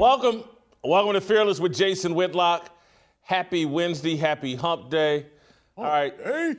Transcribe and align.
Welcome, 0.00 0.44
welcome 0.82 1.12
to 1.12 1.20
Fearless 1.20 1.60
with 1.60 1.74
Jason 1.74 2.14
Whitlock. 2.14 2.74
Happy 3.20 3.66
Wednesday, 3.66 4.16
happy 4.16 4.54
hump 4.54 4.88
day. 4.88 5.26
All 5.76 5.84
right. 5.84 6.14
Hey. 6.24 6.54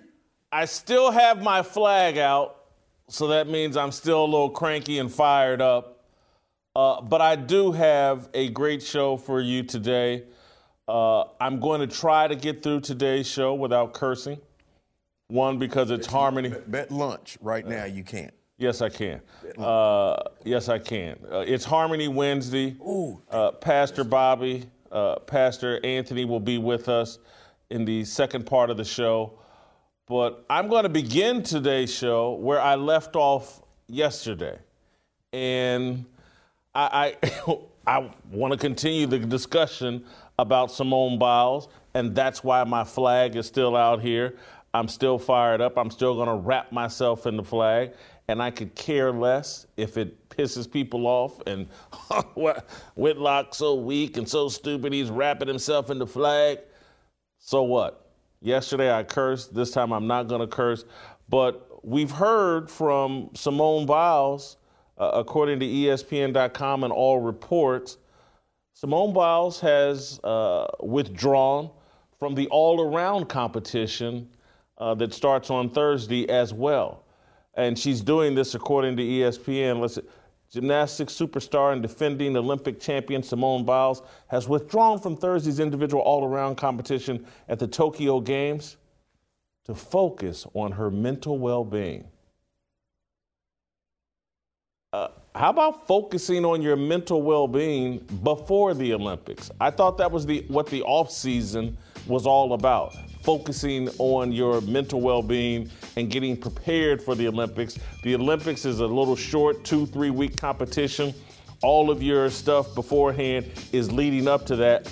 I 0.51 0.65
still 0.65 1.09
have 1.09 1.41
my 1.41 1.63
flag 1.63 2.19
out, 2.19 2.65
so 3.09 3.29
that 3.29 3.47
means 3.47 3.77
I'm 3.77 3.91
still 3.91 4.23
a 4.23 4.25
little 4.25 4.51
cranky 4.51 4.99
and 4.99 5.11
fired 5.11 5.59
up. 5.59 6.05
Uh, 6.75 7.01
but 7.01 7.19
I 7.19 7.35
do 7.35 7.71
have 7.71 8.29
a 8.35 8.49
great 8.49 8.83
show 8.83 9.17
for 9.17 9.41
you 9.41 9.63
today. 9.63 10.25
Uh, 10.87 11.23
I'm 11.41 11.59
going 11.59 11.81
to 11.81 11.87
try 11.87 12.27
to 12.27 12.35
get 12.35 12.61
through 12.61 12.81
today's 12.81 13.25
show 13.25 13.55
without 13.55 13.95
cursing. 13.95 14.39
One, 15.29 15.57
because 15.57 15.89
it's 15.89 16.05
harmony. 16.05 16.53
Bet 16.67 16.91
lunch 16.91 17.39
right 17.41 17.65
now 17.65 17.85
you 17.85 18.03
can't. 18.03 18.35
Yes, 18.61 18.79
I 18.83 18.89
can. 18.89 19.21
Uh, 19.57 20.17
yes, 20.43 20.69
I 20.69 20.77
can. 20.77 21.17
Uh, 21.31 21.39
it's 21.39 21.65
Harmony 21.65 22.07
Wednesday. 22.07 22.75
Uh, 23.31 23.49
Pastor 23.53 24.03
Bobby, 24.03 24.65
uh, 24.91 25.15
Pastor 25.15 25.83
Anthony 25.83 26.25
will 26.25 26.39
be 26.39 26.59
with 26.59 26.87
us 26.87 27.17
in 27.71 27.85
the 27.85 28.05
second 28.05 28.45
part 28.45 28.69
of 28.69 28.77
the 28.77 28.85
show. 28.85 29.33
But 30.07 30.45
I'm 30.47 30.67
going 30.67 30.83
to 30.83 30.89
begin 30.89 31.41
today's 31.41 31.91
show 31.91 32.33
where 32.33 32.61
I 32.61 32.75
left 32.75 33.15
off 33.15 33.63
yesterday. 33.87 34.59
And 35.33 36.05
I, 36.75 37.15
I, 37.23 37.57
I 37.87 38.11
want 38.31 38.53
to 38.53 38.59
continue 38.59 39.07
the 39.07 39.17
discussion 39.17 40.05
about 40.37 40.69
Simone 40.71 41.17
Biles, 41.17 41.67
and 41.95 42.13
that's 42.13 42.43
why 42.43 42.63
my 42.65 42.83
flag 42.83 43.35
is 43.35 43.47
still 43.47 43.75
out 43.75 44.01
here. 44.01 44.35
I'm 44.73 44.87
still 44.87 45.19
fired 45.19 45.61
up. 45.61 45.77
I'm 45.77 45.89
still 45.91 46.15
going 46.15 46.29
to 46.29 46.35
wrap 46.35 46.71
myself 46.71 47.25
in 47.25 47.35
the 47.35 47.43
flag, 47.43 47.91
and 48.31 48.41
I 48.41 48.49
could 48.49 48.73
care 48.75 49.11
less 49.11 49.67
if 49.75 49.97
it 49.97 50.29
pisses 50.29 50.69
people 50.69 51.05
off. 51.05 51.41
And 51.45 51.67
Whitlock 52.95 53.53
so 53.53 53.75
weak 53.75 54.15
and 54.17 54.27
so 54.27 54.47
stupid, 54.47 54.93
he's 54.93 55.09
wrapping 55.09 55.49
himself 55.49 55.89
in 55.89 55.99
the 55.99 56.07
flag. 56.07 56.59
So 57.37 57.63
what? 57.63 58.09
Yesterday 58.41 58.91
I 58.91 59.03
cursed. 59.03 59.53
This 59.53 59.71
time 59.71 59.91
I'm 59.91 60.07
not 60.07 60.27
going 60.27 60.41
to 60.41 60.47
curse. 60.47 60.85
But 61.29 61.85
we've 61.85 62.09
heard 62.09 62.71
from 62.71 63.29
Simone 63.33 63.85
Biles, 63.85 64.57
uh, 64.97 65.11
according 65.13 65.59
to 65.59 65.65
ESPN.com 65.65 66.85
and 66.85 66.93
all 66.93 67.19
reports, 67.19 67.97
Simone 68.73 69.13
Biles 69.13 69.59
has 69.59 70.19
uh, 70.23 70.67
withdrawn 70.79 71.69
from 72.17 72.33
the 72.35 72.47
all 72.47 72.81
around 72.81 73.27
competition 73.27 74.29
uh, 74.77 74.95
that 74.95 75.13
starts 75.13 75.49
on 75.49 75.69
Thursday 75.69 76.29
as 76.29 76.53
well. 76.53 77.03
And 77.55 77.77
she's 77.77 78.01
doing 78.01 78.35
this 78.35 78.55
according 78.55 78.97
to 78.97 79.03
ESPN. 79.03 79.79
Let's 79.79 79.99
Gymnastics 80.51 81.13
superstar 81.13 81.71
and 81.71 81.81
defending 81.81 82.35
Olympic 82.35 82.77
champion 82.77 83.23
Simone 83.23 83.63
Biles 83.63 84.01
has 84.27 84.49
withdrawn 84.49 84.99
from 84.99 85.15
Thursday's 85.15 85.61
individual 85.61 86.03
all 86.03 86.25
around 86.25 86.55
competition 86.57 87.25
at 87.47 87.57
the 87.57 87.67
Tokyo 87.67 88.19
Games 88.19 88.75
to 89.63 89.73
focus 89.73 90.45
on 90.53 90.73
her 90.73 90.91
mental 90.91 91.39
well 91.39 91.63
being. 91.63 92.05
Uh, 94.91 95.07
how 95.33 95.51
about 95.51 95.87
focusing 95.87 96.43
on 96.43 96.61
your 96.61 96.75
mental 96.75 97.21
well-being 97.21 97.99
before 98.21 98.73
the 98.73 98.93
Olympics? 98.93 99.49
I 99.61 99.69
thought 99.69 99.97
that 99.99 100.11
was 100.11 100.25
the 100.25 100.43
what 100.49 100.67
the 100.67 100.81
off 100.83 101.09
season 101.09 101.77
was 102.07 102.25
all 102.25 102.53
about. 102.53 102.95
Focusing 103.23 103.89
on 103.99 104.31
your 104.31 104.61
mental 104.61 105.01
well-being 105.01 105.69
and 105.95 106.09
getting 106.09 106.35
prepared 106.35 107.01
for 107.01 107.15
the 107.15 107.27
Olympics. 107.27 107.77
The 108.03 108.15
Olympics 108.15 108.65
is 108.65 108.79
a 108.79 108.87
little 108.87 109.15
short, 109.15 109.63
two, 109.63 109.85
three 109.85 110.09
week 110.09 110.37
competition. 110.37 111.13
All 111.61 111.91
of 111.91 112.01
your 112.01 112.29
stuff 112.29 112.73
beforehand 112.73 113.51
is 113.71 113.91
leading 113.91 114.27
up 114.27 114.45
to 114.47 114.55
that. 114.57 114.91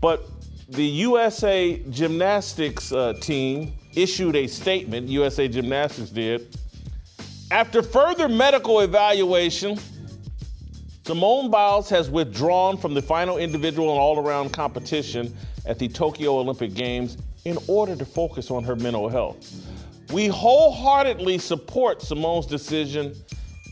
But 0.00 0.28
the 0.68 0.84
USA 0.84 1.82
gymnastics 1.90 2.92
uh, 2.92 3.14
team 3.14 3.72
issued 3.94 4.36
a 4.36 4.46
statement, 4.46 5.08
USA 5.08 5.48
Gymnastics 5.48 6.10
did, 6.10 6.56
after 7.50 7.82
further 7.82 8.28
medical 8.28 8.80
evaluation, 8.80 9.76
Simone 11.04 11.50
Biles 11.50 11.90
has 11.90 12.08
withdrawn 12.08 12.76
from 12.76 12.94
the 12.94 13.02
final 13.02 13.38
individual 13.38 13.90
and 13.90 13.98
all 13.98 14.20
around 14.20 14.52
competition 14.52 15.36
at 15.66 15.78
the 15.78 15.88
Tokyo 15.88 16.38
Olympic 16.38 16.74
Games 16.74 17.16
in 17.44 17.58
order 17.68 17.96
to 17.96 18.04
focus 18.04 18.50
on 18.50 18.64
her 18.64 18.76
mental 18.76 19.08
health. 19.08 19.66
We 20.12 20.26
wholeheartedly 20.26 21.38
support 21.38 22.02
Simone's 22.02 22.46
decision 22.46 23.14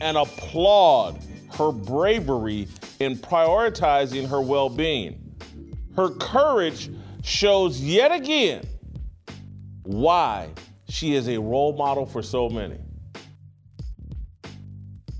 and 0.00 0.16
applaud 0.16 1.18
her 1.56 1.72
bravery 1.72 2.68
in 3.00 3.16
prioritizing 3.16 4.28
her 4.28 4.40
well 4.40 4.68
being. 4.68 5.36
Her 5.96 6.10
courage 6.10 6.90
shows 7.22 7.80
yet 7.80 8.12
again 8.12 8.62
why 9.82 10.50
she 10.88 11.14
is 11.14 11.28
a 11.28 11.38
role 11.38 11.76
model 11.76 12.06
for 12.06 12.22
so 12.22 12.48
many. 12.48 12.78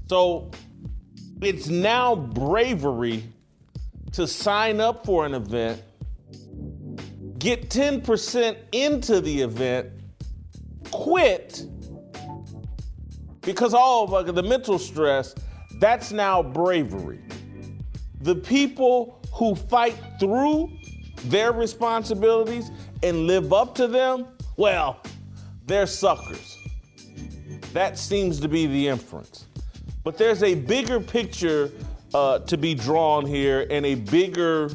So 0.09 0.51
it's 1.43 1.69
now 1.69 2.15
bravery 2.15 3.25
to 4.13 4.27
sign 4.27 4.81
up 4.81 5.05
for 5.05 5.27
an 5.27 5.35
event, 5.35 5.83
get 7.39 7.71
10% 7.71 8.57
into 8.73 9.21
the 9.21 9.43
event, 9.43 9.91
quit 10.91 11.65
because 13.43 13.73
all 13.73 14.15
of 14.15 14.35
the 14.35 14.43
mental 14.43 14.79
stress, 14.79 15.35
that's 15.79 16.13
now 16.13 16.43
bravery. 16.43 17.21
The 18.21 18.35
people 18.35 19.23
who 19.33 19.55
fight 19.55 19.97
through 20.21 20.71
their 21.25 21.53
responsibilities 21.53 22.71
and 23.03 23.27
live 23.27 23.53
up 23.53 23.75
to 23.77 23.87
them, 23.87 24.27
well, 24.57 25.01
they're 25.65 25.87
suckers. 25.87 26.59
That 27.73 27.99
seems 27.99 28.39
to 28.41 28.49
be 28.49 28.67
the 28.67 28.89
inference. 28.89 29.47
But 30.05 30.19
there's 30.19 30.43
a 30.43 30.55
bigger 30.55 31.01
picture 31.01 31.71
uh, 32.13 32.41
to 32.41 32.57
be 32.59 32.75
drawn 32.75 33.25
here 33.25 33.67
and 33.71 33.87
a 33.87 33.95
bigger 33.95 34.71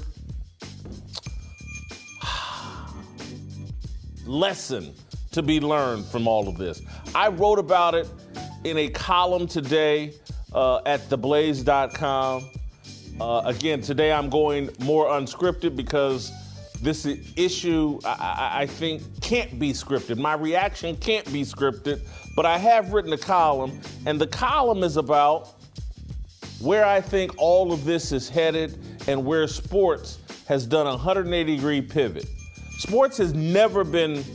lesson 4.25 4.93
to 5.31 5.41
be 5.41 5.59
learned 5.59 6.05
from 6.05 6.27
all 6.27 6.47
of 6.47 6.57
this. 6.57 6.81
I 7.13 7.29
wrote 7.29 7.59
about 7.59 7.95
it 7.95 8.07
in 8.63 8.77
a 8.77 8.89
column 8.89 9.47
today 9.47 10.13
uh, 10.53 10.81
at 10.85 11.01
theblaze.com. 11.09 12.49
Uh, 13.19 13.41
again, 13.45 13.81
today 13.81 14.11
I'm 14.11 14.29
going 14.29 14.69
more 14.79 15.07
unscripted 15.07 15.75
because 15.75 16.31
this 16.81 17.07
issue, 17.37 17.99
I, 18.03 18.49
I, 18.61 18.65
think, 18.65 19.01
can't 19.21 19.57
be 19.57 19.71
scripted. 19.71 20.17
My 20.17 20.33
reaction 20.33 20.97
can't 20.97 21.31
be 21.31 21.43
scripted, 21.43 22.01
but 22.35 22.45
I 22.45 22.57
have 22.57 22.91
written 22.91 23.13
a 23.13 23.17
column, 23.17 23.79
and 24.05 24.19
the 24.19 24.27
column 24.27 24.83
is 24.83 24.97
about 24.97 25.53
where 26.59 26.85
I 26.85 26.99
think 27.01 27.31
all 27.37 27.71
of 27.71 27.85
this 27.85 28.11
is 28.11 28.29
headed 28.29 28.77
and 29.07 29.25
where 29.25 29.47
sports 29.47 30.19
has 30.47 30.65
done 30.65 30.87
a 30.87 30.91
180 30.91 31.55
degree 31.55 31.81
pivot. 31.81 32.25
Sports 32.83 33.17
has 33.17 33.33
never 33.33 33.85
been 33.85 34.25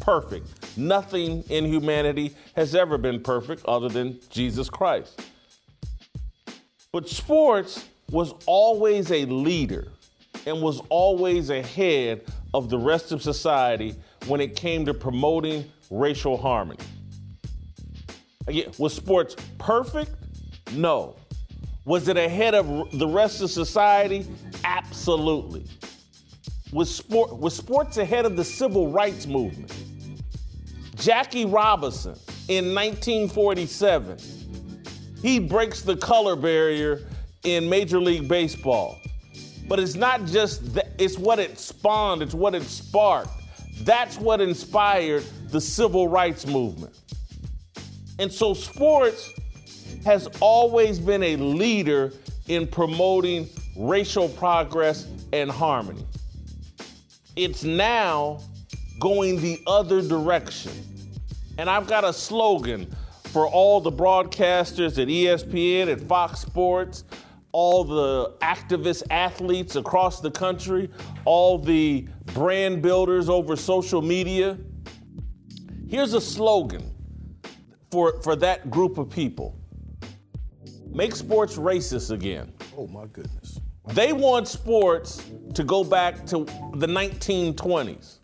perfect. 0.00 0.46
Nothing 0.78 1.44
in 1.50 1.66
humanity 1.66 2.34
has 2.56 2.74
ever 2.74 2.96
been 2.96 3.22
perfect 3.22 3.62
other 3.66 3.90
than 3.90 4.18
Jesus 4.30 4.70
Christ. 4.70 5.20
But 6.92 7.10
sports 7.10 7.86
was 8.10 8.32
always 8.46 9.12
a 9.12 9.26
leader 9.26 9.88
and 10.46 10.62
was 10.62 10.80
always 10.88 11.50
ahead 11.50 12.22
of 12.54 12.70
the 12.70 12.78
rest 12.78 13.12
of 13.12 13.22
society 13.22 13.94
when 14.28 14.40
it 14.40 14.56
came 14.56 14.86
to 14.86 14.94
promoting 14.94 15.70
racial 15.90 16.38
harmony. 16.38 16.80
Again, 18.46 18.72
was 18.78 18.94
sports 18.94 19.36
perfect? 19.58 20.12
No. 20.72 21.16
Was 21.84 22.08
it 22.08 22.16
ahead 22.16 22.54
of 22.54 22.98
the 22.98 23.06
rest 23.06 23.42
of 23.42 23.50
society? 23.50 24.26
Absolutely. 24.64 25.66
Was, 26.72 26.94
sport, 26.94 27.52
sports 27.52 27.96
ahead 27.96 28.24
of 28.24 28.36
the 28.36 28.44
civil 28.44 28.92
rights 28.92 29.26
movement? 29.26 29.72
Jackie 30.96 31.44
Robinson 31.44 32.14
in 32.48 32.74
1947, 32.74 34.18
he 35.22 35.38
breaks 35.38 35.82
the 35.82 35.96
color 35.96 36.36
barrier 36.36 37.00
in 37.44 37.68
Major 37.68 38.00
League 38.00 38.28
Baseball. 38.28 38.98
But 39.66 39.80
it's 39.80 39.94
not 39.94 40.26
just 40.26 40.74
that, 40.74 40.88
it's 40.98 41.18
what 41.18 41.38
it 41.38 41.58
spawned, 41.58 42.22
it's 42.22 42.34
what 42.34 42.54
it 42.54 42.62
sparked. 42.64 43.30
That's 43.82 44.18
what 44.18 44.40
inspired 44.40 45.24
the 45.48 45.60
civil 45.60 46.08
rights 46.08 46.46
movement. 46.46 46.94
And 48.18 48.30
so 48.30 48.52
sports 48.52 49.32
has 50.04 50.28
always 50.40 50.98
been 50.98 51.22
a 51.22 51.36
leader 51.36 52.12
in 52.48 52.66
promoting 52.66 53.48
racial 53.76 54.28
progress 54.28 55.06
and 55.32 55.50
harmony. 55.50 56.04
It's 57.36 57.64
now 57.64 58.40
going 58.98 59.40
the 59.40 59.62
other 59.66 60.02
direction. 60.02 60.72
And 61.58 61.68
I've 61.68 61.86
got 61.86 62.04
a 62.04 62.12
slogan 62.12 62.94
for 63.24 63.46
all 63.46 63.80
the 63.80 63.92
broadcasters 63.92 65.00
at 65.00 65.08
ESPN, 65.08 65.90
at 65.90 66.00
Fox 66.00 66.40
Sports, 66.40 67.04
all 67.52 67.84
the 67.84 68.34
activist 68.40 69.02
athletes 69.10 69.76
across 69.76 70.20
the 70.20 70.30
country, 70.30 70.90
all 71.24 71.58
the 71.58 72.06
brand 72.26 72.82
builders 72.82 73.28
over 73.28 73.56
social 73.56 74.02
media. 74.02 74.58
Here's 75.88 76.14
a 76.14 76.20
slogan 76.20 76.94
for, 77.90 78.20
for 78.22 78.36
that 78.36 78.70
group 78.70 78.98
of 78.98 79.10
people 79.10 79.56
make 80.92 81.14
sports 81.14 81.56
racist 81.56 82.10
again. 82.10 82.52
Oh, 82.76 82.86
my 82.88 83.06
goodness. 83.06 83.49
They 83.88 84.12
want 84.12 84.46
sports 84.46 85.24
to 85.54 85.64
go 85.64 85.82
back 85.82 86.26
to 86.26 86.44
the 86.74 86.86
1920s, 86.86 88.18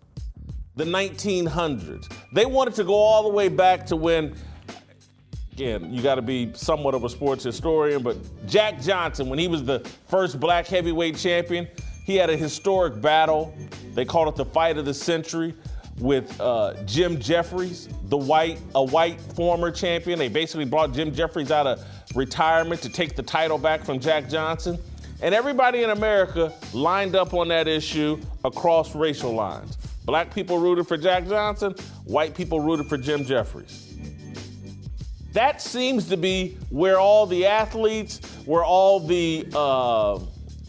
the 0.76 0.84
1900s. 0.84 2.12
They 2.32 2.46
want 2.46 2.70
it 2.70 2.74
to 2.76 2.84
go 2.84 2.94
all 2.94 3.22
the 3.24 3.34
way 3.34 3.48
back 3.48 3.86
to 3.86 3.96
when 3.96 4.36
again, 5.56 5.90
you 5.90 6.02
got 6.02 6.16
to 6.16 6.22
be 6.22 6.52
somewhat 6.52 6.94
of 6.94 7.02
a 7.04 7.08
sports 7.08 7.42
historian, 7.42 8.02
but 8.02 8.18
Jack 8.46 8.78
Johnson, 8.82 9.30
when 9.30 9.38
he 9.38 9.48
was 9.48 9.64
the 9.64 9.80
first 10.06 10.38
black 10.38 10.66
heavyweight 10.66 11.16
champion, 11.16 11.66
he 12.04 12.14
had 12.16 12.28
a 12.28 12.36
historic 12.36 13.00
battle. 13.00 13.56
They 13.94 14.04
called 14.04 14.28
it 14.28 14.36
the 14.36 14.44
fight 14.44 14.76
of 14.76 14.84
the 14.84 14.92
century 14.92 15.54
with 15.98 16.38
uh, 16.42 16.74
Jim 16.84 17.18
Jeffries, 17.18 17.88
the 18.04 18.18
white, 18.18 18.58
a 18.74 18.84
white 18.84 19.18
former 19.18 19.70
champion. 19.70 20.18
They 20.18 20.28
basically 20.28 20.66
brought 20.66 20.92
Jim 20.92 21.10
Jeffries 21.10 21.50
out 21.50 21.66
of 21.66 21.82
retirement 22.14 22.82
to 22.82 22.90
take 22.90 23.16
the 23.16 23.22
title 23.22 23.56
back 23.56 23.82
from 23.82 23.98
Jack 23.98 24.28
Johnson. 24.28 24.78
And 25.22 25.34
everybody 25.34 25.82
in 25.82 25.90
America 25.90 26.52
lined 26.72 27.16
up 27.16 27.32
on 27.32 27.48
that 27.48 27.68
issue 27.68 28.20
across 28.44 28.94
racial 28.94 29.32
lines. 29.32 29.76
Black 30.04 30.32
people 30.32 30.58
rooted 30.58 30.86
for 30.86 30.96
Jack 30.96 31.26
Johnson, 31.26 31.74
white 32.04 32.34
people 32.34 32.60
rooted 32.60 32.86
for 32.86 32.96
Jim 32.96 33.24
Jeffries. 33.24 33.82
That 35.32 35.60
seems 35.60 36.08
to 36.08 36.16
be 36.16 36.56
where 36.70 36.98
all 36.98 37.26
the 37.26 37.44
athletes, 37.46 38.20
where 38.46 38.64
all 38.64 39.00
the 39.00 39.46
uh, 39.54 40.18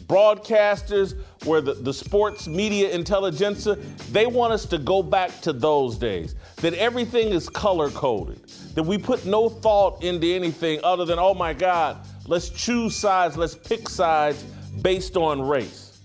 broadcasters, 0.08 1.22
where 1.46 1.62
the, 1.62 1.74
the 1.74 1.94
sports 1.94 2.48
media 2.48 2.90
intelligentsia, 2.90 3.76
they 4.12 4.26
want 4.26 4.54
us 4.54 4.66
to 4.66 4.78
go 4.78 5.04
back 5.04 5.40
to 5.42 5.54
those 5.54 5.98
days. 5.98 6.36
That 6.58 6.74
everything 6.74 7.30
is 7.30 7.48
color 7.48 7.90
coded. 7.92 8.46
That 8.76 8.84
we 8.84 8.98
put 8.98 9.26
no 9.26 9.50
thought 9.50 10.04
into 10.04 10.28
anything 10.28 10.80
other 10.84 11.06
than, 11.06 11.20
oh 11.20 11.34
my 11.34 11.54
God, 11.54 11.98
let's 12.28 12.50
choose 12.50 12.96
sides, 12.96 13.38
let's 13.38 13.56
pick 13.56 13.90
sides 13.90 14.44
based 14.82 15.18
on 15.18 15.42
race. 15.42 16.00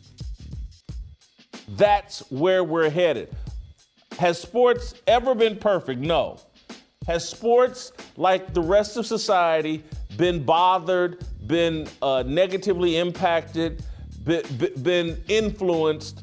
That's 1.69 2.21
where 2.31 2.65
we're 2.65 2.91
headed. 2.91 3.35
Has 4.19 4.39
sports 4.41 4.95
ever 5.07 5.35
been 5.35 5.57
perfect? 5.57 6.01
No. 6.01 6.39
Has 7.07 7.29
sports, 7.29 7.93
like 8.17 8.55
the 8.55 8.61
rest 8.61 8.97
of 8.97 9.07
society, 9.07 9.83
been 10.17 10.45
bothered, 10.45 11.25
been 11.47 11.89
uh, 12.01 12.23
negatively 12.27 12.97
impacted, 12.99 13.83
been, 14.25 14.45
been 14.83 15.23
influenced 15.29 16.23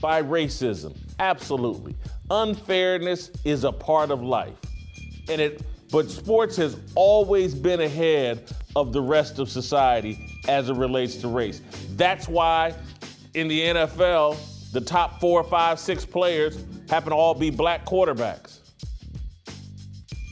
by 0.00 0.22
racism? 0.22 0.96
Absolutely. 1.18 1.94
Unfairness 2.30 3.30
is 3.44 3.64
a 3.64 3.72
part 3.72 4.10
of 4.10 4.22
life. 4.22 4.58
And 5.28 5.40
it 5.40 5.62
but 5.92 6.10
sports 6.10 6.56
has 6.56 6.76
always 6.94 7.54
been 7.54 7.82
ahead 7.82 8.50
of 8.74 8.92
the 8.94 9.00
rest 9.00 9.38
of 9.38 9.48
society 9.50 10.18
as 10.48 10.70
it 10.70 10.76
relates 10.76 11.16
to 11.16 11.28
race. 11.28 11.60
That's 11.90 12.26
why 12.26 12.74
in 13.34 13.46
the 13.46 13.60
NFL, 13.60 14.72
the 14.72 14.80
top 14.80 15.20
four, 15.20 15.44
five, 15.44 15.78
six 15.78 16.06
players 16.06 16.64
happen 16.88 17.10
to 17.10 17.16
all 17.16 17.34
be 17.34 17.50
black 17.50 17.84
quarterbacks. 17.84 18.58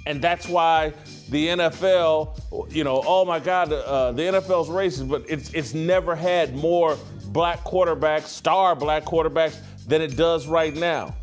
And 0.07 0.23
that's 0.23 0.49
why 0.49 0.95
the 1.29 1.49
NFL, 1.49 2.73
you 2.75 2.83
know, 2.83 3.03
oh 3.07 3.27
my 3.27 3.39
God, 3.39 3.71
uh, 3.71 4.13
the 4.13 4.23
NFL's 4.23 4.71
racist, 4.71 5.09
but 5.09 5.25
it's 5.29 5.53
it's 5.53 5.75
never 5.75 6.17
had 6.17 6.57
more 6.57 6.97
black 7.27 7.63
quarterbacks, 7.65 8.25
star 8.25 8.75
black 8.75 9.05
quarterbacks, 9.05 9.59
than 9.87 10.01
it 10.01 10.17
does 10.17 10.47
right 10.47 10.75
now. 10.75 11.15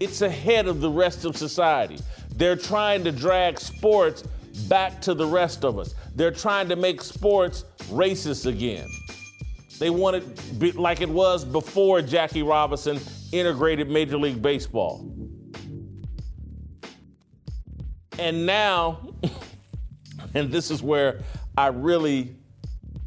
It's 0.00 0.22
ahead 0.22 0.66
of 0.66 0.80
the 0.80 0.90
rest 0.90 1.26
of 1.26 1.36
society. 1.36 1.98
They're 2.36 2.56
trying 2.56 3.04
to 3.04 3.12
drag 3.12 3.58
sports 3.60 4.22
back 4.68 5.00
to 5.02 5.14
the 5.14 5.26
rest 5.26 5.64
of 5.64 5.78
us. 5.78 5.94
They're 6.14 6.30
trying 6.30 6.68
to 6.68 6.76
make 6.76 7.02
sports 7.02 7.64
racist 7.88 8.46
again. 8.46 8.88
They 9.78 9.90
want 9.90 10.16
it 10.16 10.76
like 10.76 11.00
it 11.00 11.08
was 11.08 11.44
before 11.44 12.02
Jackie 12.02 12.42
Robinson 12.42 13.00
integrated 13.32 13.88
Major 13.88 14.18
League 14.18 14.42
Baseball. 14.42 15.10
And 18.18 18.44
now, 18.44 19.14
and 20.34 20.52
this 20.52 20.70
is 20.70 20.82
where 20.82 21.22
I 21.56 21.68
really 21.68 22.36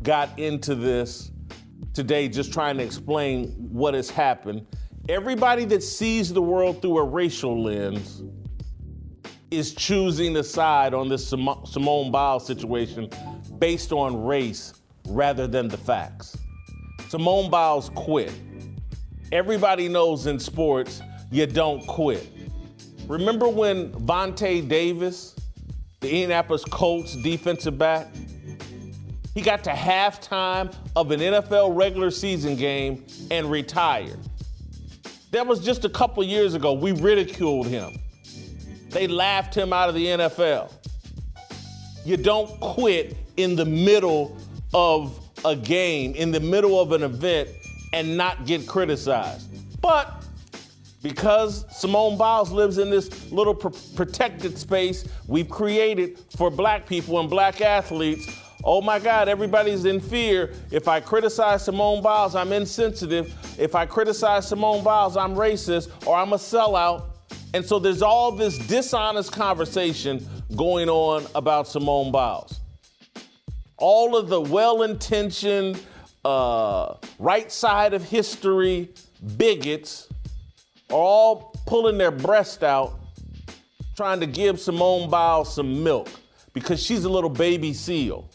got 0.02 0.38
into 0.40 0.74
this 0.74 1.32
today, 1.94 2.28
just 2.28 2.52
trying 2.52 2.78
to 2.78 2.84
explain 2.84 3.50
what 3.72 3.94
has 3.94 4.10
happened. 4.10 4.66
Everybody 5.08 5.66
that 5.66 5.84
sees 5.84 6.34
the 6.34 6.42
world 6.42 6.82
through 6.82 6.98
a 6.98 7.04
racial 7.04 7.62
lens 7.62 8.24
is 9.58 9.74
choosing 9.74 10.36
a 10.38 10.44
side 10.44 10.94
on 10.94 11.10
this 11.10 11.28
Simone 11.28 12.12
Biles 12.12 12.46
situation 12.46 13.10
based 13.60 13.92
on 13.92 14.24
race 14.26 14.74
rather 15.08 15.48
than 15.48 15.68
the 15.68 15.78
facts. 15.78 16.38
Simone 17.10 17.50
Biles 17.50 17.90
quit. 17.96 18.32
Everybody 19.32 19.88
knows 19.90 20.28
in 20.28 20.40
sports, 20.40 21.02
you 21.32 21.46
don't 21.46 21.86
quit. 21.88 22.30
Remember 23.08 23.48
when 23.48 23.92
Vontae 23.92 24.68
Davis, 24.68 25.36
the 26.00 26.10
Indianapolis 26.10 26.64
Colts 26.66 27.16
defensive 27.16 27.78
back, 27.78 28.08
he 29.34 29.42
got 29.42 29.64
to 29.64 29.72
halftime 29.72 30.74
of 30.96 31.12
an 31.12 31.20
NFL 31.20 31.76
regular 31.76 32.12
season 32.12 32.56
game 32.56 33.06
and 33.32 33.50
retired. 33.50 34.20
That 35.32 35.48
was 35.48 35.66
just 35.66 35.86
a 35.86 35.90
couple 35.90 36.24
years 36.24 36.54
ago. 36.54 36.74
We 36.74 36.92
ridiculed 36.92 37.68
him. 37.68 38.00
They 38.94 39.08
laughed 39.08 39.56
him 39.56 39.74
out 39.74 39.90
of 39.90 39.96
the 39.96 40.06
NFL. 40.06 40.72
You 42.06 42.18
don't 42.18 42.60
quit 42.60 43.18
in 43.38 43.56
the 43.56 43.66
middle 43.66 44.38
of 44.74 45.20
a 45.46 45.56
game, 45.56 46.14
in 46.16 46.32
the 46.32 46.40
middle 46.40 46.80
of 46.80 46.92
an 46.92 47.04
event, 47.04 47.50
and 47.94 48.16
not 48.16 48.46
get 48.46 48.68
criticized. 48.68 49.50
But 49.82 50.24
because 51.02 51.66
Simone 51.76 52.18
Biles 52.18 52.52
lives 52.52 52.78
in 52.78 52.90
this 52.90 53.32
little 53.32 53.54
pr- 53.54 53.70
protected 53.96 54.58
space 54.58 55.06
we've 55.28 55.50
created 55.50 56.20
for 56.38 56.50
black 56.50 56.88
people 56.88 57.20
and 57.20 57.30
black 57.30 57.62
athletes. 57.62 58.40
Oh 58.64 58.82
my 58.82 58.98
God, 59.00 59.28
everybody's 59.28 59.84
in 59.84 60.00
fear. 60.00 60.54
If 60.72 60.88
I 60.88 61.02
criticize 61.02 61.66
Simone 61.66 62.02
Biles, 62.02 62.36
I'm 62.36 62.54
insensitive. 62.54 63.36
If 63.60 63.76
I 63.76 63.86
criticize 63.86 64.48
Simone 64.48 64.84
Biles, 64.84 65.18
I'm 65.18 65.36
racist 65.36 65.90
or 66.08 66.16
I'm 66.16 66.32
a 66.32 66.38
sellout. 66.38 67.04
And 67.54 67.64
so 67.64 67.78
there's 67.78 68.02
all 68.02 68.32
this 68.32 68.58
dishonest 68.58 69.32
conversation 69.32 70.28
going 70.56 70.90
on 70.90 71.26
about 71.36 71.68
Simone 71.68 72.12
Biles. 72.12 72.60
All 73.78 74.16
of 74.16 74.28
the 74.28 74.42
well 74.42 74.82
intentioned, 74.82 75.80
uh, 76.26 76.96
right 77.20 77.52
side 77.52 77.94
of 77.94 78.04
history 78.04 78.90
bigots 79.38 80.08
are 80.90 80.96
all 80.96 81.54
pulling 81.68 81.98
their 81.98 82.12
breast 82.12 82.64
out, 82.64 83.00
trying 83.96 84.20
to 84.20 84.28
give 84.28 84.60
Simone 84.60 85.10
Biles 85.10 85.54
some 85.54 85.84
milk 85.84 86.10
because 86.54 86.82
she's 86.82 87.04
a 87.04 87.10
little 87.10 87.30
baby 87.30 87.74
seal. 87.74 88.30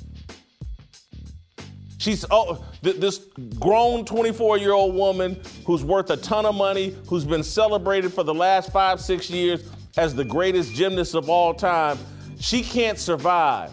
She's 1.99 2.25
oh, 2.31 2.65
th- 2.83 2.97
this 2.97 3.19
grown 3.59 4.05
24 4.05 4.59
year 4.59 4.73
old 4.73 4.95
woman 4.95 5.41
who's 5.67 5.85
worth 5.85 6.11
a 6.11 6.17
ton 6.17 6.47
of 6.47 6.55
money, 6.55 6.97
who's 7.07 7.25
been 7.25 7.43
celebrated 7.43 8.13
for 8.13 8.23
the 8.23 8.35
last 8.35 8.73
five, 8.73 9.01
six 9.01 9.29
years 9.29 9.69
as 9.97 10.15
the 10.15 10.25
greatest 10.25 10.75
gymnast 10.75 11.15
of 11.15 11.29
all 11.29 11.53
time. 11.53 11.99
She 12.39 12.63
can't 12.63 12.99
survive 12.99 13.73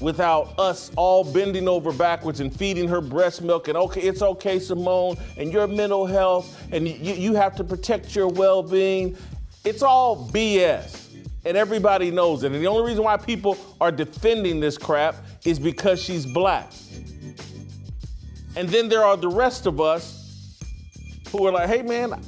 without 0.00 0.58
us 0.58 0.90
all 0.96 1.22
bending 1.22 1.68
over 1.68 1.92
backwards 1.92 2.40
and 2.40 2.54
feeding 2.54 2.88
her 2.88 3.00
breast 3.00 3.40
milk 3.40 3.68
and 3.68 3.76
okay 3.76 4.00
it's 4.00 4.20
okay 4.20 4.58
simone 4.58 5.16
and 5.38 5.52
your 5.52 5.68
mental 5.68 6.04
health 6.04 6.60
and 6.72 6.88
you, 6.88 7.14
you 7.14 7.34
have 7.34 7.54
to 7.54 7.62
protect 7.62 8.16
your 8.16 8.26
well-being 8.26 9.16
it's 9.64 9.80
all 9.80 10.28
bs 10.30 11.01
and 11.44 11.56
everybody 11.56 12.10
knows 12.10 12.42
it 12.42 12.52
and 12.52 12.62
the 12.62 12.66
only 12.66 12.88
reason 12.88 13.04
why 13.04 13.16
people 13.16 13.56
are 13.80 13.92
defending 13.92 14.60
this 14.60 14.78
crap 14.78 15.16
is 15.44 15.58
because 15.58 16.02
she's 16.02 16.26
black 16.26 16.72
and 18.56 18.68
then 18.68 18.88
there 18.88 19.04
are 19.04 19.16
the 19.16 19.28
rest 19.28 19.66
of 19.66 19.80
us 19.80 20.58
who 21.30 21.46
are 21.46 21.52
like 21.52 21.68
hey 21.68 21.82
man 21.82 22.20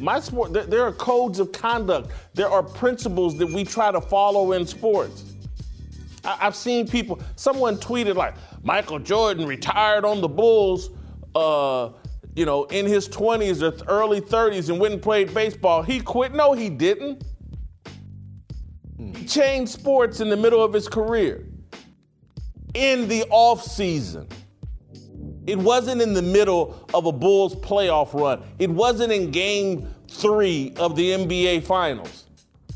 my 0.00 0.20
sport 0.20 0.52
there, 0.52 0.64
there 0.64 0.82
are 0.82 0.92
codes 0.92 1.38
of 1.38 1.52
conduct 1.52 2.10
there 2.34 2.48
are 2.48 2.62
principles 2.62 3.36
that 3.38 3.46
we 3.46 3.64
try 3.64 3.90
to 3.90 4.00
follow 4.00 4.52
in 4.52 4.66
sports 4.66 5.24
I, 6.26 6.36
have 6.36 6.56
seen 6.56 6.86
people, 6.88 7.20
someone 7.36 7.76
tweeted 7.76 8.16
like, 8.16 8.34
Michael 8.62 8.98
Jordan 8.98 9.46
retired 9.46 10.04
on 10.04 10.20
the 10.20 10.28
Bulls, 10.28 10.90
uh, 11.34 11.90
you 12.34 12.44
know, 12.44 12.64
in 12.64 12.84
his 12.84 13.08
20s 13.08 13.62
or 13.62 13.84
early 13.88 14.20
30s 14.20 14.68
and 14.68 14.80
went 14.80 14.94
and 14.94 15.02
played 15.02 15.32
baseball. 15.32 15.82
He 15.82 16.00
quit. 16.00 16.34
No, 16.34 16.52
he 16.52 16.68
didn't. 16.68 17.22
He 19.26 19.40
changed 19.40 19.72
sports 19.72 20.20
in 20.20 20.28
the 20.28 20.36
middle 20.36 20.62
of 20.62 20.72
his 20.72 20.86
career. 20.88 21.44
in 22.74 23.08
the 23.08 23.24
off 23.30 23.60
season. 23.60 24.28
It 25.48 25.58
wasn't 25.58 26.00
in 26.00 26.12
the 26.12 26.22
middle 26.22 26.86
of 26.94 27.06
a 27.06 27.12
Bulls 27.12 27.56
playoff 27.56 28.14
run. 28.14 28.42
It 28.60 28.70
wasn't 28.70 29.12
in 29.12 29.32
game 29.32 29.92
three 30.08 30.74
of 30.76 30.94
the 30.94 31.10
NBA 31.10 31.64
Finals. 31.64 32.26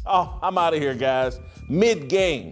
Oh, 0.04 0.40
I'm 0.42 0.58
out 0.58 0.74
of 0.74 0.80
here, 0.80 0.94
guys. 0.94 1.38
Mid 1.68 2.08
game. 2.08 2.50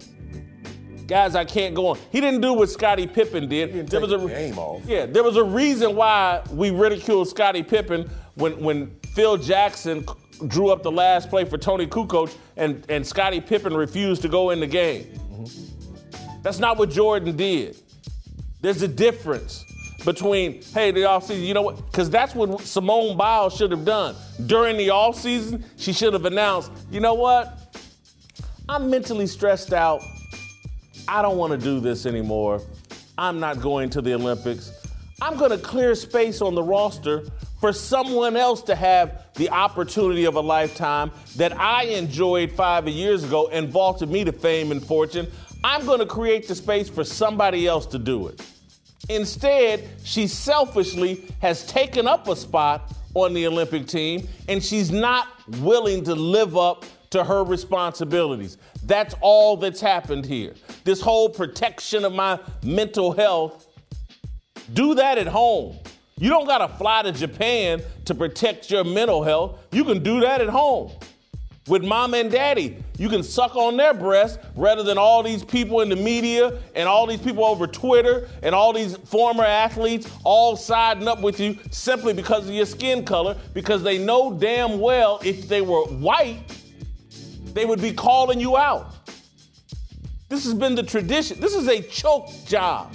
Guys, 1.05 1.35
I 1.35 1.43
can't 1.43 1.75
go 1.75 1.87
on. 1.87 1.97
He 2.09 2.21
didn't 2.21 2.39
do 2.39 2.53
what 2.53 2.69
Scottie 2.69 3.07
Pippen 3.07 3.49
did. 3.49 3.73
didn't 3.73 3.89
there 3.89 3.99
take 3.99 4.09
was 4.11 4.31
a 4.31 4.33
game 4.33 4.57
off. 4.59 4.81
Yeah, 4.85 5.07
there 5.07 5.23
was 5.23 5.35
a 5.35 5.43
reason 5.43 5.95
why 5.95 6.41
we 6.51 6.69
ridiculed 6.71 7.27
Scottie 7.27 7.63
Pippen 7.63 8.09
when 8.35 8.61
when 8.63 8.95
Phil 9.13 9.35
Jackson 9.35 10.05
drew 10.47 10.69
up 10.69 10.83
the 10.83 10.91
last 10.91 11.29
play 11.29 11.45
for 11.45 11.57
Toni 11.57 11.87
Kukoc 11.87 12.33
and, 12.57 12.85
and 12.89 13.05
Scottie 13.05 13.41
Pippen 13.41 13.75
refused 13.75 14.21
to 14.21 14.29
go 14.29 14.49
in 14.51 14.59
the 14.59 14.67
game. 14.67 15.05
Mm-hmm. 15.05 16.41
That's 16.41 16.59
not 16.59 16.77
what 16.77 16.89
Jordan 16.89 17.35
did. 17.35 17.77
There's 18.61 18.81
a 18.81 18.87
difference 18.87 19.65
between, 20.05 20.61
hey, 20.73 20.91
the 20.91 21.01
offseason, 21.01 21.45
you 21.45 21.53
know 21.53 21.61
what? 21.61 21.85
Because 21.85 22.09
that's 22.09 22.33
what 22.33 22.61
Simone 22.61 23.17
Biles 23.17 23.55
should 23.55 23.71
have 23.71 23.85
done. 23.85 24.15
During 24.45 24.77
the 24.77 24.87
offseason, 24.87 25.63
she 25.77 25.93
should 25.93 26.13
have 26.13 26.25
announced, 26.25 26.71
you 26.89 26.99
know 26.99 27.13
what? 27.13 27.77
I'm 28.67 28.89
mentally 28.89 29.27
stressed 29.27 29.73
out. 29.73 30.01
I 31.07 31.21
don't 31.21 31.37
want 31.37 31.51
to 31.51 31.57
do 31.57 31.79
this 31.79 32.05
anymore. 32.05 32.61
I'm 33.17 33.39
not 33.39 33.61
going 33.61 33.89
to 33.91 34.01
the 34.01 34.13
Olympics. 34.13 34.71
I'm 35.21 35.37
going 35.37 35.51
to 35.51 35.57
clear 35.57 35.95
space 35.95 36.41
on 36.41 36.55
the 36.55 36.63
roster 36.63 37.23
for 37.59 37.73
someone 37.73 38.37
else 38.37 38.61
to 38.63 38.75
have 38.75 39.25
the 39.35 39.49
opportunity 39.49 40.25
of 40.25 40.35
a 40.35 40.41
lifetime 40.41 41.11
that 41.35 41.57
I 41.57 41.83
enjoyed 41.83 42.51
five 42.51 42.87
years 42.87 43.23
ago 43.23 43.49
and 43.51 43.69
vaulted 43.69 44.09
me 44.09 44.23
to 44.23 44.31
fame 44.31 44.71
and 44.71 44.83
fortune. 44.83 45.27
I'm 45.63 45.85
going 45.85 45.99
to 45.99 46.05
create 46.05 46.47
the 46.47 46.55
space 46.55 46.89
for 46.89 47.03
somebody 47.03 47.67
else 47.67 47.85
to 47.87 47.99
do 47.99 48.27
it. 48.27 48.41
Instead, 49.09 49.89
she 50.03 50.27
selfishly 50.27 51.25
has 51.41 51.65
taken 51.65 52.07
up 52.07 52.27
a 52.27 52.35
spot 52.35 52.93
on 53.13 53.33
the 53.33 53.47
Olympic 53.47 53.87
team 53.87 54.27
and 54.47 54.63
she's 54.63 54.91
not 54.91 55.27
willing 55.59 56.03
to 56.03 56.15
live 56.15 56.55
up 56.55 56.85
to 57.09 57.23
her 57.23 57.43
responsibilities. 57.43 58.57
That's 58.83 59.15
all 59.19 59.57
that's 59.57 59.81
happened 59.81 60.25
here. 60.25 60.53
This 60.83 61.01
whole 61.01 61.27
protection 61.27 62.05
of 62.05 62.13
my 62.13 62.39
mental 62.63 63.11
health, 63.11 63.67
do 64.73 64.93
that 64.95 65.17
at 65.17 65.27
home. 65.27 65.75
You 66.19 66.29
don't 66.29 66.45
gotta 66.45 66.67
fly 66.67 67.03
to 67.03 67.13
Japan 67.13 67.81
to 68.03 68.13
protect 68.13 68.69
your 68.69 68.83
mental 68.83 69.23
health. 69.23 69.57
You 69.71 69.85
can 69.85 70.03
do 70.03 70.19
that 70.19 70.41
at 70.41 70.49
home 70.49 70.91
with 71.69 71.81
mom 71.81 72.13
and 72.13 72.29
daddy. 72.29 72.83
You 72.97 73.07
can 73.07 73.23
suck 73.23 73.55
on 73.55 73.77
their 73.77 73.93
breasts 73.93 74.37
rather 74.53 74.83
than 74.83 74.97
all 74.97 75.23
these 75.23 75.45
people 75.45 75.79
in 75.79 75.87
the 75.87 75.95
media 75.95 76.59
and 76.75 76.89
all 76.89 77.07
these 77.07 77.21
people 77.21 77.45
over 77.45 77.67
Twitter 77.67 78.27
and 78.43 78.53
all 78.53 78.73
these 78.73 78.97
former 78.97 79.45
athletes 79.45 80.11
all 80.25 80.57
siding 80.57 81.07
up 81.07 81.21
with 81.21 81.39
you 81.39 81.57
simply 81.71 82.11
because 82.11 82.49
of 82.49 82.53
your 82.53 82.65
skin 82.65 83.05
color, 83.05 83.37
because 83.53 83.81
they 83.81 83.97
know 83.97 84.33
damn 84.33 84.77
well 84.77 85.21
if 85.23 85.47
they 85.47 85.61
were 85.61 85.83
white, 85.85 86.43
they 87.53 87.63
would 87.63 87.81
be 87.81 87.93
calling 87.93 88.41
you 88.41 88.57
out. 88.57 88.93
This 90.27 90.43
has 90.43 90.53
been 90.53 90.75
the 90.75 90.83
tradition. 90.83 91.39
This 91.39 91.55
is 91.55 91.69
a 91.69 91.81
choke 91.81 92.29
job. 92.45 92.93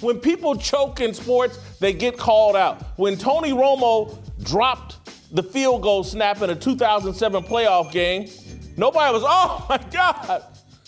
When 0.00 0.20
people 0.20 0.56
choke 0.56 1.00
in 1.00 1.14
sports, 1.14 1.58
they 1.80 1.92
get 1.92 2.18
called 2.18 2.56
out. 2.56 2.82
When 2.96 3.16
Tony 3.16 3.52
Romo 3.52 4.18
dropped 4.44 4.98
the 5.32 5.42
field 5.42 5.82
goal 5.82 6.04
snap 6.04 6.42
in 6.42 6.50
a 6.50 6.54
2007 6.54 7.42
playoff 7.44 7.90
game, 7.92 8.28
nobody 8.76 9.12
was, 9.12 9.22
oh 9.26 9.66
my 9.68 9.78
God, 9.90 10.44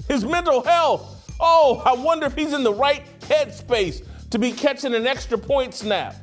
his 0.08 0.24
mental 0.24 0.62
health. 0.62 1.14
Oh, 1.40 1.82
I 1.84 1.94
wonder 1.94 2.26
if 2.26 2.34
he's 2.34 2.52
in 2.52 2.64
the 2.64 2.74
right 2.74 3.02
headspace 3.20 4.04
to 4.30 4.38
be 4.38 4.52
catching 4.52 4.94
an 4.94 5.06
extra 5.06 5.38
point 5.38 5.74
snap. 5.74 6.14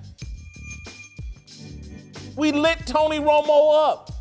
We 2.36 2.52
lit 2.52 2.86
Tony 2.86 3.20
Romo 3.20 3.90
up. 3.90 4.12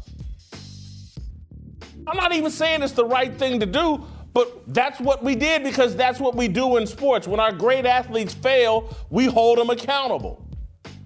I'm 2.07 2.17
not 2.17 2.33
even 2.33 2.51
saying 2.51 2.83
it's 2.83 2.93
the 2.93 3.05
right 3.05 3.37
thing 3.37 3.61
to 3.61 3.67
do, 3.67 4.07
but 4.35 4.75
that's 4.75 5.01
what 5.01 5.23
we 5.23 5.37
did 5.37 5.63
because 5.63 5.95
that's 5.95 6.19
what 6.19 6.35
we 6.35 6.49
do 6.49 6.77
in 6.77 6.87
sports. 6.87 7.29
When 7.29 7.39
our 7.39 7.53
great 7.53 7.87
athletes 7.87 8.35
fail, 8.35 8.95
we 9.09 9.27
hold 9.27 9.59
them 9.59 9.71
accountable. 9.71 10.45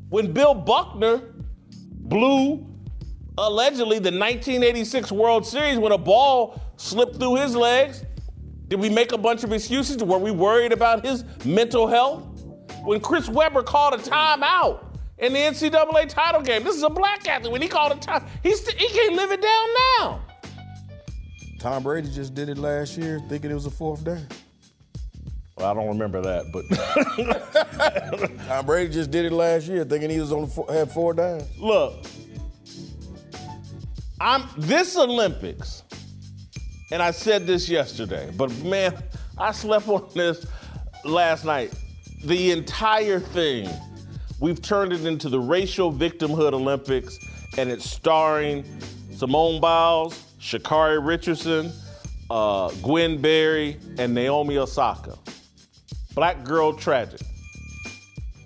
When 0.08 0.32
Bill 0.32 0.54
Buckner 0.54 1.20
blew 1.70 2.66
allegedly 3.36 3.98
the 3.98 4.10
1986 4.10 5.12
World 5.12 5.46
Series 5.46 5.78
when 5.78 5.92
a 5.92 5.98
ball 5.98 6.60
slipped 6.78 7.16
through 7.16 7.36
his 7.36 7.54
legs, 7.54 8.02
did 8.68 8.80
we 8.80 8.88
make 8.88 9.12
a 9.12 9.18
bunch 9.18 9.44
of 9.44 9.52
excuses? 9.52 10.02
Were 10.02 10.18
we 10.18 10.30
worried 10.30 10.72
about 10.72 11.04
his 11.04 11.24
mental 11.44 11.86
health? 11.86 12.24
When 12.82 12.98
Chris 13.00 13.28
Webber 13.28 13.62
called 13.62 13.94
a 13.94 13.98
timeout 13.98 14.84
in 15.18 15.34
the 15.34 15.38
NCAA 15.38 16.08
title 16.08 16.40
game, 16.40 16.64
this 16.64 16.76
is 16.76 16.82
a 16.82 16.90
black 16.90 17.28
athlete. 17.28 17.52
When 17.52 17.60
he 17.60 17.68
called 17.68 17.92
a 17.92 17.96
time, 17.96 18.24
he's, 18.42 18.66
he 18.66 18.88
can't 18.88 19.14
live 19.14 19.32
it 19.32 19.42
down 19.42 19.68
now. 19.98 20.20
Tom 21.58 21.82
Brady 21.82 22.08
just 22.08 22.34
did 22.34 22.48
it 22.48 22.56
last 22.56 22.96
year, 22.96 23.20
thinking 23.28 23.50
it 23.50 23.54
was 23.54 23.66
a 23.66 23.70
fourth 23.70 24.04
down. 24.04 24.24
Well, 25.56 25.66
I 25.66 25.74
don't 25.74 25.88
remember 25.88 26.20
that, 26.20 26.52
but 26.52 28.38
Tom 28.46 28.64
Brady 28.64 28.92
just 28.92 29.10
did 29.10 29.24
it 29.24 29.32
last 29.32 29.66
year, 29.66 29.84
thinking 29.84 30.08
he 30.08 30.20
was 30.20 30.30
on 30.30 30.46
four, 30.46 30.66
had 30.72 30.90
four 30.92 31.14
downs. 31.14 31.44
look, 31.58 32.06
I'm 34.20 34.44
this 34.56 34.96
Olympics, 34.96 35.82
and 36.92 37.02
I 37.02 37.10
said 37.10 37.44
this 37.44 37.68
yesterday, 37.68 38.30
but 38.36 38.56
man, 38.62 38.96
I 39.36 39.50
slept 39.50 39.88
on 39.88 40.08
this 40.14 40.46
last 41.04 41.44
night. 41.44 41.72
The 42.24 42.52
entire 42.52 43.18
thing, 43.18 43.68
we've 44.38 44.62
turned 44.62 44.92
it 44.92 45.04
into 45.06 45.28
the 45.28 45.40
racial 45.40 45.92
victimhood 45.92 46.52
Olympics, 46.52 47.18
and 47.56 47.68
it's 47.68 47.88
starring 47.88 48.64
Simone 49.12 49.60
Biles, 49.60 50.27
Sha'Carri 50.40 51.04
Richardson, 51.04 51.72
uh, 52.30 52.70
Gwen 52.82 53.20
Berry, 53.20 53.76
and 53.98 54.14
Naomi 54.14 54.58
Osaka. 54.58 55.18
Black 56.14 56.44
girl 56.44 56.72
tragic. 56.72 57.20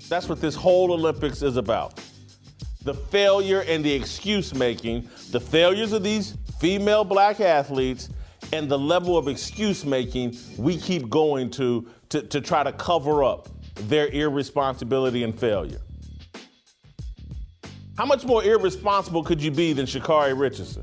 That's 0.09 0.29
what 0.29 0.41
this 0.41 0.55
whole 0.55 0.93
Olympics 0.93 1.43
is 1.43 1.57
about 1.57 2.01
the 2.85 2.95
failure 2.95 3.61
and 3.69 3.85
the 3.85 3.93
excuse 3.93 4.55
making, 4.55 5.09
the 5.31 5.39
failures 5.39 5.93
of 5.93 6.03
these 6.03 6.37
female 6.59 7.05
black 7.05 7.41
athletes, 7.41 8.09
and 8.53 8.69
the 8.69 8.79
level 8.79 9.17
of 9.17 9.29
excuse 9.29 9.85
making 9.85 10.37
we 10.59 10.77
keep 10.77 11.09
going 11.09 11.49
to, 11.51 11.89
to 12.09 12.23
to 12.23 12.41
try 12.41 12.63
to 12.63 12.73
cover 12.73 13.25
up 13.25 13.49
their 13.89 14.09
irresponsibility 14.09 15.23
and 15.23 15.39
failure. 15.39 15.81
How 17.97 18.05
much 18.05 18.25
more 18.25 18.43
irresponsible 18.43 19.23
could 19.23 19.41
you 19.41 19.51
be 19.51 19.73
than 19.73 19.87
Sha'Carri 19.87 20.39
Richardson? 20.39 20.83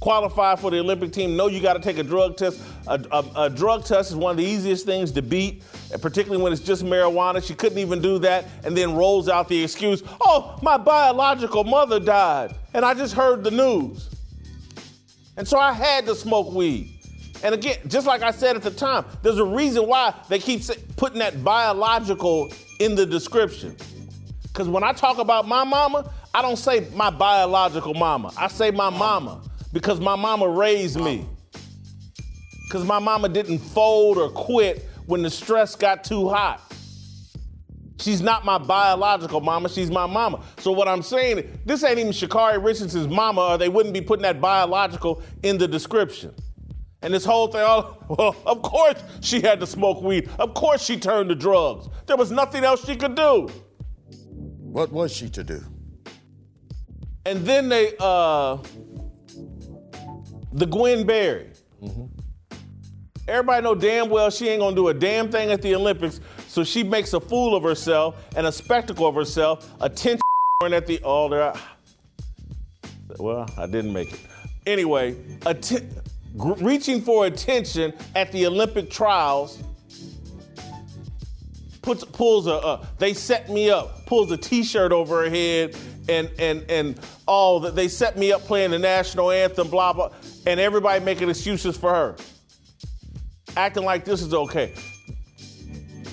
Qualify 0.00 0.56
for 0.56 0.70
the 0.70 0.78
Olympic 0.78 1.12
team, 1.12 1.36
know 1.36 1.46
you 1.46 1.60
got 1.60 1.74
to 1.74 1.80
take 1.80 1.98
a 1.98 2.02
drug 2.02 2.36
test. 2.38 2.58
A, 2.86 2.98
a- 3.12 3.44
a 3.44 3.50
drug 3.50 3.84
test 3.84 4.10
is 4.10 4.16
one 4.16 4.30
of 4.30 4.36
the 4.38 4.44
easiest 4.44 4.86
things 4.86 5.12
to 5.12 5.20
beat, 5.20 5.62
particularly 6.00 6.42
when 6.42 6.52
it's 6.54 6.62
just 6.62 6.82
marijuana. 6.82 7.46
She 7.46 7.54
couldn't 7.54 7.76
even 7.78 8.00
do 8.00 8.18
that 8.20 8.46
and 8.64 8.74
then 8.74 8.94
rolls 8.94 9.28
out 9.28 9.46
the 9.48 9.62
excuse, 9.62 10.02
oh, 10.22 10.58
my 10.62 10.78
biological 10.78 11.64
mother 11.64 12.00
died, 12.00 12.54
and 12.72 12.82
I 12.82 12.94
just 12.94 13.12
heard 13.12 13.44
the 13.44 13.50
news. 13.50 14.08
And 15.36 15.46
so 15.46 15.58
I 15.58 15.72
had 15.72 16.06
to 16.06 16.14
smoke 16.14 16.50
weed. 16.52 16.98
And 17.42 17.54
again, 17.54 17.76
just 17.86 18.06
like 18.06 18.22
I 18.22 18.30
said 18.30 18.56
at 18.56 18.62
the 18.62 18.70
time, 18.70 19.04
there's 19.22 19.38
a 19.38 19.44
reason 19.44 19.86
why 19.86 20.14
they 20.28 20.38
keep 20.38 20.62
putting 20.96 21.18
that 21.18 21.44
biological 21.44 22.52
in 22.78 22.94
the 22.94 23.04
description. 23.04 23.76
Because 24.42 24.68
when 24.68 24.82
I 24.82 24.92
talk 24.92 25.18
about 25.18 25.46
my 25.46 25.64
mama, 25.64 26.10
I 26.34 26.42
don't 26.42 26.56
say 26.58 26.86
my 26.94 27.10
biological 27.10 27.94
mama. 27.94 28.32
I 28.36 28.48
say 28.48 28.70
my 28.70 28.90
mama 28.90 29.40
because 29.72 30.00
my 30.00 30.16
mama 30.16 30.48
raised 30.48 31.00
me. 31.00 31.26
Because 32.68 32.84
my 32.84 32.98
mama 32.98 33.28
didn't 33.28 33.58
fold 33.58 34.18
or 34.18 34.30
quit 34.30 34.88
when 35.06 35.22
the 35.22 35.30
stress 35.30 35.74
got 35.74 36.04
too 36.04 36.28
hot. 36.28 36.62
She's 37.98 38.22
not 38.22 38.44
my 38.44 38.56
biological 38.56 39.40
mama, 39.40 39.68
she's 39.68 39.90
my 39.90 40.06
mama. 40.06 40.42
So 40.58 40.72
what 40.72 40.88
I'm 40.88 41.02
saying, 41.02 41.60
this 41.66 41.84
ain't 41.84 41.98
even 41.98 42.12
Sha'Carri 42.12 42.64
Richardson's 42.64 43.08
mama, 43.08 43.40
or 43.42 43.58
they 43.58 43.68
wouldn't 43.68 43.92
be 43.92 44.00
putting 44.00 44.22
that 44.22 44.40
biological 44.40 45.22
in 45.42 45.58
the 45.58 45.68
description. 45.68 46.34
And 47.02 47.12
this 47.12 47.24
whole 47.24 47.48
thing, 47.48 47.62
oh, 47.62 47.96
well, 48.08 48.36
of 48.46 48.62
course 48.62 49.02
she 49.20 49.40
had 49.40 49.60
to 49.60 49.66
smoke 49.66 50.02
weed. 50.02 50.30
Of 50.38 50.54
course 50.54 50.82
she 50.82 50.96
turned 50.98 51.28
to 51.28 51.34
drugs. 51.34 51.88
There 52.06 52.16
was 52.16 52.30
nothing 52.30 52.64
else 52.64 52.84
she 52.86 52.96
could 52.96 53.14
do. 53.14 53.50
What 54.58 54.92
was 54.92 55.12
she 55.12 55.28
to 55.30 55.44
do? 55.44 55.62
And 57.26 57.44
then 57.44 57.68
they, 57.68 57.94
uh, 57.98 58.58
the 60.52 60.66
Gwen 60.66 61.06
Berry. 61.06 61.50
Everybody 63.28 63.62
know 63.62 63.74
damn 63.74 64.08
well 64.10 64.30
she 64.30 64.48
ain't 64.48 64.60
gonna 64.60 64.74
do 64.74 64.88
a 64.88 64.94
damn 64.94 65.30
thing 65.30 65.50
at 65.50 65.62
the 65.62 65.74
Olympics, 65.74 66.20
so 66.48 66.64
she 66.64 66.82
makes 66.82 67.12
a 67.12 67.20
fool 67.20 67.54
of 67.54 67.62
herself 67.62 68.16
and 68.36 68.46
a 68.46 68.52
spectacle 68.52 69.06
of 69.06 69.14
herself, 69.14 69.70
attention 69.80 70.20
at 70.64 70.86
the 70.86 71.00
oh, 71.04 71.28
there. 71.28 71.54
Well, 73.18 73.48
I 73.56 73.66
didn't 73.66 73.92
make 73.92 74.12
it. 74.12 74.20
Anyway, 74.66 75.16
reaching 76.34 77.00
for 77.00 77.26
attention 77.26 77.92
at 78.14 78.30
the 78.32 78.46
Olympic 78.46 78.90
trials 78.90 79.62
puts 81.82 82.04
pulls 82.04 82.46
a 82.46 82.54
uh, 82.54 82.84
they 82.98 83.14
set 83.14 83.48
me 83.48 83.70
up, 83.70 84.06
pulls 84.06 84.30
a 84.30 84.36
t-shirt 84.36 84.92
over 84.92 85.24
her 85.24 85.30
head, 85.30 85.76
and 86.08 86.30
and 86.38 86.64
and 86.70 87.00
all 87.26 87.60
that 87.60 87.74
they 87.74 87.88
set 87.88 88.16
me 88.16 88.32
up 88.32 88.42
playing 88.42 88.70
the 88.70 88.78
national 88.78 89.30
anthem, 89.30 89.68
blah 89.68 89.92
blah, 89.92 90.10
and 90.46 90.58
everybody 90.60 91.04
making 91.04 91.28
excuses 91.28 91.76
for 91.76 91.94
her, 91.94 92.16
acting 93.56 93.84
like 93.84 94.04
this 94.04 94.22
is 94.22 94.32
okay. 94.32 94.74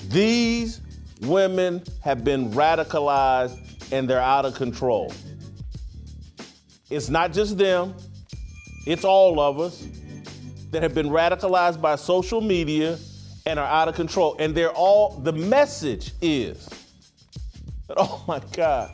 These 0.08 0.80
women 1.22 1.82
have 2.02 2.24
been 2.24 2.50
radicalized 2.50 3.92
and 3.92 4.08
they're 4.08 4.20
out 4.20 4.44
of 4.44 4.54
control. 4.54 5.12
It's 6.90 7.08
not 7.08 7.32
just 7.32 7.58
them, 7.58 7.94
it's 8.86 9.04
all 9.04 9.40
of 9.40 9.60
us 9.60 9.86
that 10.70 10.82
have 10.82 10.94
been 10.94 11.08
radicalized 11.08 11.80
by 11.80 11.96
social 11.96 12.40
media 12.40 12.98
and 13.46 13.58
are 13.58 13.66
out 13.66 13.88
of 13.88 13.94
control. 13.94 14.36
And 14.38 14.54
they're 14.54 14.72
all, 14.72 15.18
the 15.18 15.32
message 15.32 16.12
is 16.20 16.68
that, 17.88 17.94
oh 17.98 18.22
my 18.28 18.40
God, 18.52 18.90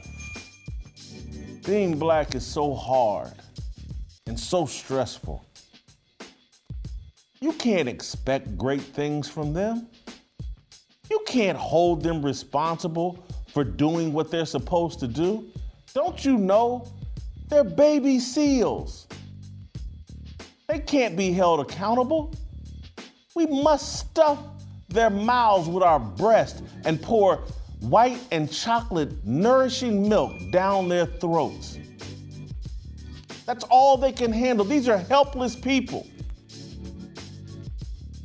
being 1.65 1.99
black 1.99 2.35
is 2.35 2.47
so 2.47 2.75
hard 2.75 3.33
and 4.27 4.39
so 4.39 4.67
stressful. 4.67 5.45
You 7.41 7.53
can't 7.53 7.89
expect 7.89 8.57
great 8.57 8.81
things 8.81 9.29
from 9.29 9.53
them. 9.53 9.89
You 11.11 11.23
can't 11.27 11.59
hold 11.59 12.03
them 12.03 12.25
responsible 12.25 13.27
for 13.53 13.65
doing 13.65 14.13
what 14.13 14.31
they're 14.31 14.47
supposed 14.47 14.99
to 15.01 15.09
do. 15.09 15.51
Don't 15.93 16.25
you 16.25 16.39
know 16.39 16.89
they're 17.49 17.65
baby 17.65 18.19
seals? 18.19 19.07
They 20.69 20.79
can't 20.79 21.17
be 21.17 21.33
held 21.33 21.61
accountable. 21.61 22.35
We 23.35 23.47
must 23.47 23.99
stuff 23.99 24.39
their 24.89 25.11
mouths 25.11 25.69
with 25.69 25.83
our 25.83 26.01
breast 26.01 26.63
and 26.85 27.01
pour 27.01 27.45
white 27.81 28.19
and 28.31 28.51
chocolate 28.51 29.25
nourishing 29.25 30.09
milk 30.09 30.33
down 30.51 30.89
their 30.89 31.05
throats. 31.05 31.79
That's 33.47 33.65
all 33.65 33.97
they 33.97 34.13
can 34.13 34.33
handle. 34.33 34.65
These 34.65 34.89
are 34.89 34.97
helpless 34.97 35.55
people. 35.55 36.07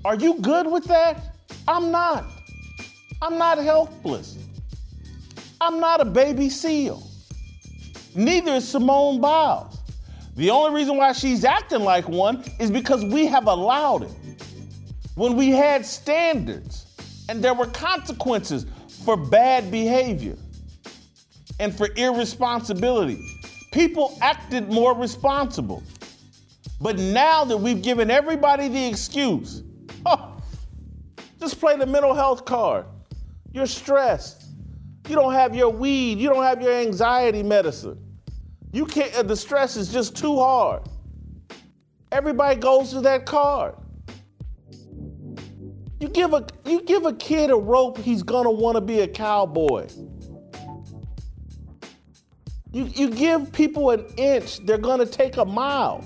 Are 0.05 0.15
you 0.15 0.39
good 0.39 0.65
with 0.71 0.85
that? 0.85 1.35
I'm 1.67 1.91
not. 1.91 2.25
I'm 3.21 3.37
not 3.37 3.57
helpless. 3.57 4.37
I'm 5.59 5.79
not 5.79 5.99
a 5.99 6.05
baby 6.05 6.49
seal. 6.49 7.03
Neither 8.15 8.53
is 8.53 8.67
Simone 8.67 9.19
Biles. 9.19 9.77
The 10.35 10.49
only 10.51 10.73
reason 10.73 10.95
why 10.95 11.11
she's 11.11 11.43
acting 11.43 11.81
like 11.81 12.07
one 12.07 12.43
is 12.59 12.71
because 12.71 13.03
we 13.03 13.25
have 13.25 13.47
allowed 13.47 14.03
it. 14.03 14.11
When 15.15 15.35
we 15.35 15.49
had 15.49 15.85
standards 15.85 16.85
and 17.27 17.43
there 17.43 17.53
were 17.53 17.65
consequences 17.65 18.65
for 19.03 19.17
bad 19.17 19.69
behavior 19.69 20.37
and 21.59 21.75
for 21.75 21.89
irresponsibility, 21.97 23.19
people 23.71 24.17
acted 24.21 24.71
more 24.71 24.95
responsible. 24.95 25.83
But 26.81 26.97
now 26.97 27.43
that 27.45 27.57
we've 27.57 27.81
given 27.81 28.09
everybody 28.09 28.67
the 28.67 28.87
excuse, 28.87 29.63
oh, 30.05 30.41
just 31.39 31.59
play 31.59 31.77
the 31.77 31.85
mental 31.85 32.13
health 32.13 32.45
card. 32.45 32.85
You're 33.51 33.67
stressed. 33.67 34.45
You 35.07 35.15
don't 35.15 35.33
have 35.33 35.55
your 35.55 35.69
weed. 35.69 36.19
You 36.19 36.29
don't 36.29 36.43
have 36.43 36.61
your 36.61 36.73
anxiety 36.73 37.43
medicine. 37.43 37.97
You 38.71 38.85
can't, 38.85 39.13
uh, 39.15 39.23
the 39.23 39.35
stress 39.35 39.75
is 39.75 39.91
just 39.91 40.15
too 40.15 40.37
hard. 40.37 40.83
Everybody 42.11 42.59
goes 42.59 42.91
to 42.91 43.01
that 43.01 43.25
card. 43.25 43.75
You 45.99 46.07
give 46.07 46.33
a 46.33 46.45
you 46.65 46.81
give 46.83 47.05
a 47.05 47.13
kid 47.13 47.49
a 47.49 47.55
rope, 47.55 47.97
he's 47.97 48.23
gonna 48.23 48.51
want 48.51 48.75
to 48.75 48.81
be 48.81 49.01
a 49.01 49.07
cowboy. 49.07 49.87
You 52.71 52.85
you 52.85 53.09
give 53.09 53.51
people 53.51 53.89
an 53.91 54.05
inch, 54.17 54.65
they're 54.65 54.77
gonna 54.77 55.05
take 55.05 55.37
a 55.37 55.45
mile. 55.45 56.03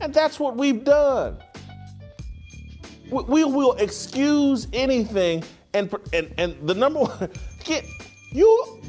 And 0.00 0.12
that's 0.12 0.38
what 0.38 0.56
we've 0.56 0.84
done. 0.84 1.38
We, 3.10 3.22
we 3.22 3.44
will 3.44 3.72
excuse 3.74 4.68
anything 4.72 5.42
and 5.72 5.94
and 6.12 6.34
and 6.38 6.68
the 6.68 6.74
number 6.74 7.00
one 7.00 7.30
you 8.32 8.82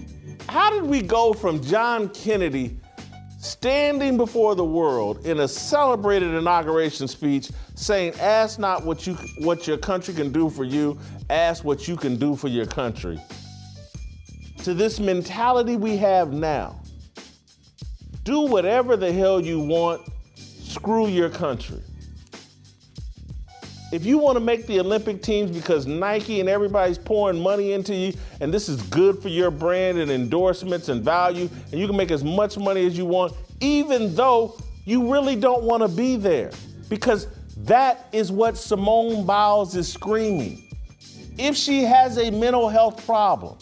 how 0.50 0.70
did 0.70 0.84
we 0.84 1.02
go 1.02 1.34
from 1.34 1.62
John 1.62 2.10
Kennedy 2.10 2.80
standing 3.40 4.18
before 4.18 4.56
the 4.56 4.64
world 4.64 5.26
in 5.26 5.40
a 5.42 5.48
celebrated 5.48 6.34
inauguration 6.34 7.08
speech 7.08 7.52
saying, 7.76 8.14
Ask 8.20 8.60
not 8.60 8.84
what, 8.84 9.06
you, 9.06 9.14
what 9.40 9.68
your 9.68 9.78
country 9.78 10.14
can 10.14 10.32
do 10.32 10.50
for 10.50 10.64
you, 10.64 10.98
ask 11.30 11.64
what 11.64 11.88
you 11.88 11.96
can 11.96 12.18
do 12.18 12.36
for 12.36 12.48
your 12.48 12.66
country. 12.66 13.20
To 14.64 14.74
this 14.74 15.00
mentality 15.00 15.76
we 15.76 15.98
have 15.98 16.34
now 16.34 16.82
do 18.28 18.42
whatever 18.42 18.98
the 18.98 19.10
hell 19.10 19.40
you 19.40 19.58
want, 19.58 20.02
screw 20.36 21.08
your 21.08 21.30
country. 21.30 21.80
If 23.94 24.06
you 24.06 24.18
want 24.18 24.36
to 24.36 24.42
make 24.42 24.68
the 24.68 24.82
Olympic 24.82 25.24
teams 25.24 25.50
because 25.50 25.88
Nike 25.88 26.42
and 26.42 26.50
everybody's 26.50 26.98
pouring 26.98 27.42
money 27.42 27.72
into 27.72 27.96
you, 27.96 28.14
and 28.42 28.54
this 28.54 28.68
is 28.68 28.82
good 28.82 29.22
for 29.22 29.30
your 29.30 29.50
brand 29.50 29.98
and 29.98 30.12
endorsements 30.12 30.90
and 30.90 31.02
value, 31.02 31.50
and 31.72 31.80
you 31.80 31.88
can 31.88 31.96
make 31.96 32.12
as 32.12 32.22
much 32.22 32.58
money 32.58 32.86
as 32.86 32.98
you 32.98 33.06
want, 33.06 33.32
even 33.62 34.14
though 34.14 34.58
you 34.84 35.10
really 35.10 35.38
don't 35.38 35.64
want 35.64 35.82
to 35.82 35.88
be 35.88 36.18
there. 36.18 36.52
Because 36.90 37.28
that 37.60 38.08
is 38.12 38.30
what 38.30 38.58
Simone 38.58 39.26
Biles 39.26 39.74
is 39.74 39.90
screaming. 39.90 40.68
If 41.38 41.56
she 41.56 41.84
has 41.84 42.18
a 42.18 42.30
mental 42.30 42.68
health 42.68 43.06
problem, 43.06 43.58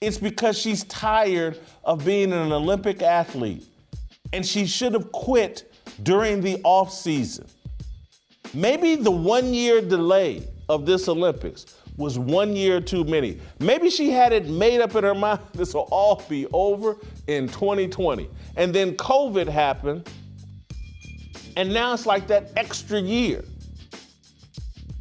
it's 0.00 0.18
because 0.18 0.58
she's 0.58 0.82
tired 0.84 1.60
of 1.84 2.04
being 2.04 2.32
an 2.32 2.50
Olympic 2.50 3.00
athlete 3.00 3.68
and 4.32 4.44
she 4.44 4.66
should 4.66 4.94
have 4.94 5.12
quit 5.12 5.72
during 6.02 6.40
the 6.40 6.60
off 6.64 6.92
season. 6.92 7.46
Maybe 8.54 8.96
the 8.96 9.10
one 9.10 9.54
year 9.54 9.80
delay 9.80 10.46
of 10.68 10.86
this 10.86 11.08
Olympics 11.08 11.76
was 11.96 12.18
one 12.18 12.56
year 12.56 12.80
too 12.80 13.04
many. 13.04 13.38
Maybe 13.58 13.90
she 13.90 14.10
had 14.10 14.32
it 14.32 14.48
made 14.48 14.80
up 14.80 14.94
in 14.94 15.04
her 15.04 15.14
mind 15.26 15.40
this 15.52 15.74
will 15.74 15.88
all 15.90 16.22
be 16.28 16.46
over 16.52 16.96
in 17.26 17.48
2020. 17.48 18.28
And 18.56 18.74
then 18.74 18.96
COVID 18.96 19.48
happened, 19.48 20.08
and 21.56 21.72
now 21.72 21.92
it's 21.92 22.06
like 22.06 22.26
that 22.28 22.50
extra 22.56 23.00
year. 23.00 23.44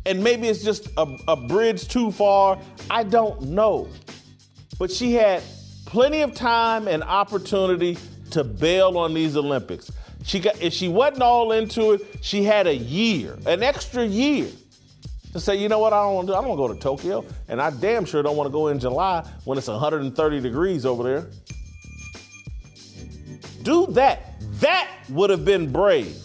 And 0.06 0.24
maybe 0.24 0.48
it's 0.48 0.64
just 0.64 0.88
a, 0.98 1.06
a 1.28 1.36
bridge 1.36 1.88
too 1.88 2.12
far. 2.12 2.58
I 2.90 3.04
don't 3.04 3.42
know. 3.44 3.88
But 4.80 4.92
she 4.92 5.14
had 5.14 5.44
plenty 5.86 6.22
of 6.22 6.34
time 6.34 6.88
and 6.88 7.04
opportunity 7.04 7.98
to 8.32 8.44
bail 8.44 8.98
on 8.98 9.14
these 9.14 9.36
Olympics. 9.36 9.92
She 10.24 10.40
got 10.40 10.62
if 10.62 10.74
she 10.74 10.88
wasn't 10.88 11.24
all 11.24 11.52
into 11.52 11.94
it, 11.94 12.02
she 12.22 12.44
had 12.44 12.68
a 12.68 12.76
year, 12.76 13.38
an 13.46 13.64
extra 13.64 14.06
year, 14.06 14.48
to 15.34 15.40
say, 15.40 15.56
you 15.56 15.70
know 15.70 15.80
what, 15.80 15.94
I 15.94 16.04
don't 16.04 16.16
want 16.16 16.28
to 16.28 16.34
do. 16.34 16.38
I 16.38 16.42
don't 16.42 16.58
want 16.58 16.60
to 16.60 16.68
go 16.68 16.74
to 16.74 16.80
Tokyo, 16.80 17.26
and 17.48 17.62
I 17.62 17.70
damn 17.70 18.06
sure 18.06 18.22
don't 18.22 18.36
want 18.36 18.48
to 18.48 18.52
go 18.52 18.68
in 18.68 18.80
July 18.80 19.26
when 19.46 19.58
it's 19.58 19.68
130 19.68 20.42
degrees 20.42 20.86
over 20.86 21.04
there. 21.04 21.28
Do 23.64 23.88
that. 23.92 24.34
That 24.60 24.90
would 25.10 25.30
have 25.30 25.46
been 25.46 25.72
brave. 25.72 26.18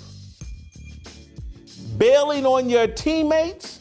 Bailing 1.97 2.45
on 2.45 2.69
your 2.69 2.87
teammates, 2.87 3.81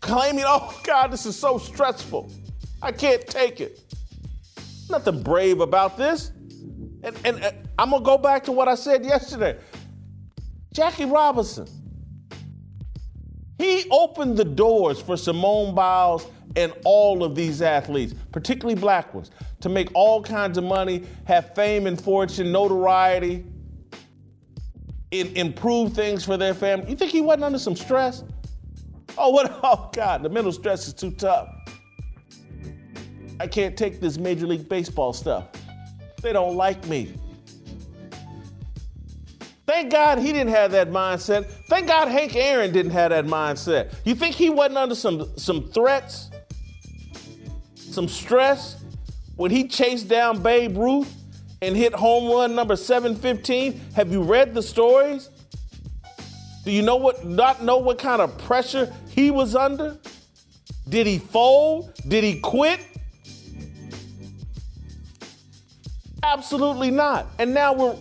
claiming, 0.00 0.44
oh 0.46 0.78
God, 0.82 1.10
this 1.10 1.24
is 1.24 1.36
so 1.36 1.58
stressful. 1.58 2.30
I 2.82 2.92
can't 2.92 3.26
take 3.26 3.60
it. 3.60 3.80
Nothing 4.90 5.22
brave 5.22 5.60
about 5.60 5.96
this. 5.96 6.32
And, 7.04 7.16
and, 7.24 7.44
uh, 7.44 7.48
and 7.48 7.68
I'm 7.78 7.90
gonna 7.90 8.04
go 8.04 8.18
back 8.18 8.44
to 8.44 8.52
what 8.52 8.68
I 8.68 8.74
said 8.74 9.04
yesterday. 9.04 9.58
Jackie 10.72 11.04
Robinson. 11.04 11.68
He 13.58 13.86
opened 13.90 14.36
the 14.36 14.44
doors 14.44 15.00
for 15.00 15.16
Simone 15.16 15.74
Biles 15.74 16.26
and 16.56 16.72
all 16.84 17.22
of 17.22 17.34
these 17.34 17.62
athletes, 17.62 18.14
particularly 18.32 18.78
black 18.78 19.14
ones, 19.14 19.30
to 19.60 19.68
make 19.68 19.90
all 19.94 20.22
kinds 20.22 20.58
of 20.58 20.64
money, 20.64 21.04
have 21.24 21.54
fame 21.54 21.86
and 21.86 22.00
fortune, 22.00 22.50
notoriety, 22.50 23.44
in, 25.10 25.28
improve 25.36 25.92
things 25.92 26.24
for 26.24 26.36
their 26.36 26.54
family. 26.54 26.90
You 26.90 26.96
think 26.96 27.12
he 27.12 27.20
wasn't 27.20 27.44
under 27.44 27.58
some 27.58 27.76
stress? 27.76 28.24
Oh, 29.16 29.30
what? 29.30 29.60
Oh, 29.62 29.90
God, 29.92 30.22
the 30.22 30.28
mental 30.28 30.52
stress 30.52 30.88
is 30.88 30.94
too 30.94 31.12
tough. 31.12 31.48
I 33.40 33.46
can't 33.46 33.76
take 33.76 34.00
this 34.00 34.18
Major 34.18 34.46
League 34.46 34.68
Baseball 34.68 35.12
stuff. 35.12 35.48
They 36.24 36.32
don't 36.32 36.56
like 36.56 36.86
me. 36.86 37.12
Thank 39.66 39.92
God 39.92 40.18
he 40.18 40.32
didn't 40.32 40.54
have 40.54 40.72
that 40.72 40.90
mindset. 40.90 41.44
Thank 41.68 41.86
God 41.86 42.08
Hank 42.08 42.34
Aaron 42.34 42.72
didn't 42.72 42.92
have 42.92 43.10
that 43.10 43.26
mindset. 43.26 43.92
You 44.06 44.14
think 44.14 44.34
he 44.34 44.48
wasn't 44.48 44.78
under 44.78 44.94
some, 44.94 45.36
some 45.36 45.68
threats, 45.68 46.30
some 47.74 48.08
stress 48.08 48.82
when 49.36 49.50
he 49.50 49.68
chased 49.68 50.08
down 50.08 50.42
Babe 50.42 50.78
Ruth 50.78 51.14
and 51.60 51.76
hit 51.76 51.92
home 51.92 52.32
run 52.32 52.54
number 52.54 52.74
715? 52.74 53.78
Have 53.94 54.10
you 54.10 54.22
read 54.22 54.54
the 54.54 54.62
stories? 54.62 55.28
Do 56.64 56.70
you 56.70 56.80
know 56.80 56.96
what 56.96 57.26
not 57.26 57.62
know 57.62 57.76
what 57.76 57.98
kind 57.98 58.22
of 58.22 58.38
pressure 58.38 58.90
he 59.10 59.30
was 59.30 59.54
under? 59.54 59.98
Did 60.88 61.06
he 61.06 61.18
fold? 61.18 61.92
Did 62.08 62.24
he 62.24 62.40
quit? 62.40 62.80
Absolutely 66.24 66.90
not. 66.90 67.26
And 67.38 67.52
now 67.52 67.72
we're. 67.74 67.96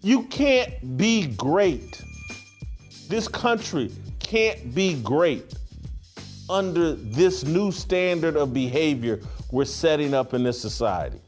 You 0.00 0.22
can't 0.24 0.96
be 0.96 1.26
great. 1.26 2.00
This 3.08 3.26
country 3.26 3.90
can't 4.20 4.74
be 4.74 4.94
great 5.02 5.54
under 6.48 6.92
this 6.92 7.44
new 7.44 7.72
standard 7.72 8.36
of 8.36 8.54
behavior 8.54 9.20
we're 9.50 9.64
setting 9.64 10.14
up 10.14 10.34
in 10.34 10.42
this 10.42 10.60
society. 10.60 11.20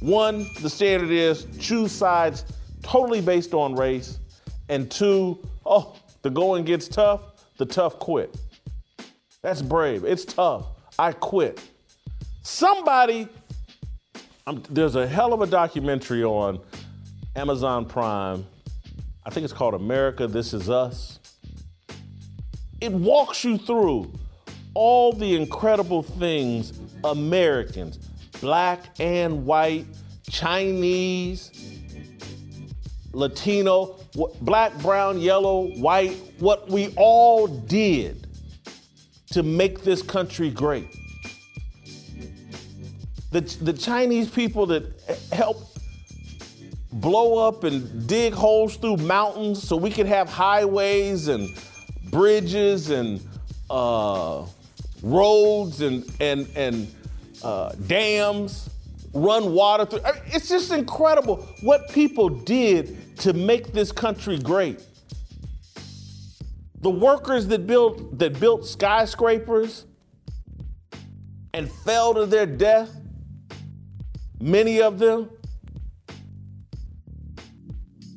One, 0.00 0.48
the 0.62 0.70
standard 0.70 1.10
is 1.10 1.46
choose 1.60 1.92
sides 1.92 2.44
totally 2.82 3.20
based 3.20 3.54
on 3.54 3.74
race. 3.74 4.18
And 4.68 4.90
two, 4.90 5.38
oh, 5.66 5.96
the 6.22 6.30
going 6.30 6.64
gets 6.64 6.88
tough, 6.88 7.20
the 7.58 7.66
tough 7.66 7.98
quit. 7.98 8.36
That's 9.42 9.60
brave. 9.60 10.04
It's 10.04 10.24
tough. 10.24 10.66
I 10.98 11.12
quit. 11.12 11.60
Somebody, 12.42 13.28
um, 14.46 14.62
there's 14.70 14.96
a 14.96 15.06
hell 15.06 15.32
of 15.32 15.40
a 15.40 15.46
documentary 15.46 16.24
on 16.24 16.60
Amazon 17.36 17.84
Prime. 17.84 18.44
I 19.24 19.30
think 19.30 19.44
it's 19.44 19.52
called 19.52 19.74
America 19.74 20.26
This 20.26 20.52
Is 20.52 20.68
Us. 20.68 21.20
It 22.80 22.92
walks 22.92 23.44
you 23.44 23.56
through 23.58 24.12
all 24.74 25.12
the 25.12 25.36
incredible 25.36 26.02
things 26.02 26.72
Americans, 27.04 27.98
black 28.40 28.80
and 28.98 29.46
white, 29.46 29.86
Chinese, 30.28 31.52
Latino, 33.12 33.96
black, 34.40 34.76
brown, 34.78 35.20
yellow, 35.20 35.68
white, 35.74 36.16
what 36.38 36.68
we 36.68 36.92
all 36.96 37.46
did 37.46 38.26
to 39.30 39.42
make 39.42 39.82
this 39.82 40.02
country 40.02 40.50
great. 40.50 40.88
The, 43.32 43.40
the 43.40 43.72
Chinese 43.72 44.30
people 44.30 44.66
that 44.66 44.84
helped 45.32 45.78
blow 46.92 47.48
up 47.48 47.64
and 47.64 48.06
dig 48.06 48.34
holes 48.34 48.76
through 48.76 48.98
mountains 48.98 49.66
so 49.66 49.76
we 49.76 49.90
could 49.90 50.06
have 50.06 50.28
highways 50.28 51.28
and 51.28 51.48
bridges 52.10 52.90
and 52.90 53.20
uh, 53.70 54.44
roads 55.02 55.80
and 55.80 56.04
and 56.20 56.46
and 56.54 56.94
uh, 57.42 57.72
dams, 57.86 58.68
run 59.14 59.52
water 59.52 59.86
through. 59.86 60.00
I 60.04 60.12
mean, 60.12 60.22
it's 60.26 60.48
just 60.48 60.70
incredible 60.70 61.36
what 61.62 61.88
people 61.90 62.28
did 62.28 63.16
to 63.18 63.32
make 63.32 63.72
this 63.72 63.90
country 63.90 64.38
great. 64.38 64.84
The 66.82 66.90
workers 66.90 67.46
that 67.48 67.66
built 67.66 68.18
that 68.18 68.38
built 68.38 68.66
skyscrapers 68.66 69.86
and 71.54 71.70
fell 71.70 72.14
to 72.14 72.26
their 72.26 72.46
death, 72.46 72.90
many 74.42 74.82
of 74.82 74.98
them. 74.98 75.30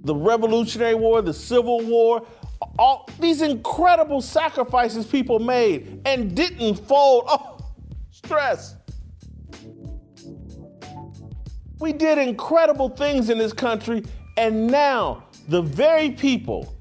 The 0.03 0.15
Revolutionary 0.15 0.95
War, 0.95 1.21
the 1.21 1.33
Civil 1.33 1.81
War, 1.81 2.25
all 2.77 3.09
these 3.19 3.41
incredible 3.41 4.21
sacrifices 4.21 5.05
people 5.05 5.39
made 5.39 6.01
and 6.05 6.35
didn't 6.35 6.75
fold. 6.75 7.25
Oh, 7.27 7.59
stress. 8.11 8.75
We 11.79 11.93
did 11.93 12.17
incredible 12.17 12.89
things 12.89 13.29
in 13.29 13.37
this 13.37 13.53
country, 13.53 14.03
and 14.37 14.67
now 14.67 15.25
the 15.47 15.61
very 15.61 16.11
people 16.11 16.75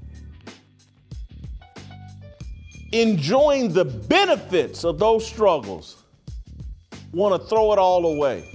enjoying 2.91 3.73
the 3.73 3.85
benefits 3.85 4.83
of 4.83 4.97
those 4.99 5.25
struggles 5.25 6.03
want 7.11 7.39
to 7.41 7.47
throw 7.47 7.73
it 7.73 7.79
all 7.79 8.05
away. 8.05 8.54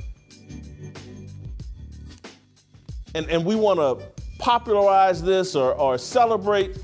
And, 3.15 3.29
and 3.29 3.45
we 3.45 3.57
want 3.57 3.79
to 3.81 4.07
popularize 4.39 5.23
this 5.23 5.55
or, 5.55 5.75
or 5.75 5.99
celebrate 5.99 6.79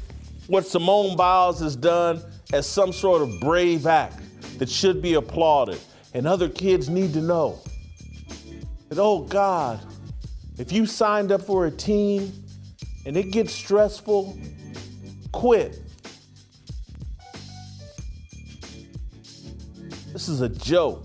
what 0.47 0.67
Simone 0.67 1.17
Biles 1.17 1.61
has 1.61 1.77
done 1.77 2.23
as 2.53 2.67
some 2.67 2.93
sort 2.93 3.23
of 3.23 3.41
brave 3.41 3.87
act 3.87 4.21
that 4.59 4.69
should 4.69 5.03
be 5.03 5.15
applauded. 5.15 5.79
And 6.15 6.27
other 6.27 6.49
kids 6.49 6.89
need 6.89 7.13
to 7.15 7.21
know 7.21 7.59
that, 8.89 8.99
oh 8.99 9.21
God, 9.21 9.81
if 10.59 10.73
you 10.73 10.87
signed 10.87 11.33
up 11.33 11.43
for 11.43 11.67
a 11.67 11.71
team 11.71 12.33
and 13.05 13.17
it 13.17 13.31
gets 13.31 13.53
stressful, 13.53 14.39
quit. 15.33 15.81
This 20.13 20.29
is 20.29 20.41
a 20.41 20.49
joke. 20.49 21.05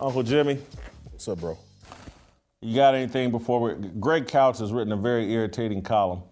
Uncle 0.00 0.22
Jimmy. 0.22 0.58
What's 1.10 1.26
up, 1.28 1.40
bro? 1.40 1.58
You 2.60 2.74
got 2.74 2.94
anything 2.94 3.30
before 3.30 3.60
we? 3.60 3.74
Greg 4.00 4.26
Couch 4.28 4.58
has 4.58 4.72
written 4.72 4.92
a 4.92 4.96
very 4.96 5.32
irritating 5.32 5.82
column, 5.82 6.22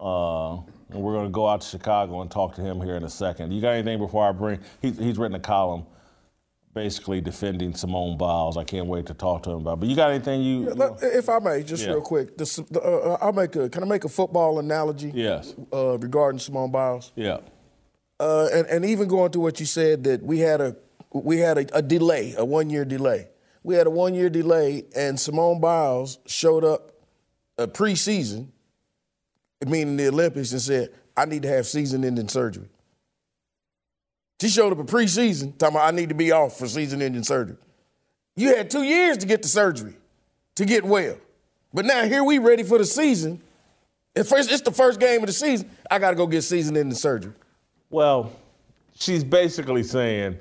uh, 0.00 0.54
and 0.90 1.00
we're 1.02 1.12
going 1.14 1.26
to 1.26 1.30
go 1.30 1.46
out 1.48 1.60
to 1.62 1.66
Chicago 1.68 2.20
and 2.22 2.30
talk 2.30 2.54
to 2.56 2.62
him 2.62 2.80
here 2.80 2.96
in 2.96 3.04
a 3.04 3.08
second. 3.08 3.52
You 3.52 3.60
got 3.60 3.70
anything 3.70 3.98
before 3.98 4.26
I 4.28 4.32
bring? 4.32 4.60
He, 4.82 4.90
he's 4.92 5.18
written 5.18 5.34
a 5.34 5.40
column, 5.40 5.84
basically 6.74 7.20
defending 7.20 7.74
Simone 7.74 8.16
Biles. 8.16 8.56
I 8.56 8.64
can't 8.64 8.86
wait 8.86 9.06
to 9.06 9.14
talk 9.14 9.42
to 9.44 9.50
him 9.50 9.56
about. 9.58 9.80
But 9.80 9.88
you 9.90 9.96
got 9.96 10.10
anything 10.10 10.42
you? 10.42 10.74
Yeah, 10.76 10.90
if 11.02 11.28
I 11.28 11.38
may, 11.38 11.62
just 11.62 11.84
Yeah. 11.84 11.92
real 11.92 12.00
quick, 12.02 12.36
this, 12.38 12.58
uh, 12.58 12.62
uh, 12.78 13.18
I'll 13.20 13.32
make 13.32 13.54
a. 13.56 13.68
Can 13.68 13.82
I 13.82 13.86
make 13.86 14.04
a 14.04 14.08
football 14.10 14.58
analogy? 14.58 15.12
Yes. 15.14 15.54
Uh, 15.72 15.98
regarding 15.98 16.38
Simone 16.38 16.70
Biles, 16.70 17.12
Yeah. 17.14 17.38
uh, 18.20 18.48
and 18.52 18.66
and 18.68 18.84
even 18.86 19.06
going 19.08 19.32
to 19.32 19.40
what 19.40 19.60
you 19.60 19.66
said 19.66 20.04
that 20.04 20.22
we 20.22 20.38
had 20.40 20.60
a 20.62 20.76
we 21.12 21.38
had 21.38 21.58
a, 21.58 21.78
a 21.78 21.82
delay, 21.82 22.34
a 22.36 22.44
one 22.44 22.70
year 22.70 22.84
delay. 22.84 23.28
We 23.62 23.74
had 23.74 23.86
a 23.86 23.90
one 23.90 24.14
year 24.14 24.30
delay, 24.30 24.84
and 24.94 25.18
Simone 25.18 25.60
Biles 25.60 26.18
showed 26.26 26.64
up 26.64 26.92
a 27.56 27.66
preseason, 27.66 28.48
meaning 29.66 29.96
the 29.96 30.08
Olympics, 30.08 30.52
and 30.52 30.60
said, 30.60 30.90
"I 31.16 31.24
need 31.24 31.42
to 31.42 31.48
have 31.48 31.66
season-ending 31.66 32.28
surgery." 32.28 32.68
She 34.40 34.48
showed 34.48 34.72
up 34.72 34.78
a 34.78 34.84
preseason, 34.84 35.58
talking 35.58 35.76
about 35.76 35.92
I 35.92 35.96
need 35.96 36.10
to 36.10 36.14
be 36.14 36.30
off 36.30 36.58
for 36.58 36.68
season-ending 36.68 37.24
surgery. 37.24 37.56
You 38.36 38.54
had 38.54 38.70
two 38.70 38.84
years 38.84 39.18
to 39.18 39.26
get 39.26 39.42
the 39.42 39.48
surgery, 39.48 39.96
to 40.54 40.64
get 40.64 40.84
well, 40.84 41.16
but 41.74 41.84
now 41.84 42.04
here 42.04 42.22
we 42.22 42.38
ready 42.38 42.62
for 42.62 42.78
the 42.78 42.84
season. 42.84 43.42
At 44.14 44.26
first, 44.26 44.50
it's 44.50 44.62
the 44.62 44.72
first 44.72 45.00
game 45.00 45.20
of 45.20 45.26
the 45.26 45.32
season. 45.32 45.70
I 45.90 45.98
got 45.98 46.10
to 46.10 46.16
go 46.16 46.26
get 46.26 46.42
season-ending 46.42 46.96
surgery. 46.96 47.32
Well, 47.90 48.32
she's 48.94 49.24
basically 49.24 49.82
saying 49.82 50.38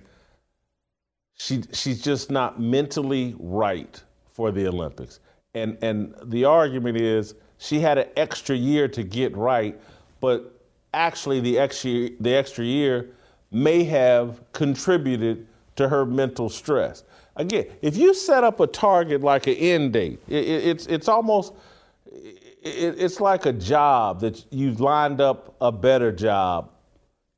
she 1.38 1.62
she's 1.72 2.02
just 2.02 2.30
not 2.32 2.60
mentally 2.60 3.36
right 3.40 4.02
for 4.26 4.52
the 4.52 4.68
Olympics. 4.68 5.20
And 5.54 5.78
and 5.82 6.14
the 6.26 6.46
argument 6.46 6.98
is 6.98 7.36
she 7.58 7.80
had 7.80 7.98
an 7.98 8.08
extra 8.18 8.56
year 8.56 8.88
to 8.90 9.04
get 9.04 9.36
right, 9.38 9.80
but 10.20 10.60
actually 10.94 11.40
the 11.40 11.58
extra 11.58 12.10
the 12.20 12.34
extra 12.36 12.66
year 12.66 13.10
may 13.52 13.84
have 13.84 14.42
contributed 14.52 15.48
to 15.76 15.88
her 15.88 16.06
mental 16.06 16.50
stress. 16.50 17.04
Again, 17.36 17.68
if 17.84 17.96
you 17.96 18.14
set 18.16 18.44
up 18.44 18.60
a 18.60 18.68
target 18.68 19.22
like 19.22 19.46
an 19.46 19.54
end 19.54 19.94
date, 19.94 20.20
it, 20.28 20.44
it, 20.44 20.66
it's 20.66 20.86
it's 20.88 21.08
almost 21.08 21.54
it, 22.12 22.96
it's 22.98 23.22
like 23.22 23.46
a 23.46 23.54
job 23.54 24.22
that 24.22 24.44
you've 24.50 24.82
lined 24.82 25.22
up 25.22 25.56
a 25.62 25.72
better 25.72 26.12
job 26.12 26.72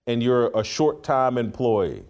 and 0.07 0.23
you're 0.23 0.57
a 0.57 0.63
short 0.63 1.03
time 1.03 1.37
employee. 1.37 2.03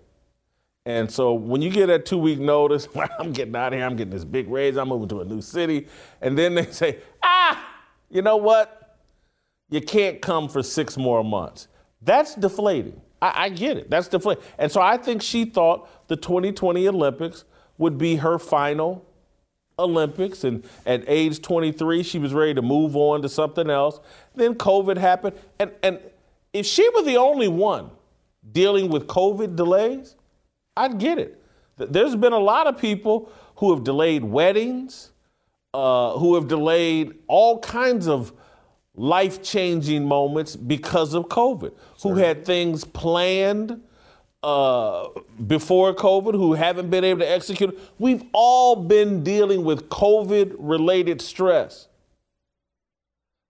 And 0.90 1.12
so 1.12 1.34
when 1.34 1.62
you 1.62 1.70
get 1.70 1.86
that 1.86 2.08
two 2.08 2.18
week 2.18 2.40
notice, 2.40 2.88
I'm 3.20 3.32
getting 3.32 3.56
out 3.56 3.74
of 3.74 3.78
here, 3.78 3.86
I'm 3.86 3.96
getting 3.96 4.12
this 4.12 4.26
big 4.26 4.50
raise, 4.50 4.76
I'm 4.76 4.90
moving 4.90 5.08
to 5.10 5.22
a 5.22 5.24
new 5.24 5.40
city. 5.40 5.88
And 6.20 6.36
then 6.36 6.56
they 6.56 6.66
say, 6.66 6.98
ah, 7.22 7.64
you 8.10 8.24
know 8.24 8.38
what? 8.38 8.98
You 9.70 9.82
can't 9.82 10.20
come 10.20 10.50
for 10.50 10.64
six 10.64 10.98
more 10.98 11.24
months. 11.24 11.68
That's 12.02 12.34
deflating. 12.34 13.00
I, 13.22 13.46
I 13.46 13.50
get 13.50 13.78
it. 13.78 13.92
That's 13.92 14.08
deflating. 14.08 14.44
And 14.58 14.72
so 14.72 14.82
I 14.82 14.98
think 14.98 15.22
she 15.22 15.46
thought 15.46 16.08
the 16.08 16.16
2020 16.16 16.88
Olympics 16.88 17.44
would 17.78 18.00
be 18.00 18.16
her 18.16 18.40
final 18.40 19.06
Olympics. 19.78 20.44
And 20.44 20.66
at 20.88 21.04
age 21.06 21.40
23, 21.40 22.02
she 22.02 22.18
was 22.18 22.34
ready 22.34 22.56
to 22.56 22.64
move 22.64 22.96
on 22.96 23.22
to 23.22 23.30
something 23.30 23.70
else. 23.70 24.00
Then 24.34 24.56
COVID 24.56 24.98
happened. 24.98 25.36
And, 25.60 25.72
and 25.84 26.00
if 26.52 26.66
she 26.66 26.90
were 26.96 27.04
the 27.04 27.18
only 27.18 27.48
one 27.48 27.92
dealing 28.52 28.90
with 28.90 29.06
COVID 29.06 29.56
delays, 29.56 30.16
I'd 30.78 30.98
get 30.98 31.18
it. 31.18 31.42
There's 31.78 32.16
been 32.16 32.34
a 32.34 32.40
lot 32.40 32.68
of 32.68 32.78
people 32.78 33.32
who 33.56 33.74
have 33.74 33.84
delayed 33.84 34.24
weddings, 34.24 35.12
uh, 35.74 36.18
who 36.18 36.36
have 36.36 36.48
delayed 36.48 37.14
all 37.28 37.60
kinds 37.60 38.08
of 38.08 38.34
life 38.96 39.42
changing 39.42 40.06
moments 40.06 40.56
because 40.56 41.14
of 41.14 41.26
COVID, 41.26 41.74
who 42.02 42.16
had 42.16 42.46
things 42.46 42.84
planned 42.84 43.82
uh, 44.44 45.08
before 45.48 45.94
COVID, 45.94 46.34
who 46.34 46.54
haven't 46.54 46.90
been 46.90 47.04
able 47.04 47.20
to 47.22 47.30
execute. 47.30 47.78
We've 47.98 48.24
all 48.34 48.76
been 48.76 49.24
dealing 49.24 49.64
with 49.64 49.90
COVID 49.90 50.56
related 50.58 51.22
stress. 51.22 51.88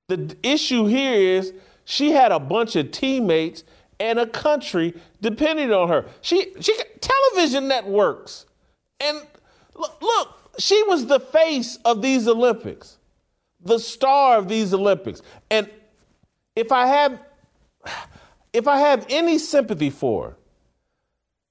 The 0.07 0.35
issue 0.41 0.85
here 0.85 1.13
is 1.13 1.53
she 1.85 2.11
had 2.11 2.31
a 2.31 2.39
bunch 2.39 2.75
of 2.75 2.91
teammates 2.91 3.63
and 3.99 4.19
a 4.19 4.25
country 4.25 4.93
depending 5.21 5.71
on 5.71 5.89
her. 5.89 6.05
She 6.21 6.53
she 6.59 6.73
television 7.01 7.67
networks. 7.67 8.45
And 8.99 9.25
look, 9.75 10.01
look, 10.01 10.51
she 10.59 10.81
was 10.83 11.05
the 11.05 11.19
face 11.19 11.77
of 11.85 12.01
these 12.01 12.27
Olympics. 12.27 12.97
The 13.61 13.79
star 13.79 14.37
of 14.37 14.47
these 14.47 14.73
Olympics. 14.73 15.21
And 15.51 15.69
if 16.55 16.71
I 16.71 16.85
have 16.87 17.23
if 18.53 18.67
I 18.67 18.79
have 18.79 19.05
any 19.09 19.37
sympathy 19.37 19.89
for 19.89 20.29
her, 20.29 20.37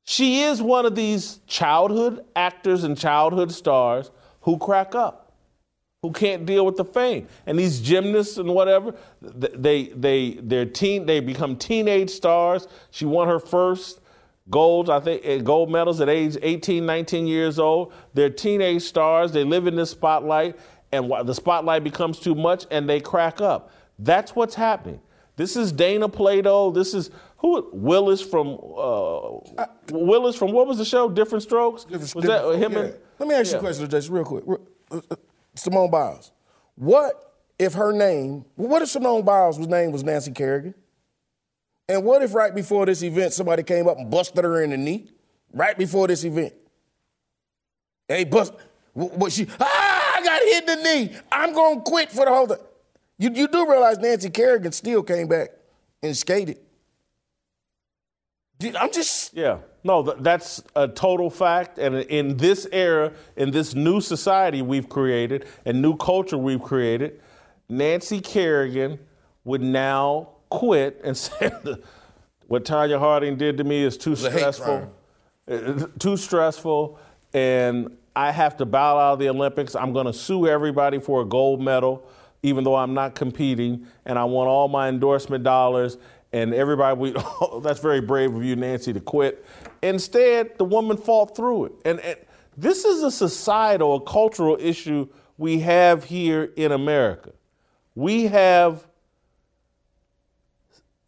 she 0.05 0.43
is 0.43 0.63
one 0.63 0.87
of 0.87 0.95
these 0.95 1.41
childhood 1.47 2.25
actors 2.35 2.85
and 2.85 2.97
childhood 2.97 3.53
stars 3.53 4.11
who 4.41 4.59
crack 4.59 4.95
up 4.95 5.28
who 6.09 6.13
can't 6.13 6.47
deal 6.47 6.65
with 6.65 6.77
the 6.77 6.85
fame. 6.85 7.29
And 7.45 7.59
these 7.59 7.81
gymnasts 7.81 8.39
and 8.39 8.49
whatever, 8.49 8.95
they 9.21 9.89
they 9.89 10.39
they're 10.43 10.65
teen 10.65 11.05
they 11.05 11.21
become 11.21 11.57
teenage 11.57 12.09
stars. 12.09 12.67
She 12.91 13.05
won 13.05 13.29
her 13.29 13.39
first 13.39 14.01
golds, 14.49 14.89
I 14.89 15.01
think 15.01 15.21
eh, 15.25 15.39
gold 15.39 15.71
medals 15.71 16.01
at 16.01 16.09
age 16.09 16.39
18, 16.41 16.87
19 16.87 17.27
years 17.27 17.59
old. 17.59 17.93
They're 18.15 18.31
teenage 18.31 18.83
stars. 18.83 19.33
They 19.33 19.45
live 19.45 19.67
in 19.67 19.77
this 19.77 19.91
spotlight 19.91 20.59
and 20.93 21.13
the 21.27 21.35
spotlight 21.35 21.85
becomes 21.85 22.19
too 22.19 22.35
much 22.35 22.65
and 22.71 22.89
they 22.89 23.01
crack 23.01 23.43
up. 23.43 23.71
That's 23.99 24.35
what's 24.35 24.55
happening. 24.55 25.01
This 25.37 25.57
is 25.57 25.73
Dana 25.73 26.09
Plato. 26.09 26.71
This 26.71 26.95
is 26.95 27.11
who 27.37 27.69
Willis 27.75 28.23
from 28.23 28.59
uh, 28.77 29.67
Willis 29.93 30.37
from 30.37 30.53
what 30.53 30.67
was 30.67 30.79
the 30.79 30.87
show? 30.87 31.11
Diff'rent 31.11 31.43
Strokes. 31.43 31.85
Different, 31.85 32.15
was 32.15 32.25
that 32.25 32.55
him? 32.57 32.73
Yeah. 32.73 32.79
And, 32.79 32.95
Let 33.19 33.29
me 33.29 33.35
ask 33.35 33.49
yeah. 33.49 33.53
you 33.53 33.59
a 33.59 33.61
question, 33.61 33.91
Jason, 33.91 34.15
real 34.15 34.25
quick. 34.25 34.45
Simone 35.59 35.91
Biles. 35.91 36.33
What 36.77 37.35
if 37.59 37.75
her 37.75 37.93
name, 37.93 38.45
what 38.55 38.83
if 38.83 38.89
Simone 38.89 39.25
Biles' 39.25 39.59
name 39.59 39.93
was 39.93 40.05
Nancy 40.05 40.33
Kerrigan? 40.33 40.75
And 41.89 42.05
what 42.05 42.23
if 42.23 42.35
right 42.35 42.55
before 42.55 42.87
this 42.87 43.03
event 43.03 43.33
somebody 43.33 43.63
came 43.63 43.89
up 43.89 43.99
and 43.99 44.11
busted 44.11 44.45
her 44.45 44.63
in 44.63 44.71
the 44.71 44.77
knee? 44.77 45.11
Right 45.53 45.77
before 45.77 46.07
this 46.07 46.25
event. 46.25 46.53
Hey, 48.07 48.25
bust, 48.25 48.53
what 48.93 49.33
she, 49.33 49.47
ah, 49.61 50.15
I 50.17 50.23
got 50.23 50.43
hit 50.43 50.69
in 50.69 50.77
the 50.77 50.83
knee. 50.83 51.17
I'm 51.33 51.53
going 51.53 51.77
to 51.77 51.83
quit 51.83 52.11
for 52.11 52.25
the 52.25 52.31
whole 52.31 52.47
thing. 52.47 52.59
You, 53.19 53.31
you 53.33 53.49
do 53.49 53.69
realize 53.69 53.99
Nancy 53.99 54.31
Kerrigan 54.31 54.73
still 54.73 55.03
came 55.03 55.29
back 55.29 55.51
and 56.03 56.17
skated. 56.17 56.59
I'm 58.79 58.93
just. 58.93 59.35
Yeah. 59.35 59.59
No, 59.85 60.03
that's 60.03 60.63
a 60.75 60.89
total 60.89 61.31
fact. 61.31 61.79
And 61.79 61.97
in 61.97 62.37
this 62.37 62.67
era, 62.73 63.13
in 63.37 63.51
this 63.51 63.75
new 63.75 64.01
society 64.01 64.61
we've 64.61 64.89
created 64.89 65.47
and 65.65 65.81
new 65.81 65.97
culture 65.97 66.37
we've 66.37 66.63
created, 66.63 67.21
Nancy 67.69 68.21
Kerrigan 68.21 68.99
would 69.45 69.63
now 69.63 70.31
quit 70.51 71.01
and 71.05 71.17
say, 71.17 71.51
what 72.47 72.65
Tonya 72.65 72.99
Harding 72.99 73.37
did 73.37 73.57
to 73.59 73.65
me 73.65 73.83
is 73.83 73.97
too 73.97 74.17
stressful. 74.17 74.93
Uh, 75.49 75.87
too 75.99 76.17
stressful. 76.17 76.99
And 77.33 77.97
I 78.17 78.33
have 78.33 78.57
to 78.57 78.67
bow 78.67 78.99
out 78.99 79.15
of 79.15 79.19
the 79.21 79.29
Olympics. 79.29 79.75
I'm 79.77 79.93
going 79.93 80.07
to 80.07 80.13
sue 80.13 80.49
everybody 80.49 80.99
for 80.99 81.23
a 81.23 81.25
gold 81.25 81.61
medal, 81.61 82.07
even 82.43 82.65
though 82.65 82.75
I'm 82.75 82.95
not 82.95 83.15
competing. 83.15 83.87
And 84.05 84.19
I 84.19 84.25
want 84.25 84.49
all 84.49 84.67
my 84.69 84.89
endorsement 84.89 85.45
dollars 85.45 85.99
and 86.33 86.53
everybody, 86.53 86.99
we, 86.99 87.13
oh, 87.17 87.61
that's 87.63 87.81
very 87.81 88.01
brave 88.01 88.35
of 88.35 88.45
you, 88.45 88.57
Nancy, 88.57 88.93
to 88.93 89.01
quit. 89.01 89.45
Instead, 89.83 90.59
the 90.59 90.65
woman 90.65 90.97
fought 90.97 91.37
through 91.37 91.67
it. 91.67 91.73
And, 91.85 92.01
and 92.01 92.19
this 92.57 92.85
is 92.85 93.03
a 93.03 93.11
societal, 93.11 93.97
a 93.97 94.01
cultural 94.01 94.57
issue 94.59 95.09
we 95.37 95.61
have 95.61 96.05
here 96.05 96.53
in 96.57 96.73
America. 96.73 97.33
We 97.95 98.25
have 98.25 98.87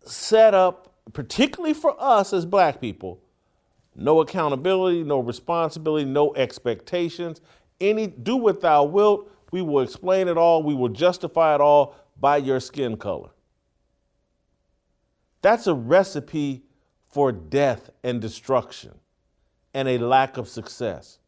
set 0.05 0.55
up, 0.55 0.95
particularly 1.13 1.75
for 1.75 1.95
us 1.99 2.33
as 2.33 2.47
black 2.47 2.81
people, 2.81 3.21
no 3.97 4.21
accountability, 4.21 5.03
no 5.03 5.19
responsibility, 5.19 6.05
no 6.05 6.35
expectations. 6.37 7.41
Any 7.81 8.07
do 8.07 8.37
what 8.37 8.61
thou 8.61 8.85
wilt, 8.85 9.31
we 9.51 9.63
will 9.63 9.81
explain 9.81 10.29
it 10.29 10.37
all, 10.37 10.63
we 10.63 10.75
will 10.75 10.89
justify 10.89 11.55
it 11.55 11.61
all 11.61 11.97
by 12.19 12.37
your 12.37 12.61
skin 12.61 12.97
color. 12.97 13.31
That's 15.43 15.67
a 15.67 15.75
recipe 15.75 16.63
for 17.11 17.33
death 17.33 17.91
and 18.03 18.21
destruction 18.21 18.95
and 19.75 19.89
a 19.89 19.99
lack 19.99 20.37
of 20.37 20.49
success. 20.49 21.19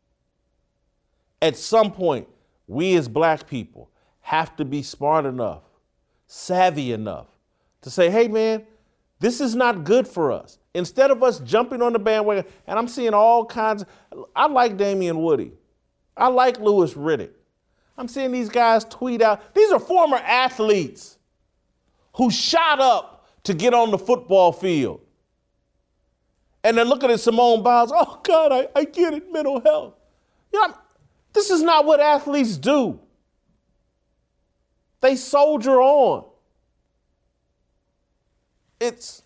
At 1.41 1.57
some 1.57 1.91
point, 1.91 2.29
we 2.67 2.97
as 2.97 3.09
black 3.09 3.49
people 3.49 3.91
have 4.21 4.57
to 4.57 4.65
be 4.65 4.83
smart 4.83 5.27
enough, 5.27 5.63
savvy 6.27 6.93
enough 6.93 7.27
to 7.83 7.91
say, 7.91 8.11
hey 8.11 8.29
man, 8.29 8.65
this 9.19 9.41
is 9.41 9.55
not 9.55 9.85
good 9.85 10.07
for 10.07 10.33
us. 10.33 10.59
Instead 10.75 11.11
of 11.11 11.23
us 11.23 11.41
jumping 11.41 11.83
on 11.83 11.93
the 11.93 11.99
bandwagon, 11.99 12.45
and 12.67 12.79
I'm 12.79 12.89
seeing 12.89 13.13
all 13.15 13.45
kinds 13.45 13.83
of, 14.11 14.25
I 14.35 14.47
like 14.47 14.77
Damien 14.77 15.23
Woody. 15.23 15.53
I 16.17 16.29
like 16.29 16.59
Louis 16.59 16.95
Riddick. 16.95 17.33
I'm 17.99 18.09
seeing 18.09 18.33
these 18.33 18.49
guys 18.49 18.85
tweet 18.85 19.21
out, 19.21 19.55
these 19.55 19.71
are 19.71 19.79
former 19.79 20.17
athletes 20.17 21.19
who 22.15 22.31
shot 22.31 22.81
up 22.81 23.29
to 23.45 23.55
get 23.55 23.75
on 23.75 23.91
the 23.91 23.99
football 23.99 24.53
field. 24.53 25.01
And 26.65 26.77
they're 26.77 26.85
looking 26.85 27.11
at 27.11 27.21
Simone 27.21 27.63
Biles, 27.63 27.93
oh 27.95 28.21
God, 28.23 28.53
I, 28.53 28.69
I 28.77 28.85
get 28.85 29.15
it, 29.15 29.33
mental 29.33 29.61
health. 29.61 29.95
You 30.53 30.61
know, 30.61 30.75
this 31.33 31.51
is 31.51 31.63
not 31.63 31.85
what 31.85 32.01
athletes 32.01 32.57
do. 32.57 33.01
They 35.01 35.17
soldier 35.17 35.81
on. 35.81 36.25
It's 38.81 39.23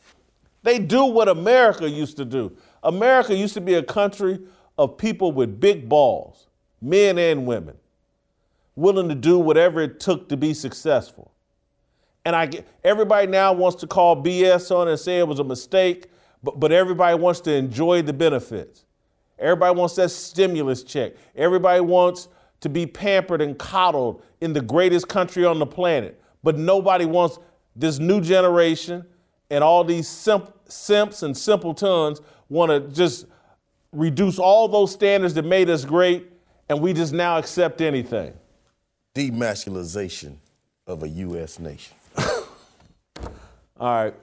they 0.63 0.79
do 0.79 1.05
what 1.05 1.29
America 1.29 1.89
used 1.89 2.17
to 2.17 2.25
do. 2.25 2.57
America 2.83 3.35
used 3.35 3.55
to 3.55 3.61
be 3.61 3.75
a 3.75 3.83
country 3.83 4.41
of 4.79 4.99
people 4.99 5.33
with 5.33 5.61
big 5.61 5.89
balls, 5.89 6.49
men 6.83 7.19
and 7.19 7.47
women, 7.47 7.77
willing 8.75 9.09
to 9.09 9.15
do 9.15 9.39
whatever 9.39 9.81
it 9.81 10.01
took 10.01 10.29
to 10.29 10.37
be 10.37 10.55
successful. 10.55 11.33
And 12.25 12.35
I 12.35 12.47
get, 12.47 12.67
everybody 12.83 13.29
now 13.29 13.53
wants 13.53 13.81
to 13.83 13.87
call 13.87 14.23
BS 14.23 14.75
on 14.75 14.89
it 14.89 14.93
and 14.93 15.01
say 15.01 15.19
it 15.19 15.29
was 15.29 15.39
a 15.39 15.45
mistake, 15.45 16.11
but, 16.47 16.61
but 16.61 16.71
everybody 16.71 17.19
wants 17.19 17.41
to 17.41 17.53
enjoy 17.53 18.03
the 18.03 18.13
benefits. 18.13 18.85
Everybody 19.37 19.77
wants 19.77 19.97
that 19.97 20.11
stimulus 20.11 20.85
check. 20.85 21.15
Everybody 21.35 21.81
wants 21.81 22.29
to 22.61 22.69
be 22.69 22.87
pampered 22.87 23.43
and 23.43 23.59
coddled 23.59 24.23
in 24.41 24.53
the 24.53 24.61
greatest 24.61 25.09
country 25.09 25.45
on 25.45 25.59
the 25.59 25.67
planet. 25.67 26.21
But 26.45 26.57
nobody 26.57 27.05
wants 27.05 27.41
this 27.75 27.99
new 27.99 28.21
generation 28.21 29.05
and 29.51 29.65
all 29.65 29.83
these 29.83 30.07
simp, 30.07 30.53
simps 30.69 31.25
and 31.25 31.37
simpletons 31.37 32.21
want 32.49 32.71
to 32.71 32.81
just 32.95 33.27
reduce 33.91 34.39
all 34.39 34.69
those 34.69 34.93
standards 34.93 35.35
that 35.35 35.45
made 35.45 35.69
us 35.69 35.85
great 35.85 36.31
and 36.69 36.81
we 36.81 36.93
just 36.93 37.13
now 37.13 37.39
accept 37.39 37.81
anything. 37.81 38.33
Demasculization 39.17 40.37
of 40.87 41.03
a 41.03 41.09
U.S. 41.09 41.59
nation. 41.59 41.97
All 42.19 42.45
right. 43.81 44.15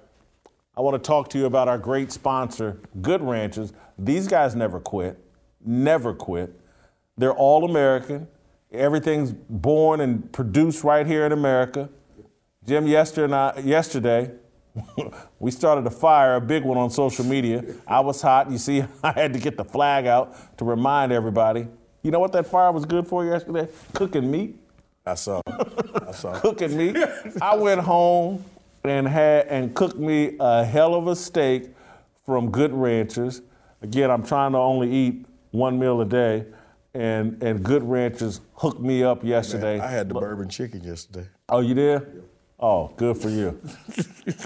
I 0.75 0.81
want 0.81 1.01
to 1.01 1.07
talk 1.07 1.29
to 1.29 1.38
you 1.38 1.45
about 1.45 1.67
our 1.67 1.77
great 1.77 2.12
sponsor, 2.12 2.79
Good 3.01 3.21
Ranchers. 3.21 3.73
These 3.97 4.27
guys 4.27 4.55
never 4.55 4.79
quit, 4.79 5.19
never 5.63 6.13
quit. 6.13 6.59
They're 7.15 7.33
all 7.33 7.63
American. 7.63 8.27
Everything's 8.71 9.31
born 9.31 10.01
and 10.01 10.31
produced 10.31 10.83
right 10.83 11.05
here 11.05 11.27
in 11.27 11.31
America. 11.31 11.89
Jim, 12.65 12.88
yesterday, 12.88 13.62
yesterday 13.63 14.31
we 15.39 15.51
started 15.51 15.86
a 15.86 15.91
fire, 15.91 16.36
a 16.36 16.41
big 16.41 16.63
one 16.63 16.79
on 16.79 16.89
social 16.89 17.23
media. 17.23 17.63
I 17.86 17.99
was 17.99 18.19
hot. 18.19 18.49
You 18.49 18.57
see, 18.57 18.83
I 19.03 19.12
had 19.12 19.33
to 19.33 19.39
get 19.39 19.57
the 19.57 19.65
flag 19.65 20.07
out 20.07 20.57
to 20.57 20.65
remind 20.65 21.12
everybody. 21.12 21.67
You 22.01 22.09
know 22.09 22.19
what 22.19 22.31
that 22.33 22.47
fire 22.47 22.71
was 22.71 22.86
good 22.86 23.07
for 23.07 23.23
yesterday? 23.23 23.67
Cooking 23.93 24.29
meat. 24.29 24.55
I 25.05 25.15
saw. 25.15 25.41
I 25.45 26.12
saw. 26.13 26.39
Cooking 26.41 26.75
meat. 26.75 26.97
I 27.41 27.55
went 27.55 27.81
home 27.81 28.43
and 28.83 29.07
had 29.07 29.47
and 29.47 29.73
cooked 29.73 29.97
me 29.97 30.35
a 30.39 30.63
hell 30.63 30.95
of 30.95 31.07
a 31.07 31.15
steak 31.15 31.69
from 32.25 32.51
Good 32.51 32.73
Ranchers. 32.73 33.41
Again, 33.81 34.09
I'm 34.11 34.23
trying 34.23 34.53
to 34.53 34.57
only 34.57 34.91
eat 34.91 35.25
one 35.51 35.77
meal 35.79 36.01
a 36.01 36.05
day, 36.05 36.45
and 36.93 37.41
and 37.43 37.63
Good 37.63 37.83
Ranchers 37.83 38.41
hooked 38.55 38.81
me 38.81 39.03
up 39.03 39.23
yesterday. 39.23 39.77
Man, 39.77 39.87
I 39.87 39.91
had 39.91 40.09
the 40.09 40.15
bourbon 40.15 40.49
chicken 40.49 40.83
yesterday. 40.83 41.27
Oh, 41.49 41.59
you 41.59 41.73
did? 41.73 42.23
Oh, 42.59 42.93
good 42.95 43.17
for 43.17 43.29
you. 43.29 43.59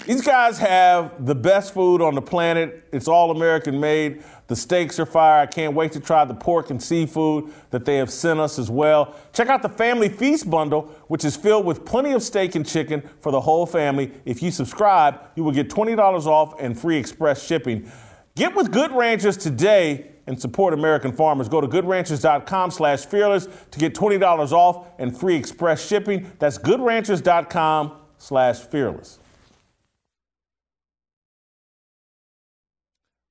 These 0.08 0.22
guys 0.22 0.58
have 0.58 1.26
the 1.26 1.36
best 1.36 1.74
food 1.74 2.02
on 2.02 2.16
the 2.16 2.22
planet. 2.22 2.88
It's 2.92 3.08
all 3.08 3.30
American 3.30 3.80
made. 3.80 4.24
The 4.48 4.56
steaks 4.56 5.00
are 5.00 5.06
fire. 5.06 5.42
I 5.42 5.46
can't 5.46 5.76
wait 5.76 5.92
to 5.92 6.00
try 6.00 6.26
the 6.26 6.34
pork 6.34 6.70
and 6.72 6.82
seafood 6.82 7.54
that 7.70 7.86
they 7.86 7.98
have 7.98 8.10
sent 8.10 8.40
us 8.40 8.58
as 8.58 8.72
well. 8.72 9.14
Check 9.34 9.50
out 9.50 9.62
the 9.62 9.70
Family 9.70 10.10
Feast 10.10 10.50
bundle, 10.50 10.84
which 11.10 11.26
is 11.26 11.36
filled 11.36 11.66
with 11.66 11.86
plenty 11.86 12.14
of 12.14 12.24
steak 12.24 12.56
and 12.56 12.66
chicken 12.66 13.08
for 13.20 13.32
the 13.32 13.42
whole 13.42 13.66
family. 13.66 14.12
If 14.26 14.42
you 14.42 14.50
subscribe, 14.50 15.20
you 15.36 15.44
will 15.44 15.52
get 15.52 15.70
$20 15.70 16.26
off 16.26 16.60
and 16.60 16.80
free 16.80 16.98
express 16.98 17.46
shipping. 17.46 17.92
Get 18.36 18.56
with 18.56 18.72
Good 18.72 18.92
Ranchers 18.92 19.38
today 19.38 20.12
and 20.28 20.40
support 20.40 20.74
American 20.74 21.12
farmers. 21.12 21.50
Go 21.50 21.62
to 21.62 21.68
goodranchers.com 21.68 22.72
slash 22.72 23.06
fearless 23.06 23.48
to 23.72 23.80
get 23.80 23.96
$20 23.96 24.52
off 24.52 24.88
and 25.00 25.18
free 25.18 25.36
express 25.36 25.86
shipping. 25.86 26.32
That's 26.40 26.58
goodranchers.com 26.58 27.94
slash 28.18 28.60
fearless. 28.60 29.20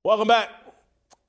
Welcome 0.04 0.28
back. 0.28 0.48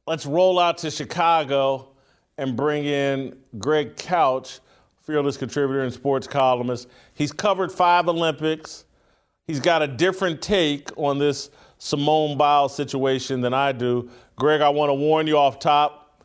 Let's 0.05 0.25
roll 0.25 0.59
out 0.59 0.77
to 0.79 0.91
Chicago 0.91 1.89
and 2.37 2.55
bring 2.55 2.85
in 2.85 3.35
Greg 3.57 3.97
Couch, 3.97 4.59
fearless 5.03 5.35
contributor 5.35 5.81
and 5.81 5.91
sports 5.91 6.27
columnist. 6.27 6.87
He's 7.13 7.31
covered 7.31 7.71
five 7.71 8.07
Olympics. 8.07 8.85
He's 9.47 9.59
got 9.59 9.81
a 9.81 9.87
different 9.87 10.41
take 10.41 10.89
on 10.97 11.17
this 11.17 11.49
Simone 11.79 12.37
Biles 12.37 12.75
situation 12.75 13.41
than 13.41 13.53
I 13.53 13.71
do. 13.71 14.09
Greg, 14.37 14.61
I 14.61 14.69
want 14.69 14.91
to 14.91 14.93
warn 14.93 15.25
you 15.25 15.35
off 15.35 15.57
top. 15.57 16.23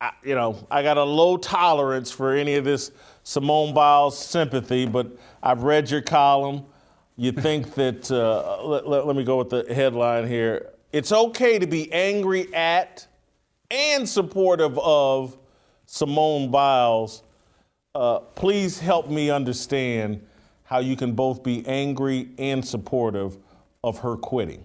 I, 0.00 0.12
you 0.24 0.36
know, 0.36 0.64
I 0.70 0.84
got 0.84 0.98
a 0.98 1.02
low 1.02 1.36
tolerance 1.36 2.08
for 2.08 2.32
any 2.32 2.54
of 2.54 2.64
this 2.64 2.92
Simone 3.24 3.74
Biles 3.74 4.16
sympathy, 4.16 4.86
but 4.86 5.08
I've 5.42 5.64
read 5.64 5.90
your 5.90 6.00
column. 6.00 6.64
You 7.16 7.32
think 7.32 7.74
that, 7.74 8.08
uh, 8.08 8.62
let, 8.62 8.86
let, 8.86 9.04
let 9.04 9.16
me 9.16 9.24
go 9.24 9.36
with 9.36 9.50
the 9.50 9.66
headline 9.74 10.28
here. 10.28 10.70
It's 10.92 11.10
okay 11.10 11.58
to 11.58 11.66
be 11.66 11.92
angry 11.92 12.54
at 12.54 13.04
and 13.68 14.08
supportive 14.08 14.78
of 14.78 15.36
Simone 15.86 16.52
Biles. 16.52 17.24
Uh, 17.96 18.20
please 18.20 18.78
help 18.78 19.10
me 19.10 19.28
understand 19.28 20.24
how 20.62 20.78
you 20.78 20.94
can 20.94 21.14
both 21.14 21.42
be 21.42 21.66
angry 21.66 22.28
and 22.38 22.64
supportive 22.64 23.38
of 23.82 23.98
her 23.98 24.16
quitting. 24.16 24.64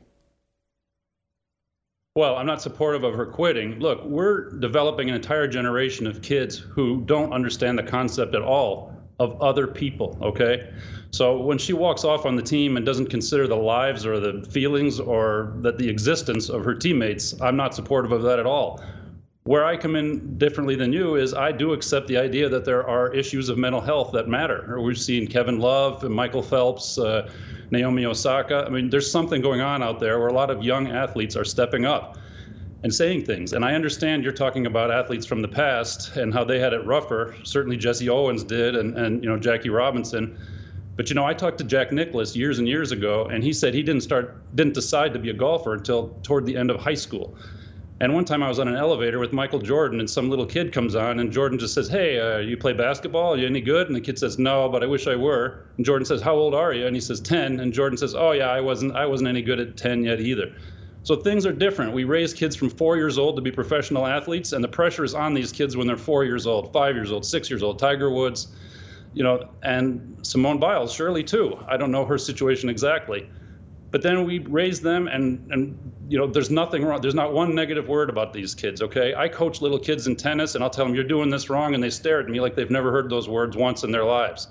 Well, 2.17 2.37
I'm 2.37 2.45
not 2.45 2.61
supportive 2.61 3.03
of 3.03 3.13
her 3.15 3.25
quitting. 3.25 3.77
Look, 3.79 4.05
we're 4.05 4.51
developing 4.51 5.09
an 5.09 5.15
entire 5.15 5.49
generation 5.49 6.07
of 6.07 6.21
kids 6.21 6.57
who 6.57 7.01
don't 7.01 7.33
understand 7.33 7.77
the 7.77 7.83
concept 7.83 8.35
at 8.35 8.41
all 8.41 8.93
of 9.19 9.41
other 9.41 9.67
people, 9.67 10.17
okay? 10.21 10.69
So 11.11 11.41
when 11.41 11.57
she 11.57 11.73
walks 11.73 12.05
off 12.05 12.25
on 12.25 12.37
the 12.37 12.41
team 12.41 12.77
and 12.77 12.85
doesn't 12.85 13.07
consider 13.09 13.47
the 13.47 13.57
lives 13.57 14.05
or 14.05 14.21
the 14.21 14.49
feelings 14.49 14.97
or 14.97 15.55
that 15.57 15.77
the 15.77 15.89
existence 15.89 16.47
of 16.47 16.63
her 16.63 16.73
teammates, 16.73 17.35
I'm 17.41 17.57
not 17.57 17.75
supportive 17.75 18.13
of 18.13 18.21
that 18.21 18.39
at 18.39 18.45
all. 18.45 18.81
Where 19.47 19.63
I 19.63 19.77
come 19.77 19.95
in 19.95 20.39
differently 20.39 20.75
than 20.75 20.91
you 20.91 21.17
is 21.17 21.35
I 21.35 21.51
do 21.51 21.73
accept 21.73 22.07
the 22.07 22.17
idea 22.17 22.49
that 22.49 22.65
there 22.65 22.83
are 22.89 23.13
issues 23.13 23.47
of 23.47 23.59
mental 23.59 23.79
health 23.79 24.11
that 24.13 24.27
matter. 24.27 24.81
We've 24.81 24.97
seen 24.97 25.27
Kevin 25.27 25.59
Love, 25.59 26.03
and 26.03 26.15
Michael 26.15 26.41
Phelps, 26.41 26.97
uh, 26.97 27.29
Naomi 27.69 28.05
Osaka. 28.05 28.63
I 28.65 28.71
mean, 28.71 28.89
there's 28.89 29.11
something 29.11 29.43
going 29.43 29.61
on 29.61 29.83
out 29.83 29.99
there 29.99 30.17
where 30.17 30.29
a 30.29 30.33
lot 30.33 30.49
of 30.49 30.63
young 30.63 30.87
athletes 30.87 31.35
are 31.35 31.45
stepping 31.45 31.85
up 31.85 32.17
and 32.81 32.91
saying 32.91 33.25
things. 33.25 33.53
And 33.53 33.63
I 33.63 33.75
understand 33.75 34.23
you're 34.23 34.33
talking 34.33 34.65
about 34.65 34.89
athletes 34.89 35.27
from 35.27 35.43
the 35.43 35.47
past 35.47 36.17
and 36.17 36.33
how 36.33 36.43
they 36.43 36.59
had 36.59 36.73
it 36.73 36.83
rougher. 36.83 37.35
Certainly 37.43 37.77
Jesse 37.77 38.09
Owens 38.09 38.43
did, 38.43 38.75
and, 38.75 38.97
and 38.97 39.23
you 39.23 39.29
know 39.29 39.37
Jackie 39.37 39.69
Robinson. 39.69 40.39
But 40.95 41.09
you 41.09 41.13
know, 41.13 41.25
I 41.25 41.35
talked 41.35 41.59
to 41.59 41.63
Jack 41.63 41.91
Nicklaus 41.91 42.35
years 42.35 42.57
and 42.57 42.67
years 42.67 42.91
ago, 42.91 43.25
and 43.25 43.43
he 43.43 43.53
said 43.53 43.75
he 43.75 43.83
didn't 43.83 44.01
start, 44.01 44.41
didn't 44.55 44.73
decide 44.73 45.13
to 45.13 45.19
be 45.19 45.29
a 45.29 45.33
golfer 45.33 45.75
until 45.75 46.17
toward 46.23 46.47
the 46.47 46.57
end 46.57 46.71
of 46.71 46.79
high 46.79 46.95
school. 46.95 47.37
And 48.01 48.13
one 48.13 48.25
time 48.25 48.43
I 48.43 48.49
was 48.49 48.59
on 48.59 48.67
an 48.67 48.75
elevator 48.75 49.19
with 49.19 49.31
Michael 49.31 49.59
Jordan, 49.59 50.01
and 50.01 50.09
some 50.09 50.29
little 50.29 50.45
kid 50.45 50.73
comes 50.73 50.95
on, 50.95 51.19
and 51.19 51.31
Jordan 51.31 51.57
just 51.57 51.73
says, 51.73 51.87
"Hey, 51.87 52.19
uh, 52.19 52.39
you 52.39 52.57
play 52.57 52.73
basketball? 52.73 53.33
Are 53.33 53.37
you 53.37 53.45
any 53.45 53.61
good?" 53.61 53.87
And 53.87 53.95
the 53.95 54.01
kid 54.01 54.19
says, 54.19 54.37
"No, 54.37 54.67
but 54.67 54.83
I 54.83 54.85
wish 54.85 55.07
I 55.07 55.15
were." 55.15 55.61
And 55.77 55.85
Jordan 55.85 56.05
says, 56.05 56.21
"How 56.21 56.35
old 56.35 56.53
are 56.53 56.73
you?" 56.73 56.85
And 56.87 56.95
he 56.95 56.99
says, 56.99 57.21
"10." 57.21 57.61
And 57.61 57.71
Jordan 57.71 57.97
says, 57.97 58.13
"Oh 58.13 58.33
yeah, 58.33 58.51
I 58.51 58.59
wasn't, 58.59 58.95
I 58.97 59.05
wasn't 59.05 59.29
any 59.29 59.41
good 59.41 59.61
at 59.61 59.77
10 59.77 60.03
yet 60.03 60.19
either." 60.19 60.51
So 61.03 61.15
things 61.15 61.45
are 61.45 61.53
different. 61.53 61.93
We 61.93 62.03
raise 62.03 62.33
kids 62.33 62.55
from 62.55 62.69
four 62.69 62.97
years 62.97 63.17
old 63.17 63.37
to 63.37 63.41
be 63.41 63.51
professional 63.51 64.05
athletes, 64.05 64.51
and 64.51 64.63
the 64.63 64.67
pressure 64.67 65.05
is 65.05 65.13
on 65.13 65.33
these 65.33 65.53
kids 65.53 65.77
when 65.77 65.87
they're 65.87 65.95
four 65.95 66.25
years 66.25 66.45
old, 66.45 66.73
five 66.73 66.95
years 66.95 67.11
old, 67.13 67.25
six 67.25 67.49
years 67.49 67.63
old. 67.63 67.79
Tiger 67.79 68.09
Woods, 68.11 68.53
you 69.13 69.23
know, 69.23 69.51
and 69.63 70.17
Simone 70.23 70.59
Biles, 70.59 70.91
surely 70.91 71.23
too. 71.23 71.57
I 71.69 71.77
don't 71.77 71.91
know 71.91 72.05
her 72.05 72.17
situation 72.17 72.69
exactly. 72.69 73.29
But 73.95 74.01
then 74.01 74.25
we 74.25 74.39
raise 74.39 74.81
them, 74.81 75.07
and 75.07 75.49
and 75.53 75.93
you 76.09 76.17
know, 76.17 76.27
there's 76.27 76.51
nothing 76.51 76.83
wrong. 76.83 76.99
There's 76.99 77.15
not 77.15 77.31
one 77.31 77.55
negative 77.55 77.87
word 77.87 78.09
about 78.09 78.33
these 78.33 78.53
kids. 78.53 78.81
Okay, 78.81 79.15
I 79.15 79.29
coach 79.29 79.61
little 79.61 79.79
kids 79.79 80.05
in 80.05 80.17
tennis, 80.17 80.53
and 80.53 80.61
I'll 80.61 80.69
tell 80.69 80.83
them 80.83 80.93
you're 80.93 81.05
doing 81.05 81.29
this 81.29 81.49
wrong, 81.49 81.73
and 81.73 81.81
they 81.81 81.89
stare 81.89 82.19
at 82.19 82.27
me 82.27 82.41
like 82.41 82.55
they've 82.55 82.69
never 82.69 82.91
heard 82.91 83.09
those 83.09 83.29
words 83.29 83.55
once 83.55 83.85
in 83.85 83.91
their 83.93 84.03
lives. 84.03 84.49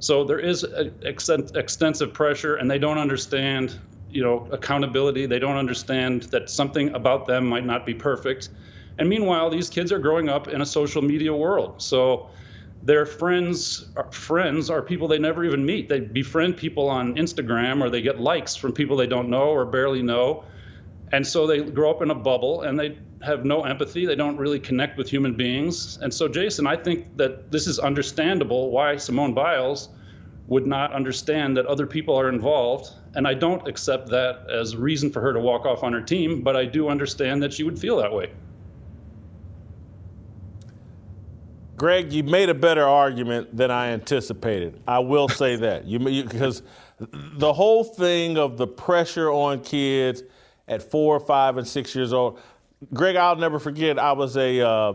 So 0.00 0.24
there 0.24 0.38
is 0.38 0.66
extensive 1.04 2.12
pressure, 2.12 2.56
and 2.56 2.70
they 2.70 2.78
don't 2.78 2.98
understand, 2.98 3.78
you 4.10 4.22
know, 4.22 4.46
accountability. 4.52 5.24
They 5.24 5.38
don't 5.38 5.56
understand 5.56 6.24
that 6.24 6.50
something 6.50 6.94
about 6.94 7.26
them 7.26 7.46
might 7.46 7.64
not 7.64 7.86
be 7.86 7.94
perfect. 7.94 8.50
And 8.98 9.08
meanwhile, 9.08 9.48
these 9.48 9.70
kids 9.70 9.90
are 9.90 9.98
growing 9.98 10.28
up 10.28 10.48
in 10.48 10.60
a 10.60 10.66
social 10.66 11.00
media 11.00 11.34
world. 11.34 11.80
So 11.80 12.28
their 12.82 13.06
friends 13.06 13.88
are, 13.96 14.10
friends 14.12 14.70
are 14.70 14.82
people 14.82 15.08
they 15.08 15.18
never 15.18 15.44
even 15.44 15.64
meet. 15.64 15.88
They 15.88 16.00
befriend 16.00 16.56
people 16.56 16.88
on 16.88 17.14
Instagram 17.16 17.82
or 17.82 17.90
they 17.90 18.00
get 18.00 18.20
likes 18.20 18.54
from 18.54 18.72
people 18.72 18.96
they 18.96 19.06
don't 19.06 19.28
know 19.28 19.48
or 19.48 19.64
barely 19.64 20.02
know. 20.02 20.44
And 21.12 21.26
so 21.26 21.46
they 21.46 21.62
grow 21.62 21.90
up 21.90 22.02
in 22.02 22.10
a 22.10 22.14
bubble 22.14 22.62
and 22.62 22.78
they 22.78 22.98
have 23.22 23.44
no 23.44 23.62
empathy. 23.62 24.06
They 24.06 24.14
don't 24.14 24.36
really 24.36 24.60
connect 24.60 24.98
with 24.98 25.08
human 25.08 25.34
beings. 25.34 25.98
And 26.02 26.12
so, 26.12 26.28
Jason, 26.28 26.66
I 26.66 26.76
think 26.76 27.16
that 27.16 27.50
this 27.50 27.66
is 27.66 27.78
understandable 27.78 28.70
why 28.70 28.96
Simone 28.96 29.34
Biles 29.34 29.88
would 30.48 30.66
not 30.66 30.92
understand 30.92 31.56
that 31.56 31.66
other 31.66 31.86
people 31.86 32.16
are 32.16 32.28
involved. 32.28 32.90
And 33.14 33.26
I 33.26 33.34
don't 33.34 33.66
accept 33.66 34.08
that 34.10 34.48
as 34.50 34.76
reason 34.76 35.10
for 35.10 35.20
her 35.20 35.32
to 35.32 35.40
walk 35.40 35.64
off 35.64 35.82
on 35.82 35.92
her 35.92 36.02
team, 36.02 36.42
but 36.42 36.56
I 36.56 36.64
do 36.64 36.88
understand 36.88 37.42
that 37.42 37.52
she 37.52 37.64
would 37.64 37.78
feel 37.78 37.96
that 37.96 38.12
way. 38.12 38.30
Greg, 41.76 42.12
you 42.12 42.22
made 42.22 42.48
a 42.48 42.54
better 42.54 42.84
argument 42.84 43.54
than 43.54 43.70
I 43.70 43.88
anticipated. 43.88 44.80
I 44.88 44.98
will 44.98 45.28
say 45.28 45.56
that 45.56 45.84
you 45.84 45.98
because 45.98 46.62
the 47.00 47.52
whole 47.52 47.84
thing 47.84 48.38
of 48.38 48.56
the 48.56 48.66
pressure 48.66 49.30
on 49.30 49.60
kids 49.62 50.22
at 50.68 50.82
four, 50.82 51.20
five, 51.20 51.58
and 51.58 51.66
six 51.66 51.94
years 51.94 52.12
old. 52.12 52.40
Greg, 52.92 53.16
I'll 53.16 53.36
never 53.36 53.58
forget. 53.58 53.98
I 53.98 54.12
was 54.12 54.36
a 54.36 54.60
uh, 54.66 54.94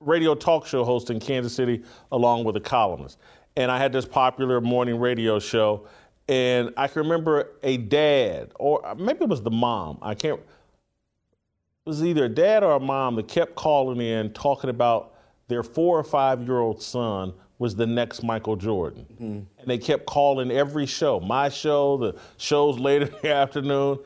radio 0.00 0.34
talk 0.34 0.66
show 0.66 0.84
host 0.84 1.10
in 1.10 1.20
Kansas 1.20 1.54
City 1.54 1.82
along 2.12 2.44
with 2.44 2.56
a 2.56 2.60
columnist, 2.60 3.18
and 3.56 3.70
I 3.70 3.78
had 3.78 3.92
this 3.92 4.04
popular 4.04 4.60
morning 4.60 4.98
radio 4.98 5.38
show. 5.38 5.86
And 6.28 6.72
I 6.76 6.88
can 6.88 7.02
remember 7.02 7.52
a 7.62 7.76
dad, 7.76 8.50
or 8.56 8.96
maybe 8.98 9.20
it 9.20 9.28
was 9.28 9.42
the 9.42 9.50
mom. 9.50 9.98
I 10.02 10.14
can't. 10.14 10.40
It 10.40 11.88
was 11.88 12.04
either 12.04 12.24
a 12.24 12.28
dad 12.28 12.64
or 12.64 12.72
a 12.72 12.80
mom 12.80 13.14
that 13.14 13.28
kept 13.28 13.54
calling 13.54 14.00
in 14.00 14.32
talking 14.32 14.68
about 14.68 15.15
their 15.48 15.62
four 15.62 15.98
or 15.98 16.04
five 16.04 16.42
year 16.42 16.58
old 16.58 16.82
son 16.82 17.32
was 17.58 17.74
the 17.74 17.86
next 17.86 18.22
Michael 18.22 18.56
Jordan. 18.56 19.06
Mm-hmm. 19.14 19.24
And 19.24 19.66
they 19.66 19.78
kept 19.78 20.06
calling 20.06 20.50
every 20.50 20.86
show, 20.86 21.20
my 21.20 21.48
show, 21.48 21.96
the 21.96 22.16
shows 22.36 22.78
later 22.78 23.06
in 23.06 23.14
the 23.22 23.32
afternoon. 23.32 23.98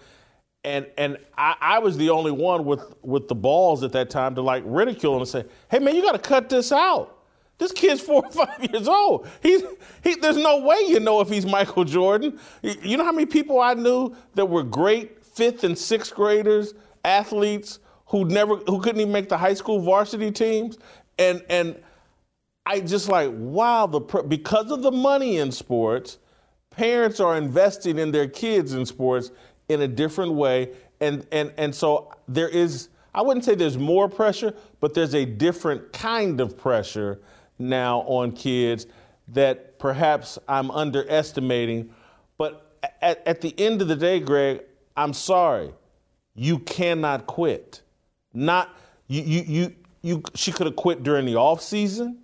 And 0.62 0.86
and 0.98 1.16
I, 1.38 1.56
I, 1.58 1.78
was 1.78 1.96
the 1.96 2.10
only 2.10 2.32
one 2.32 2.66
with, 2.66 2.94
with 3.02 3.28
the 3.28 3.34
balls 3.34 3.82
at 3.82 3.92
that 3.92 4.10
time 4.10 4.34
to 4.34 4.42
like 4.42 4.62
ridicule 4.66 5.14
him 5.14 5.20
and 5.20 5.28
say, 5.28 5.44
hey 5.70 5.78
man, 5.78 5.96
you 5.96 6.02
gotta 6.02 6.18
cut 6.18 6.50
this 6.50 6.70
out. 6.70 7.16
This 7.56 7.72
kid's 7.72 8.00
four 8.06 8.26
or 8.26 8.30
five 8.30 8.70
years 8.70 8.86
old. 8.86 9.26
He's 9.42 9.62
he, 10.04 10.16
there's 10.16 10.36
no 10.36 10.58
way 10.58 10.76
you 10.86 11.00
know 11.00 11.20
if 11.22 11.30
he's 11.30 11.46
Michael 11.46 11.84
Jordan. 11.84 12.38
You 12.62 12.98
know 12.98 13.04
how 13.04 13.12
many 13.12 13.24
people 13.24 13.58
I 13.58 13.72
knew 13.72 14.14
that 14.34 14.44
were 14.44 14.62
great 14.62 15.24
fifth 15.24 15.64
and 15.64 15.76
sixth 15.76 16.14
graders, 16.14 16.74
athletes 17.04 17.78
who 18.10 18.24
never 18.24 18.56
who 18.56 18.80
couldn't 18.80 19.00
even 19.00 19.12
make 19.12 19.28
the 19.28 19.38
high 19.38 19.54
school 19.54 19.80
varsity 19.80 20.30
teams 20.30 20.78
and 21.20 21.44
and 21.48 21.80
I 22.66 22.80
just 22.80 23.08
like 23.08 23.30
wow 23.32 23.86
the 23.86 24.00
because 24.00 24.72
of 24.72 24.82
the 24.82 24.90
money 24.90 25.38
in 25.38 25.52
sports, 25.52 26.18
parents 26.70 27.20
are 27.20 27.36
investing 27.36 27.98
in 27.98 28.10
their 28.10 28.26
kids 28.28 28.74
in 28.74 28.84
sports 28.86 29.30
in 29.68 29.82
a 29.82 29.88
different 29.88 30.32
way, 30.32 30.70
and 31.00 31.24
and 31.30 31.52
and 31.56 31.72
so 31.74 32.12
there 32.26 32.48
is 32.48 32.88
I 33.14 33.22
wouldn't 33.22 33.44
say 33.44 33.54
there's 33.54 33.78
more 33.78 34.08
pressure, 34.08 34.54
but 34.80 34.94
there's 34.94 35.14
a 35.14 35.24
different 35.24 35.92
kind 35.92 36.40
of 36.40 36.56
pressure 36.56 37.20
now 37.58 38.00
on 38.00 38.32
kids 38.32 38.86
that 39.28 39.78
perhaps 39.78 40.38
I'm 40.48 40.70
underestimating. 40.70 41.90
But 42.38 42.78
at, 43.02 43.26
at 43.26 43.40
the 43.40 43.54
end 43.58 43.82
of 43.82 43.88
the 43.88 43.96
day, 43.96 44.20
Greg, 44.20 44.62
I'm 44.96 45.12
sorry, 45.12 45.72
you 46.34 46.60
cannot 46.60 47.26
quit. 47.26 47.82
Not 48.32 48.74
you 49.08 49.22
you 49.22 49.42
you 49.42 49.74
you, 50.02 50.22
she 50.34 50.52
could 50.52 50.66
have 50.66 50.76
quit 50.76 51.02
during 51.02 51.26
the 51.26 51.36
off 51.36 51.60
season. 51.60 52.18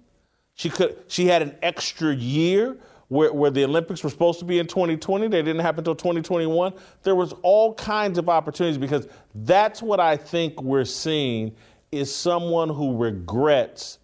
She 0.55 0.70
could. 0.70 0.97
She 1.09 1.27
had 1.27 1.43
an 1.43 1.55
extra 1.62 2.14
year 2.14 2.79
where, 3.09 3.33
where 3.33 3.51
the 3.51 3.64
Olympics 3.64 4.03
were 4.03 4.11
supposed 4.11 4.39
to 4.39 4.45
be 4.45 4.59
in 4.59 4.66
2020. 4.66 5.29
They 5.29 5.43
didn't 5.43 5.61
happen 5.61 5.81
until 5.81 5.95
2021. 5.95 6.72
There 7.03 7.14
was 7.14 7.35
all 7.43 7.74
kinds 7.74 8.18
of 8.18 8.29
opportunities 8.29 8.79
because 8.79 9.07
that's 9.35 9.83
what 9.83 10.01
I 10.01 10.16
think 10.16 10.61
we're 10.62 10.85
seeing 10.85 11.55
is 11.93 12.12
someone 12.14 12.68
who 12.68 12.97
regrets 12.97 13.99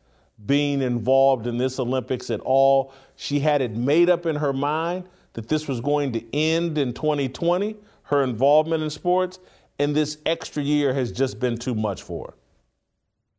being 0.47 0.83
involved 0.83 1.47
in 1.47 1.57
this 1.57 1.79
Olympics 1.79 2.31
at 2.31 2.41
all. 2.41 2.93
She 3.17 3.41
had 3.41 3.61
it 3.61 3.73
made 3.77 4.11
up 4.11 4.27
in 4.27 4.37
her 4.37 4.53
mind 4.53 5.05
that 5.33 5.49
this 5.49 5.67
was 5.67 5.81
going 5.81 6.13
to 6.13 6.37
end 6.37 6.79
in 6.79 6.93
2020, 6.93 7.77
her 8.05 8.23
involvement 8.23 8.83
in 8.83 8.91
sports, 8.91 9.39
and 9.79 9.95
this 9.95 10.19
extra 10.27 10.63
year 10.63 10.93
has 10.93 11.11
just 11.11 11.41
been 11.41 11.57
too 11.57 11.75
much 11.75 12.03
for 12.03 12.27
her. 12.27 12.35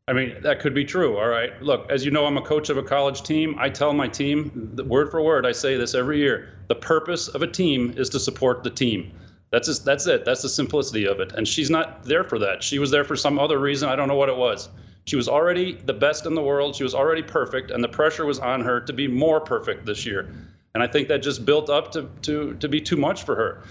I 0.08 0.14
mean, 0.14 0.36
that 0.42 0.60
could 0.60 0.74
be 0.74 0.84
true. 0.84 1.18
All 1.18 1.30
right. 1.30 1.62
Look, 1.62 1.90
as 1.90 2.04
you 2.04 2.12
know, 2.12 2.26
I'm 2.26 2.38
a 2.38 2.42
coach 2.42 2.70
of 2.70 2.78
a 2.78 2.84
college 2.84 3.24
team. 3.24 3.56
I 3.58 3.70
tell 3.70 3.94
my 3.94 4.08
team, 4.08 4.78
word 4.86 5.10
for 5.10 5.22
word, 5.22 5.46
I 5.46 5.54
say 5.54 5.78
this 5.78 5.96
every 5.96 6.18
year. 6.20 6.58
The 6.68 6.76
purpose 6.76 7.30
of 7.30 7.42
a 7.42 7.48
team 7.48 7.94
is 7.96 8.10
to 8.10 8.20
support 8.20 8.64
the 8.64 8.70
team. 8.70 9.14
That's 9.52 9.68
just, 9.68 9.86
that's 9.86 10.06
it. 10.08 10.26
That's 10.26 10.42
the 10.42 10.50
simplicity 10.50 11.08
of 11.08 11.22
it. 11.22 11.32
And 11.34 11.48
she's 11.48 11.70
not 11.70 12.04
there 12.04 12.24
for 12.26 12.38
that. 12.40 12.64
She 12.64 12.80
was 12.80 12.92
there 12.92 13.06
for 13.06 13.16
some 13.16 13.40
other 13.40 13.60
reason. 13.60 13.88
I 13.88 13.96
don't 13.96 14.10
know 14.10 14.16
what 14.16 14.30
it 14.30 14.36
was. 14.36 14.68
She 15.06 15.16
was 15.16 15.28
already 15.28 15.74
the 15.74 15.94
best 15.94 16.26
in 16.26 16.34
the 16.34 16.42
world. 16.42 16.76
She 16.76 16.84
was 16.84 16.96
already 16.96 17.22
perfect, 17.22 17.72
and 17.72 17.84
the 17.84 17.90
pressure 17.90 18.26
was 18.26 18.40
on 18.40 18.62
her 18.62 18.80
to 18.82 18.94
be 18.94 19.08
more 19.08 19.42
perfect 19.42 19.86
this 19.86 20.06
year. 20.06 20.34
And 20.74 20.82
I 20.82 20.88
think 20.88 21.08
that 21.10 21.22
just 21.22 21.46
built 21.46 21.70
up 21.70 21.92
to 21.92 22.10
to 22.24 22.54
to 22.56 22.68
be 22.70 22.80
too 22.80 22.96
much 22.96 23.24
for 23.24 23.36
her. 23.36 23.64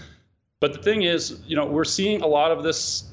But 0.59 0.73
the 0.73 0.79
thing 0.79 1.01
is, 1.01 1.41
you 1.45 1.55
know, 1.55 1.65
we're 1.65 1.85
seeing 1.85 2.21
a 2.21 2.27
lot 2.27 2.51
of 2.51 2.63
this 2.63 3.03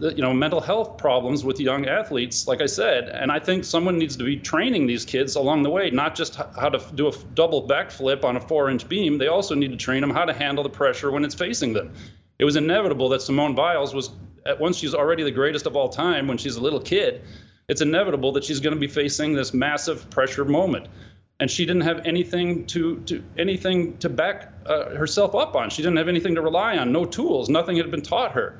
you 0.00 0.22
know 0.22 0.32
mental 0.32 0.60
health 0.60 0.98
problems 0.98 1.42
with 1.42 1.58
young 1.58 1.86
athletes 1.86 2.46
like 2.46 2.60
i 2.60 2.66
said 2.66 3.08
and 3.08 3.32
i 3.32 3.38
think 3.38 3.64
someone 3.64 3.96
needs 3.96 4.14
to 4.14 4.24
be 4.24 4.36
training 4.36 4.86
these 4.86 5.06
kids 5.06 5.36
along 5.36 5.62
the 5.62 5.70
way 5.70 5.88
not 5.90 6.14
just 6.14 6.34
how 6.34 6.68
to 6.68 6.78
do 6.94 7.08
a 7.08 7.12
double 7.34 7.66
backflip 7.66 8.24
on 8.24 8.36
a 8.36 8.40
four 8.40 8.70
inch 8.70 8.88
beam. 8.88 9.18
They 9.18 9.28
also 9.28 9.54
need 9.54 9.70
to 9.70 9.76
train 9.76 10.00
them 10.00 10.10
how 10.10 10.24
to 10.24 10.32
handle 10.32 10.64
the 10.64 10.70
pressure 10.70 11.10
when 11.10 11.24
it's 11.24 11.34
facing 11.34 11.72
them. 11.72 11.94
It 12.38 12.44
was 12.44 12.56
inevitable 12.56 13.08
that 13.10 13.22
simone 13.22 13.54
biles 13.54 13.94
was 13.94 14.10
at 14.46 14.58
once 14.58 14.76
she's 14.76 14.94
already 14.94 15.22
the 15.22 15.30
greatest 15.30 15.66
of 15.66 15.76
all 15.76 15.88
time 15.88 16.26
when 16.26 16.38
she's 16.38 16.56
a 16.56 16.60
little 16.60 16.80
kid. 16.80 17.22
It's 17.68 17.82
inevitable 17.82 18.32
that 18.32 18.44
she's 18.44 18.60
going 18.60 18.74
to 18.74 18.80
be 18.80 18.88
facing 18.88 19.34
this 19.34 19.54
massive 19.54 20.10
pressure 20.10 20.44
moment. 20.44 20.88
And 21.38 21.50
she 21.50 21.64
didn't 21.64 21.82
have 21.82 22.04
anything 22.04 22.66
to, 22.66 23.00
to 23.00 23.22
anything 23.38 23.96
to 23.98 24.08
back 24.08 24.52
uh, 24.66 24.90
herself 24.90 25.34
up 25.34 25.54
on. 25.54 25.70
She 25.70 25.82
didn't 25.82 25.96
have 25.96 26.08
anything 26.08 26.34
to 26.34 26.42
rely 26.42 26.76
on 26.76 26.92
no 26.92 27.04
tools 27.04 27.48
nothing 27.48 27.76
had 27.76 27.90
been 27.90 28.02
taught 28.02 28.32
her 28.32 28.58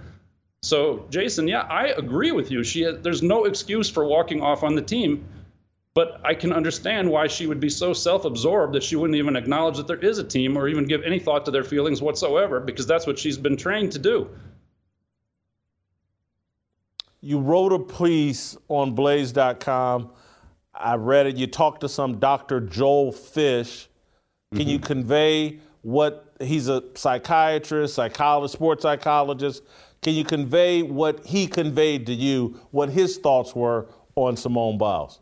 so, 0.63 1.07
Jason, 1.09 1.49
yeah, 1.49 1.63
I 1.63 1.89
agree 1.89 2.33
with 2.33 2.51
you. 2.51 2.63
She 2.63 2.83
has, 2.83 3.01
there's 3.01 3.23
no 3.23 3.45
excuse 3.45 3.89
for 3.89 4.05
walking 4.05 4.43
off 4.43 4.63
on 4.63 4.75
the 4.75 4.83
team, 4.83 5.27
but 5.95 6.21
I 6.23 6.35
can 6.35 6.53
understand 6.53 7.11
why 7.11 7.29
she 7.29 7.47
would 7.47 7.61
be 7.61 7.71
so 7.71 7.95
self-absorbed 7.95 8.75
that 8.75 8.83
she 8.83 8.97
wouldn't 8.97 9.17
even 9.17 9.37
acknowledge 9.37 9.79
that 9.79 9.87
there 9.87 9.99
is 9.99 10.19
a 10.19 10.25
team 10.25 10.59
or 10.59 10.69
even 10.69 10.85
give 10.85 11.03
any 11.03 11.19
thought 11.19 11.47
to 11.47 11.51
their 11.51 11.65
feelings 11.65 12.03
whatsoever 12.03 12.61
because 12.61 12.87
that's 12.87 13.07
what 13.07 13.19
she's 13.19 13.39
been 13.39 13.57
trained 13.57 13.93
to 13.93 13.99
do. 13.99 14.29
You 17.23 17.39
wrote 17.39 17.73
a 17.73 17.79
piece 17.79 18.57
on 18.69 18.95
blaze.com. 18.95 20.11
I 20.75 20.95
read 20.95 21.27
it. 21.27 21.37
You 21.37 21.47
talked 21.47 21.81
to 21.83 21.89
some 21.89 22.19
Dr. 22.19 22.61
Joel 22.61 23.13
Fish. 23.13 23.89
Can 24.53 24.63
mm-hmm. 24.63 24.71
you 24.71 24.79
convey 24.79 25.59
what 25.83 26.35
he's 26.41 26.69
a 26.69 26.83
psychiatrist, 26.95 27.95
psychologist, 27.95 28.55
sports 28.55 28.83
psychologist? 28.83 29.63
Can 30.03 30.15
you 30.15 30.25
convey 30.25 30.83
what 30.83 31.27
he 31.27 31.47
conveyed 31.47 32.07
to 32.07 32.15
you, 32.15 32.61
what 32.71 32.89
his 32.89 33.19
thoughts 33.19 33.55
were 33.55 33.89
on 34.15 34.37
Simone 34.37 34.79
Biles? 34.79 35.21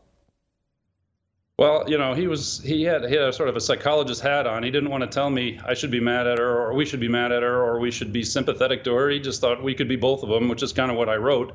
Well, 1.59 1.91
you 1.91 1.99
know, 1.99 2.14
he 2.14 2.29
was 2.29 2.61
he 2.61 2.85
had 2.85 3.05
he 3.05 3.16
had 3.16 3.24
a 3.24 3.33
sort 3.33 3.49
of 3.49 3.57
a 3.57 3.61
psychologist 3.61 4.22
hat 4.22 4.47
on. 4.47 4.62
He 4.62 4.70
didn't 4.70 4.91
want 4.91 5.03
to 5.03 5.09
tell 5.09 5.29
me 5.29 5.59
I 5.66 5.74
should 5.74 5.91
be 5.91 5.99
mad 5.99 6.29
at 6.29 6.39
her 6.39 6.61
or 6.61 6.72
we 6.72 6.85
should 6.85 7.01
be 7.01 7.09
mad 7.09 7.33
at 7.33 7.43
her 7.43 7.61
or 7.61 7.81
we 7.81 7.91
should 7.91 8.12
be 8.12 8.22
sympathetic 8.22 8.85
to 8.85 8.95
her. 8.95 9.11
He 9.11 9.18
just 9.18 9.41
thought 9.41 9.61
we 9.61 9.74
could 9.74 9.89
be 9.89 9.97
both 9.97 10.22
of 10.22 10.29
them, 10.29 10.49
which 10.49 10.62
is 10.62 10.72
kind 10.72 10.89
of 10.89 10.97
what 10.97 11.09
I 11.09 11.16
wrote. 11.16 11.53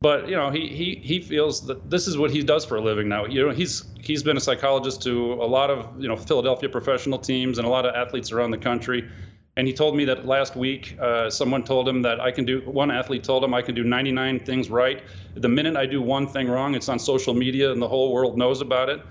But 0.00 0.28
you 0.28 0.34
know, 0.34 0.50
he 0.50 0.66
he 0.66 0.96
he 0.96 1.20
feels 1.20 1.64
that 1.66 1.88
this 1.88 2.08
is 2.08 2.18
what 2.18 2.32
he 2.32 2.42
does 2.42 2.64
for 2.64 2.76
a 2.76 2.80
living 2.80 3.08
now. 3.08 3.26
You 3.26 3.46
know, 3.46 3.50
he's 3.52 3.84
he's 4.00 4.24
been 4.24 4.36
a 4.36 4.40
psychologist 4.40 5.00
to 5.02 5.34
a 5.34 5.46
lot 5.46 5.70
of 5.70 5.86
you 6.02 6.08
know 6.08 6.16
Philadelphia 6.16 6.68
professional 6.68 7.18
teams 7.20 7.58
and 7.58 7.66
a 7.66 7.70
lot 7.70 7.86
of 7.86 7.94
athletes 7.94 8.32
around 8.32 8.50
the 8.50 8.58
country. 8.58 9.08
And 9.56 9.66
he 9.66 9.74
told 9.74 9.96
me 9.96 10.04
that 10.06 10.26
last 10.26 10.56
week, 10.56 10.96
uh, 11.00 11.28
someone 11.28 11.64
told 11.64 11.88
him 11.88 12.02
that 12.02 12.20
I 12.20 12.30
can 12.30 12.44
do, 12.44 12.60
one 12.60 12.90
athlete 12.90 13.24
told 13.24 13.42
him 13.42 13.52
I 13.52 13.62
can 13.62 13.74
do 13.74 13.84
99 13.84 14.40
things 14.40 14.70
right. 14.70 15.02
The 15.34 15.48
minute 15.48 15.76
I 15.76 15.86
do 15.86 16.00
one 16.00 16.26
thing 16.26 16.48
wrong, 16.48 16.74
it's 16.74 16.88
on 16.88 16.98
social 16.98 17.34
media 17.34 17.72
and 17.72 17.82
the 17.82 17.88
whole 17.88 18.12
world 18.12 18.38
knows 18.38 18.60
about 18.60 18.88
it. 18.88 19.02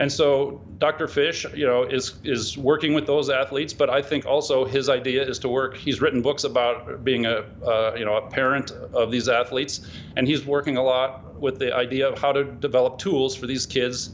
And 0.00 0.12
so 0.12 0.62
Dr. 0.78 1.08
Fish, 1.08 1.44
you 1.54 1.66
know, 1.66 1.82
is 1.82 2.20
is 2.22 2.56
working 2.56 2.94
with 2.94 3.04
those 3.06 3.28
athletes, 3.28 3.72
but 3.72 3.90
I 3.90 4.00
think 4.00 4.26
also 4.26 4.64
his 4.64 4.88
idea 4.88 5.28
is 5.28 5.40
to 5.40 5.48
work. 5.48 5.76
He's 5.76 6.00
written 6.00 6.22
books 6.22 6.44
about 6.44 7.02
being 7.02 7.26
a, 7.26 7.44
uh, 7.66 7.94
you 7.98 8.04
know, 8.04 8.14
a 8.14 8.30
parent 8.30 8.70
of 8.92 9.10
these 9.10 9.28
athletes, 9.28 9.90
and 10.16 10.28
he's 10.28 10.46
working 10.46 10.76
a 10.76 10.82
lot 10.84 11.40
with 11.40 11.58
the 11.58 11.74
idea 11.74 12.08
of 12.08 12.16
how 12.16 12.30
to 12.30 12.44
develop 12.44 12.98
tools 12.98 13.34
for 13.34 13.48
these 13.48 13.66
kids 13.66 14.10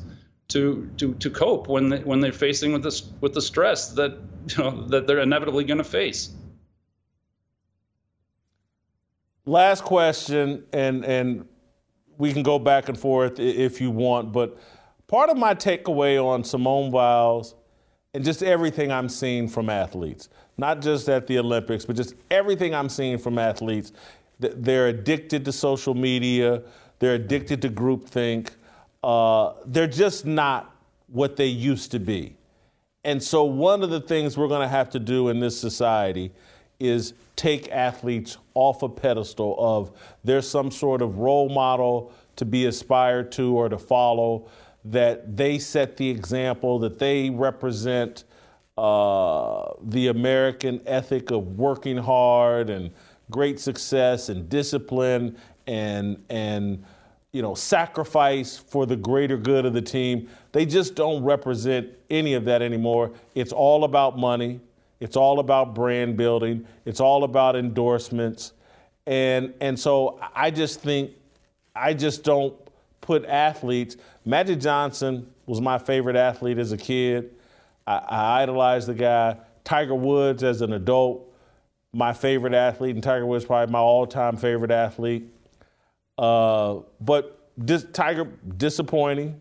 to 0.49 0.91
to 0.99 1.15
to 1.15 1.31
cope 1.31 1.69
when 1.69 1.89
they, 1.89 1.99
when 2.01 2.21
they're 2.21 2.33
facing 2.33 2.73
with 2.73 2.83
this 2.83 3.11
with 3.21 3.35
the 3.35 3.43
stress 3.43 3.91
that 3.93 4.19
you 4.49 4.63
know 4.63 4.87
that 4.89 5.07
they're 5.07 5.21
inevitably 5.21 5.65
going 5.65 5.79
to 5.79 5.85
face. 5.85 6.35
Last 9.47 9.85
question, 9.85 10.65
and 10.73 11.05
and 11.05 11.47
we 12.19 12.33
can 12.33 12.43
go 12.43 12.59
back 12.59 12.89
and 12.89 12.99
forth 12.99 13.39
if 13.39 13.81
you 13.81 13.91
want, 13.91 14.33
but 14.33 14.59
part 15.07 15.31
of 15.31 15.37
my 15.37 15.55
takeaway 15.55 16.23
on 16.23 16.45
Simone 16.45 16.91
Biles 16.91 17.55
and 18.15 18.25
just 18.25 18.43
everything 18.43 18.93
I'm 18.93 19.09
seeing 19.09 19.49
from 19.49 19.69
athletes, 19.69 20.29
not 20.57 20.81
just 20.81 21.09
at 21.09 21.27
the 21.27 21.39
Olympics, 21.39 21.85
but 21.85 21.97
just 21.97 22.15
everything 22.31 22.75
I'm 22.75 22.89
seeing 22.89 23.19
from 23.19 23.39
athletes, 23.39 23.93
they're 24.39 24.89
addicted 24.89 25.45
to 25.45 25.53
social 25.53 25.95
media, 25.95 26.63
they're 27.01 27.15
addicted 27.15 27.61
to 27.63 27.69
groupthink, 27.69 28.51
uh, 29.05 29.53
they're 29.67 29.87
just 29.87 30.25
not 30.25 30.75
what 31.09 31.37
they 31.37 31.47
used 31.47 31.91
to 31.91 31.99
be. 31.99 32.35
And 33.05 33.23
so, 33.23 33.45
one 33.45 33.83
of 33.83 33.91
the 33.91 34.01
things 34.01 34.39
we're 34.39 34.49
going 34.49 34.63
to 34.63 34.69
have 34.69 34.89
to 34.91 34.99
do 34.99 35.29
in 35.29 35.41
this 35.41 35.61
society 35.61 36.33
is 36.81 37.13
take 37.37 37.71
athletes 37.71 38.39
off 38.55 38.83
a 38.83 38.89
pedestal 38.89 39.57
of 39.59 39.93
there's 40.25 40.49
some 40.49 40.71
sort 40.71 41.03
of 41.03 41.19
role 41.19 41.51
model 41.51 42.13
to 42.37 42.47
be 42.47 42.65
aspired 42.65 43.31
to 43.33 43.55
or 43.55 43.69
to 43.69 43.77
follow, 43.77 44.49
that 44.87 45.37
they 45.37 45.59
set 45.59 45.99
the 45.99 46.09
example, 46.09 46.79
that 46.79 46.99
they 46.99 47.29
represent 47.29 48.25
uh, 48.79 49.71
the 49.83 50.09
American 50.09 50.81
ethic 50.87 51.31
of 51.31 51.59
working 51.59 51.99
hard 51.99 52.71
and 52.71 52.91
great 53.31 53.61
success 53.61 54.31
and 54.31 54.49
discipline 54.49 55.37
and 55.67 56.23
and 56.31 56.83
you 57.35 57.43
know, 57.43 57.53
sacrifice 57.53 58.57
for 58.57 58.87
the 58.87 58.95
greater 58.95 59.37
good 59.37 59.67
of 59.67 59.73
the 59.73 59.83
team. 59.83 60.31
They 60.53 60.65
just 60.65 60.95
don't 60.95 61.25
represent 61.25 61.89
any 62.09 62.35
of 62.35 62.45
that 62.45 62.63
anymore. 62.63 63.11
It's 63.35 63.53
all 63.53 63.83
about 63.83 64.17
money. 64.17 64.61
It's 65.01 65.17
all 65.17 65.41
about 65.41 65.75
brand 65.75 66.17
building. 66.17 66.65
It's 66.85 67.01
all 67.01 67.25
about 67.25 67.57
endorsements. 67.57 68.53
And 69.07 69.53
and 69.61 69.79
so 69.79 70.21
I 70.33 70.53
just 70.53 70.81
think 70.81 71.11
I 71.75 71.93
just 71.93 72.23
don't 72.23 72.55
put 73.01 73.25
athletes. 73.25 73.97
Magic 74.25 74.61
Johnson 74.61 75.29
was 75.47 75.61
my 75.61 75.77
favorite 75.77 76.17
athlete 76.17 76.59
as 76.59 76.71
a 76.71 76.77
kid. 76.77 77.35
I, 77.85 77.97
I 77.97 78.43
idolized 78.43 78.87
the 78.87 78.95
guy. 78.95 79.39
Tiger 79.65 79.97
Woods 79.97 80.45
as 80.45 80.61
an 80.61 80.73
adult, 80.73 81.35
my 81.93 82.13
favorite 82.13 82.55
athlete, 82.55 82.95
and 82.95 83.03
Tiger 83.03 83.27
Woods 83.27 83.45
probably 83.45 83.73
my 83.73 83.81
all-time 83.81 84.37
favorite 84.37 84.71
athlete. 84.71 85.34
Uh, 86.19 86.77
but 87.01 87.49
dis- 87.65 87.87
Tiger 87.93 88.29
disappointing, 88.57 89.39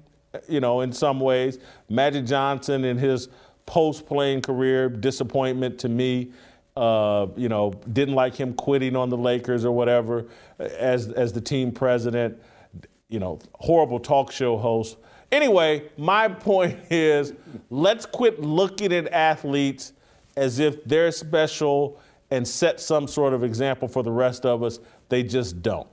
you 0.47 0.59
know, 0.59 0.81
in 0.81 0.91
some 0.91 1.19
ways. 1.19 1.59
Magic 1.89 2.25
Johnson 2.25 2.83
in 2.85 2.97
his 2.97 3.29
post-playing 3.65 4.41
career 4.41 4.89
disappointment 4.89 5.79
to 5.79 5.89
me. 5.89 6.31
Uh, 6.75 7.27
you 7.35 7.49
know, 7.49 7.71
didn't 7.93 8.15
like 8.15 8.35
him 8.35 8.53
quitting 8.55 8.95
on 8.95 9.09
the 9.09 9.17
Lakers 9.17 9.63
or 9.63 9.71
whatever 9.71 10.25
as 10.57 11.09
as 11.09 11.31
the 11.31 11.41
team 11.41 11.71
president. 11.71 12.35
You 13.09 13.19
know, 13.19 13.37
horrible 13.53 13.99
talk 13.99 14.31
show 14.31 14.57
host. 14.57 14.97
Anyway, 15.31 15.83
my 15.97 16.27
point 16.29 16.79
is, 16.89 17.33
let's 17.69 18.07
quit 18.07 18.39
looking 18.39 18.91
at 18.91 19.07
athletes 19.13 19.93
as 20.35 20.57
if 20.57 20.83
they're 20.85 21.11
special 21.11 21.99
and 22.31 22.47
set 22.47 22.79
some 22.79 23.07
sort 23.07 23.33
of 23.33 23.43
example 23.43 23.87
for 23.87 24.01
the 24.01 24.11
rest 24.11 24.43
of 24.43 24.63
us. 24.63 24.79
They 25.09 25.21
just 25.21 25.61
don't. 25.61 25.87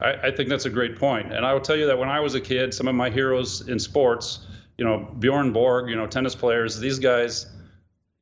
I, 0.00 0.28
I 0.28 0.30
think 0.30 0.48
that's 0.48 0.66
a 0.66 0.70
great 0.70 0.96
point. 0.96 1.32
And 1.32 1.44
I 1.44 1.52
will 1.52 1.60
tell 1.60 1.76
you 1.76 1.86
that 1.86 1.98
when 1.98 2.08
I 2.08 2.20
was 2.20 2.34
a 2.34 2.40
kid, 2.40 2.74
some 2.74 2.88
of 2.88 2.94
my 2.94 3.10
heroes 3.10 3.68
in 3.68 3.78
sports, 3.78 4.46
you 4.78 4.84
know, 4.84 4.98
Bjorn 5.18 5.52
Borg, 5.52 5.88
you 5.88 5.96
know, 5.96 6.06
tennis 6.06 6.34
players, 6.34 6.78
these 6.78 6.98
guys, 6.98 7.46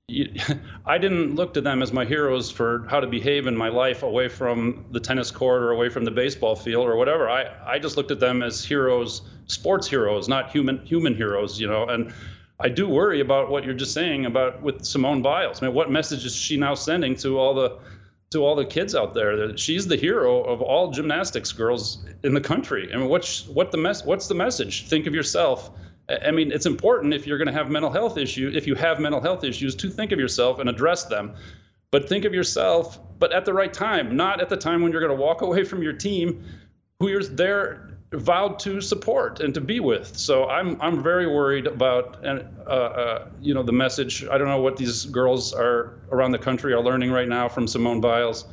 I 0.86 0.98
didn't 0.98 1.36
look 1.36 1.54
to 1.54 1.60
them 1.60 1.82
as 1.82 1.92
my 1.92 2.04
heroes 2.04 2.50
for 2.50 2.86
how 2.88 3.00
to 3.00 3.06
behave 3.06 3.46
in 3.46 3.56
my 3.56 3.68
life 3.68 4.02
away 4.02 4.28
from 4.28 4.84
the 4.90 5.00
tennis 5.00 5.30
court 5.30 5.62
or 5.62 5.70
away 5.70 5.88
from 5.88 6.04
the 6.04 6.10
baseball 6.10 6.56
field 6.56 6.86
or 6.86 6.96
whatever. 6.96 7.28
I, 7.28 7.46
I 7.64 7.78
just 7.78 7.96
looked 7.96 8.10
at 8.10 8.20
them 8.20 8.42
as 8.42 8.64
heroes, 8.64 9.22
sports 9.46 9.86
heroes, 9.86 10.28
not 10.28 10.50
human 10.50 10.84
human 10.84 11.14
heroes, 11.14 11.60
you 11.60 11.68
know. 11.68 11.86
And 11.86 12.12
I 12.58 12.68
do 12.68 12.88
worry 12.88 13.20
about 13.20 13.50
what 13.50 13.64
you're 13.64 13.74
just 13.74 13.94
saying 13.94 14.26
about 14.26 14.60
with 14.62 14.84
Simone 14.84 15.22
Biles. 15.22 15.62
I 15.62 15.66
mean, 15.66 15.74
what 15.74 15.90
message 15.90 16.26
is 16.26 16.34
she 16.34 16.56
now 16.56 16.74
sending 16.74 17.14
to 17.16 17.38
all 17.38 17.54
the 17.54 17.78
to 18.30 18.44
all 18.44 18.54
the 18.54 18.64
kids 18.64 18.94
out 18.94 19.12
there 19.12 19.36
that 19.36 19.58
she's 19.58 19.88
the 19.88 19.96
hero 19.96 20.42
of 20.44 20.62
all 20.62 20.92
gymnastics 20.92 21.50
girls 21.50 22.04
in 22.22 22.32
the 22.32 22.40
country. 22.40 22.88
I 22.94 22.96
mean, 22.96 23.08
what's 23.08 23.48
what 23.48 23.72
the 23.72 23.78
mess? 23.78 24.04
What's 24.04 24.28
the 24.28 24.36
message? 24.36 24.86
Think 24.86 25.08
of 25.08 25.14
yourself. 25.14 25.70
I 26.24 26.30
mean, 26.30 26.52
it's 26.52 26.66
important 26.66 27.12
if 27.12 27.26
you're 27.26 27.38
going 27.38 27.48
to 27.48 27.52
have 27.52 27.70
mental 27.70 27.90
health 27.90 28.16
issues, 28.16 28.54
if 28.54 28.68
you 28.68 28.76
have 28.76 29.00
mental 29.00 29.20
health 29.20 29.42
issues, 29.42 29.74
to 29.76 29.90
think 29.90 30.12
of 30.12 30.20
yourself 30.20 30.60
and 30.60 30.68
address 30.68 31.04
them. 31.04 31.34
But 31.90 32.08
think 32.08 32.24
of 32.24 32.32
yourself, 32.32 33.00
but 33.18 33.32
at 33.32 33.44
the 33.44 33.52
right 33.52 33.72
time, 33.72 34.16
not 34.16 34.40
at 34.40 34.48
the 34.48 34.56
time 34.56 34.80
when 34.80 34.92
you're 34.92 35.00
going 35.00 35.16
to 35.16 35.20
walk 35.20 35.42
away 35.42 35.64
from 35.64 35.82
your 35.82 35.92
team, 35.92 36.44
who 37.00 37.08
you're 37.08 37.24
there 37.24 37.89
vowed 38.12 38.58
to 38.58 38.80
support 38.80 39.40
and 39.40 39.54
to 39.54 39.60
be 39.60 39.80
with. 39.80 40.16
So 40.16 40.48
I'm 40.48 40.80
I'm 40.80 41.02
very 41.02 41.26
worried 41.26 41.66
about 41.66 42.24
and 42.24 42.44
uh, 42.66 42.70
uh, 42.70 43.28
you 43.40 43.54
know 43.54 43.62
the 43.62 43.72
message. 43.72 44.26
I 44.30 44.38
don't 44.38 44.48
know 44.48 44.60
what 44.60 44.76
these 44.76 45.04
girls 45.06 45.52
are 45.52 46.00
around 46.10 46.32
the 46.32 46.38
country 46.38 46.72
are 46.72 46.82
learning 46.82 47.12
right 47.12 47.28
now 47.28 47.48
from 47.48 47.68
Simone 47.68 48.00
Biles. 48.00 48.46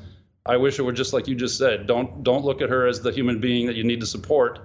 I 0.46 0.58
wish 0.58 0.80
it 0.80 0.84
were 0.84 0.94
just 0.94 1.14
like 1.14 1.28
you 1.28 1.36
just 1.36 1.58
said. 1.58 1.88
Don't 1.88 2.24
don't 2.24 2.46
look 2.46 2.62
at 2.62 2.70
her 2.70 2.88
as 2.88 3.02
the 3.02 3.12
human 3.12 3.40
being 3.40 3.66
that 3.68 3.76
you 3.76 3.84
need 3.84 4.00
to 4.02 4.06
support. 4.06 4.60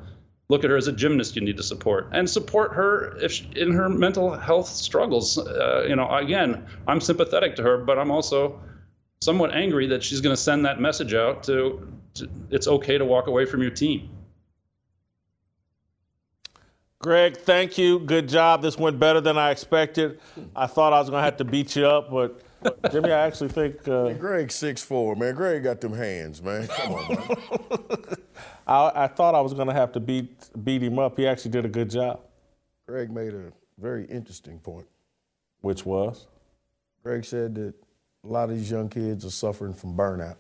Look 0.48 0.64
at 0.64 0.70
her 0.70 0.76
as 0.76 0.86
a 0.86 0.92
gymnast 0.92 1.34
you 1.34 1.42
need 1.42 1.56
to 1.56 1.62
support, 1.62 2.08
and 2.12 2.28
support 2.28 2.74
her 2.74 3.16
if 3.18 3.32
she, 3.32 3.48
in 3.56 3.72
her 3.72 3.88
mental 3.88 4.36
health 4.36 4.68
struggles. 4.68 5.38
Uh, 5.38 5.86
you 5.88 5.96
know, 5.96 6.14
again, 6.14 6.66
I'm 6.86 7.00
sympathetic 7.00 7.56
to 7.56 7.62
her, 7.62 7.78
but 7.78 7.98
I'm 7.98 8.10
also 8.10 8.60
somewhat 9.22 9.54
angry 9.54 9.86
that 9.86 10.02
she's 10.02 10.20
going 10.20 10.34
to 10.34 10.40
send 10.40 10.66
that 10.66 10.80
message 10.80 11.14
out 11.14 11.44
to, 11.44 11.88
to 12.14 12.28
it's 12.50 12.66
okay 12.66 12.98
to 12.98 13.04
walk 13.04 13.28
away 13.28 13.46
from 13.46 13.62
your 13.62 13.70
team. 13.70 14.10
Greg, 17.02 17.36
thank 17.36 17.76
you. 17.76 17.98
Good 17.98 18.28
job. 18.28 18.62
This 18.62 18.78
went 18.78 19.00
better 19.00 19.20
than 19.20 19.36
I 19.36 19.50
expected. 19.50 20.20
I 20.54 20.68
thought 20.68 20.92
I 20.92 21.00
was 21.00 21.10
going 21.10 21.18
to 21.20 21.24
have 21.24 21.36
to 21.38 21.44
beat 21.44 21.74
you 21.74 21.84
up, 21.84 22.08
but 22.08 22.40
Jimmy, 22.92 23.10
I 23.10 23.26
actually 23.26 23.48
think. 23.48 23.88
Uh, 23.88 24.04
man, 24.04 24.18
Greg 24.18 24.52
six 24.52 24.84
four, 24.84 25.16
man. 25.16 25.34
Greg 25.34 25.64
got 25.64 25.80
them 25.80 25.94
hands, 25.94 26.40
man. 26.40 26.68
Come 26.68 26.92
on, 26.92 27.08
man. 27.08 27.36
I, 28.68 28.92
I, 28.94 29.06
thought 29.08 29.34
I 29.34 29.40
was 29.40 29.52
going 29.52 29.66
to 29.66 29.74
have 29.74 29.90
to 29.92 30.00
beat 30.00 30.30
beat 30.62 30.80
him 30.80 31.00
up. 31.00 31.18
He 31.18 31.26
actually 31.26 31.50
did 31.50 31.64
a 31.64 31.68
good 31.68 31.90
job. 31.90 32.20
Greg 32.86 33.10
made 33.10 33.34
a 33.34 33.52
very 33.78 34.04
interesting 34.04 34.60
point. 34.60 34.86
Which 35.60 35.84
was? 35.84 36.28
Greg 37.02 37.24
said 37.24 37.56
that 37.56 37.74
a 38.24 38.28
lot 38.28 38.48
of 38.48 38.56
these 38.56 38.70
young 38.70 38.88
kids 38.88 39.24
are 39.24 39.30
suffering 39.30 39.74
from 39.74 39.96
burnout. 39.96 40.36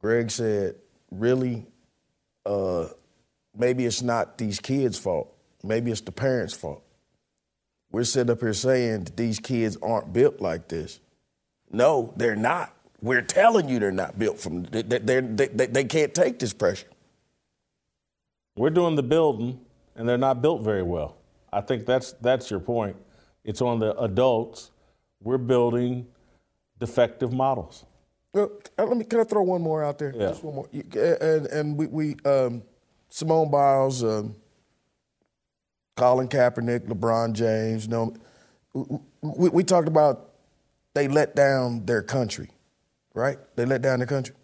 Greg 0.00 0.32
said, 0.32 0.74
really, 1.12 1.66
uh, 2.44 2.86
maybe 3.60 3.84
it's 3.84 4.02
not 4.02 4.38
these 4.38 4.58
kids' 4.58 4.98
fault. 4.98 5.32
Maybe 5.62 5.90
it's 5.90 6.00
the 6.00 6.12
parents' 6.12 6.54
fault. 6.54 6.82
We're 7.92 8.04
sitting 8.04 8.30
up 8.30 8.40
here 8.40 8.54
saying 8.54 9.04
that 9.04 9.16
these 9.16 9.38
kids 9.38 9.76
aren't 9.82 10.12
built 10.12 10.40
like 10.40 10.68
this. 10.68 11.00
No, 11.70 12.14
they're 12.16 12.36
not. 12.36 12.74
We're 13.02 13.22
telling 13.22 13.68
you 13.68 13.78
they're 13.78 13.92
not 13.92 14.18
built 14.18 14.38
from. 14.38 14.64
They, 14.64 14.82
they, 14.82 15.20
they, 15.20 15.66
they 15.66 15.84
can't 15.84 16.14
take 16.14 16.38
this 16.38 16.52
pressure. 16.52 16.88
We're 18.56 18.70
doing 18.70 18.96
the 18.96 19.02
building, 19.02 19.60
and 19.94 20.08
they're 20.08 20.18
not 20.18 20.42
built 20.42 20.62
very 20.62 20.82
well. 20.82 21.16
I 21.52 21.60
think 21.60 21.86
that's 21.86 22.12
that's 22.14 22.50
your 22.50 22.60
point. 22.60 22.96
It's 23.44 23.60
on 23.60 23.78
the 23.78 23.96
adults. 23.98 24.70
We're 25.22 25.38
building 25.38 26.06
defective 26.78 27.32
models. 27.32 27.84
Well, 28.32 28.52
uh, 28.78 28.84
let 28.84 28.96
me. 28.96 29.04
Can 29.04 29.20
I 29.20 29.24
throw 29.24 29.42
one 29.42 29.62
more 29.62 29.82
out 29.82 29.98
there? 29.98 30.12
Yeah. 30.14 30.28
Just 30.28 30.44
one 30.44 30.54
more. 30.54 30.68
And 31.20 31.46
and 31.46 31.76
we 31.76 31.86
we 31.86 32.16
um, 32.24 32.62
Simone 33.10 33.50
Biles, 33.50 34.02
um, 34.02 34.34
Colin 35.96 36.28
Kaepernick, 36.28 36.86
LeBron 36.86 37.34
James. 37.34 37.84
You 37.84 37.90
know, 37.90 38.16
we, 39.20 39.50
we 39.50 39.64
talked 39.64 39.88
about 39.88 40.30
they 40.94 41.08
let 41.08 41.36
down 41.36 41.84
their 41.84 42.02
country, 42.02 42.50
right? 43.14 43.38
They 43.56 43.64
let 43.64 43.82
down 43.82 43.98
their 43.98 44.06
country. 44.06 44.34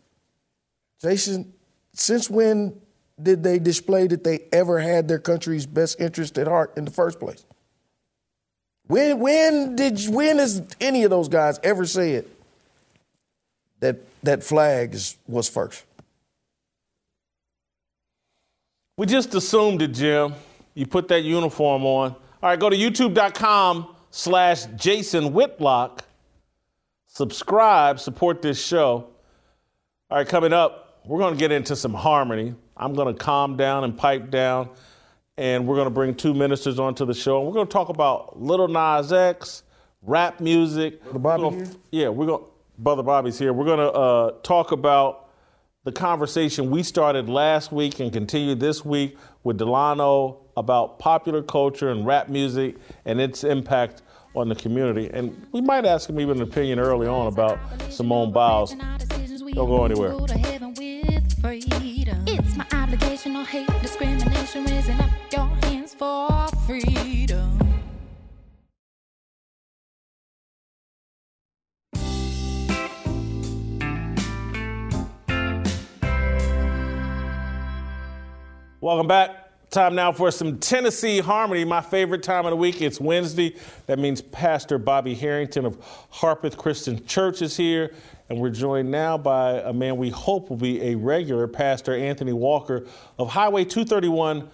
Jason, 1.00 1.54
since 1.92 2.28
when 2.28 2.78
did 3.20 3.42
they 3.42 3.58
display 3.58 4.06
that 4.08 4.24
they 4.24 4.40
ever 4.52 4.78
had 4.78 5.08
their 5.08 5.18
country's 5.18 5.64
best 5.64 6.00
interest 6.00 6.36
at 6.38 6.46
heart 6.46 6.76
in 6.76 6.84
the 6.84 6.90
first 6.90 7.18
place? 7.18 7.44
When 8.86 9.18
when 9.18 9.76
did 9.76 10.00
when 10.08 10.38
has 10.38 10.66
any 10.80 11.04
of 11.04 11.10
those 11.10 11.28
guys 11.28 11.58
ever 11.62 11.86
said 11.86 12.26
that 13.80 13.96
that 14.22 14.44
flag 14.44 14.94
is, 14.94 15.16
was 15.26 15.48
first? 15.48 15.84
We 18.98 19.04
just 19.04 19.34
assumed 19.34 19.82
it, 19.82 19.88
Jim. 19.88 20.32
You 20.72 20.86
put 20.86 21.08
that 21.08 21.22
uniform 21.22 21.84
on. 21.84 22.12
All 22.12 22.18
right, 22.50 22.58
go 22.58 22.70
to 22.70 22.76
youtube.com 22.76 23.94
slash 24.10 24.64
Jason 24.76 25.34
Whitlock. 25.34 26.02
Subscribe, 27.06 28.00
support 28.00 28.40
this 28.40 28.58
show. 28.64 29.10
All 30.10 30.16
right, 30.16 30.26
coming 30.26 30.54
up, 30.54 31.02
we're 31.04 31.18
going 31.18 31.34
to 31.34 31.38
get 31.38 31.52
into 31.52 31.76
some 31.76 31.92
harmony. 31.92 32.54
I'm 32.74 32.94
going 32.94 33.14
to 33.14 33.22
calm 33.22 33.58
down 33.58 33.84
and 33.84 33.98
pipe 33.98 34.30
down, 34.30 34.70
and 35.36 35.66
we're 35.66 35.76
going 35.76 35.88
to 35.88 35.94
bring 35.94 36.14
two 36.14 36.32
ministers 36.32 36.78
onto 36.78 37.04
the 37.04 37.12
show. 37.12 37.36
And 37.36 37.46
we're 37.46 37.52
going 37.52 37.66
to 37.66 37.72
talk 37.72 37.90
about 37.90 38.40
Little 38.40 38.68
Nas 38.68 39.12
X, 39.12 39.64
rap 40.00 40.40
music. 40.40 41.02
Brother 41.02 41.18
Bobby 41.18 41.42
we're 41.42 41.50
gonna, 41.50 41.76
Yeah, 41.90 42.08
we're 42.08 42.26
going. 42.26 42.44
Brother 42.78 43.02
Bobby's 43.02 43.38
here. 43.38 43.52
We're 43.52 43.66
going 43.66 43.78
to 43.78 43.92
uh, 43.92 44.30
talk 44.42 44.72
about 44.72 45.25
the 45.86 45.92
conversation 45.92 46.68
we 46.68 46.82
started 46.82 47.28
last 47.28 47.70
week 47.70 48.00
and 48.00 48.12
continue 48.12 48.56
this 48.56 48.84
week 48.84 49.16
with 49.44 49.56
Delano 49.56 50.38
about 50.56 50.98
popular 50.98 51.44
culture 51.44 51.90
and 51.90 52.04
rap 52.04 52.28
music 52.28 52.74
and 53.04 53.20
its 53.20 53.44
impact 53.44 54.02
on 54.34 54.48
the 54.48 54.56
community. 54.56 55.08
And 55.12 55.46
we 55.52 55.60
might 55.60 55.84
ask 55.84 56.08
him 56.08 56.18
even 56.18 56.38
an 56.38 56.42
opinion 56.42 56.80
early 56.80 57.06
on 57.06 57.28
about 57.28 57.60
Simone 57.88 58.32
Biles. 58.32 58.74
Don't 58.74 59.68
go 59.68 59.84
anywhere. 59.84 60.16
It's 62.26 62.56
my 62.56 62.66
obligation, 62.72 63.34
no 63.34 63.44
hate, 63.44 63.68
discrimination, 63.80 64.64
raising 64.64 65.00
up 65.00 65.10
your 65.32 65.46
hands 65.62 65.94
for 65.94 66.48
freedom. 66.66 67.65
Welcome 78.86 79.08
back. 79.08 79.50
Time 79.70 79.96
now 79.96 80.12
for 80.12 80.30
some 80.30 80.60
Tennessee 80.60 81.18
Harmony, 81.18 81.64
my 81.64 81.80
favorite 81.80 82.22
time 82.22 82.46
of 82.46 82.52
the 82.52 82.56
week. 82.56 82.80
It's 82.80 83.00
Wednesday. 83.00 83.56
That 83.86 83.98
means 83.98 84.22
Pastor 84.22 84.78
Bobby 84.78 85.12
Harrington 85.12 85.66
of 85.66 85.76
Harpeth 86.12 86.56
Christian 86.56 87.04
Church 87.04 87.42
is 87.42 87.56
here. 87.56 87.92
And 88.30 88.38
we're 88.40 88.50
joined 88.50 88.88
now 88.88 89.18
by 89.18 89.54
a 89.54 89.72
man 89.72 89.96
we 89.96 90.10
hope 90.10 90.50
will 90.50 90.56
be 90.56 90.80
a 90.82 90.94
regular, 90.94 91.48
Pastor 91.48 91.96
Anthony 91.96 92.32
Walker 92.32 92.86
of 93.18 93.28
Highway 93.28 93.64
231 93.64 94.48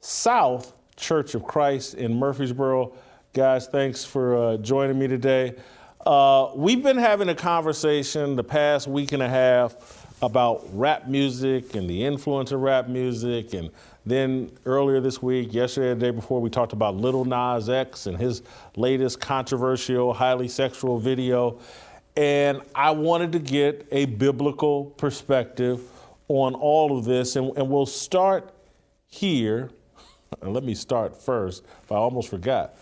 South 0.00 0.74
Church 0.96 1.34
of 1.34 1.44
Christ 1.44 1.94
in 1.94 2.14
Murfreesboro. 2.14 2.92
Guys, 3.32 3.66
thanks 3.66 4.04
for 4.04 4.36
uh, 4.36 4.56
joining 4.58 4.98
me 4.98 5.08
today. 5.08 5.54
Uh, 6.04 6.50
we've 6.54 6.82
been 6.82 6.98
having 6.98 7.30
a 7.30 7.34
conversation 7.34 8.36
the 8.36 8.44
past 8.44 8.86
week 8.86 9.12
and 9.12 9.22
a 9.22 9.28
half 9.28 10.03
about 10.24 10.64
rap 10.72 11.06
music 11.06 11.74
and 11.74 11.88
the 11.88 12.02
influence 12.02 12.50
of 12.50 12.60
rap 12.60 12.88
music. 12.88 13.52
And 13.52 13.70
then 14.06 14.50
earlier 14.64 15.00
this 15.00 15.22
week, 15.22 15.52
yesterday, 15.52 15.90
the 15.90 16.06
day 16.06 16.10
before, 16.10 16.40
we 16.40 16.48
talked 16.48 16.72
about 16.72 16.96
Little 16.96 17.24
Nas 17.24 17.68
X 17.68 18.06
and 18.06 18.16
his 18.16 18.42
latest 18.76 19.20
controversial, 19.20 20.14
highly 20.14 20.48
sexual 20.48 20.98
video. 20.98 21.58
And 22.16 22.62
I 22.74 22.90
wanted 22.90 23.32
to 23.32 23.38
get 23.38 23.86
a 23.92 24.06
biblical 24.06 24.86
perspective 24.86 25.82
on 26.28 26.54
all 26.54 26.96
of 26.96 27.04
this. 27.04 27.36
And, 27.36 27.56
and 27.56 27.68
we'll 27.68 27.86
start 27.86 28.52
here. 29.06 29.70
And 30.42 30.52
let 30.52 30.64
me 30.64 30.74
start 30.74 31.16
first, 31.16 31.64
I 31.88 31.94
almost 31.94 32.28
forgot. 32.28 32.74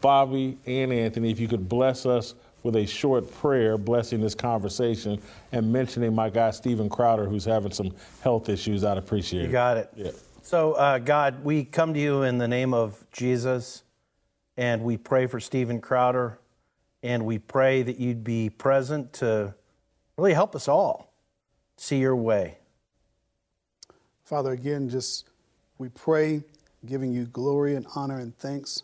Bobby 0.00 0.56
and 0.66 0.92
Anthony, 0.92 1.32
if 1.32 1.40
you 1.40 1.48
could 1.48 1.68
bless 1.68 2.06
us 2.06 2.34
with 2.62 2.76
a 2.76 2.86
short 2.86 3.32
prayer 3.34 3.76
blessing 3.76 4.20
this 4.20 4.34
conversation 4.34 5.20
and 5.52 5.72
mentioning 5.72 6.14
my 6.14 6.30
guy 6.30 6.50
Steven 6.50 6.88
Crowder, 6.88 7.26
who's 7.26 7.44
having 7.44 7.72
some 7.72 7.94
health 8.22 8.48
issues. 8.48 8.84
I'd 8.84 8.98
appreciate 8.98 9.42
it. 9.42 9.46
You 9.46 9.52
got 9.52 9.76
it. 9.76 9.90
Yeah. 9.94 10.10
So, 10.42 10.72
uh, 10.72 10.98
God, 10.98 11.44
we 11.44 11.64
come 11.64 11.94
to 11.94 12.00
you 12.00 12.22
in 12.22 12.38
the 12.38 12.48
name 12.48 12.74
of 12.74 13.04
Jesus, 13.12 13.84
and 14.56 14.82
we 14.82 14.96
pray 14.96 15.26
for 15.26 15.40
Steven 15.40 15.80
Crowder, 15.80 16.38
and 17.02 17.24
we 17.24 17.38
pray 17.38 17.82
that 17.82 17.98
you'd 17.98 18.24
be 18.24 18.50
present 18.50 19.12
to 19.14 19.54
really 20.16 20.34
help 20.34 20.54
us 20.54 20.68
all 20.68 21.12
see 21.76 21.98
your 21.98 22.16
way. 22.16 22.58
Father, 24.24 24.52
again, 24.52 24.88
just 24.88 25.28
we 25.78 25.88
pray, 25.88 26.42
giving 26.86 27.12
you 27.12 27.26
glory 27.26 27.74
and 27.74 27.86
honor 27.94 28.18
and 28.18 28.36
thanks 28.38 28.82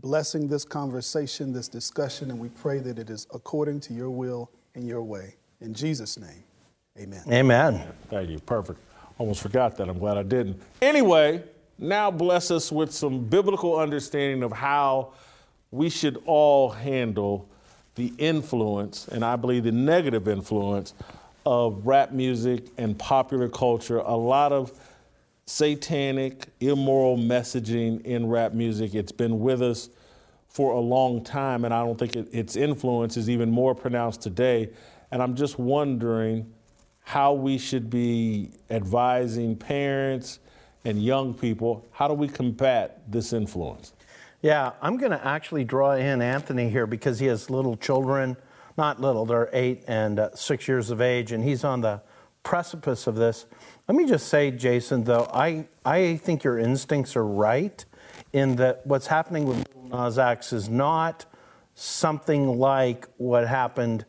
blessing 0.00 0.48
this 0.48 0.64
conversation, 0.64 1.52
this 1.52 1.68
discussion, 1.68 2.30
and 2.30 2.38
we 2.38 2.48
pray 2.48 2.78
that 2.80 2.98
it 2.98 3.10
is 3.10 3.26
according 3.34 3.80
to 3.80 3.94
your 3.94 4.10
will 4.10 4.50
and 4.74 4.86
your 4.86 5.02
way. 5.02 5.34
In 5.60 5.72
Jesus' 5.74 6.18
name, 6.18 6.44
amen. 6.98 7.22
Amen. 7.30 7.92
Thank 8.08 8.30
you. 8.30 8.38
Perfect. 8.40 8.78
Almost 9.18 9.40
forgot 9.40 9.76
that. 9.78 9.88
I'm 9.88 9.98
glad 9.98 10.18
I 10.18 10.22
didn't. 10.22 10.60
Anyway, 10.82 11.42
now 11.78 12.10
bless 12.10 12.50
us 12.50 12.70
with 12.70 12.92
some 12.92 13.20
biblical 13.24 13.78
understanding 13.78 14.42
of 14.42 14.52
how 14.52 15.12
we 15.70 15.88
should 15.88 16.22
all 16.26 16.68
handle 16.68 17.48
the 17.94 18.12
influence, 18.18 19.08
and 19.08 19.24
I 19.24 19.36
believe 19.36 19.64
the 19.64 19.72
negative 19.72 20.28
influence, 20.28 20.92
of 21.46 21.86
rap 21.86 22.10
music 22.10 22.66
and 22.76 22.98
popular 22.98 23.48
culture. 23.48 23.98
A 23.98 24.16
lot 24.16 24.52
of 24.52 24.72
satanic, 25.46 26.48
immoral 26.60 27.16
messaging 27.16 28.04
in 28.04 28.26
rap 28.26 28.52
music. 28.52 28.94
It's 28.94 29.12
been 29.12 29.38
with 29.38 29.62
us 29.62 29.88
for 30.48 30.72
a 30.72 30.80
long 30.80 31.22
time, 31.22 31.64
and 31.64 31.72
I 31.72 31.84
don't 31.84 31.98
think 31.98 32.16
it, 32.16 32.28
its 32.32 32.56
influence 32.56 33.16
is 33.16 33.30
even 33.30 33.50
more 33.50 33.74
pronounced 33.74 34.22
today. 34.22 34.70
And 35.10 35.22
I'm 35.22 35.36
just 35.36 35.58
wondering 35.58 36.52
how 37.02 37.32
we 37.32 37.58
should 37.58 37.88
be 37.88 38.50
advising 38.70 39.54
parents 39.54 40.40
and 40.84 41.02
young 41.02 41.34
people? 41.34 41.86
How 41.92 42.08
do 42.08 42.14
we 42.14 42.28
combat 42.28 43.00
this 43.10 43.32
influence? 43.32 43.92
Yeah, 44.42 44.72
I'm 44.82 44.96
going 44.96 45.12
to 45.12 45.24
actually 45.26 45.64
draw 45.64 45.92
in 45.92 46.20
Anthony 46.22 46.68
here 46.68 46.86
because 46.86 47.18
he 47.18 47.26
has 47.26 47.50
little 47.50 47.76
children, 47.76 48.36
not 48.76 49.00
little, 49.00 49.24
they're 49.26 49.48
eight 49.52 49.84
and 49.86 50.18
uh, 50.18 50.34
six 50.34 50.66
years 50.66 50.90
of 50.90 51.00
age, 51.00 51.32
and 51.32 51.42
he's 51.44 51.64
on 51.64 51.80
the 51.80 52.02
precipice 52.42 53.06
of 53.06 53.16
this. 53.16 53.46
Let 53.88 53.96
me 53.96 54.04
just 54.04 54.28
say, 54.28 54.50
Jason, 54.50 55.04
though, 55.04 55.30
I, 55.32 55.68
I 55.84 56.16
think 56.16 56.42
your 56.42 56.58
instincts 56.58 57.14
are 57.14 57.24
right 57.24 57.84
in 58.32 58.56
that 58.56 58.84
what's 58.84 59.06
happening 59.06 59.46
with 59.46 59.64
Nas 59.76 60.18
X 60.18 60.52
is 60.52 60.68
not 60.68 61.24
something 61.76 62.58
like 62.58 63.06
what 63.16 63.46
happened 63.46 64.04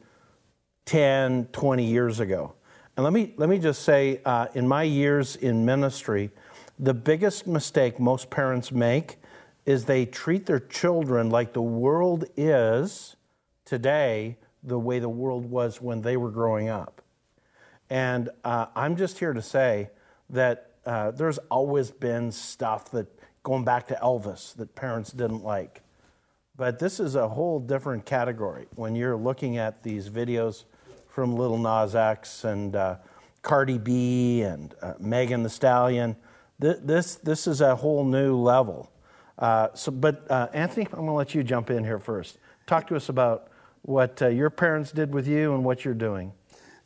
10, 0.85 1.49
20 1.51 1.83
years 1.85 2.19
ago. 2.19 2.55
And 2.95 3.03
let 3.03 3.13
me, 3.13 3.35
let 3.37 3.49
me 3.49 3.59
just 3.59 3.83
say, 3.83 4.19
uh, 4.25 4.47
in 4.55 4.67
my 4.67 4.81
years 4.81 5.35
in 5.35 5.63
ministry, 5.63 6.31
the 6.79 6.95
biggest 6.95 7.45
mistake 7.45 7.99
most 7.99 8.31
parents 8.31 8.71
make 8.71 9.17
is 9.67 9.85
they 9.85 10.07
treat 10.07 10.47
their 10.47 10.59
children 10.59 11.29
like 11.29 11.53
the 11.53 11.61
world 11.61 12.25
is 12.35 13.15
today 13.63 14.37
the 14.63 14.79
way 14.79 14.97
the 14.97 15.09
world 15.09 15.45
was 15.45 15.79
when 15.79 16.01
they 16.01 16.17
were 16.17 16.31
growing 16.31 16.67
up. 16.67 17.03
And 17.89 18.29
uh, 18.43 18.67
I'm 18.75 18.95
just 18.95 19.19
here 19.19 19.33
to 19.33 19.41
say 19.41 19.89
that 20.29 20.71
uh, 20.85 21.11
there's 21.11 21.37
always 21.49 21.91
been 21.91 22.31
stuff 22.31 22.91
that, 22.91 23.07
going 23.43 23.63
back 23.63 23.87
to 23.87 23.99
Elvis, 24.01 24.55
that 24.55 24.75
parents 24.75 25.11
didn't 25.11 25.43
like. 25.43 25.81
But 26.57 26.79
this 26.79 26.99
is 26.99 27.15
a 27.15 27.27
whole 27.27 27.59
different 27.59 28.05
category 28.05 28.65
when 28.75 28.95
you're 28.95 29.15
looking 29.15 29.57
at 29.57 29.83
these 29.83 30.09
videos 30.09 30.63
from 31.07 31.35
Little 31.35 31.57
Nas 31.57 31.95
X 31.95 32.43
and 32.43 32.75
uh, 32.75 32.95
Cardi 33.41 33.77
B 33.77 34.41
and 34.41 34.73
uh, 34.81 34.93
Megan 34.99 35.43
the 35.43 35.49
Stallion. 35.49 36.15
Th- 36.59 36.77
this, 36.81 37.15
this 37.15 37.47
is 37.47 37.61
a 37.61 37.75
whole 37.75 38.03
new 38.03 38.35
level. 38.35 38.91
Uh, 39.37 39.69
so, 39.75 39.91
but 39.91 40.29
uh, 40.31 40.47
Anthony, 40.53 40.87
I'm 40.87 40.99
going 40.99 41.07
to 41.07 41.13
let 41.13 41.35
you 41.35 41.43
jump 41.43 41.69
in 41.69 41.83
here 41.83 41.99
first. 41.99 42.39
Talk 42.65 42.87
to 42.87 42.95
us 42.95 43.09
about 43.09 43.49
what 43.83 44.21
uh, 44.21 44.27
your 44.27 44.49
parents 44.49 44.91
did 44.91 45.13
with 45.13 45.27
you 45.27 45.53
and 45.53 45.63
what 45.63 45.85
you're 45.85 45.93
doing. 45.93 46.33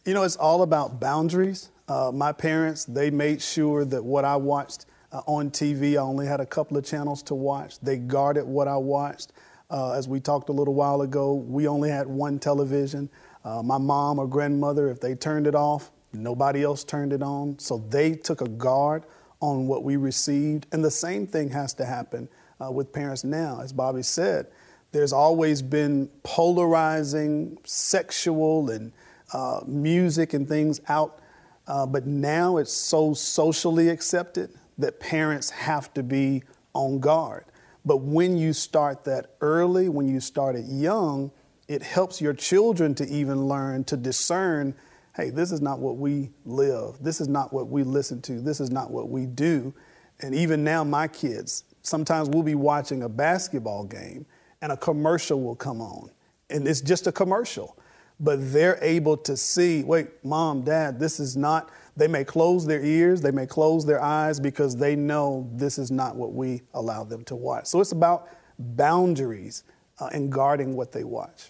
You 0.03 0.15
know, 0.15 0.23
it's 0.23 0.35
all 0.35 0.63
about 0.63 0.99
boundaries. 0.99 1.69
Uh, 1.87 2.11
my 2.11 2.31
parents, 2.31 2.85
they 2.85 3.11
made 3.11 3.39
sure 3.39 3.85
that 3.85 4.03
what 4.03 4.25
I 4.25 4.35
watched 4.35 4.87
uh, 5.11 5.21
on 5.27 5.51
TV, 5.51 5.93
I 5.93 5.97
only 5.97 6.25
had 6.25 6.39
a 6.39 6.45
couple 6.45 6.75
of 6.75 6.83
channels 6.83 7.21
to 7.23 7.35
watch. 7.35 7.77
They 7.81 7.97
guarded 7.97 8.45
what 8.45 8.67
I 8.67 8.77
watched. 8.77 9.31
Uh, 9.69 9.91
as 9.91 10.07
we 10.07 10.19
talked 10.19 10.49
a 10.49 10.53
little 10.53 10.73
while 10.73 11.03
ago, 11.03 11.35
we 11.35 11.67
only 11.67 11.91
had 11.91 12.07
one 12.07 12.39
television. 12.39 13.09
Uh, 13.45 13.61
my 13.61 13.77
mom 13.77 14.17
or 14.17 14.27
grandmother, 14.27 14.89
if 14.89 14.99
they 14.99 15.13
turned 15.13 15.45
it 15.45 15.53
off, 15.53 15.91
nobody 16.13 16.63
else 16.63 16.83
turned 16.83 17.13
it 17.13 17.21
on. 17.21 17.59
So 17.59 17.85
they 17.89 18.13
took 18.13 18.41
a 18.41 18.49
guard 18.49 19.03
on 19.39 19.67
what 19.67 19.83
we 19.83 19.97
received. 19.97 20.65
And 20.71 20.83
the 20.83 20.89
same 20.89 21.27
thing 21.27 21.47
has 21.51 21.75
to 21.75 21.85
happen 21.85 22.27
uh, 22.59 22.71
with 22.71 22.91
parents 22.91 23.23
now. 23.23 23.61
As 23.61 23.71
Bobby 23.71 24.01
said, 24.01 24.47
there's 24.93 25.13
always 25.13 25.61
been 25.61 26.09
polarizing 26.23 27.59
sexual 27.65 28.71
and 28.71 28.91
uh, 29.33 29.61
music 29.65 30.33
and 30.33 30.47
things 30.47 30.81
out, 30.87 31.19
uh, 31.67 31.85
but 31.85 32.05
now 32.05 32.57
it's 32.57 32.73
so 32.73 33.13
socially 33.13 33.89
accepted 33.89 34.51
that 34.77 34.99
parents 34.99 35.49
have 35.49 35.93
to 35.93 36.03
be 36.03 36.43
on 36.73 36.99
guard. 36.99 37.45
But 37.85 37.97
when 37.97 38.37
you 38.37 38.53
start 38.53 39.03
that 39.05 39.35
early, 39.41 39.89
when 39.89 40.07
you 40.07 40.19
start 40.19 40.55
it 40.55 40.65
young, 40.65 41.31
it 41.67 41.81
helps 41.81 42.21
your 42.21 42.33
children 42.33 42.93
to 42.95 43.07
even 43.07 43.47
learn 43.47 43.83
to 43.85 43.97
discern 43.97 44.75
hey, 45.15 45.29
this 45.29 45.51
is 45.51 45.61
not 45.61 45.79
what 45.79 45.97
we 45.97 46.29
live. 46.45 46.95
This 47.01 47.19
is 47.19 47.27
not 47.27 47.51
what 47.51 47.67
we 47.67 47.83
listen 47.83 48.21
to. 48.23 48.39
This 48.39 48.61
is 48.61 48.71
not 48.71 48.91
what 48.91 49.09
we 49.09 49.25
do. 49.25 49.73
And 50.21 50.33
even 50.33 50.63
now, 50.63 50.83
my 50.83 51.07
kids, 51.07 51.65
sometimes 51.81 52.29
we'll 52.29 52.43
be 52.43 52.55
watching 52.55 53.03
a 53.03 53.09
basketball 53.09 53.83
game 53.83 54.25
and 54.61 54.71
a 54.71 54.77
commercial 54.77 55.41
will 55.41 55.55
come 55.55 55.81
on. 55.81 56.11
And 56.49 56.67
it's 56.67 56.81
just 56.81 57.07
a 57.07 57.11
commercial. 57.11 57.77
But 58.21 58.53
they're 58.53 58.77
able 58.81 59.17
to 59.17 59.35
see, 59.35 59.83
wait, 59.83 60.23
mom, 60.23 60.61
dad, 60.61 60.99
this 60.99 61.19
is 61.19 61.35
not, 61.35 61.71
they 61.97 62.07
may 62.07 62.23
close 62.23 62.65
their 62.65 62.81
ears, 62.81 63.21
they 63.21 63.31
may 63.31 63.47
close 63.47 63.85
their 63.85 64.01
eyes 64.01 64.39
because 64.39 64.75
they 64.75 64.95
know 64.95 65.49
this 65.53 65.77
is 65.77 65.91
not 65.91 66.15
what 66.15 66.31
we 66.33 66.61
allow 66.73 67.03
them 67.03 67.23
to 67.25 67.35
watch. 67.35 67.65
So 67.65 67.81
it's 67.81 67.91
about 67.91 68.29
boundaries 68.59 69.63
uh, 69.99 70.09
and 70.13 70.31
guarding 70.31 70.75
what 70.75 70.91
they 70.91 71.03
watch. 71.03 71.49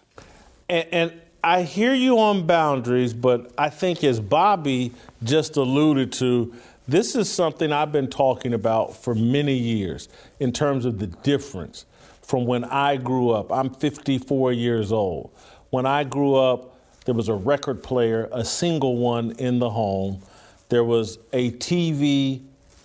And, 0.70 0.88
and 0.92 1.22
I 1.44 1.64
hear 1.64 1.94
you 1.94 2.20
on 2.20 2.48
boundaries, 2.48 3.14
but 3.14 3.52
I 3.58 3.70
think 3.70 4.04
as 4.04 4.20
Bobby 4.20 4.94
just 5.24 5.58
alluded 5.58 6.12
to, 6.14 6.54
this 6.88 7.16
is 7.16 7.32
something 7.32 7.72
I've 7.72 7.92
been 7.92 8.10
talking 8.10 8.54
about 8.54 8.96
for 8.96 9.16
many 9.16 9.56
years 9.56 10.10
in 10.40 10.52
terms 10.52 10.86
of 10.86 11.00
the 11.00 11.08
difference 11.08 11.86
from 12.22 12.46
when 12.46 12.64
I 12.64 12.98
grew 12.98 13.32
up. 13.32 13.52
I'm 13.52 13.70
54 13.70 14.54
years 14.54 14.92
old. 14.92 15.32
When 15.72 15.86
I 15.86 16.04
grew 16.04 16.36
up, 16.36 16.76
there 17.06 17.16
was 17.16 17.30
a 17.30 17.34
record 17.34 17.82
player, 17.82 18.30
a 18.32 18.44
single 18.44 18.98
one 18.98 19.32
in 19.32 19.58
the 19.58 19.70
home. 19.70 20.22
There 20.70 20.84
was 20.84 21.18
a 21.34 21.52
TV 21.52 22.42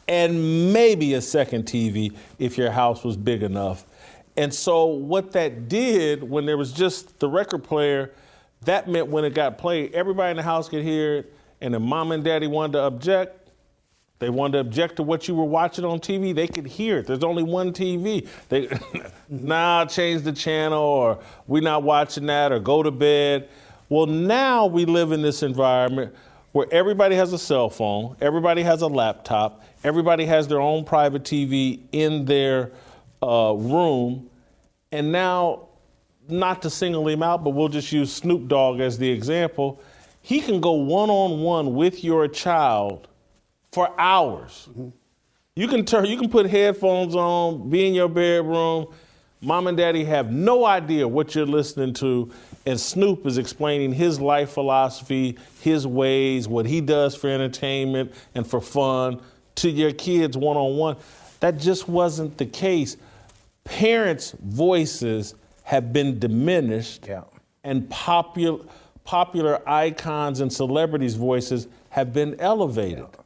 and 0.09 0.73
maybe 0.73 1.15
a 1.15 1.21
second 1.21 1.65
TV 1.65 2.15
if 2.39 2.57
your 2.57 2.71
house 2.71 3.03
was 3.03 3.17
big 3.17 3.43
enough. 3.43 3.85
And 4.37 4.55
so, 4.55 4.87
what 4.87 5.33
that 5.33 5.69
did 5.69 6.23
when 6.23 6.47
there 6.47 6.57
was 6.57 6.73
just 6.73 7.19
the 7.19 7.29
record 7.29 7.65
player, 7.65 8.13
that 8.63 8.89
meant 8.89 9.09
when 9.09 9.25
it 9.25 9.35
got 9.35 9.59
played, 9.59 9.93
everybody 9.93 10.31
in 10.31 10.37
the 10.37 10.43
house 10.43 10.69
could 10.69 10.85
hear 10.85 11.17
it. 11.17 11.35
And 11.61 11.75
if 11.75 11.83
mom 11.83 12.13
and 12.13 12.23
daddy 12.23 12.47
wanted 12.47 12.75
to 12.75 12.83
object, 12.85 13.46
they 14.19 14.31
wanted 14.31 14.53
to 14.53 14.61
object 14.61 14.97
to 14.97 15.03
what 15.03 15.29
you 15.29 15.35
were 15.35 15.45
watching 15.45 15.85
on 15.85 16.01
TV, 16.01 16.35
they 16.35 16.47
could 16.47 16.67
hear 16.67 16.99
it. 16.99 17.07
There's 17.07 17.25
only 17.25 17.43
one 17.43 17.73
TV. 17.73 18.27
They 18.49 18.69
now 19.29 19.81
nah, 19.83 19.85
change 19.85 20.23
the 20.23 20.33
channel 20.33 20.83
or 20.83 21.19
we're 21.47 21.63
not 21.63 21.83
watching 21.83 22.27
that 22.27 22.51
or 22.51 22.59
go 22.59 22.83
to 22.83 22.91
bed. 22.91 23.49
Well, 23.89 24.07
now 24.07 24.67
we 24.67 24.85
live 24.85 25.13
in 25.13 25.23
this 25.23 25.43
environment 25.43 26.15
where 26.53 26.67
everybody 26.73 27.15
has 27.15 27.35
a 27.35 27.39
cell 27.39 27.69
phone, 27.69 28.17
everybody 28.23 28.63
has 28.63 28.81
a 28.81 28.87
laptop, 28.87 29.63
everybody 29.85 30.25
has 30.25 30.49
their 30.49 30.61
own 30.61 30.85
private 30.85 31.23
TV 31.23 31.81
in 31.93 32.25
their 32.25 32.73
uh, 33.23 33.53
room, 33.55 34.31
and 34.93 35.13
now, 35.13 35.69
not 36.29 36.63
to 36.63 36.71
single 36.71 37.07
him 37.07 37.23
out, 37.23 37.45
but 37.45 37.51
we'll 37.51 37.69
just 37.69 37.93
use 37.93 38.11
Snoop 38.11 38.49
Dogg 38.49 38.81
as 38.81 38.97
the 38.97 39.09
example. 39.09 39.81
He 40.23 40.41
can 40.41 40.61
go 40.61 40.73
one 40.73 41.11
on 41.11 41.43
one 41.43 41.75
with 41.75 42.03
your 42.03 42.27
child 42.27 43.07
for 43.77 43.93
hours. 44.01 44.69
Mm-hmm. 44.71 44.89
You 45.55 45.69
can 45.69 45.85
turn, 45.85 46.07
you 46.07 46.17
can 46.17 46.31
put 46.31 46.49
headphones 46.49 47.15
on, 47.15 47.69
be 47.69 47.87
in 47.87 47.93
your 47.93 48.09
bedroom. 48.09 48.87
Mom 49.43 49.67
and 49.67 49.77
daddy 49.77 50.03
have 50.03 50.33
no 50.33 50.65
idea 50.65 51.07
what 51.07 51.35
you're 51.35 51.45
listening 51.45 51.93
to, 51.93 52.33
and 52.65 52.81
Snoop 52.81 53.27
is 53.27 53.37
explaining 53.37 53.93
his 53.93 54.19
life 54.19 54.49
philosophy, 54.49 55.37
his 55.61 55.87
ways, 55.87 56.49
what 56.49 56.65
he 56.65 56.81
does 56.81 57.15
for 57.15 57.29
entertainment 57.29 58.15
and 58.35 58.47
for 58.47 58.63
fun 58.63 59.21
to 59.57 59.69
your 59.69 59.93
kids 59.93 60.39
one 60.39 60.57
on 60.57 60.79
one. 60.79 60.97
That 61.41 61.59
just 61.59 61.87
wasn't 61.87 62.39
the 62.39 62.47
case. 62.47 62.97
Parents' 63.65 64.35
voices 64.43 65.35
have 65.65 65.93
been 65.93 66.19
diminished, 66.19 67.05
yeah. 67.07 67.25
and 67.63 67.91
popular 67.91 68.65
popular 69.05 69.61
icons 69.69 70.41
and 70.41 70.51
celebrities' 70.51 71.15
voices 71.15 71.69
have 71.91 72.15
been 72.15 72.41
elevated. 72.41 73.01
Yeah. 73.01 73.23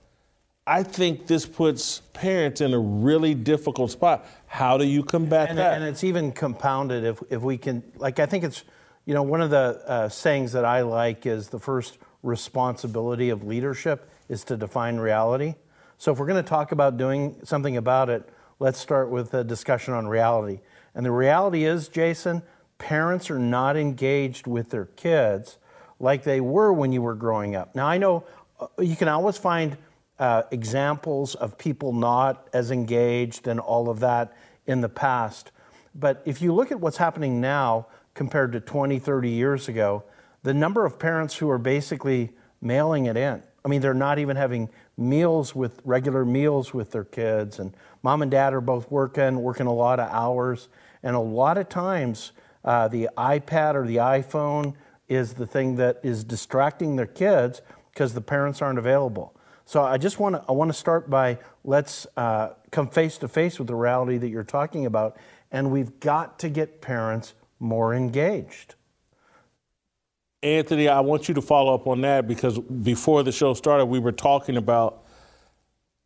I 0.71 0.85
think 0.85 1.27
this 1.27 1.47
puts 1.47 1.99
parents 2.12 2.61
in 2.61 2.73
a 2.73 2.79
really 2.79 3.35
difficult 3.35 3.91
spot. 3.91 4.25
How 4.47 4.79
do 4.79 4.85
you 4.85 5.03
combat 5.03 5.49
and, 5.49 5.59
that? 5.59 5.75
And 5.75 5.83
it's 5.83 6.05
even 6.05 6.31
compounded 6.31 7.03
if, 7.03 7.21
if 7.29 7.43
we 7.43 7.59
can, 7.59 7.83
like, 7.97 8.21
I 8.21 8.27
think 8.27 8.45
it's, 8.45 8.62
you 9.05 9.12
know, 9.12 9.25
one 9.25 9.41
of 9.41 9.51
the 9.51 9.83
uh, 9.85 10.09
sayings 10.09 10.53
that 10.53 10.64
I 10.64 10.83
like 10.83 11.27
is 11.27 11.49
the 11.49 11.59
first 11.59 11.99
responsibility 12.23 13.31
of 13.31 13.43
leadership 13.43 14.09
is 14.29 14.45
to 14.45 14.57
define 14.57 14.99
reality. 14.99 15.57
So 15.99 16.12
if 16.12 16.21
we're 16.21 16.29
going 16.29 16.43
to 16.43 16.49
talk 16.49 16.71
about 16.71 16.97
doing 16.97 17.35
something 17.43 17.77
about 17.77 18.09
it, 18.09 18.29
let's 18.61 18.79
start 18.79 19.11
with 19.11 19.35
a 19.35 19.43
discussion 19.43 19.93
on 19.93 20.07
reality. 20.07 20.61
And 20.95 21.05
the 21.05 21.11
reality 21.11 21.64
is, 21.64 21.89
Jason, 21.89 22.43
parents 22.79 23.29
are 23.29 23.41
not 23.41 23.77
engaged 23.77 24.47
with 24.47 24.71
their 24.71 24.85
kids 24.85 25.59
like 25.99 26.23
they 26.23 26.41
were 26.41 26.73
when 26.73 26.93
you 26.93 27.03
were 27.03 27.16
growing 27.16 27.57
up. 27.57 27.75
Now, 27.75 27.89
I 27.89 27.99
know 27.99 28.23
uh, 28.61 28.68
you 28.79 28.95
can 28.95 29.09
always 29.09 29.37
find 29.37 29.77
uh, 30.21 30.43
examples 30.51 31.35
of 31.35 31.59
people 31.59 31.93
not 31.93 32.49
as 32.53 32.71
engaged 32.71 33.49
and 33.49 33.59
all 33.59 33.89
of 33.89 34.01
that 34.01 34.37
in 34.66 34.83
the 34.83 34.89
past. 34.89 35.51
But 35.95 36.23
if 36.27 36.41
you 36.41 36.53
look 36.53 36.71
at 36.71 36.79
what's 36.79 36.99
happening 36.99 37.41
now 37.41 37.87
compared 38.14 38.53
to 38.53 38.61
20, 38.61 38.99
30 38.99 39.31
years 39.31 39.68
ago, 39.68 40.05
the 40.43 40.55
number 40.55 40.85
of 40.85 40.99
parents 40.99 41.37
who 41.37 41.51
are 41.51 41.59
basically 41.59 42.31
mailing 42.61 43.07
it 43.07 43.16
in. 43.16 43.43
I 43.64 43.68
mean, 43.68 43.81
they're 43.81 43.95
not 43.95 44.18
even 44.18 44.37
having 44.37 44.68
meals 44.97 45.55
with 45.55 45.81
regular 45.85 46.25
meals 46.25 46.73
with 46.73 46.93
their 46.93 47.05
kids, 47.05 47.59
and 47.59 47.75
mom 48.03 48.23
and 48.23 48.31
dad 48.31 48.53
are 48.53 48.61
both 48.61 48.91
working, 48.91 49.43
working 49.43 49.66
a 49.66 49.73
lot 49.73 50.01
of 50.01 50.11
hours, 50.11 50.68
and 51.03 51.16
a 51.16 51.21
lot 51.21 51.59
of 51.59 51.68
times 51.68 52.33
uh, 52.64 52.89
the 52.89 53.09
iPad 53.16 53.75
or 53.75 53.87
the 53.87 53.97
iPhone 53.97 54.75
is 55.09 55.35
the 55.35 55.47
thing 55.47 55.77
that 55.77 56.01
is 56.03 56.25
distracting 56.25 56.97
their 56.97 57.07
kids 57.07 57.62
because 57.93 58.14
the 58.14 58.21
parents 58.21 58.62
aren't 58.62 58.79
available. 58.79 59.35
So 59.71 59.85
I 59.85 59.99
just 59.99 60.18
want 60.18 60.35
to 60.35 60.43
I 60.49 60.51
want 60.51 60.68
to 60.68 60.77
start 60.77 61.09
by 61.09 61.39
let's 61.62 62.05
uh, 62.16 62.55
come 62.73 62.89
face 62.89 63.18
to 63.18 63.29
face 63.29 63.57
with 63.57 63.68
the 63.68 63.77
reality 63.77 64.18
that 64.18 64.29
you're 64.29 64.43
talking 64.43 64.85
about, 64.85 65.16
and 65.53 65.71
we've 65.71 66.01
got 66.01 66.41
to 66.41 66.49
get 66.49 66.81
parents 66.81 67.35
more 67.61 67.95
engaged. 67.95 68.75
Anthony, 70.43 70.89
I 70.89 70.99
want 70.99 71.29
you 71.29 71.35
to 71.35 71.41
follow 71.41 71.73
up 71.73 71.87
on 71.87 72.01
that 72.01 72.27
because 72.27 72.59
before 72.59 73.23
the 73.23 73.31
show 73.31 73.55
started, 73.55 73.85
we 73.85 74.01
were 74.01 74.11
talking 74.11 74.57
about 74.57 75.05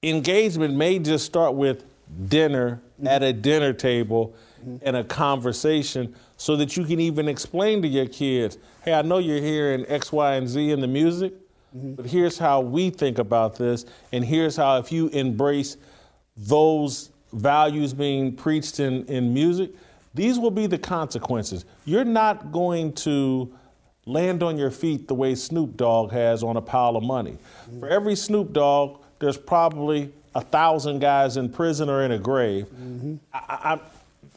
engagement 0.03 0.75
may 0.75 0.99
just 0.99 1.25
start 1.25 1.55
with 1.55 1.87
dinner 2.29 2.83
mm-hmm. 2.99 3.07
at 3.07 3.23
a 3.23 3.33
dinner 3.33 3.73
table 3.73 4.35
mm-hmm. 4.61 4.77
and 4.83 4.95
a 4.95 5.05
conversation 5.05 6.15
so 6.37 6.55
that 6.57 6.77
you 6.77 6.85
can 6.85 7.01
even 7.01 7.29
explain 7.29 7.81
to 7.81 7.89
your 7.89 8.09
kids, 8.09 8.59
hey, 8.85 8.93
I 8.93 9.01
know 9.01 9.17
you're 9.17 9.41
hearing 9.41 9.87
X, 9.89 10.13
Y, 10.13 10.35
and 10.35 10.47
Z 10.47 10.71
in 10.71 10.83
the 10.83 10.87
music, 10.87 11.33
mm-hmm. 11.77 11.95
but 11.95 12.07
here's 12.07 12.39
how 12.39 12.61
we 12.61 12.91
think 12.91 13.19
about 13.19 13.57
this, 13.57 13.85
and 14.13 14.25
here's 14.25 14.57
how 14.57 14.79
if 14.79 14.93
you 14.93 15.09
embrace 15.09 15.77
those 16.37 17.11
values 17.33 17.93
being 17.93 18.35
preached 18.35 18.81
in, 18.81 19.05
in 19.07 19.33
music, 19.35 19.71
these 20.15 20.39
will 20.39 20.51
be 20.51 20.67
the 20.67 20.79
consequences. 20.79 21.65
You're 21.85 22.05
not 22.05 22.53
going 22.53 22.93
to 22.95 23.53
land 24.07 24.43
on 24.43 24.57
your 24.57 24.71
feet 24.71 25.09
the 25.09 25.15
way 25.15 25.35
Snoop 25.35 25.77
Dogg 25.77 26.13
has 26.13 26.43
on 26.43 26.57
a 26.57 26.63
pile 26.63 26.97
of 26.97 27.03
money. 27.03 27.33
Mm-hmm. 27.33 27.81
For 27.81 27.89
every 27.89 28.17
Snoop 28.17 28.53
Dogg, 28.53 29.03
there's 29.19 29.39
probably 29.39 30.13
a 30.35 30.41
thousand 30.41 30.99
guys 30.99 31.37
in 31.37 31.49
prison 31.49 31.89
or 31.89 32.03
in 32.03 32.13
a 32.13 32.19
grave. 32.19 32.67
Mm-hmm. 32.67 33.17
I, 33.33 33.39
I, 33.75 33.81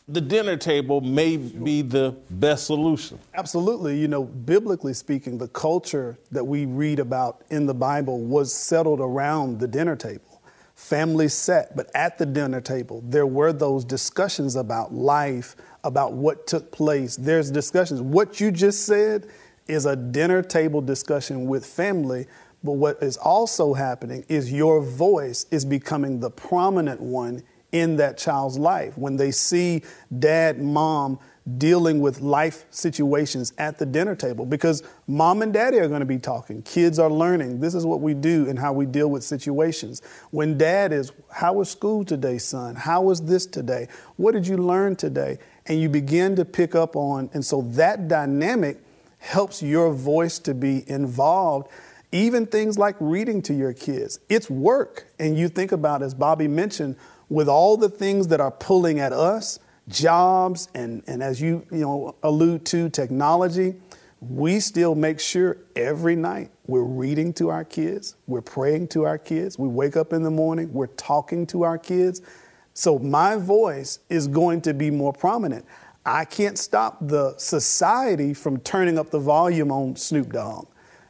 the 0.10 0.22
dinner 0.22 0.56
table 0.56 1.02
may 1.02 1.36
be 1.36 1.82
the 1.82 2.16
best 2.30 2.66
solution. 2.66 3.20
Absolutely. 3.34 4.00
You 4.00 4.08
know, 4.08 4.24
biblically 4.24 4.94
speaking, 4.94 5.38
the 5.38 5.50
culture 5.50 6.18
that 6.32 6.46
we 6.46 6.66
read 6.66 7.00
about 7.00 7.44
in 7.50 7.66
the 7.66 7.74
Bible 7.74 8.22
was 8.22 8.54
settled 8.54 9.02
around 9.02 9.60
the 9.60 9.68
dinner 9.68 9.98
table. 9.98 10.42
Families 10.76 11.34
sat, 11.34 11.76
but 11.76 11.90
at 11.94 12.18
the 12.18 12.26
dinner 12.26 12.62
table, 12.62 13.04
there 13.06 13.26
were 13.26 13.52
those 13.52 13.84
discussions 13.84 14.56
about 14.56 14.94
life, 14.94 15.56
about 15.84 16.14
what 16.14 16.48
took 16.48 16.72
place. 16.72 17.18
There's 17.18 17.52
discussions. 17.52 18.00
What 18.00 18.40
you 18.40 18.52
just 18.52 18.86
said 18.86 19.28
is 19.68 19.86
a 19.86 19.96
dinner 19.96 20.42
table 20.42 20.82
discussion 20.82 21.48
with 21.48 21.66
family. 21.66 22.28
But 22.64 22.74
what 22.74 23.02
is 23.04 23.18
also 23.18 23.74
happening 23.74 24.24
is 24.30 24.54
your 24.54 24.82
voice 24.82 25.48
is 25.52 25.66
becoming 25.66 26.20
the 26.20 26.30
prominent 26.30 27.02
one 27.02 27.44
in 27.72 27.98
that 27.98 28.18
child's 28.18 28.58
life. 28.58 28.98
When 28.98 29.18
they 29.18 29.32
see 29.32 29.84
dad, 30.20 30.62
mom 30.62 31.20
dealing 31.58 32.02
with 32.02 32.20
life 32.20 32.66
situations 32.72 33.54
at 33.58 33.78
the 33.78 33.86
dinner 33.86 34.16
table, 34.16 34.46
because 34.46 34.84
mom 35.08 35.42
and 35.42 35.54
daddy 35.54 35.78
are 35.80 35.88
going 35.88 36.02
to 36.02 36.06
be 36.06 36.20
talking. 36.20 36.62
Kids 36.64 37.00
are 37.00 37.10
learning. 37.10 37.62
This 37.62 37.74
is 37.74 37.86
what 37.86 38.02
we 38.02 38.14
do 38.14 38.50
and 38.50 38.60
how 38.60 38.74
we 38.74 38.86
deal 38.86 39.10
with 39.10 39.24
situations. 39.24 40.02
When 40.32 40.58
dad 40.58 40.92
is, 40.92 41.14
How 41.32 41.54
was 41.54 41.70
school 41.70 42.04
today, 42.04 42.38
son? 42.38 42.76
How 42.76 43.02
was 43.02 43.22
this 43.22 43.46
today? 43.46 43.88
What 44.18 44.34
did 44.34 44.46
you 44.46 44.58
learn 44.58 44.98
today? 44.98 45.38
And 45.68 45.80
you 45.80 45.88
begin 45.88 46.36
to 46.36 46.44
pick 46.44 46.76
up 46.76 46.96
on, 46.96 47.30
and 47.34 47.46
so 47.46 47.62
that 47.72 48.08
dynamic 48.10 48.80
helps 49.20 49.64
your 49.64 49.94
voice 49.94 50.40
to 50.40 50.54
be 50.54 50.90
involved. 50.90 51.70
Even 52.12 52.46
things 52.46 52.78
like 52.78 52.96
reading 53.00 53.42
to 53.44 53.54
your 53.54 53.74
kids. 53.74 54.20
It's 54.30 54.50
work. 54.50 55.08
And 55.20 55.38
you 55.38 55.50
think 55.50 55.74
about, 55.74 56.02
as 56.02 56.14
Bobby 56.14 56.48
mentioned, 56.48 56.96
with 57.30 57.50
all 57.50 57.78
the 57.78 57.90
things 57.90 58.28
that 58.28 58.40
are 58.40 58.52
pulling 58.52 59.00
at 59.00 59.14
us, 59.14 59.60
jobs, 59.90 60.70
and, 60.74 61.04
and 61.08 61.22
as 61.22 61.42
you, 61.42 61.66
you 61.72 61.80
know, 61.80 62.16
allude 62.24 62.66
to, 62.68 62.90
technology, 62.90 63.76
we 64.20 64.60
still 64.60 64.96
make 64.96 65.20
sure 65.20 65.58
every 65.76 66.16
night 66.16 66.50
we're 66.66 66.82
reading 66.82 67.32
to 67.34 67.50
our 67.50 67.64
kids, 67.64 68.16
we're 68.26 68.42
praying 68.42 68.88
to 68.90 69.06
our 69.06 69.18
kids, 69.18 69.60
we 69.60 69.68
wake 69.68 69.96
up 69.96 70.12
in 70.12 70.24
the 70.24 70.32
morning, 70.32 70.72
we're 70.74 70.88
talking 70.88 71.46
to 71.48 71.64
our 71.64 71.78
kids. 71.78 72.22
So 72.74 72.98
my 73.00 73.36
voice 73.36 74.00
is 74.10 74.28
going 74.28 74.62
to 74.62 74.74
be 74.74 74.90
more 74.90 75.14
prominent. 75.14 75.66
I 76.06 76.26
can't 76.26 76.58
stop 76.58 76.98
the 77.02 77.38
society 77.38 78.34
from 78.34 78.60
turning 78.62 78.98
up 78.98 79.10
the 79.12 79.20
volume 79.20 79.72
on 79.72 79.96
Snoop 79.96 80.32
Dogg, 80.32 80.68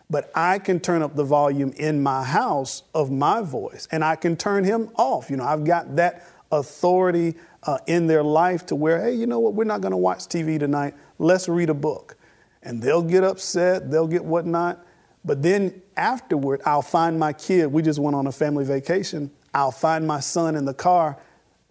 but 0.10 0.32
I 0.34 0.60
can 0.60 0.80
turn 0.80 1.02
up 1.02 1.16
the 1.16 1.24
volume 1.24 1.74
in 1.78 2.02
my 2.02 2.24
house 2.24 2.84
of 2.94 3.12
my 3.12 3.42
voice 3.42 3.88
and 3.92 4.04
I 4.04 4.16
can 4.16 4.38
turn 4.38 4.64
him 4.64 4.90
off. 4.96 5.30
You 5.30 5.38
know, 5.38 5.44
I've 5.44 5.66
got 5.66 5.96
that 5.98 6.26
authority 6.52 7.36
uh, 7.64 7.80
in 7.88 8.08
their 8.08 8.24
life 8.24 8.66
to 8.68 8.76
where, 8.76 9.02
hey, 9.02 9.14
you 9.14 9.28
know 9.28 9.40
what, 9.40 9.54
we're 9.54 9.66
not 9.66 9.82
going 9.82 9.92
to 9.92 9.98
watch 9.98 10.20
TV 10.20 10.58
tonight. 10.58 10.94
Let's 11.20 11.50
read 11.50 11.70
a 11.70 11.74
book. 11.74 12.16
And 12.64 12.82
they'll 12.82 13.04
get 13.04 13.24
upset, 13.24 13.92
they'll 13.92 14.08
get 14.08 14.24
whatnot. 14.24 14.86
But 15.26 15.42
then 15.42 15.82
afterward, 15.98 16.62
I'll 16.66 16.82
find 16.82 17.20
my 17.20 17.34
kid. 17.34 17.68
We 17.68 17.82
just 17.82 18.00
went 18.00 18.16
on 18.16 18.28
a 18.28 18.32
family 18.32 18.64
vacation. 18.64 19.30
I'll 19.54 19.72
find 19.72 20.08
my 20.08 20.22
son 20.22 20.56
in 20.56 20.64
the 20.64 20.74
car 20.74 21.18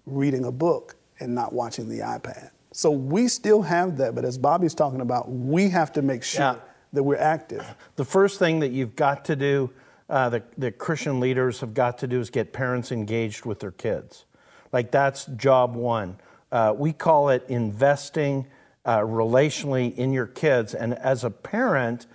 reading 0.05 0.45
a 0.45 0.53
book 0.53 0.97
and 1.20 1.34
not 1.34 1.55
watching 1.55 1.89
the 1.89 2.01
iPad. 2.01 2.51
So 2.72 2.91
we 2.91 3.28
still 3.28 3.62
have 3.62 3.97
that, 3.97 4.14
but 4.14 4.26
as 4.26 4.37
Bobby's 4.37 4.74
talking 4.74 5.01
about, 5.01 5.30
we 5.30 5.70
have 5.70 5.93
to 5.95 6.03
make 6.03 6.22
sure 6.22 6.43
yeah. 6.43 6.57
That 6.97 7.03
we're 7.03 7.16
active. 7.16 7.74
The 7.94 8.05
first 8.05 8.38
thing 8.38 8.61
that 8.61 8.72
you've 8.72 8.97
got 8.97 9.24
to 9.26 9.36
do, 9.36 9.70
uh, 10.11 10.28
the, 10.28 10.42
the 10.59 10.72
Christian 10.72 11.20
leaders 11.20 11.61
have 11.61 11.72
got 11.72 11.99
to 11.99 12.07
do, 12.07 12.20
is 12.20 12.30
get 12.30 12.53
parents 12.53 12.90
engaged 12.90 13.47
with 13.47 13.61
their 13.61 13.70
kids. 13.70 14.24
Like 14.72 14.90
that's 14.90 15.26
job 15.26 15.76
one. 15.76 16.18
Uh, 16.51 16.74
we 16.76 16.92
call 16.92 17.28
it 17.28 17.44
investing 17.49 18.47
uh, 18.84 19.01
relationally 19.01 19.94
in 19.97 20.12
your 20.12 20.26
kids. 20.26 20.74
And 20.74 20.94
as 20.94 21.24
a 21.24 21.30
parent, 21.30 22.07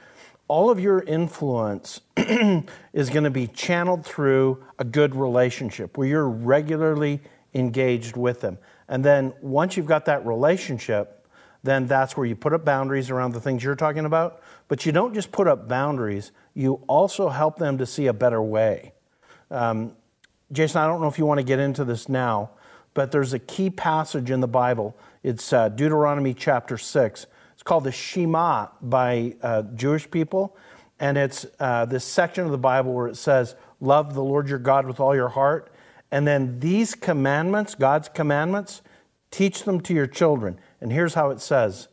all 0.48 0.70
of 0.70 0.80
your 0.80 1.02
influence 1.02 2.02
is 2.18 3.10
going 3.10 3.24
to 3.24 3.30
be 3.30 3.48
channeled 3.48 4.06
through 4.06 4.64
a 4.80 4.84
good 4.84 5.16
relationship 5.16 5.98
where 5.98 6.08
you're 6.08 6.30
regularly 6.30 7.22
engaged 7.54 8.16
with 8.16 8.42
them. 8.42 8.58
And 8.88 9.04
then 9.04 9.34
once 9.42 9.78
you've 9.78 9.86
got 9.86 10.06
that 10.06 10.26
relationship, 10.26 11.26
then 11.64 11.88
that's 11.88 12.18
where 12.18 12.26
you 12.26 12.36
put 12.36 12.54
up 12.54 12.66
boundaries 12.66 13.10
around 13.10 13.34
the 13.34 13.42
things 13.42 13.64
you're 13.64 13.76
talking 13.76 14.06
about. 14.06 14.42
But 14.72 14.86
you 14.86 14.94
don't 14.94 15.14
just 15.14 15.34
put 15.34 15.50
up 15.50 15.68
boundaries, 15.68 16.32
you 16.54 16.76
also 16.88 17.28
help 17.28 17.58
them 17.58 17.78
to 17.80 17.86
see 17.86 18.08
a 18.08 18.14
better 18.14 18.42
way. 18.42 18.94
Um, 19.50 19.98
Jason, 20.54 20.80
I 20.80 20.88
don't 20.88 21.02
know 21.02 21.10
if 21.10 21.18
you 21.18 21.26
want 21.26 21.40
to 21.40 21.44
get 21.44 21.60
into 21.60 21.84
this 21.84 22.08
now, 22.08 22.52
but 22.94 23.12
there's 23.12 23.34
a 23.34 23.40
key 23.40 23.70
passage 23.70 24.32
in 24.32 24.40
the 24.40 24.48
Bible. 24.48 24.98
It's 25.24 25.52
uh, 25.52 25.68
Deuteronomy 25.68 26.34
chapter 26.34 26.78
6. 26.78 27.26
It's 27.52 27.64
called 27.64 27.84
the 27.84 27.92
Shema 27.92 28.68
by 28.82 29.36
uh, 29.42 29.64
Jewish 29.76 30.10
people. 30.10 30.56
And 31.02 31.18
it's 31.18 31.46
uh, 31.60 31.84
this 31.84 32.06
section 32.06 32.46
of 32.46 32.52
the 32.52 32.58
Bible 32.58 32.94
where 32.94 33.08
it 33.08 33.18
says, 33.18 33.56
Love 33.82 34.14
the 34.14 34.24
Lord 34.24 34.48
your 34.48 34.60
God 34.60 34.88
with 34.88 35.02
all 35.02 35.14
your 35.14 35.28
heart 35.28 35.70
and 36.12 36.26
then 36.26 36.62
these 36.62 36.96
commandments, 36.96 37.76
God's 37.76 38.08
commandments, 38.08 38.82
teach 39.32 39.64
them 39.64 39.82
to 39.82 39.94
your 39.94 40.08
children. 40.08 40.60
And 40.80 40.94
here's 40.94 41.14
how 41.14 41.32
it 41.32 41.42
says 41.42 41.90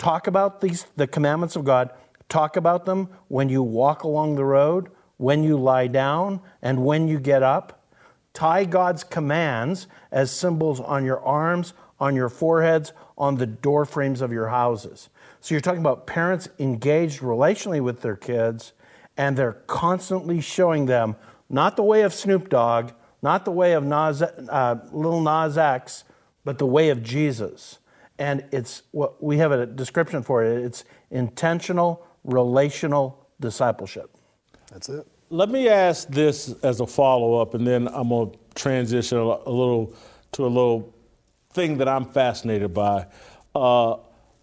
talk 0.00 0.26
about 0.26 0.60
these, 0.62 0.86
the 0.96 1.06
commandments 1.06 1.54
of 1.54 1.64
God, 1.64 1.90
talk 2.28 2.56
about 2.56 2.86
them 2.86 3.10
when 3.28 3.48
you 3.48 3.62
walk 3.62 4.02
along 4.02 4.34
the 4.34 4.44
road, 4.44 4.88
when 5.18 5.44
you 5.44 5.56
lie 5.56 5.86
down, 5.86 6.40
and 6.62 6.84
when 6.84 7.06
you 7.06 7.20
get 7.20 7.42
up. 7.42 7.84
Tie 8.32 8.64
God's 8.64 9.04
commands 9.04 9.86
as 10.10 10.30
symbols 10.30 10.80
on 10.80 11.04
your 11.04 11.20
arms, 11.20 11.74
on 12.00 12.16
your 12.16 12.30
foreheads, 12.30 12.92
on 13.18 13.36
the 13.36 13.46
door 13.46 13.84
frames 13.84 14.22
of 14.22 14.32
your 14.32 14.48
houses. 14.48 15.10
So 15.40 15.54
you're 15.54 15.60
talking 15.60 15.80
about 15.80 16.06
parents 16.06 16.48
engaged 16.58 17.20
relationally 17.20 17.82
with 17.82 18.00
their 18.00 18.16
kids, 18.16 18.72
and 19.18 19.36
they're 19.36 19.60
constantly 19.66 20.40
showing 20.40 20.86
them 20.86 21.16
not 21.50 21.76
the 21.76 21.82
way 21.82 22.02
of 22.02 22.14
Snoop 22.14 22.48
Dogg, 22.48 22.92
not 23.20 23.44
the 23.44 23.50
way 23.50 23.74
of 23.74 23.84
Nas, 23.84 24.22
uh, 24.22 24.76
little 24.92 25.20
Nas 25.20 25.58
X, 25.58 26.04
but 26.42 26.56
the 26.56 26.66
way 26.66 26.88
of 26.88 27.02
Jesus. 27.02 27.80
And 28.20 28.44
it's 28.52 28.82
what 28.90 29.22
we 29.22 29.38
have 29.38 29.50
a 29.50 29.64
description 29.64 30.22
for 30.22 30.44
it. 30.44 30.62
It's 30.62 30.84
intentional, 31.10 32.06
relational 32.22 33.26
discipleship. 33.40 34.14
That's 34.70 34.90
it. 34.90 35.06
Let 35.30 35.48
me 35.48 35.68
ask 35.68 36.06
this 36.08 36.54
as 36.62 36.80
a 36.80 36.86
follow 36.86 37.40
up, 37.40 37.54
and 37.54 37.66
then 37.66 37.88
I'm 37.88 38.10
going 38.10 38.32
to 38.32 38.38
transition 38.54 39.16
a 39.16 39.22
little 39.22 39.94
to 40.32 40.44
a 40.44 40.48
little 40.48 40.94
thing 41.52 41.78
that 41.78 41.88
I'm 41.88 42.04
fascinated 42.04 42.74
by. 42.74 43.06
Uh, 43.54 43.96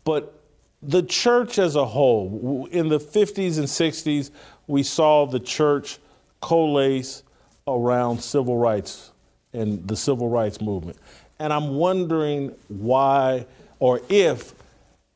but 0.04 0.42
the 0.82 1.04
church 1.04 1.60
as 1.60 1.76
a 1.76 1.86
whole, 1.86 2.68
in 2.72 2.90
the 2.90 3.00
50s 3.00 3.58
and 3.58 3.68
60s, 3.68 4.32
we 4.68 4.82
saw 4.82 5.26
the 5.26 5.40
church 5.40 6.00
coalesce 6.42 7.24
around 7.68 8.22
civil 8.22 8.58
rights 8.58 9.12
and 9.54 9.88
the 9.88 9.96
civil 9.96 10.30
rights 10.30 10.62
movement. 10.62 10.98
And 11.40 11.54
I'm 11.54 11.76
wondering 11.76 12.56
why 12.68 13.46
or 13.80 14.02
if 14.10 14.54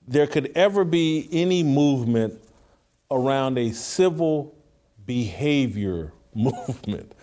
there 0.07 0.28
could 0.28 0.51
ever 0.55 0.84
be 0.84 1.28
any 1.32 1.64
movement 1.64 2.41
around 3.09 3.57
a 3.57 3.72
civil 3.72 4.55
behavior 5.05 6.14
movement 6.36 7.14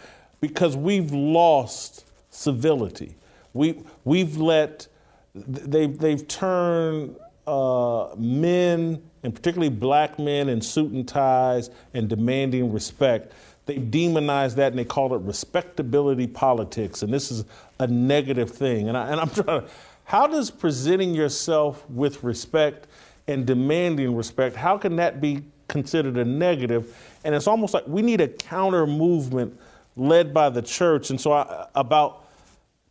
because 0.40 0.76
we've 0.76 1.12
lost 1.12 2.06
civility. 2.30 3.16
We, 3.54 3.82
we've 4.04 4.36
let, 4.36 4.86
they've, 5.34 5.96
they've 5.98 6.26
turned 6.28 7.16
uh, 7.46 8.14
men 8.16 9.02
and 9.22 9.34
particularly 9.34 9.70
black 9.70 10.18
men 10.18 10.48
in 10.48 10.60
suit 10.60 10.92
and 10.92 11.06
ties 11.06 11.70
and 11.94 12.08
demanding 12.08 12.72
respect, 12.72 13.32
they 13.66 13.76
demonize 13.76 14.54
that 14.54 14.72
and 14.72 14.78
they 14.78 14.84
call 14.84 15.14
it 15.14 15.20
respectability 15.22 16.26
politics. 16.26 17.02
And 17.02 17.12
this 17.12 17.30
is 17.30 17.44
a 17.80 17.86
negative 17.86 18.50
thing. 18.50 18.88
And, 18.88 18.96
I, 18.96 19.10
and 19.10 19.20
I'm 19.20 19.30
trying 19.30 19.62
to, 19.62 19.68
how 20.08 20.26
does 20.26 20.50
presenting 20.50 21.14
yourself 21.14 21.84
with 21.90 22.24
respect 22.24 22.86
and 23.26 23.46
demanding 23.46 24.16
respect, 24.16 24.56
how 24.56 24.78
can 24.78 24.96
that 24.96 25.20
be 25.20 25.42
considered 25.68 26.16
a 26.16 26.24
negative? 26.24 26.96
And 27.24 27.34
it's 27.34 27.46
almost 27.46 27.74
like 27.74 27.86
we 27.86 28.00
need 28.00 28.22
a 28.22 28.28
counter 28.28 28.86
movement 28.86 29.60
led 29.96 30.32
by 30.32 30.48
the 30.48 30.62
church. 30.62 31.10
And 31.10 31.20
so 31.20 31.32
I, 31.32 31.66
about 31.74 32.24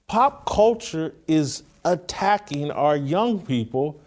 pop 0.05 0.45
culture 0.45 1.11
is 1.27 1.63
attacking 1.85 2.69
our 2.69 2.95
young 2.95 3.43
people 3.43 3.99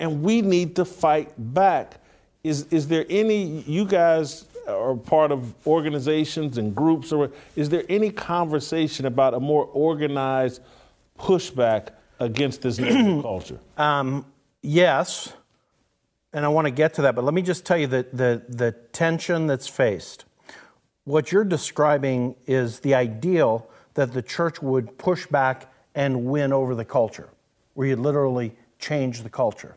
and 0.00 0.20
we 0.20 0.42
need 0.42 0.74
to 0.74 0.84
fight 0.84 1.32
back. 1.54 2.00
Is, 2.42 2.66
is 2.72 2.88
there 2.88 3.06
any, 3.08 3.60
you 3.60 3.84
guys 3.84 4.44
are 4.66 4.96
part 4.96 5.30
of 5.30 5.54
organizations 5.68 6.58
and 6.58 6.74
groups, 6.74 7.12
or 7.12 7.30
is 7.54 7.68
there 7.68 7.84
any 7.88 8.10
conversation 8.10 9.06
about 9.06 9.34
a 9.34 9.40
more 9.40 9.66
organized 9.66 10.62
pushback 11.16 11.90
against 12.18 12.62
this 12.62 12.78
negative 12.80 13.22
culture? 13.22 13.58
Um, 13.76 14.26
yes, 14.62 15.32
and 16.32 16.44
I 16.44 16.48
want 16.48 16.66
to 16.66 16.70
get 16.70 16.94
to 16.94 17.02
that, 17.02 17.14
but 17.14 17.24
let 17.24 17.34
me 17.34 17.42
just 17.42 17.64
tell 17.64 17.78
you 17.78 17.86
the, 17.86 18.06
the, 18.12 18.42
the 18.48 18.72
tension 18.92 19.46
that's 19.46 19.68
faced. 19.68 20.24
What 21.04 21.30
you're 21.32 21.44
describing 21.44 22.34
is 22.46 22.80
the 22.80 22.94
ideal 22.94 23.68
that 23.94 24.12
the 24.12 24.22
church 24.22 24.60
would 24.60 24.98
push 24.98 25.26
back 25.26 25.72
and 25.94 26.26
win 26.26 26.52
over 26.52 26.74
the 26.74 26.84
culture, 26.84 27.30
where 27.74 27.86
you 27.86 27.96
literally 27.96 28.54
change 28.78 29.22
the 29.22 29.30
culture. 29.30 29.76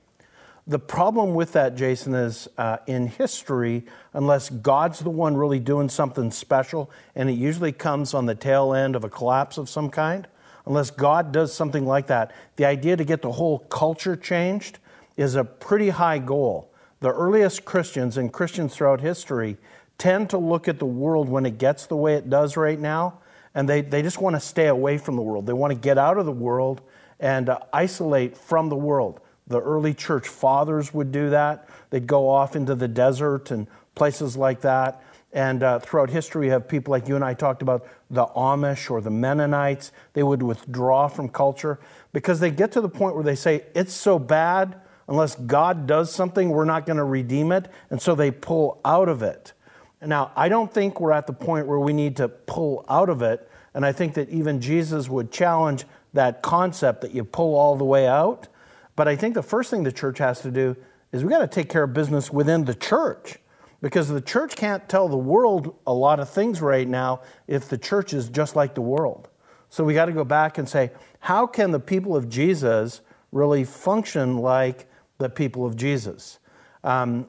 The 0.67 0.79
problem 0.79 1.33
with 1.33 1.53
that, 1.53 1.75
Jason, 1.75 2.13
is 2.13 2.47
uh, 2.57 2.77
in 2.85 3.07
history, 3.07 3.85
unless 4.13 4.49
God's 4.49 4.99
the 4.99 5.09
one 5.09 5.35
really 5.35 5.59
doing 5.59 5.89
something 5.89 6.29
special, 6.29 6.91
and 7.15 7.29
it 7.29 7.33
usually 7.33 7.71
comes 7.71 8.13
on 8.13 8.27
the 8.27 8.35
tail 8.35 8.73
end 8.73 8.95
of 8.95 9.03
a 9.03 9.09
collapse 9.09 9.57
of 9.57 9.67
some 9.67 9.89
kind, 9.89 10.27
unless 10.70 10.91
God 10.91 11.32
does 11.32 11.51
something 11.51 11.86
like 11.86 12.07
that, 12.07 12.32
the 12.55 12.63
idea 12.63 12.95
to 12.95 13.03
get 13.03 13.24
the 13.24 13.32
whole 13.34 13.59
culture 13.59 14.15
changed 14.15 14.78
is 15.17 15.36
a 15.36 15.43
pretty 15.43 15.89
high 15.89 16.20
goal. 16.20 16.72
The 17.01 17.11
earliest 17.11 17.65
Christians 17.65 18.17
and 18.17 18.32
Christians 18.32 18.76
throughout 18.76 19.01
history 19.01 19.57
tend 19.97 20.30
to 20.30 20.38
look 20.38 20.67
at 20.67 20.80
the 20.80 20.86
world 20.86 21.28
when 21.28 21.45
it 21.45 21.57
gets 21.57 21.88
the 21.88 21.95
way 21.95 22.13
it 22.13 22.30
does 22.30 22.55
right 22.55 22.80
now, 22.80 23.20
and 23.55 23.67
they, 23.67 23.82
they 23.82 24.03
just 24.03 24.22
want 24.22 24.36
to 24.36 24.39
stay 24.39 24.67
away 24.67 24.97
from 24.97 25.15
the 25.15 25.22
world. 25.22 25.47
They 25.47 25.53
want 25.53 25.72
to 25.74 25.80
get 25.80 25.97
out 25.97 26.17
of 26.17 26.26
the 26.26 26.32
world 26.32 26.82
and 27.20 27.49
uh, 27.49 27.59
isolate 27.74 28.38
from 28.38 28.70
the 28.70 28.76
world. 28.76 29.20
The 29.47 29.59
early 29.59 29.95
church 29.95 30.28
fathers 30.28 30.93
would 30.93 31.11
do 31.11 31.32
that. 31.32 31.67
They'd 31.89 32.05
go 32.05 32.30
off 32.30 32.55
into 32.55 32.76
the 32.76 32.88
desert 32.88 33.49
and 33.49 33.65
places 33.95 34.38
like 34.38 34.61
that. 34.61 35.03
And 35.32 35.61
uh, 35.61 35.80
throughout 35.80 36.09
history, 36.09 36.47
you 36.47 36.51
have 36.53 36.67
people 36.67 36.91
like 36.91 37.07
you 37.07 37.15
and 37.15 37.23
I 37.23 37.34
talked 37.36 37.61
about 37.61 37.88
the 38.09 38.25
Amish 38.25 38.89
or 38.89 38.99
the 38.99 39.11
Mennonites. 39.11 39.91
They 40.13 40.23
would 40.23 40.41
withdraw 40.41 41.07
from 41.07 41.30
culture 41.30 41.80
because 42.13 42.39
they 42.39 42.49
get 42.49 42.71
to 42.71 42.82
the 42.82 42.89
point 42.89 43.13
where 43.15 43.23
they 43.23 43.36
say, 43.36 43.65
it's 43.75 43.93
so 43.93 44.17
bad, 44.17 44.82
unless 45.07 45.36
God 45.36 45.86
does 45.86 46.11
something, 46.11 46.49
we're 46.49 46.65
not 46.65 46.88
going 46.88 46.97
to 46.97 47.03
redeem 47.03 47.51
it. 47.51 47.67
And 47.91 48.01
so 48.01 48.15
they 48.15 48.32
pull 48.32 48.82
out 48.84 49.07
of 49.07 49.21
it. 49.21 49.53
Now, 50.01 50.32
I 50.36 50.49
don't 50.49 50.73
think 50.73 50.99
we're 50.99 51.11
at 51.11 51.27
the 51.27 51.34
point 51.34 51.67
where 51.67 51.80
we 51.80 51.93
need 51.93 52.15
to 52.17 52.27
pull 52.27 52.86
out 52.89 53.09
of 53.09 53.21
it. 53.21 53.47
And 53.73 53.86
I 53.86 53.91
think 53.91 54.15
that 54.15 54.30
even 54.30 54.61
Jesus 54.61 55.09
would 55.09 55.32
challenge 55.32 55.86
that 56.13 56.41
concept 56.41 57.01
that 57.01 57.13
you 57.13 57.23
pull 57.23 57.55
all 57.55 57.75
the 57.75 57.86
way 57.86 58.07
out. 58.07 58.47
But 58.95 59.07
I 59.07 59.15
think 59.15 59.36
the 59.36 59.43
first 59.43 59.69
thing 59.69 59.84
the 59.84 59.91
church 59.91 60.17
has 60.17 60.41
to 60.41 60.49
do 60.51 60.75
is 61.11 61.23
we 61.23 61.30
got 61.30 61.39
to 61.39 61.47
take 61.47 61.69
care 61.69 61.84
of 61.84 61.93
business 61.93 62.32
within 62.32 62.65
the 62.65 62.73
church 62.73 63.38
because 63.82 64.09
the 64.09 64.21
church 64.21 64.55
can't 64.55 64.88
tell 64.89 65.07
the 65.07 65.17
world 65.17 65.75
a 65.88 65.93
lot 65.93 66.19
of 66.19 66.30
things 66.30 66.61
right 66.61 66.88
now 66.88 67.21
if 67.47 67.69
the 67.69 67.77
church 67.77 68.13
is 68.13 68.30
just 68.30 68.55
like 68.55 68.75
the 68.75 68.82
world. 68.82 69.30
So 69.69 69.84
we 69.84 69.93
got 69.93 70.05
to 70.05 70.11
go 70.11 70.23
back 70.23 70.57
and 70.57 70.67
say, 70.67 70.91
how 71.19 71.47
can 71.47 71.71
the 71.71 71.80
people 71.80 72.15
of 72.15 72.27
Jesus 72.27 73.01
really 73.32 73.63
function 73.63 74.38
like 74.38 74.89
the 75.19 75.30
people 75.30 75.65
of 75.65 75.75
Jesus? 75.75 76.39
Um, 76.84 77.27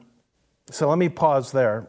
so 0.69 0.89
let 0.89 0.97
me 0.97 1.09
pause 1.09 1.51
there. 1.51 1.87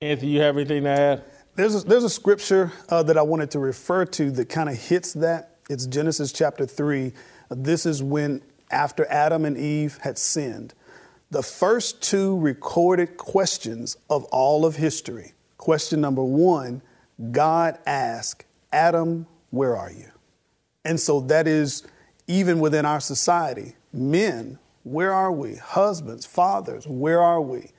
Anthony, 0.00 0.32
you 0.32 0.40
have 0.40 0.56
anything 0.56 0.84
to 0.84 0.90
add? 0.90 1.24
There's 1.54 1.84
a, 1.84 1.86
there's 1.86 2.04
a 2.04 2.10
scripture 2.10 2.72
uh, 2.88 3.02
that 3.04 3.18
I 3.18 3.22
wanted 3.22 3.50
to 3.52 3.58
refer 3.58 4.04
to 4.06 4.30
that 4.32 4.48
kind 4.48 4.68
of 4.68 4.76
hits 4.76 5.12
that. 5.14 5.58
It's 5.68 5.86
Genesis 5.86 6.32
chapter 6.32 6.66
3. 6.66 7.12
This 7.50 7.86
is 7.86 8.02
when 8.02 8.42
after 8.70 9.06
Adam 9.10 9.44
and 9.44 9.58
Eve 9.58 9.98
had 10.02 10.16
sinned. 10.16 10.74
The 11.30 11.42
first 11.42 12.02
two 12.02 12.38
recorded 12.38 13.16
questions 13.16 13.96
of 14.08 14.24
all 14.24 14.66
of 14.66 14.76
history. 14.76 15.32
Question 15.58 16.00
number 16.00 16.24
one 16.24 16.82
God 17.30 17.78
asked, 17.86 18.44
Adam, 18.72 19.26
where 19.50 19.76
are 19.76 19.92
you? 19.92 20.10
And 20.84 20.98
so 20.98 21.20
that 21.20 21.46
is 21.46 21.86
even 22.26 22.58
within 22.60 22.86
our 22.86 23.00
society. 23.00 23.74
Men, 23.92 24.58
where 24.82 25.12
are 25.12 25.30
we? 25.30 25.56
Husbands, 25.56 26.24
fathers, 26.26 26.86
where 26.86 27.20
are 27.20 27.40
we? 27.40 27.70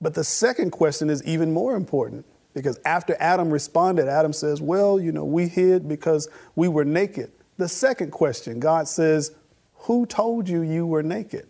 But 0.00 0.14
the 0.14 0.24
second 0.24 0.70
question 0.70 1.10
is 1.10 1.22
even 1.24 1.52
more 1.52 1.74
important 1.74 2.24
because 2.54 2.78
after 2.84 3.16
Adam 3.20 3.50
responded, 3.50 4.08
Adam 4.08 4.32
says, 4.32 4.60
Well, 4.62 5.00
you 5.00 5.12
know, 5.12 5.24
we 5.24 5.48
hid 5.48 5.88
because 5.88 6.28
we 6.54 6.68
were 6.68 6.84
naked. 6.84 7.32
The 7.58 7.68
second 7.68 8.10
question, 8.10 8.60
God 8.60 8.86
says, 8.86 9.32
who 9.74 10.04
told 10.06 10.48
you 10.48 10.62
you 10.62 10.86
were 10.86 11.02
naked? 11.02 11.48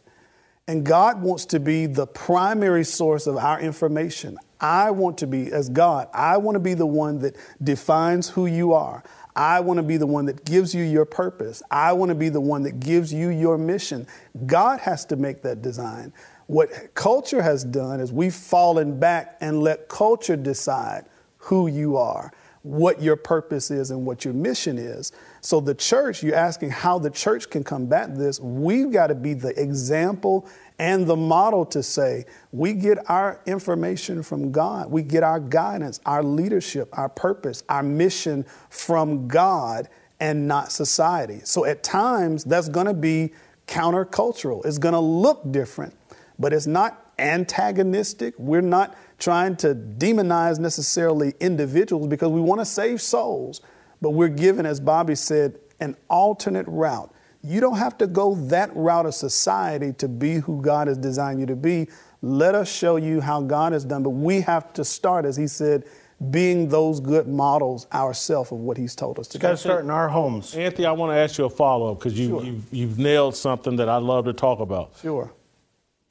And 0.69 0.85
God 0.85 1.23
wants 1.23 1.47
to 1.47 1.61
be 1.61 1.87
the 1.87 2.09
primary 2.09 2.85
source 2.85 3.29
of 3.29 3.37
our 3.37 3.61
information. 3.61 4.37
I 4.61 4.91
want 4.91 5.19
to 5.19 5.27
be, 5.27 5.53
as 5.53 5.69
God, 5.69 6.09
I 6.13 6.39
want 6.39 6.57
to 6.57 6.61
be 6.61 6.75
the 6.75 6.87
one 6.87 7.21
that 7.21 7.37
defines 7.63 8.29
who 8.29 8.47
you 8.47 8.73
are. 8.73 9.05
I 9.37 9.61
want 9.61 9.79
to 9.79 9.83
be 9.85 9.97
the 9.97 10.07
one 10.07 10.27
that 10.27 10.45
gives 10.45 10.75
you 10.75 10.83
your 10.83 11.05
purpose. 11.05 11.63
I 11.71 11.93
want 11.93 12.09
to 12.09 12.17
be 12.17 12.31
the 12.31 12.41
one 12.41 12.63
that 12.63 12.81
gives 12.81 13.13
you 13.13 13.29
your 13.29 13.59
mission. 13.59 14.09
God 14.47 14.81
has 14.81 15.05
to 15.07 15.17
make 15.17 15.43
that 15.43 15.63
design. 15.63 16.13
What 16.47 16.95
culture 16.95 17.43
has 17.43 17.63
done 17.63 18.01
is 18.01 18.13
we've 18.13 18.35
fallen 18.35 18.99
back 18.99 19.37
and 19.41 19.63
let 19.63 19.89
culture 19.89 20.37
decide 20.37 21.05
who 21.39 21.69
you 21.69 21.97
are 21.97 22.33
what 22.67 23.01
your 23.01 23.15
purpose 23.15 23.71
is 23.71 23.93
and 23.93 24.05
what 24.05 24.25
your 24.25 24.35
mission 24.35 24.77
is. 24.77 25.13
So, 25.41 25.61
the 25.61 25.75
church, 25.75 26.25
you're 26.25 26.35
asking 26.35 26.71
how 26.71 26.99
the 26.99 27.11
church 27.11 27.49
can 27.49 27.63
combat 27.63 28.17
this. 28.17 28.41
We've 28.41 28.91
got 28.91 29.07
to 29.07 29.15
be 29.15 29.35
the 29.35 29.59
example 29.61 30.49
and 30.81 31.07
the 31.07 31.15
model 31.15 31.65
to 31.67 31.83
say 31.83 32.25
we 32.51 32.73
get 32.73 33.09
our 33.09 33.41
information 33.47 34.21
from 34.21 34.51
God, 34.51 34.91
we 34.91 35.03
get 35.03 35.23
our 35.23 35.39
guidance, 35.39 36.01
our 36.05 36.25
leadership, 36.25 36.89
our 36.93 37.09
purpose, 37.09 37.63
our 37.69 37.85
mission 37.85 38.45
from 38.69 39.29
God 39.29 39.89
and 40.19 40.49
not 40.49 40.73
society. 40.73 41.41
So, 41.45 41.67
at 41.67 41.85
times, 41.85 42.43
that's 42.43 42.69
going 42.69 42.87
to 42.87 42.95
be 42.95 43.33
countercultural, 43.69 44.67
it's 44.67 44.79
going 44.79 44.95
to 44.95 45.01
look 45.01 45.53
different, 45.53 45.95
but 46.37 46.53
it's 46.53 46.67
not 46.67 47.06
antagonistic. 47.19 48.35
We're 48.39 48.61
not 48.61 48.97
trying 49.19 49.57
to 49.57 49.75
demonize 49.75 50.59
necessarily 50.59 51.35
individuals 51.41 52.07
because 52.09 52.31
we 52.31 52.41
want 52.41 52.61
to 52.61 52.65
save 52.67 53.01
souls, 53.01 53.61
but 54.01 54.11
we're 54.11 54.29
given, 54.29 54.67
as 54.67 54.81
Bobby 54.81 55.15
said, 55.15 55.59
an 55.81 55.97
alternate 56.09 56.67
route. 56.69 57.13
You 57.43 57.61
don't 57.61 57.79
have 57.79 57.97
to 57.99 58.07
go 58.07 58.35
that 58.35 58.75
route 58.75 59.07
of 59.07 59.15
society 59.15 59.93
to 59.95 60.09
be 60.09 60.35
who 60.37 60.61
God 60.61 60.89
has 60.89 60.99
designed 60.99 61.41
you 61.41 61.47
to 61.47 61.57
be. 61.57 61.89
Let 62.23 62.55
us 62.55 62.69
show 62.71 62.97
you 62.97 63.21
how 63.21 63.43
God 63.43 63.73
has 63.73 63.85
done, 63.85 64.03
but 64.03 64.11
we 64.11 64.41
have 64.41 64.73
to 64.75 64.85
start, 64.85 65.25
as 65.25 65.37
he 65.37 65.47
said, 65.47 65.85
being 66.31 66.69
those 66.69 66.99
good 66.99 67.29
models 67.29 67.87
ourselves 67.93 68.51
of 68.51 68.59
what 68.59 68.79
he's 68.79 68.95
told 68.97 69.19
us 69.19 69.29
to 69.29 69.39
do. 69.39 69.43
Got 69.43 69.51
to 69.51 69.57
start 69.59 69.85
in 69.85 69.91
our 69.91 70.09
homes. 70.09 70.55
Anthony, 70.55 70.87
I 70.87 70.93
want 70.93 71.13
to 71.13 71.17
ask 71.17 71.37
you 71.39 71.45
a 71.45 71.51
follow 71.51 71.93
up 71.93 71.99
because 71.99 72.19
you, 72.19 72.29
Sure. 72.29 72.43
you've, 72.43 72.73
you've 72.73 72.99
nailed 72.99 73.37
something 73.37 73.77
that 73.77 73.89
I 73.91 73.99
love 73.99 74.25
to 74.25 74.33
talk 74.33 74.61
about. 74.61 74.93
Sure. 75.03 75.31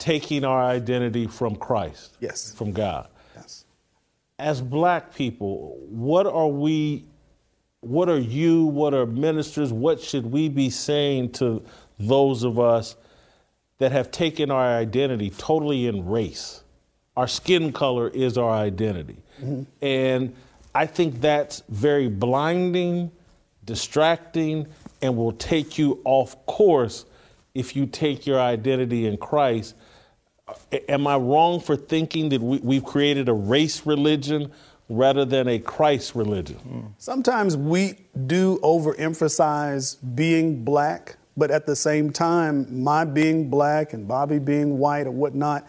Taking 0.05 0.45
our 0.45 0.63
identity 0.63 1.25
from 1.25 1.55
Christ, 1.55 2.15
Yes. 2.19 2.53
from 2.53 2.73
God. 2.73 3.07
Yes. 3.35 3.65
As 4.37 4.61
black 4.61 5.15
people, 5.15 5.79
what 5.89 6.27
are 6.27 6.47
we, 6.47 7.05
what 7.79 8.07
are 8.07 8.19
you, 8.19 8.65
what 8.65 8.93
are 8.93 9.07
ministers, 9.07 9.73
what 9.73 9.99
should 9.99 10.31
we 10.31 10.47
be 10.47 10.69
saying 10.69 11.31
to 11.31 11.63
those 11.97 12.43
of 12.43 12.59
us 12.59 12.95
that 13.79 13.91
have 13.93 14.11
taken 14.11 14.51
our 14.51 14.77
identity 14.77 15.31
totally 15.31 15.87
in 15.87 16.05
race? 16.05 16.61
Our 17.17 17.27
skin 17.27 17.73
color 17.73 18.09
is 18.09 18.37
our 18.37 18.53
identity. 18.53 19.17
Mm-hmm. 19.41 19.63
And 19.81 20.35
I 20.75 20.85
think 20.85 21.19
that's 21.19 21.63
very 21.69 22.09
blinding, 22.09 23.11
distracting, 23.63 24.67
and 25.01 25.17
will 25.17 25.31
take 25.31 25.79
you 25.79 25.99
off 26.05 26.45
course 26.45 27.05
if 27.55 27.75
you 27.75 27.87
take 27.87 28.27
your 28.27 28.39
identity 28.39 29.07
in 29.07 29.17
Christ. 29.17 29.73
Am 30.89 31.07
I 31.07 31.17
wrong 31.17 31.59
for 31.59 31.75
thinking 31.75 32.29
that 32.29 32.41
we, 32.41 32.59
we've 32.59 32.83
created 32.83 33.29
a 33.29 33.33
race 33.33 33.85
religion 33.85 34.51
rather 34.89 35.25
than 35.25 35.47
a 35.47 35.57
Christ 35.57 36.13
religion? 36.15 36.93
Sometimes 36.99 37.57
we 37.57 37.95
do 38.27 38.59
overemphasize 38.61 39.97
being 40.15 40.63
black, 40.63 41.17
But 41.37 41.51
at 41.51 41.65
the 41.65 41.75
same 41.75 42.11
time, 42.11 42.83
my 42.83 43.03
being 43.03 43.49
black 43.49 43.93
and 43.93 44.07
Bobby 44.07 44.39
being 44.39 44.77
white 44.77 45.05
or 45.07 45.11
whatnot, 45.11 45.67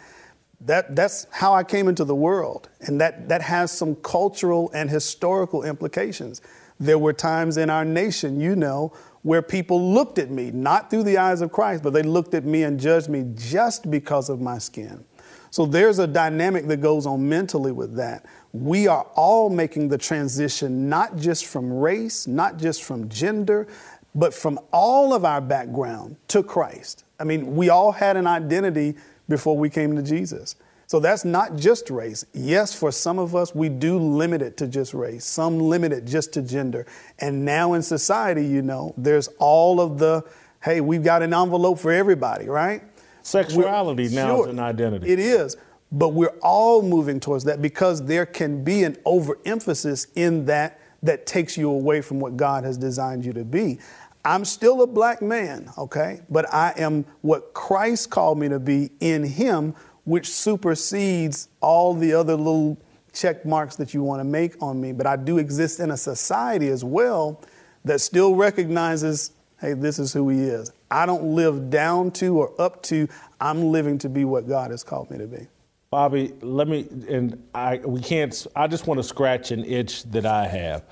that, 0.61 0.95
that's 0.95 1.27
how 1.31 1.55
I 1.55 1.65
came 1.65 1.89
into 1.89 2.05
the 2.05 2.15
world. 2.15 2.69
And 2.81 3.01
that, 3.01 3.29
that 3.29 3.43
has 3.43 3.73
some 3.73 3.97
cultural 3.97 4.71
and 4.73 4.89
historical 4.89 5.65
implications. 5.65 6.41
There 6.79 6.99
were 6.99 7.13
times 7.13 7.57
in 7.57 7.71
our 7.71 7.85
nation, 7.85 8.41
you 8.41 8.55
know, 8.55 8.93
where 9.27 9.43
people 9.43 9.93
looked 9.93 10.21
at 10.21 10.31
me, 10.31 10.53
not 10.53 10.89
through 10.89 11.03
the 11.03 11.19
eyes 11.19 11.41
of 11.41 11.51
Christ, 11.51 11.83
but 11.83 11.93
they 11.93 12.05
looked 12.05 12.33
at 12.33 12.45
me 12.45 12.63
and 12.63 12.79
judged 12.79 13.09
me 13.09 13.25
just 13.35 13.91
because 13.91 14.31
of 14.31 14.41
my 14.41 14.57
skin. 14.57 15.05
So 15.51 15.67
there's 15.67 15.99
a 15.99 16.07
dynamic 16.07 16.69
that 16.69 16.77
goes 16.77 17.07
on 17.07 17.29
mentally 17.29 17.73
with 17.73 17.97
that. 17.97 18.25
We 18.53 18.87
are 18.87 19.03
all 19.17 19.51
making 19.51 19.89
the 19.89 19.99
transition 19.99 20.89
not 20.89 21.17
just 21.17 21.47
from 21.47 21.73
race, 21.73 22.29
not 22.29 22.57
just 22.57 22.85
from 22.85 23.09
gender, 23.09 23.67
but 24.15 24.33
from 24.33 24.61
all 24.73 25.13
of 25.13 25.25
our 25.25 25.41
background 25.41 26.15
to 26.29 26.45
Christ. 26.45 27.03
I 27.19 27.25
mean, 27.25 27.57
we 27.57 27.69
all 27.69 27.91
had 27.91 28.17
an 28.17 28.29
identity 28.29 28.95
before 29.29 29.59
we 29.59 29.69
came 29.69 29.97
to 29.97 30.03
Jesus. 30.03 30.55
So 30.87 31.01
that's 31.01 31.25
not 31.25 31.57
just 31.57 31.91
race. 31.91 32.25
Yes, 32.33 32.73
for 32.73 32.93
some 32.93 33.19
of 33.19 33.35
us, 33.35 33.55
we 33.55 33.69
do 33.69 33.99
limit 33.99 34.41
it 34.41 34.57
to 34.59 34.69
just 34.69 34.95
race, 34.95 35.25
some 35.25 35.59
limit 35.59 35.93
it 35.93 36.05
just 36.05 36.33
to 36.35 36.43
gender. 36.43 36.87
And 37.19 37.45
now 37.45 37.73
in 37.73 37.83
society, 37.83 38.47
you 38.47 38.63
know, 38.63 38.95
there's 38.97 39.29
all 39.39 39.81
of 39.81 39.99
the, 39.99 40.25
hey, 40.63 40.81
we've 40.81 41.03
got 41.03 41.23
an 41.23 41.35
envelope 41.35 41.81
for 41.81 41.91
everybody, 41.91 42.49
right? 42.49 42.83
Sexuality 43.23 44.05
we're, 44.09 44.15
now 44.15 44.37
sure, 44.37 44.47
is 44.47 44.53
an 44.53 44.61
identity. 44.61 45.11
It 45.11 45.19
is. 45.19 45.57
But 45.91 46.11
we're 46.11 46.37
all 46.41 46.83
moving 46.83 47.19
towards 47.19 47.45
that 47.45 47.61
because 47.61 48.05
there 48.05 48.27
can 48.27 48.63
be 48.63 48.85
an 48.85 48.97
overemphasis 49.05 50.07
in 50.15 50.45
that 50.47 50.81
that 51.03 51.27
takes 51.27 51.57
you 51.57 51.71
away 51.71 52.01
from 52.01 52.21
what 52.21 52.37
God 52.37 52.65
has 52.65 52.77
designed 52.77 53.25
you 53.25 53.33
to 53.33 53.45
be. 53.45 53.79
I'm 54.25 54.45
still 54.45 54.83
a 54.83 54.87
black 54.87 55.23
man, 55.23 55.71
okay? 55.79 56.21
But 56.29 56.53
I 56.53 56.75
am 56.77 57.05
what 57.21 57.55
Christ 57.55 58.11
called 58.11 58.39
me 58.39 58.49
to 58.49 58.59
be 58.59 58.91
in 58.99 59.23
Him, 59.23 59.75
which 60.07 60.29
supersedes 60.29 61.49
all 61.61 61.93
the 61.93 62.15
other 62.15 62.35
little 62.35 62.79
check 63.13 63.45
marks 63.45 63.77
that 63.77 63.93
you 63.93 64.03
want 64.03 64.21
to 64.21 64.25
make 64.25 64.61
on 64.63 64.81
me. 64.81 64.93
But 64.93 65.07
I 65.07 65.17
do 65.17 65.39
exist 65.39 65.81
in 65.81 65.91
a 65.91 65.97
society 65.97 66.69
as 66.69 66.83
well 66.83 67.43
that 67.85 68.01
still 68.01 68.35
recognizes 68.35 69.33
hey, 69.61 69.73
this 69.73 69.99
is 69.99 70.13
who 70.13 70.29
He 70.29 70.43
is. 70.43 70.73
I 70.91 71.07
don't 71.07 71.35
live 71.35 71.71
down 71.71 72.11
to 72.13 72.39
or 72.39 72.53
up 72.61 72.83
to, 72.85 73.09
I'm 73.41 73.73
living 73.73 73.99
to 73.99 74.09
be 74.09 74.25
what 74.25 74.47
God 74.49 74.71
has 74.71 74.85
called 74.85 75.11
me 75.11 75.19
to 75.19 75.27
be. 75.27 75.47
Bobby, 75.91 76.35
let 76.41 76.69
me, 76.69 76.87
and 77.09 77.43
I, 77.55 77.79
we 77.79 78.01
can't, 78.01 78.47
I 78.55 78.67
just 78.67 78.87
want 78.87 78.99
to 78.99 79.05
scratch 79.05 79.51
an 79.51 79.65
itch 79.65 80.03
that 80.05 80.27
I 80.27 80.47
have. 80.47 80.85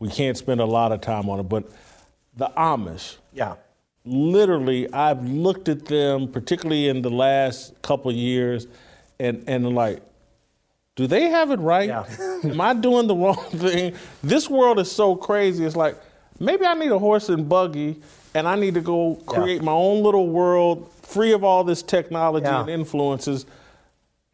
We 0.00 0.08
can't 0.08 0.36
spend 0.36 0.60
a 0.60 0.64
lot 0.66 0.92
of 0.92 1.00
time 1.00 1.28
on 1.28 1.40
it, 1.40 1.44
but 1.44 1.70
the 2.36 2.48
Amish. 2.56 3.16
Yeah. 3.32 3.54
Literally, 4.10 4.92
I've 4.92 5.24
looked 5.24 5.68
at 5.68 5.86
them, 5.86 6.26
particularly 6.26 6.88
in 6.88 7.00
the 7.00 7.10
last 7.10 7.80
couple 7.80 8.10
years, 8.10 8.66
and 9.20 9.44
and 9.46 9.72
like, 9.72 10.02
do 10.96 11.06
they 11.06 11.28
have 11.30 11.52
it 11.52 11.60
right? 11.60 11.88
Yeah. 11.88 12.04
Am 12.44 12.60
I 12.60 12.74
doing 12.74 13.06
the 13.06 13.14
wrong 13.14 13.36
thing? 13.50 13.94
This 14.22 14.50
world 14.50 14.80
is 14.80 14.90
so 14.90 15.14
crazy. 15.14 15.64
It's 15.64 15.76
like 15.76 15.96
maybe 16.40 16.66
I 16.66 16.74
need 16.74 16.90
a 16.90 16.98
horse 16.98 17.28
and 17.28 17.48
buggy, 17.48 18.00
and 18.34 18.48
I 18.48 18.56
need 18.56 18.74
to 18.74 18.80
go 18.80 19.14
create 19.26 19.58
yeah. 19.58 19.66
my 19.66 19.72
own 19.72 20.02
little 20.02 20.28
world, 20.28 20.90
free 21.02 21.30
of 21.30 21.44
all 21.44 21.62
this 21.62 21.80
technology 21.80 22.46
yeah. 22.46 22.62
and 22.62 22.68
influences. 22.68 23.46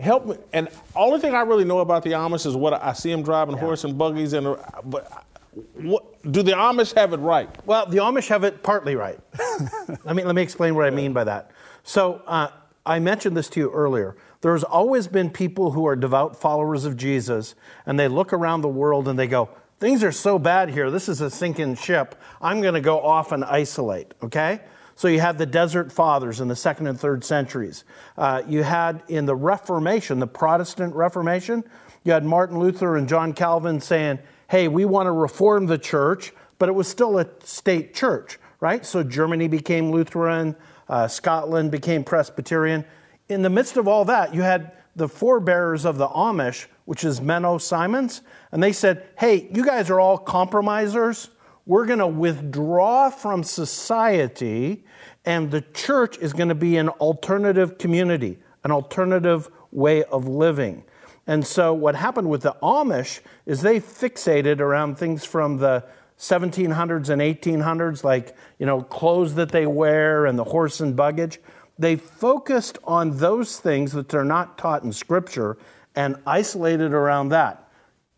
Help 0.00 0.26
me. 0.26 0.36
And 0.54 0.68
only 0.94 1.20
thing 1.20 1.34
I 1.34 1.42
really 1.42 1.64
know 1.64 1.80
about 1.80 2.02
the 2.02 2.12
Amish 2.12 2.46
is 2.46 2.56
what 2.56 2.72
I 2.82 2.94
see 2.94 3.10
them 3.10 3.22
driving 3.22 3.58
horse 3.58 3.84
and 3.84 3.98
buggies, 3.98 4.32
and 4.32 4.46
uh, 4.46 4.56
but 4.84 5.25
what, 5.74 6.30
do 6.30 6.42
the 6.42 6.52
Amish 6.52 6.94
have 6.94 7.12
it 7.12 7.18
right? 7.18 7.48
Well, 7.66 7.86
the 7.86 7.98
Amish 7.98 8.28
have 8.28 8.44
it 8.44 8.62
partly 8.62 8.94
right. 8.94 9.18
let 10.04 10.14
me 10.16 10.22
let 10.22 10.34
me 10.34 10.42
explain 10.42 10.74
what 10.74 10.84
I 10.84 10.90
mean 10.90 11.12
by 11.12 11.24
that. 11.24 11.50
So 11.82 12.22
uh, 12.26 12.48
I 12.84 12.98
mentioned 12.98 13.36
this 13.36 13.48
to 13.50 13.60
you 13.60 13.70
earlier. 13.70 14.16
There's 14.42 14.64
always 14.64 15.08
been 15.08 15.30
people 15.30 15.72
who 15.72 15.86
are 15.86 15.96
devout 15.96 16.36
followers 16.36 16.84
of 16.84 16.96
Jesus, 16.96 17.54
and 17.86 17.98
they 17.98 18.06
look 18.08 18.32
around 18.32 18.60
the 18.60 18.68
world 18.68 19.08
and 19.08 19.18
they 19.18 19.26
go, 19.26 19.48
"Things 19.80 20.04
are 20.04 20.12
so 20.12 20.38
bad 20.38 20.68
here. 20.68 20.90
This 20.90 21.08
is 21.08 21.22
a 21.22 21.30
sinking 21.30 21.76
ship. 21.76 22.14
I'm 22.40 22.60
going 22.60 22.74
to 22.74 22.80
go 22.80 23.00
off 23.00 23.32
and 23.32 23.42
isolate." 23.44 24.12
Okay. 24.22 24.60
So 24.98 25.08
you 25.08 25.20
had 25.20 25.36
the 25.36 25.44
Desert 25.44 25.92
Fathers 25.92 26.40
in 26.40 26.48
the 26.48 26.56
second 26.56 26.86
and 26.86 26.98
third 26.98 27.22
centuries. 27.22 27.84
Uh, 28.16 28.42
you 28.46 28.62
had 28.62 29.02
in 29.08 29.26
the 29.26 29.36
Reformation, 29.36 30.20
the 30.20 30.26
Protestant 30.26 30.94
Reformation, 30.94 31.64
you 32.02 32.12
had 32.12 32.24
Martin 32.24 32.58
Luther 32.58 32.96
and 32.96 33.06
John 33.06 33.34
Calvin 33.34 33.78
saying, 33.78 34.18
hey, 34.48 34.68
we 34.68 34.84
want 34.84 35.06
to 35.06 35.12
reform 35.12 35.66
the 35.66 35.78
church, 35.78 36.32
but 36.58 36.68
it 36.68 36.72
was 36.72 36.88
still 36.88 37.18
a 37.18 37.26
state 37.44 37.94
church, 37.94 38.38
right? 38.60 38.84
So 38.84 39.02
Germany 39.02 39.48
became 39.48 39.90
Lutheran, 39.90 40.56
uh, 40.88 41.08
Scotland 41.08 41.70
became 41.70 42.04
Presbyterian. 42.04 42.84
In 43.28 43.42
the 43.42 43.50
midst 43.50 43.76
of 43.76 43.88
all 43.88 44.04
that, 44.04 44.34
you 44.34 44.42
had 44.42 44.72
the 44.94 45.08
forebearers 45.08 45.84
of 45.84 45.98
the 45.98 46.08
Amish, 46.08 46.66
which 46.86 47.04
is 47.04 47.20
Menno 47.20 47.60
Simons, 47.60 48.22
and 48.52 48.62
they 48.62 48.72
said, 48.72 49.06
hey, 49.18 49.48
you 49.52 49.64
guys 49.64 49.90
are 49.90 50.00
all 50.00 50.16
compromisers. 50.16 51.28
We're 51.66 51.86
going 51.86 51.98
to 51.98 52.06
withdraw 52.06 53.10
from 53.10 53.42
society, 53.42 54.84
and 55.24 55.50
the 55.50 55.60
church 55.60 56.16
is 56.18 56.32
going 56.32 56.48
to 56.48 56.54
be 56.54 56.76
an 56.76 56.88
alternative 56.88 57.76
community, 57.76 58.38
an 58.62 58.70
alternative 58.70 59.50
way 59.72 60.04
of 60.04 60.28
living. 60.28 60.84
And 61.26 61.46
so 61.46 61.74
what 61.74 61.96
happened 61.96 62.30
with 62.30 62.42
the 62.42 62.56
Amish 62.62 63.20
is 63.46 63.60
they 63.60 63.80
fixated 63.80 64.60
around 64.60 64.96
things 64.96 65.24
from 65.24 65.58
the 65.58 65.84
1700s 66.18 67.08
and 67.08 67.20
1800s, 67.20 68.04
like, 68.04 68.36
you 68.58 68.66
know, 68.66 68.82
clothes 68.82 69.34
that 69.34 69.50
they 69.50 69.66
wear 69.66 70.26
and 70.26 70.38
the 70.38 70.44
horse 70.44 70.80
and 70.80 70.96
baggage. 70.96 71.40
They 71.78 71.96
focused 71.96 72.78
on 72.84 73.18
those 73.18 73.58
things 73.58 73.92
that 73.92 74.14
are 74.14 74.24
not 74.24 74.56
taught 74.56 74.82
in 74.82 74.92
Scripture 74.92 75.58
and 75.94 76.16
isolated 76.26 76.92
around 76.92 77.30
that. 77.30 77.70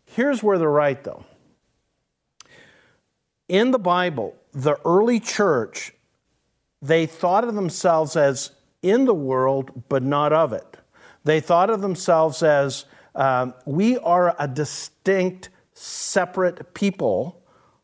Here's 0.05 0.41
where 0.41 0.57
they're 0.57 0.69
right, 0.69 1.03
though. 1.03 1.25
In 3.47 3.71
the 3.71 3.79
Bible, 3.79 4.35
the 4.53 4.77
early 4.85 5.19
church, 5.19 5.93
they 6.81 7.05
thought 7.05 7.43
of 7.43 7.55
themselves 7.55 8.15
as 8.15 8.51
in 8.81 9.05
the 9.05 9.13
world, 9.13 9.83
but 9.89 10.03
not 10.03 10.31
of 10.31 10.53
it. 10.53 10.77
They 11.23 11.39
thought 11.39 11.69
of 11.69 11.81
themselves 11.81 12.41
as 12.43 12.85
um, 13.15 13.53
we 13.65 13.97
are 13.97 14.35
a 14.39 14.47
distinct, 14.47 15.49
separate 15.73 16.73
people 16.73 17.41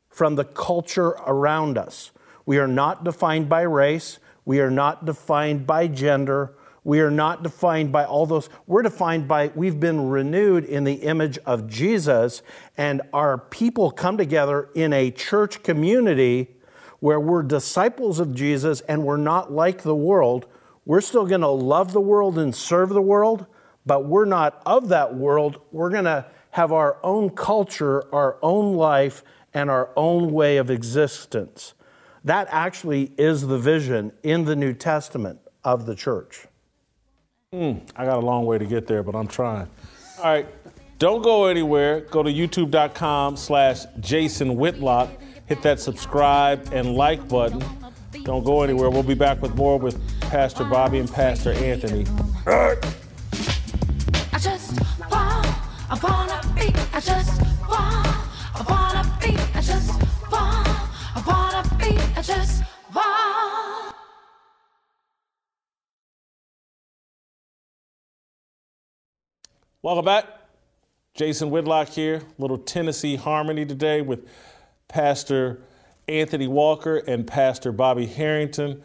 from 0.09 0.35
the 0.35 0.45
culture 0.45 1.09
around 1.27 1.77
us. 1.77 2.11
We 2.45 2.57
are 2.57 2.67
not 2.67 3.03
defined 3.03 3.49
by 3.49 3.61
race. 3.61 4.19
We 4.45 4.59
are 4.59 4.71
not 4.71 5.05
defined 5.05 5.65
by 5.65 5.87
gender. 5.87 6.55
We 6.85 6.99
are 6.99 7.11
not 7.11 7.41
defined 7.41 7.91
by 7.91 8.05
all 8.05 8.27
those. 8.27 8.47
We're 8.67 8.83
defined 8.83 9.27
by, 9.27 9.51
we've 9.55 9.79
been 9.79 10.07
renewed 10.07 10.65
in 10.65 10.83
the 10.83 10.93
image 10.93 11.39
of 11.39 11.67
Jesus, 11.67 12.43
and 12.77 13.01
our 13.11 13.39
people 13.39 13.89
come 13.89 14.17
together 14.17 14.69
in 14.75 14.93
a 14.93 15.09
church 15.09 15.63
community 15.63 16.55
where 16.99 17.19
we're 17.19 17.41
disciples 17.43 18.19
of 18.19 18.33
Jesus 18.35 18.81
and 18.81 19.03
we're 19.03 19.17
not 19.17 19.51
like 19.51 19.81
the 19.81 19.95
world. 19.95 20.45
We're 20.85 21.01
still 21.01 21.25
going 21.25 21.41
to 21.41 21.47
love 21.47 21.91
the 21.91 22.01
world 22.01 22.37
and 22.37 22.55
serve 22.55 22.89
the 22.89 23.01
world, 23.01 23.47
but 23.85 24.05
we're 24.05 24.25
not 24.25 24.61
of 24.65 24.89
that 24.89 25.15
world. 25.15 25.61
We're 25.71 25.89
going 25.89 26.05
to 26.05 26.25
have 26.51 26.71
our 26.71 26.97
own 27.03 27.29
culture, 27.31 28.03
our 28.13 28.37
own 28.41 28.75
life, 28.75 29.23
and 29.53 29.69
our 29.69 29.89
own 29.95 30.31
way 30.31 30.57
of 30.57 30.69
existence. 30.69 31.73
That 32.23 32.47
actually 32.49 33.11
is 33.17 33.45
the 33.45 33.57
vision 33.57 34.11
in 34.23 34.45
the 34.45 34.55
New 34.55 34.73
Testament 34.73 35.39
of 35.63 35.85
the 35.85 35.95
church. 35.95 36.47
Mm, 37.53 37.81
I 37.95 38.05
got 38.05 38.17
a 38.17 38.25
long 38.25 38.45
way 38.45 38.57
to 38.57 38.65
get 38.65 38.87
there, 38.87 39.03
but 39.03 39.15
I'm 39.15 39.27
trying. 39.27 39.67
All 40.17 40.23
right, 40.25 40.47
don't 40.97 41.21
go 41.21 41.45
anywhere. 41.45 42.01
Go 42.01 42.23
to 42.23 42.29
youtube.com 42.29 43.37
slash 43.37 43.85
Jason 43.99 44.55
Whitlock. 44.55 45.09
Hit 45.45 45.61
that 45.61 45.79
subscribe 45.79 46.69
and 46.73 46.95
like 46.95 47.27
button. 47.27 47.63
Don't 48.23 48.43
go 48.43 48.63
anywhere. 48.63 48.89
We'll 48.89 49.03
be 49.03 49.13
back 49.13 49.41
with 49.41 49.55
more 49.55 49.77
with 49.77 50.01
Pastor 50.21 50.63
Bobby 50.63 50.99
and 50.99 51.11
Pastor 51.11 51.51
Anthony. 51.51 52.05
Want 55.89 55.99
upon 55.99 56.29
a 56.29 56.53
beat. 56.55 56.75
I 56.93 56.99
just 56.99 57.41
want 57.69 58.07
upon 58.55 58.95
a 58.97 59.17
beat. 59.21 59.55
I 59.55 59.61
just 59.61 59.91
want 60.31 60.67
upon 61.15 61.53
a 61.53 61.75
beat. 61.77 62.17
I 62.17 62.21
just 62.21 62.63
want. 62.93 63.95
Welcome 69.81 70.05
back. 70.05 70.25
Jason 71.13 71.49
Whitlock 71.49 71.89
here. 71.89 72.21
Little 72.37 72.57
Tennessee 72.57 73.15
harmony 73.15 73.65
today 73.65 74.01
with 74.01 74.27
Pastor 74.87 75.61
Anthony 76.07 76.47
Walker 76.47 76.97
and 76.97 77.25
Pastor 77.25 77.71
Bobby 77.71 78.05
Harrington. 78.05 78.81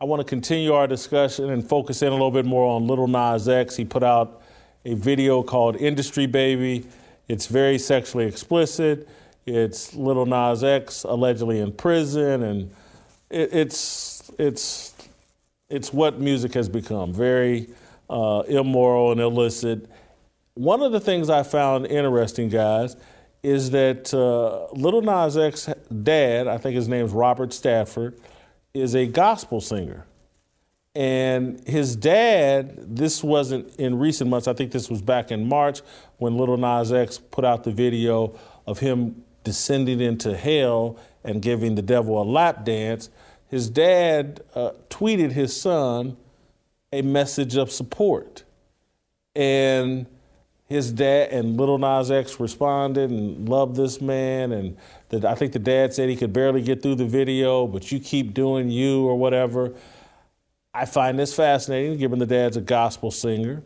I 0.00 0.04
want 0.04 0.20
to 0.20 0.24
continue 0.24 0.72
our 0.72 0.86
discussion 0.86 1.50
and 1.50 1.66
focus 1.66 2.02
in 2.02 2.08
a 2.08 2.12
little 2.12 2.30
bit 2.30 2.44
more 2.44 2.66
on 2.66 2.86
Little 2.86 3.08
Nas 3.08 3.48
X. 3.48 3.76
He 3.76 3.84
put 3.84 4.02
out 4.02 4.42
a 4.84 4.94
video 4.94 5.42
called 5.42 5.76
Industry 5.76 6.26
Baby. 6.26 6.86
It's 7.28 7.46
very 7.46 7.78
sexually 7.78 8.26
explicit. 8.26 9.08
It's 9.46 9.94
Little 9.94 10.26
Nas 10.26 10.64
X 10.64 11.04
allegedly 11.04 11.60
in 11.60 11.72
prison, 11.72 12.42
and 12.42 12.70
it, 13.30 13.52
it's 13.52 14.30
it's 14.38 14.94
it's 15.68 15.92
what 15.92 16.20
music 16.20 16.54
has 16.54 16.68
become 16.68 17.12
very 17.12 17.68
uh, 18.08 18.42
immoral 18.46 19.12
and 19.12 19.20
illicit. 19.20 19.90
One 20.54 20.82
of 20.82 20.92
the 20.92 21.00
things 21.00 21.28
I 21.28 21.42
found 21.42 21.86
interesting, 21.86 22.48
guys, 22.48 22.96
is 23.42 23.70
that 23.72 24.14
uh, 24.14 24.72
Little 24.72 25.02
Nas 25.02 25.36
X 25.36 25.68
dad, 26.02 26.46
I 26.46 26.58
think 26.58 26.74
his 26.76 26.88
name's 26.88 27.12
Robert 27.12 27.52
Stafford, 27.52 28.18
is 28.72 28.94
a 28.94 29.06
gospel 29.06 29.60
singer. 29.60 30.06
And 30.94 31.60
his 31.66 31.96
dad, 31.96 32.96
this 32.96 33.24
wasn't 33.24 33.74
in 33.76 33.98
recent 33.98 34.30
months, 34.30 34.46
I 34.46 34.52
think 34.52 34.70
this 34.70 34.88
was 34.88 35.02
back 35.02 35.32
in 35.32 35.48
March 35.48 35.80
when 36.18 36.36
Little 36.36 36.56
Nas 36.56 36.92
X 36.92 37.18
put 37.18 37.44
out 37.44 37.64
the 37.64 37.72
video 37.72 38.38
of 38.66 38.78
him 38.78 39.24
descending 39.42 40.00
into 40.00 40.36
hell 40.36 40.98
and 41.24 41.42
giving 41.42 41.74
the 41.74 41.82
devil 41.82 42.22
a 42.22 42.24
lap 42.24 42.64
dance. 42.64 43.10
His 43.48 43.68
dad 43.68 44.42
uh, 44.54 44.70
tweeted 44.88 45.32
his 45.32 45.58
son 45.58 46.16
a 46.92 47.02
message 47.02 47.56
of 47.56 47.72
support. 47.72 48.44
And 49.34 50.06
his 50.66 50.92
dad 50.92 51.30
and 51.30 51.56
Little 51.56 51.78
Nas 51.78 52.10
X 52.10 52.38
responded 52.38 53.10
and 53.10 53.48
loved 53.48 53.76
this 53.76 54.00
man. 54.00 54.52
And 54.52 54.76
the, 55.08 55.28
I 55.28 55.34
think 55.34 55.52
the 55.52 55.58
dad 55.58 55.92
said 55.92 56.08
he 56.08 56.16
could 56.16 56.32
barely 56.32 56.62
get 56.62 56.82
through 56.82 56.94
the 56.94 57.04
video, 57.04 57.66
but 57.66 57.90
you 57.90 57.98
keep 57.98 58.32
doing 58.32 58.70
you 58.70 59.04
or 59.04 59.18
whatever. 59.18 59.72
I 60.74 60.86
find 60.86 61.16
this 61.18 61.32
fascinating, 61.32 61.96
given 61.98 62.18
the 62.18 62.26
dad's 62.26 62.56
a 62.56 62.60
gospel 62.60 63.12
singer. 63.12 63.62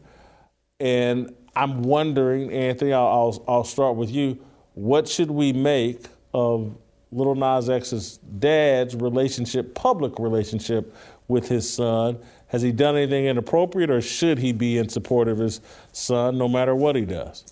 And 0.78 1.34
I'm 1.56 1.82
wondering, 1.82 2.52
Anthony, 2.52 2.92
I'll, 2.92 3.06
I'll, 3.06 3.44
I'll 3.48 3.64
start 3.64 3.96
with 3.96 4.10
you. 4.10 4.38
What 4.74 5.08
should 5.08 5.30
we 5.30 5.52
make 5.52 6.06
of 6.34 6.76
Little 7.10 7.34
Nas 7.34 7.70
X's 7.70 8.18
dad's 8.38 8.94
relationship, 8.94 9.74
public 9.74 10.18
relationship 10.18 10.94
with 11.26 11.48
his 11.48 11.68
son? 11.72 12.18
Has 12.48 12.62
he 12.62 12.72
done 12.72 12.96
anything 12.96 13.26
inappropriate, 13.26 13.90
or 13.90 14.00
should 14.00 14.38
he 14.38 14.52
be 14.52 14.78
in 14.78 14.88
support 14.88 15.28
of 15.28 15.38
his 15.38 15.60
son 15.92 16.38
no 16.38 16.46
matter 16.46 16.74
what 16.74 16.94
he 16.94 17.04
does? 17.04 17.44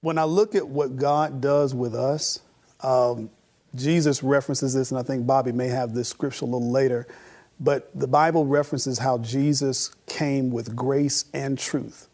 When 0.00 0.16
I 0.16 0.24
look 0.24 0.54
at 0.54 0.66
what 0.66 0.96
God 0.96 1.40
does 1.40 1.74
with 1.74 1.94
us, 1.94 2.40
um, 2.80 3.30
Jesus 3.74 4.22
references 4.22 4.72
this, 4.72 4.90
and 4.92 4.98
I 4.98 5.02
think 5.02 5.26
Bobby 5.26 5.52
may 5.52 5.68
have 5.68 5.92
this 5.92 6.08
scripture 6.08 6.44
a 6.44 6.48
little 6.48 6.70
later. 6.70 7.06
But 7.60 7.90
the 7.98 8.06
Bible 8.06 8.46
references 8.46 8.98
how 8.98 9.18
Jesus 9.18 9.90
came 10.06 10.50
with 10.50 10.76
grace 10.76 11.24
and 11.34 11.58
truth. 11.58 12.08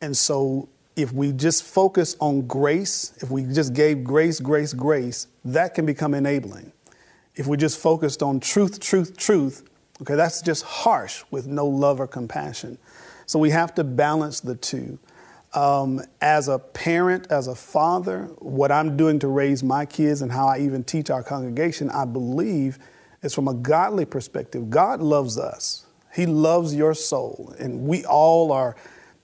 And 0.00 0.16
so 0.16 0.68
if 0.96 1.12
we 1.12 1.32
just 1.32 1.62
focus 1.64 2.16
on 2.20 2.46
grace, 2.46 3.14
if 3.20 3.30
we 3.30 3.44
just 3.44 3.74
gave 3.74 4.04
grace, 4.04 4.40
grace, 4.40 4.72
grace, 4.72 5.26
that 5.44 5.74
can 5.74 5.86
become 5.86 6.14
enabling. 6.14 6.72
If 7.34 7.46
we 7.46 7.56
just 7.56 7.78
focused 7.78 8.22
on 8.22 8.40
truth, 8.40 8.78
truth, 8.80 9.16
truth, 9.16 9.68
okay, 10.00 10.14
that's 10.14 10.40
just 10.40 10.62
harsh 10.64 11.24
with 11.30 11.46
no 11.46 11.66
love 11.66 12.00
or 12.00 12.06
compassion. 12.06 12.78
So 13.26 13.38
we 13.38 13.50
have 13.50 13.74
to 13.76 13.84
balance 13.84 14.40
the 14.40 14.54
two. 14.54 14.98
Um, 15.52 16.02
as 16.20 16.48
a 16.48 16.58
parent, 16.58 17.28
as 17.30 17.46
a 17.46 17.54
father, 17.54 18.24
what 18.38 18.72
I'm 18.72 18.96
doing 18.96 19.18
to 19.20 19.28
raise 19.28 19.62
my 19.62 19.86
kids 19.86 20.20
and 20.20 20.30
how 20.30 20.46
I 20.46 20.58
even 20.58 20.82
teach 20.84 21.10
our 21.10 21.22
congregation, 21.22 21.90
I 21.90 22.04
believe 22.04 22.78
is 23.24 23.34
from 23.34 23.48
a 23.48 23.54
godly 23.54 24.04
perspective. 24.04 24.70
God 24.70 25.00
loves 25.00 25.38
us. 25.38 25.86
He 26.12 26.26
loves 26.26 26.74
your 26.74 26.94
soul. 26.94 27.54
And 27.58 27.86
we 27.86 28.04
all 28.04 28.52
are 28.52 28.76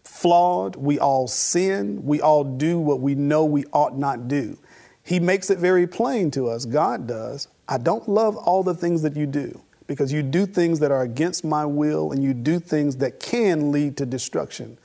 flawed. 0.04 0.76
We 0.76 0.98
all 0.98 1.28
sin. 1.28 2.04
We 2.04 2.20
all 2.20 2.42
do 2.44 2.78
what 2.78 3.00
we 3.00 3.14
know 3.14 3.44
we 3.44 3.64
ought 3.72 3.96
not 3.96 4.26
do. 4.26 4.58
He 5.02 5.20
makes 5.20 5.50
it 5.50 5.58
very 5.58 5.86
plain 5.86 6.30
to 6.32 6.48
us, 6.48 6.64
God 6.64 7.06
does. 7.06 7.48
I 7.68 7.78
don't 7.78 8.08
love 8.08 8.36
all 8.36 8.62
the 8.62 8.74
things 8.74 9.02
that 9.02 9.16
you 9.16 9.26
do 9.26 9.60
because 9.86 10.12
you 10.12 10.22
do 10.22 10.46
things 10.46 10.78
that 10.80 10.90
are 10.90 11.02
against 11.02 11.44
my 11.44 11.64
will 11.64 12.12
and 12.12 12.22
you 12.22 12.34
do 12.34 12.60
things 12.60 12.96
that 12.96 13.20
can 13.20 13.72
lead 13.72 13.96
to 13.96 14.06
destruction. 14.06 14.78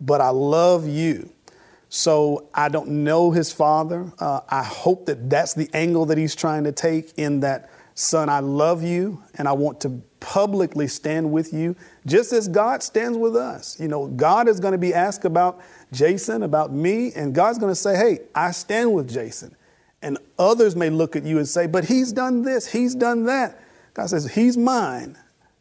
But 0.00 0.20
I 0.20 0.28
love 0.30 0.86
you. 0.86 1.30
So 1.88 2.48
I 2.52 2.68
don't 2.68 2.88
know 2.88 3.30
his 3.30 3.52
father. 3.52 4.12
Uh, 4.18 4.40
I 4.48 4.62
hope 4.64 5.06
that 5.06 5.30
that's 5.30 5.54
the 5.54 5.68
angle 5.72 6.06
that 6.06 6.18
he's 6.18 6.34
trying 6.34 6.64
to 6.64 6.72
take 6.72 7.12
in 7.16 7.40
that 7.40 7.70
Son, 7.94 8.28
I 8.28 8.40
love 8.40 8.82
you 8.82 9.22
and 9.34 9.46
I 9.46 9.52
want 9.52 9.80
to 9.82 10.02
publicly 10.18 10.88
stand 10.88 11.30
with 11.30 11.52
you, 11.52 11.76
just 12.06 12.32
as 12.32 12.48
God 12.48 12.82
stands 12.82 13.16
with 13.16 13.36
us. 13.36 13.78
You 13.78 13.88
know, 13.88 14.08
God 14.08 14.48
is 14.48 14.58
going 14.58 14.72
to 14.72 14.78
be 14.78 14.92
asked 14.92 15.24
about 15.24 15.60
Jason, 15.92 16.42
about 16.42 16.72
me, 16.72 17.12
and 17.12 17.34
God's 17.34 17.58
going 17.58 17.70
to 17.70 17.76
say, 17.76 17.96
Hey, 17.96 18.20
I 18.34 18.50
stand 18.50 18.92
with 18.92 19.08
Jason. 19.08 19.54
And 20.02 20.18
others 20.38 20.76
may 20.76 20.90
look 20.90 21.14
at 21.14 21.24
you 21.24 21.38
and 21.38 21.48
say, 21.48 21.66
But 21.66 21.84
he's 21.84 22.12
done 22.12 22.42
this, 22.42 22.66
he's 22.66 22.94
done 22.94 23.24
that. 23.24 23.60
God 23.94 24.06
says, 24.06 24.34
He's 24.34 24.56
mine. 24.56 25.16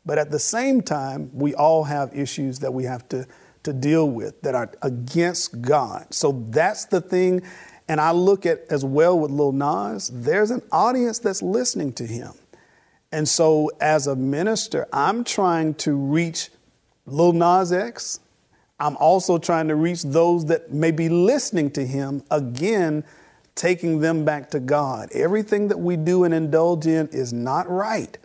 But 0.05 0.17
at 0.17 0.31
the 0.31 0.39
same 0.39 0.81
time, 0.81 1.29
we 1.33 1.55
all 1.55 1.85
have 1.85 2.13
issues 2.13 2.59
that 2.59 2.73
we 2.73 2.83
have 2.83 3.07
to, 3.09 3.25
to 3.63 3.71
deal 3.71 4.09
with 4.09 4.41
that 4.41 4.53
are 4.53 4.71
against 4.81 5.61
God. 5.61 6.13
So 6.13 6.45
that's 6.49 6.85
the 6.85 6.99
thing 6.99 7.43
and 7.87 7.99
I 7.99 8.11
look 8.11 8.45
at 8.45 8.65
as 8.69 8.85
well 8.85 9.19
with 9.19 9.31
Lil 9.31 9.51
Nas, 9.51 10.09
there's 10.13 10.51
an 10.51 10.61
audience 10.71 11.19
that's 11.19 11.41
listening 11.41 11.93
to 11.93 12.05
him. 12.05 12.31
And 13.11 13.27
so 13.27 13.69
as 13.79 14.07
a 14.07 14.15
minister, 14.15 14.87
I'm 14.91 15.23
trying 15.23 15.75
to 15.75 15.93
reach 15.93 16.49
Lil 17.05 17.33
Nas 17.33 17.71
X. 17.71 18.19
I'm 18.79 18.97
also 18.97 19.37
trying 19.37 19.67
to 19.67 19.75
reach 19.75 20.03
those 20.03 20.45
that 20.45 20.73
may 20.73 20.91
be 20.91 21.09
listening 21.09 21.71
to 21.71 21.85
him, 21.85 22.23
again, 22.31 23.03
taking 23.55 23.99
them 23.99 24.25
back 24.25 24.49
to 24.51 24.59
God. 24.59 25.09
Everything 25.11 25.67
that 25.67 25.79
we 25.79 25.95
do 25.95 26.23
and 26.23 26.33
indulge 26.33 26.87
in 26.87 27.07
is 27.09 27.31
not 27.31 27.69
right, 27.69 28.17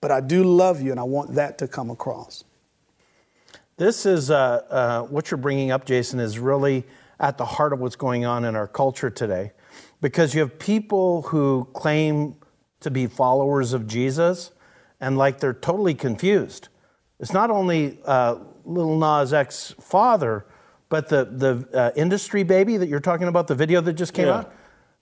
but 0.00 0.10
I 0.10 0.20
do 0.20 0.44
love 0.44 0.80
you 0.80 0.90
and 0.90 1.00
I 1.00 1.04
want 1.04 1.34
that 1.34 1.58
to 1.58 1.68
come 1.68 1.90
across. 1.90 2.44
This 3.76 4.06
is 4.06 4.30
uh, 4.30 4.62
uh, 4.70 5.02
what 5.04 5.30
you're 5.30 5.38
bringing 5.38 5.70
up, 5.70 5.86
Jason, 5.86 6.20
is 6.20 6.38
really 6.38 6.84
at 7.20 7.36
the 7.38 7.44
heart 7.44 7.72
of 7.72 7.78
what's 7.78 7.96
going 7.96 8.24
on 8.24 8.44
in 8.44 8.56
our 8.56 8.66
culture 8.66 9.10
today. 9.10 9.52
Because 10.00 10.34
you 10.34 10.40
have 10.40 10.58
people 10.58 11.22
who 11.22 11.68
claim 11.74 12.34
to 12.80 12.90
be 12.90 13.06
followers 13.06 13.74
of 13.74 13.86
Jesus 13.86 14.50
and 15.00 15.18
like 15.18 15.38
they're 15.38 15.52
totally 15.52 15.94
confused. 15.94 16.68
It's 17.20 17.32
not 17.32 17.50
only 17.50 17.98
uh, 18.06 18.36
Little 18.64 18.98
Nas 18.98 19.34
X 19.34 19.74
father, 19.78 20.46
but 20.88 21.08
the, 21.08 21.26
the 21.26 21.78
uh, 21.78 21.90
industry 21.94 22.42
baby 22.42 22.78
that 22.78 22.88
you're 22.88 22.98
talking 22.98 23.28
about, 23.28 23.46
the 23.46 23.54
video 23.54 23.82
that 23.82 23.92
just 23.92 24.14
came 24.14 24.26
yeah. 24.26 24.38
out. 24.38 24.54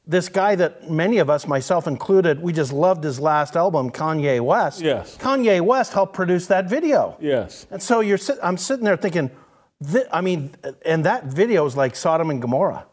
This 0.05 0.29
guy 0.29 0.55
that 0.57 0.91
many 0.91 1.19
of 1.19 1.31
us, 1.31 1.47
myself 1.47 1.87
included, 1.87 2.43
we 2.43 2.53
just 2.53 2.73
loved 2.73 3.05
his 3.05 3.21
last 3.21 3.57
album, 3.57 3.91
Kanye 3.91 4.41
West. 4.41 4.81
Yes. 4.81 5.17
Kanye 5.19 5.61
West 5.61 5.93
helped 5.93 6.15
produce 6.15 6.47
that 6.47 6.69
video. 6.69 7.17
Yes. 7.21 7.67
And 7.71 7.83
so 7.83 8.01
you're, 8.01 8.19
I'm 8.43 8.57
sitting 8.57 8.85
there 8.85 8.97
thinking, 8.97 9.31
I 10.13 10.21
mean, 10.21 10.55
and 10.85 11.05
that 11.05 11.25
video 11.25 11.65
is 11.67 11.77
like 11.77 11.95
Sodom 11.95 12.31
and 12.31 12.43
Gomorrah. 12.43 12.87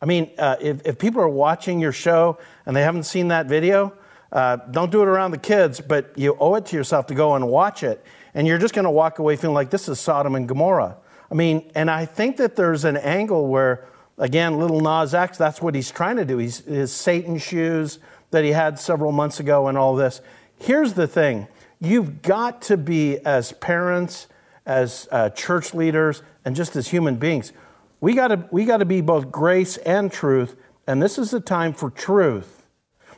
I 0.00 0.06
mean, 0.06 0.30
uh, 0.38 0.56
if, 0.60 0.84
if 0.84 0.98
people 0.98 1.20
are 1.20 1.28
watching 1.28 1.78
your 1.78 1.92
show 1.92 2.38
and 2.66 2.74
they 2.74 2.82
haven't 2.82 3.04
seen 3.04 3.28
that 3.28 3.46
video, 3.46 3.92
uh, 4.32 4.56
don't 4.56 4.90
do 4.90 5.02
it 5.02 5.06
around 5.06 5.30
the 5.30 5.38
kids, 5.38 5.80
but 5.80 6.12
you 6.16 6.36
owe 6.40 6.56
it 6.56 6.66
to 6.66 6.76
yourself 6.76 7.06
to 7.06 7.14
go 7.14 7.34
and 7.34 7.46
watch 7.46 7.84
it. 7.84 8.04
And 8.34 8.46
you're 8.46 8.58
just 8.58 8.74
going 8.74 8.86
to 8.86 8.90
walk 8.90 9.20
away 9.20 9.36
feeling 9.36 9.54
like 9.54 9.70
this 9.70 9.88
is 9.88 10.00
Sodom 10.00 10.34
and 10.34 10.48
Gomorrah. 10.48 10.96
I 11.30 11.34
mean, 11.34 11.70
and 11.74 11.90
I 11.90 12.06
think 12.06 12.38
that 12.38 12.56
there's 12.56 12.84
an 12.84 12.96
angle 12.96 13.46
where, 13.46 13.86
again, 14.18 14.58
little 14.58 14.80
Nas 14.80 15.14
X, 15.14 15.38
that's 15.38 15.62
what 15.62 15.74
he's 15.74 15.90
trying 15.90 16.16
to 16.16 16.24
do. 16.24 16.38
He's 16.38 16.58
his 16.60 16.92
Satan 16.92 17.38
shoes 17.38 18.00
that 18.32 18.42
he 18.42 18.50
had 18.50 18.78
several 18.78 19.12
months 19.12 19.38
ago 19.38 19.68
and 19.68 19.78
all 19.78 19.94
this. 19.94 20.20
Here's 20.58 20.94
the 20.94 21.06
thing 21.06 21.46
you've 21.80 22.22
got 22.22 22.62
to 22.62 22.76
be, 22.76 23.18
as 23.18 23.52
parents, 23.52 24.26
as 24.66 25.08
uh, 25.10 25.30
church 25.30 25.74
leaders, 25.74 26.22
and 26.44 26.56
just 26.56 26.76
as 26.76 26.88
human 26.88 27.16
beings. 27.16 27.52
We 28.00 28.14
gotta, 28.14 28.48
we 28.50 28.64
gotta 28.64 28.84
be 28.84 29.00
both 29.00 29.30
grace 29.30 29.76
and 29.78 30.10
truth, 30.10 30.56
and 30.86 31.02
this 31.02 31.18
is 31.18 31.32
a 31.32 31.40
time 31.40 31.72
for 31.72 31.90
truth. 31.90 32.64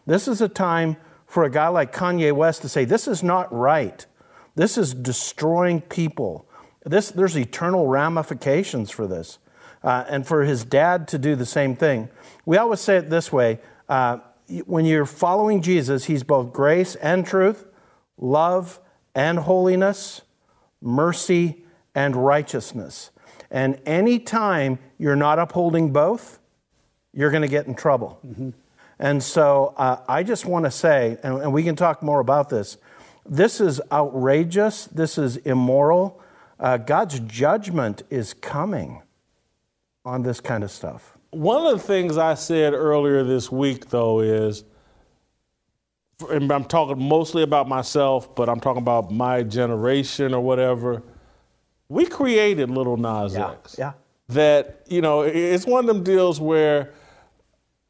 This 0.07 0.29
is 0.29 0.41
a 0.41 0.49
time 0.49 0.97
for 1.27 1.45
a 1.45 1.51
guy 1.51 1.69
like 1.69 1.93
Kanye 1.93 2.33
West 2.33 2.63
to 2.63 2.69
say, 2.69 2.85
This 2.85 3.09
is 3.09 3.23
not 3.23 3.53
right. 3.53 4.05
This 4.55 4.79
is 4.79 4.95
destroying 4.95 5.81
people. 5.81 6.49
This, 6.85 7.11
there's 7.11 7.37
eternal 7.37 7.87
ramifications 7.89 8.91
for 8.91 9.07
this. 9.07 9.39
Uh, 9.83 10.05
and 10.09 10.27
for 10.27 10.45
his 10.45 10.65
dad 10.65 11.09
to 11.09 11.19
do 11.19 11.37
the 11.37 11.45
same 11.45 11.77
thing. 11.77 12.09
We 12.47 12.57
always 12.57 12.81
say 12.81 12.97
it 12.97 13.11
this 13.11 13.31
way 13.31 13.61
uh, 13.89 14.19
when 14.67 14.85
you're 14.85 15.07
following 15.07 15.63
Jesus, 15.63 16.05
he's 16.05 16.23
both 16.23 16.53
grace 16.53 16.95
and 16.97 17.27
truth, 17.27 17.67
love 18.17 18.81
and 19.15 19.39
holiness, 19.39 20.23
mercy 20.81 21.65
and 21.95 22.17
righteousness. 22.17 23.11
And 23.55 23.81
anytime 23.87 24.81
you're 24.99 25.15
not 25.15 25.39
upholding 25.39 25.93
both, 25.93 26.41
you're 27.13 27.31
going 27.31 27.43
to 27.43 27.49
get 27.49 27.69
in 27.69 27.77
trouble. 27.77 28.19
Mm-hmm. 28.27 28.51
And 28.99 29.23
so 29.23 29.75
uh, 29.77 29.99
I 30.09 30.25
just 30.25 30.45
want 30.45 30.65
to 30.65 30.73
say, 30.73 31.19
and, 31.23 31.41
and, 31.41 31.53
we 31.53 31.63
can 31.63 31.77
talk 31.77 32.03
more 32.03 32.19
about 32.19 32.49
this, 32.49 32.79
this 33.25 33.61
is 33.61 33.81
outrageous, 33.93 34.87
this 34.87 35.19
is 35.19 35.37
immoral. 35.37 36.21
Uh, 36.59 36.79
God's 36.79 37.21
judgment 37.21 38.03
is 38.11 38.35
coming 38.35 39.03
on 40.05 40.25
this 40.25 40.41
kind 40.41 40.65
of 40.65 40.71
stuff. 40.73 41.17
One 41.31 41.65
of 41.65 41.79
the 41.79 41.85
things 41.85 42.19
I 42.19 42.35
said 42.35 42.75
earlier 42.75 43.23
this 43.23 43.53
week, 43.53 43.89
though, 43.89 44.19
is 44.19 44.65
and 46.29 46.51
I'm 46.51 46.65
talking 46.65 47.01
mostly 47.01 47.45
about 47.45 47.69
myself, 47.69 48.35
but 48.35 48.49
I'm 48.49 48.59
talking 48.59 48.83
about 48.83 49.13
my 49.13 49.45
generation 49.45 50.35
or 50.35 50.41
whatever. 50.41 51.03
We 51.89 52.07
created 52.07 52.71
Little 52.71 52.97
Nas 52.97 53.35
Yeah, 53.35 53.53
X. 53.53 53.77
yeah. 53.79 53.93
That 54.29 54.83
you 54.89 55.03
know, 55.03 55.23
it's 55.23 55.67
one 55.67 55.81
of 55.81 55.87
them 55.87 56.03
deals 56.03 56.41
where 56.41 56.91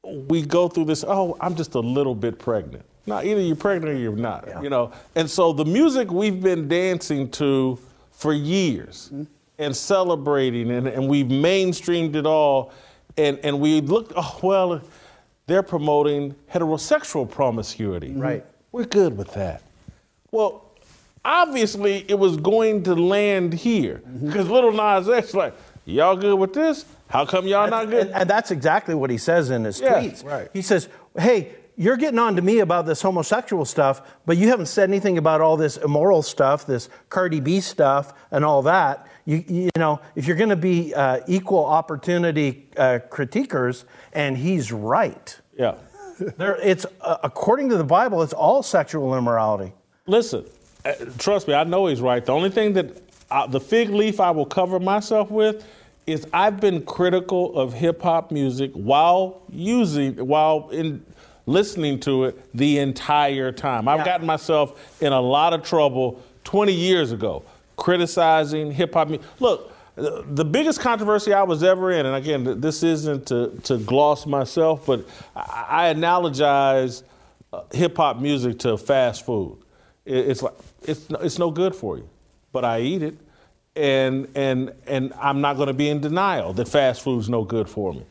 we 0.03 0.43
go 0.43 0.69
through 0.69 0.87
this. 0.87 1.05
Oh, 1.07 1.37
I'm 1.41 1.55
just 1.55 1.75
a 1.75 1.81
little 1.81 2.15
bit 2.15 2.39
pregnant. 2.39 2.85
Now, 3.07 3.23
either 3.23 3.41
you're 3.41 3.57
pregnant 3.57 3.95
or 3.95 3.99
you're 3.99 4.17
not. 4.17 4.45
Yeah. 4.47 4.63
You 4.63 4.71
know, 4.71 4.93
and 5.15 5.31
so 5.31 5.53
the 5.53 5.65
music 5.65 6.11
we've 6.11 6.41
been 6.43 6.69
dancing 6.69 7.31
to 7.33 7.79
for 8.11 8.33
years 8.33 9.11
mm-hmm. 9.13 9.25
and 9.59 9.77
celebrating, 9.77 10.71
and, 10.71 10.89
and 10.89 11.09
we've 11.09 11.27
mainstreamed 11.27 12.17
it 12.17 12.27
all, 12.27 12.73
and 13.17 13.39
and 13.45 13.61
we 13.61 13.81
look. 13.81 14.13
Oh 14.17 14.39
well, 14.43 14.81
they're 15.47 15.63
promoting 15.63 16.35
heterosexual 16.53 17.31
promiscuity. 17.31 18.13
Right. 18.13 18.45
We're 18.73 18.87
good 18.87 19.17
with 19.17 19.33
that. 19.35 19.63
Well, 20.31 20.64
obviously 21.25 22.05
it 22.09 22.19
was 22.19 22.37
going 22.37 22.83
to 22.85 22.95
land 22.95 23.53
here 23.55 24.03
because 24.23 24.49
Little 24.49 24.73
Nas 24.73 25.09
X 25.09 25.35
like, 25.35 25.55
y'all 25.85 26.17
good 26.17 26.39
with 26.39 26.53
this? 26.53 26.85
How 27.09 27.25
come 27.25 27.47
y'all 27.47 27.69
not 27.69 27.91
good? 27.91 28.07
And, 28.09 28.15
and 28.15 28.31
that's 28.31 28.51
exactly 28.51 28.95
what 28.95 29.11
he 29.11 29.19
says 29.19 29.51
in 29.51 29.65
his 29.65 29.81
Yeah, 29.81 30.01
tweets. 30.01 30.25
right. 30.25 30.49
He 30.53 30.63
says, 30.63 30.89
"Hey, 31.17 31.53
you're 31.77 31.97
getting 31.97 32.19
on 32.19 32.37
to 32.37 32.43
me 32.43 32.61
about 32.61 32.87
this 32.87 33.03
homosexual 33.03 33.65
stuff, 33.65 34.03
but 34.27 34.37
you 34.37 34.49
haven't 34.49 34.67
said 34.67 34.89
anything 34.89 35.19
about 35.19 35.41
all 35.41 35.57
this 35.57 35.77
immoral 35.77 36.23
stuff, 36.23 36.67
this 36.67 36.89
Cardi 37.11 37.41
B 37.41 37.61
stuff, 37.61 38.13
and 38.31 38.45
all 38.45 38.63
that. 38.63 39.07
You, 39.27 39.45
you 39.49 39.71
know, 39.77 40.01
if 40.17 40.27
you're 40.27 40.37
going 40.37 40.51
to 40.51 40.57
be 40.57 40.93
uh, 40.95 41.21
equal 41.27 41.65
opportunity 41.65 42.69
uh, 42.77 42.99
critiquers, 43.11 43.85
and 44.13 44.37
he's 44.37 44.71
right. 44.73 45.39
yeah. 45.57 45.75
There, 46.37 46.57
it's 46.63 46.87
uh, 47.01 47.17
according 47.25 47.71
to 47.71 47.77
the 47.77 47.83
Bible, 47.85 48.23
it's 48.23 48.33
all 48.33 48.63
sexual 48.63 49.17
immorality. 49.19 49.73
Listen, 50.07 50.45
trust 51.19 51.49
me, 51.49 51.55
I 51.55 51.65
know 51.65 51.87
he's 51.87 52.01
right. 52.01 52.25
The 52.25 52.33
only 52.33 52.51
thing 52.51 52.73
that 52.75 53.03
uh, 53.31 53.47
the 53.47 53.61
fig 53.61 53.91
leaf 53.91 54.21
I 54.21 54.31
will 54.31 54.47
cover 54.47 54.79
myself 54.79 55.31
with 55.31 55.67
is 56.07 56.27
I've 56.33 56.61
been 56.61 56.85
critical 56.85 57.59
of 57.59 57.73
hip 57.73 58.03
hop 58.03 58.31
music 58.31 58.71
while 58.75 59.43
using, 59.51 60.15
while 60.27 60.69
in 60.71 61.05
listening 61.47 61.99
to 62.01 62.25
it 62.25 62.45
the 62.55 62.79
entire 62.79 63.53
time. 63.53 63.89
I've 63.89 64.01
Yeah. 64.01 64.05
gotten 64.05 64.27
myself 64.27 65.01
in 65.01 65.13
a 65.13 65.21
lot 65.21 65.53
of 65.55 65.63
trouble 65.63 66.21
20 66.45 66.73
years 66.73 67.13
ago 67.13 67.43
criticizing 67.77 68.71
hip 68.71 68.95
hop 68.95 69.09
music. 69.09 69.27
Look, 69.41 69.73
the 69.97 70.25
the 70.33 70.45
biggest 70.45 70.81
controversy 70.81 71.33
I 71.33 71.43
was 71.43 71.63
ever 71.63 71.91
in, 71.93 72.05
and 72.07 72.15
again, 72.17 72.61
this 72.61 72.83
isn't 72.83 73.27
to, 73.29 73.49
to 73.65 73.79
gloss 73.79 74.27
myself, 74.27 74.85
but 74.87 75.07
I, 75.37 75.89
I 75.91 75.95
analogize 75.95 77.03
uh, 77.53 77.63
hip 77.73 77.97
hop 77.97 78.21
music 78.21 78.59
to 78.61 78.77
fast 78.77 79.25
food. 79.25 79.57
It- 80.05 80.29
it's 80.31 80.43
like 80.43 80.55
it's 80.83 81.09
no- 81.11 81.19
it's 81.19 81.39
no 81.39 81.51
good 81.51 81.75
for 81.75 81.97
you, 81.97 82.09
but 82.53 82.65
I 82.65 82.81
eat 82.81 83.03
it, 83.03 83.15
and 83.77 84.29
and 84.35 84.73
and 84.87 85.13
I'm 85.21 85.41
not 85.41 85.57
going 85.57 85.69
to 85.69 85.73
be 85.75 85.89
in 85.89 86.01
denial 86.01 86.53
that 86.55 86.69
fast 86.69 87.03
food's 87.03 87.29
no 87.29 87.45
good 87.45 87.69
for 87.69 87.93
me. 87.93 88.03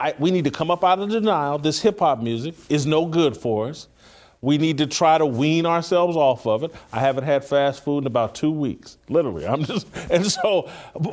I, 0.00 0.14
we 0.18 0.30
need 0.30 0.44
to 0.44 0.50
come 0.50 0.70
up 0.70 0.84
out 0.84 0.98
of 0.98 1.08
denial. 1.08 1.58
This 1.58 1.80
hip 1.80 2.00
hop 2.00 2.20
music 2.20 2.54
is 2.68 2.84
no 2.84 3.06
good 3.06 3.36
for 3.36 3.68
us. 3.68 3.88
We 4.42 4.58
need 4.58 4.76
to 4.78 4.86
try 4.86 5.16
to 5.16 5.24
wean 5.24 5.64
ourselves 5.64 6.16
off 6.16 6.46
of 6.46 6.64
it. 6.64 6.74
I 6.92 7.00
haven't 7.00 7.24
had 7.24 7.44
fast 7.44 7.82
food 7.82 7.98
in 8.02 8.06
about 8.06 8.34
two 8.34 8.50
weeks, 8.50 8.98
literally. 9.08 9.46
I'm 9.46 9.64
just, 9.72 9.86
and 10.10 10.26
so, 10.26 10.68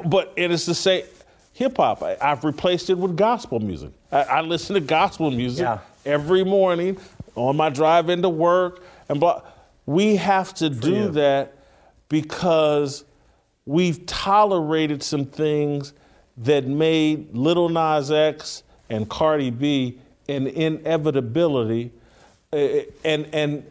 but 0.08 0.34
it 0.36 0.52
is 0.52 0.66
to 0.66 0.74
say, 0.74 1.06
hip 1.54 1.78
hop. 1.78 2.04
I've 2.04 2.44
replaced 2.44 2.90
it 2.90 2.98
with 2.98 3.16
gospel 3.16 3.60
music. 3.62 3.92
I, 4.12 4.24
I 4.24 4.42
listen 4.42 4.74
to 4.74 4.82
gospel 4.82 5.32
music 5.32 5.64
Yeah. 5.64 5.78
every 6.06 6.44
morning 6.44 6.98
on 7.36 7.56
my 7.56 7.70
drive 7.70 8.10
into 8.10 8.28
work 8.30 8.84
and 9.08 9.20
blah. 9.20 9.42
We 9.92 10.16
have 10.18 10.54
to 10.56 10.70
do 10.70 10.94
you. 10.94 11.10
that 11.12 11.54
because 12.10 13.04
we've 13.66 14.06
tolerated 14.06 15.04
some 15.04 15.26
things 15.26 15.94
that 16.38 16.66
made 16.66 17.36
Little 17.36 17.70
Nas 17.70 18.10
X 18.12 18.64
and 18.90 19.10
Cardi 19.10 19.50
B 19.52 20.00
an 20.30 20.48
inevitability. 20.48 21.92
Uh, 22.54 22.58
And 23.04 23.28
and 23.34 23.64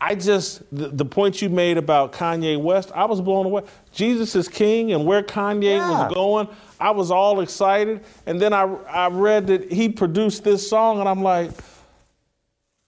I 0.00 0.14
just 0.14 0.62
the, 0.74 0.88
the 0.88 1.04
point 1.04 1.42
you 1.42 1.48
made 1.50 1.76
about 1.76 2.12
Kanye 2.12 2.58
West, 2.60 2.90
I 2.94 3.04
was 3.04 3.20
blown 3.20 3.46
away. 3.46 3.62
Jesus 3.92 4.34
is 4.34 4.48
king, 4.48 4.92
and 4.92 5.04
where 5.06 5.22
Kanye 5.22 5.76
Yeah. 5.76 6.06
was 6.06 6.14
going, 6.14 6.48
I 6.80 6.90
was 6.90 7.10
all 7.10 7.40
excited. 7.40 8.00
And 8.26 8.40
then 8.40 8.52
I 8.52 8.62
I 8.88 9.08
read 9.08 9.46
that 9.48 9.70
he 9.72 9.88
produced 9.88 10.42
this 10.44 10.68
song, 10.68 11.00
and 11.00 11.08
I'm 11.08 11.22
like, 11.22 11.50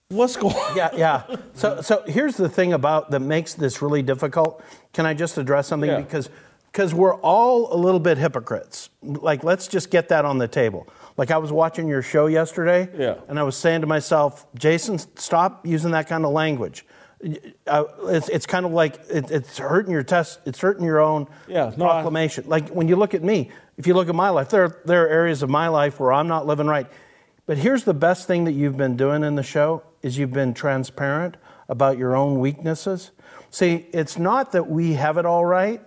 what's 0.09 0.35
going? 0.37 0.55
on? 0.69 0.77
Yeah, 0.77 0.89
yeah. 0.95 1.35
So, 1.53 1.81
so 1.81 2.03
here's 2.07 2.37
the 2.37 2.49
thing 2.49 2.73
about 2.73 3.11
that 3.11 3.19
makes 3.19 3.53
this 3.53 3.81
really 3.81 4.01
difficult. 4.01 4.63
Can 4.93 5.05
I 5.05 5.13
just 5.13 5.37
address 5.37 5.67
something 5.67 5.89
Yeah. 5.89 6.01
because 6.01 6.29
because 6.71 6.93
we're 6.93 7.15
all 7.21 7.73
a 7.73 7.77
little 7.79 7.99
bit 7.99 8.19
hypocrites. 8.19 8.89
Like, 9.01 9.43
let's 9.43 9.67
just 9.67 9.89
get 9.89 10.09
that 10.09 10.25
on 10.25 10.37
the 10.37 10.47
table. 10.47 10.87
Like, 11.15 11.31
I 11.31 11.37
was 11.37 11.51
watching 11.51 11.87
your 11.87 12.03
show 12.03 12.27
yesterday, 12.27 12.87
Yeah. 12.95 13.15
and 13.27 13.39
I 13.39 13.43
was 13.43 13.55
saying 13.57 13.81
to 13.81 13.87
myself, 13.87 14.45
Jason, 14.53 14.99
stop 15.17 15.65
using 15.65 15.91
that 15.91 16.07
kind 16.07 16.23
of 16.23 16.31
language. 16.33 16.85
Uh, 17.65 17.85
it's, 18.09 18.29
it's 18.29 18.45
kind 18.45 18.63
of 18.63 18.73
like 18.73 18.99
it, 19.09 19.31
it's 19.31 19.57
hurting 19.57 19.91
your 19.91 20.03
test. 20.03 20.39
It's 20.45 20.59
hurting 20.59 20.85
your 20.85 20.99
own 20.99 21.27
Yeah, 21.47 21.71
no, 21.77 21.85
I- 21.85 21.93
proclamation. 21.93 22.43
like 22.47 22.69
when 22.69 22.87
you 22.87 22.95
look 22.95 23.15
at 23.15 23.23
me, 23.23 23.49
if 23.77 23.87
you 23.87 23.95
look 23.95 24.07
at 24.09 24.13
my 24.15 24.29
life, 24.29 24.49
there 24.49 24.79
there 24.85 25.05
are 25.05 25.09
areas 25.09 25.41
of 25.41 25.49
my 25.49 25.69
life 25.69 25.99
where 25.99 26.13
I'm 26.13 26.27
not 26.27 26.45
living 26.45 26.67
right. 26.67 26.85
But 27.47 27.57
here's 27.57 27.85
the 27.85 27.93
best 27.95 28.27
thing 28.27 28.43
that 28.43 28.51
you've 28.51 28.77
been 28.77 28.97
doing 28.97 29.23
in 29.23 29.33
the 29.33 29.41
show 29.41 29.81
is 30.07 30.17
you've 30.17 30.31
been 30.31 30.53
transparent 30.53 31.35
about 31.67 31.97
your 31.97 32.15
own 32.15 32.39
weaknesses. 32.39 33.11
See, 33.51 33.85
it's 33.91 34.17
not 34.17 34.53
that 34.53 34.69
we 34.69 34.93
have 34.93 35.17
it 35.17 35.25
all 35.25 35.45
right, 35.45 35.81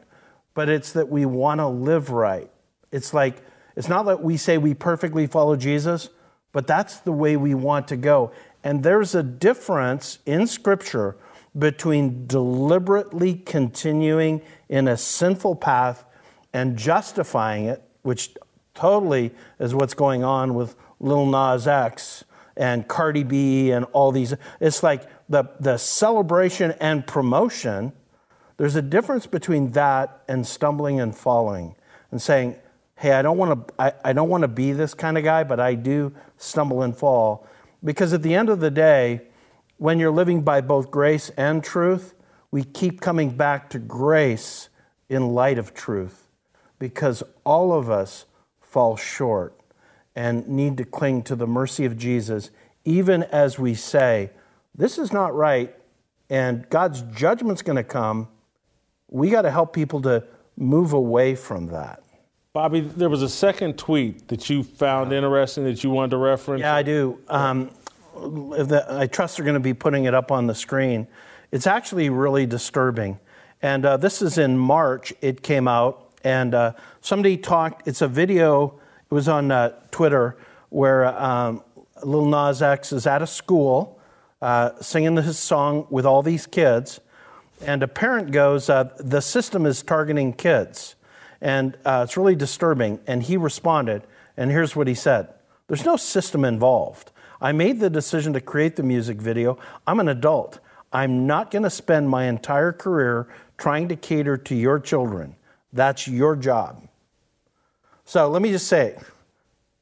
but 0.55 0.69
it's 0.69 0.93
that 0.93 1.09
we 1.09 1.25
want 1.25 1.59
to 1.59 1.67
live 1.67 2.11
right. 2.11 2.51
It's 2.93 3.15
like 3.15 3.43
it's 3.77 3.89
not 3.89 4.05
that 4.07 4.23
we 4.23 4.37
say 4.37 4.59
we 4.59 4.75
perfectly 4.75 5.27
follow 5.27 5.57
Jesus, 5.57 6.11
but 6.53 6.67
that's 6.67 6.99
the 6.99 7.13
way 7.13 7.37
we 7.37 7.55
want 7.55 7.89
to 7.89 7.97
go. 7.97 8.33
And 8.63 8.83
there's 8.83 9.15
a 9.15 9.23
difference 9.23 10.19
in 10.27 10.47
scripture 10.47 11.17
between 11.59 12.27
deliberately 12.27 13.35
continuing 13.35 14.43
in 14.69 14.87
a 14.87 14.99
sinful 14.99 15.57
path 15.57 16.05
and 16.53 16.77
justifying 16.77 17.65
it, 17.65 17.83
which 18.03 18.37
totally 18.75 19.33
is 19.59 19.75
what's 19.75 19.95
going 19.95 20.25
on 20.25 20.55
with 20.55 20.77
Lil 20.99 21.25
Nas 21.25 21.67
X 21.67 22.25
and 22.61 22.87
Cardi 22.87 23.25
B 23.25 23.71
and 23.71 23.87
all 23.93 24.13
these. 24.13 24.35
It's 24.61 24.83
like 24.83 25.09
the, 25.31 25.45
the 25.59 25.79
celebration 25.79 26.73
and 26.73 27.05
promotion. 27.07 27.93
There's 28.59 28.77
a 28.77 28.83
difference 28.83 29.27
between 29.27 29.71
that 29.73 30.23
and 30.29 30.47
stumbling 30.47 31.01
and 31.01 31.17
falling 31.17 31.75
and 32.11 32.21
saying, 32.21 32.57
hey, 32.97 33.13
I 33.13 33.23
don't 33.23 33.39
want 33.39 33.67
to 33.67 33.75
I, 33.83 33.93
I 34.05 34.13
don't 34.13 34.29
want 34.29 34.43
to 34.43 34.49
be 34.49 34.73
this 34.73 34.93
kind 34.93 35.17
of 35.17 35.25
guy, 35.25 35.43
but 35.43 35.59
I 35.59 35.75
do 35.75 36.13
stumble 36.37 36.83
and 36.83 36.95
fall. 36.95 37.49
Because 37.83 38.13
at 38.13 38.23
the 38.23 38.35
end 38.35 38.51
of 38.51 38.61
the 38.61 38.71
day, 38.71 39.23
when 39.79 39.99
you're 39.99 40.11
living 40.11 40.43
by 40.43 40.61
both 40.61 40.91
grace 40.91 41.31
and 41.39 41.65
truth, 41.65 42.15
we 42.51 42.63
keep 42.63 43.01
coming 43.01 43.31
back 43.31 43.71
to 43.71 43.79
grace 43.79 44.69
in 45.09 45.31
light 45.31 45.59
of 45.59 45.73
truth 45.73 46.29
because 46.79 47.23
all 47.45 47.73
of 47.73 47.89
us 47.89 48.27
fall 48.61 48.97
short 48.97 49.60
and 50.21 50.47
need 50.47 50.77
to 50.77 50.85
cling 50.85 51.23
to 51.23 51.35
the 51.35 51.47
mercy 51.47 51.87
of 51.87 51.97
Jesus, 51.97 52.51
even 52.85 53.23
as 53.23 53.59
we 53.59 53.75
say, 53.75 54.29
This 54.75 54.99
is 54.99 55.15
not 55.15 55.35
right, 55.35 55.75
and 56.29 56.69
God's 56.69 57.01
judgment's 57.15 57.63
going 57.63 57.77
to 57.77 57.85
come. 57.85 58.29
We 59.09 59.31
got 59.31 59.43
to 59.43 59.51
help 59.51 59.73
people 59.73 60.03
to 60.03 60.25
move 60.59 60.93
away 60.93 61.35
from 61.35 61.69
that. 61.69 62.03
Bobby, 62.53 62.81
there 62.81 63.09
was 63.09 63.23
a 63.23 63.31
second 63.31 63.79
tweet 63.79 64.29
that 64.29 64.51
you 64.51 64.63
found 64.63 65.11
interesting 65.15 65.65
that 65.65 65.83
you 65.83 65.89
wanted 65.89 66.11
to 66.11 66.19
reference. 66.19 66.61
Yeah, 66.61 66.75
I 66.75 66.83
do. 66.83 67.19
Um, 67.29 67.71
the, 68.15 68.85
I 68.91 69.07
trust 69.07 69.39
they're 69.39 69.47
going 69.47 69.55
to 69.55 69.61
be 69.61 69.73
putting 69.73 70.05
it 70.05 70.13
up 70.13 70.31
on 70.31 70.47
the 70.47 70.55
screen. 70.55 71.09
It's 71.51 71.67
actually 71.67 72.11
really 72.11 72.45
disturbing. 72.45 73.19
And 73.63 73.87
uh, 73.87 73.97
this 73.97 74.21
is 74.21 74.37
in 74.37 74.59
March, 74.59 75.15
it 75.23 75.43
came 75.43 75.67
out, 75.67 76.13
and 76.23 76.55
uh, 76.55 76.73
somebody 77.01 77.39
talked, 77.39 77.89
it's 77.89 78.03
a 78.03 78.09
video, 78.09 78.79
it 79.11 79.15
was 79.15 79.27
on 79.27 79.51
uh, 79.51 79.80
Twitter, 79.91 80.37
where 80.69 81.07
um, 81.07 81.63
Lil 82.03 82.27
Nas 82.27 82.63
X 82.63 82.93
is 82.93 83.07
at 83.07 83.23
a 83.23 83.27
school 83.27 84.01
uh, 84.43 84.71
singing 84.81 85.17
his 85.17 85.39
song 85.39 85.87
with 85.91 86.07
all 86.07 86.23
these 86.23 86.47
kids, 86.47 87.01
and 87.61 87.83
a 87.83 87.89
parent 87.89 88.31
goes, 88.31 88.71
uh, 88.71 88.91
The 88.99 89.21
system 89.21 89.67
is 89.67 89.83
targeting 89.83 90.33
kids. 90.33 90.95
And 91.43 91.77
uh, 91.85 92.03
it's 92.05 92.17
really 92.17 92.35
disturbing. 92.35 93.01
And 93.07 93.23
he 93.23 93.37
responded, 93.37 94.03
and 94.37 94.51
here's 94.51 94.77
what 94.77 94.87
he 94.87 94.95
said 94.95 95.29
There's 95.69 95.85
no 95.85 95.97
system 95.97 96.45
involved. 96.45 97.13
I 97.41 97.53
made 97.53 97.81
the 97.81 97.91
decision 97.91 98.35
to 98.35 98.41
create 98.41 98.77
the 98.77 98.83
music 98.83 99.19
video. 99.19 99.59
I'm 99.87 100.01
an 100.01 100.09
adult. 100.09 100.61
I'm 100.93 101.27
not 101.27 101.51
going 101.51 101.63
to 101.63 101.71
spend 101.71 102.11
my 102.11 102.25
entire 102.25 102.73
career 102.73 103.29
trying 103.57 103.89
to 103.89 103.97
cater 103.97 104.37
to 104.37 104.55
your 104.55 104.79
children. 104.79 105.37
That's 105.73 106.09
your 106.09 106.37
job. 106.37 106.89
So 108.05 108.29
let 108.29 108.43
me 108.43 108.51
just 108.51 108.67
say 108.67 108.97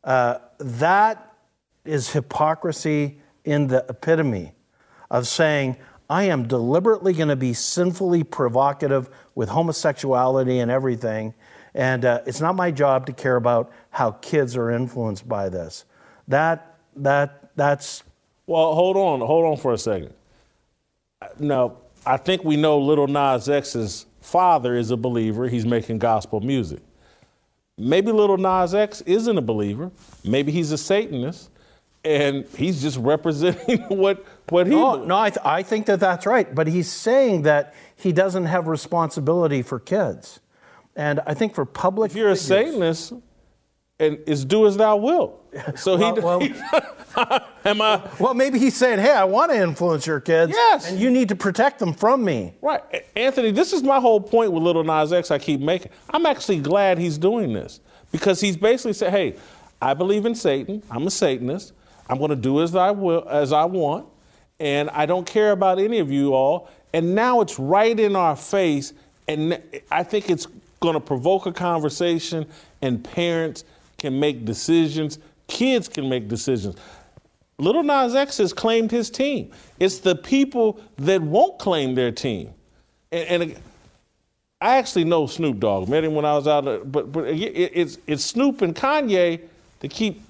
uh, 0.09 0.39
that 0.59 1.35
is 1.85 2.11
hypocrisy 2.11 3.21
in 3.45 3.69
the 3.69 3.85
epitome. 3.89 4.53
of 5.11 5.27
saying, 5.27 5.77
I 6.11 6.25
am 6.25 6.49
deliberately 6.49 7.13
going 7.13 7.29
to 7.29 7.37
be 7.37 7.53
sinfully 7.53 8.25
provocative 8.25 9.11
with 9.35 9.49
homosexuality 9.49 10.59
and 10.59 10.71
everything. 10.71 11.35
And 11.75 12.05
uh, 12.05 12.23
it's 12.27 12.41
not 12.41 12.57
my 12.57 12.71
job 12.71 13.07
to 13.07 13.13
care 13.13 13.37
about 13.37 13.71
how 13.91 14.13
kids 14.13 14.57
are 14.57 14.71
influenced 14.71 15.29
by 15.29 15.49
this. 15.49 15.85
That, 16.27 16.77
that, 16.97 17.51
that's, 17.57 18.03
Well, 18.47 18.75
hold 18.75 18.97
on, 18.97 19.21
hold 19.21 19.45
on 19.45 19.57
for 19.57 19.73
a 19.73 19.79
second. 19.79 20.15
Now, 21.39 21.77
I 22.07 22.17
think 22.17 22.45
we 22.45 22.57
know 22.57 22.79
Little 22.79 23.07
Nas 23.07 23.49
X's 23.49 24.07
father 24.21 24.77
is 24.77 24.91
a 24.91 24.97
believer. 24.97 25.49
He's 25.49 25.67
making 25.67 25.99
gospel 25.99 26.41
music. 26.41 26.81
Maybe 27.79 28.11
Little 28.13 28.37
Nas 28.37 28.75
X 28.75 29.01
isn't 29.03 29.39
a 29.39 29.43
believer. 29.43 29.91
Maybe 30.25 30.51
he's 30.53 30.73
a 30.73 30.79
Satanist, 30.79 31.49
and 32.05 32.45
he's 32.57 32.83
just 32.83 32.97
representing 33.01 33.81
what 33.89 34.25
what 34.49 34.67
he. 34.67 34.75
no, 34.75 35.05
no 35.05 35.17
I, 35.19 35.31
th- 35.31 35.45
I 35.47 35.63
think 35.63 35.87
that 35.87 36.01
that's 36.01 36.27
right. 36.27 36.53
But 36.55 36.67
he's 36.67 36.91
saying 36.91 37.43
that 37.43 37.75
he 37.97 38.13
doesn't 38.13 38.47
have 38.47 38.67
responsibility 38.69 39.63
for 39.63 39.79
kids. 39.79 40.41
And 40.97 41.21
I 41.27 41.35
think 41.35 41.55
for 41.55 41.65
public 41.65 42.11
If 42.11 42.17
you're 42.17 42.31
a 42.31 42.37
Satanist, 42.37 43.13
and 44.01 44.19
it's 44.27 44.45
do 44.45 44.67
as 44.67 44.77
thou 44.77 44.97
wilt. 44.97 45.35
So 45.77 45.97
Well- 45.97 46.41
he. 46.41 46.53
well- 46.53 46.97
am 47.65 47.81
I 47.81 48.03
Well, 48.19 48.35
maybe 48.35 48.59
he's 48.59 48.77
saying, 48.77 48.99
hey, 48.99 49.13
I 49.13 49.25
want 49.25 49.51
to 49.53 49.57
influence 49.57 50.07
your 50.07 50.21
kids. 50.21 50.53
Yes. 50.55 50.91
And 50.91 50.99
you 50.99 51.11
need 51.11 51.29
to 51.29 51.37
protect 51.37 51.79
them 51.79 51.93
from 51.93 52.25
me. 52.25 52.55
Right. 52.63 52.83
Anthony, 53.17 53.51
this 53.51 53.73
is 53.73 53.83
my 53.83 54.01
whole 54.01 54.21
point 54.21 54.53
with 54.53 54.63
Little 54.63 54.85
Nas 54.85 55.13
X 55.13 55.31
I 55.31 55.39
keep 55.39 55.61
making. 55.61 55.93
I'm 56.11 56.27
actually 56.27 56.61
glad 56.61 56.99
he's 56.99 57.19
doing 57.19 57.53
this 57.53 57.81
because 58.13 58.41
he's 58.41 58.57
basically 58.57 58.93
saying, 58.93 59.13
hey, 59.13 59.37
I 59.81 59.95
believe 59.95 60.27
in 60.27 60.35
Satan. 60.35 60.83
I'm 60.91 61.07
a 61.07 61.11
Satanist. 61.11 61.73
I'm 62.09 62.19
going 62.19 62.31
to 62.31 62.37
do 62.37 62.63
as 62.63 62.75
I 62.75 62.91
will, 62.91 63.29
as 63.29 63.53
I 63.53 63.65
want, 63.65 64.07
and 64.61 64.91
I 64.91 65.07
don't 65.07 65.27
care 65.27 65.53
about 65.53 65.79
any 65.79 65.99
of 65.99 66.11
you 66.11 66.35
all. 66.35 66.71
And 66.93 67.15
now 67.15 67.41
it's 67.43 67.59
right 67.59 67.99
in 67.99 68.17
our 68.17 68.35
face, 68.35 68.95
and 69.29 69.61
I 69.91 70.03
think 70.03 70.31
it's 70.31 70.47
going 70.81 70.95
to 70.95 71.01
provoke 71.01 71.47
a 71.47 71.53
conversation, 71.53 72.47
and 72.81 73.05
parents 73.05 73.65
can 73.99 74.19
make 74.19 74.45
decisions. 74.45 75.19
Kids 75.49 75.89
can 75.89 76.09
make 76.09 76.29
decisions. 76.29 76.77
Little 77.59 77.83
Nas 77.83 78.15
X 78.15 78.39
has 78.39 78.53
claimed 78.53 78.91
his 78.91 79.11
team. 79.11 79.51
It's 79.81 79.99
the 79.99 80.15
people 80.15 80.81
that 80.97 81.21
won't 81.21 81.59
claim 81.59 81.95
their 81.97 82.13
team. 82.13 82.55
And, 83.11 83.43
and 83.43 83.57
I 84.61 84.77
actually 84.77 85.05
know 85.05 85.27
Snoop 85.27 85.59
Dogg. 85.59 85.89
Met 85.89 86.05
him 86.05 86.15
when 86.15 86.25
I 86.25 86.35
was 86.35 86.47
out. 86.47 86.67
Of, 86.67 86.91
but 86.91 87.11
but 87.11 87.25
uh, 87.25 87.29
it, 87.29 87.73
it's 87.75 87.99
it's 88.07 88.25
Snoop 88.25 88.63
and 88.63 88.75
Kanye 88.75 89.41
to 89.81 89.89
keep. 89.89 90.23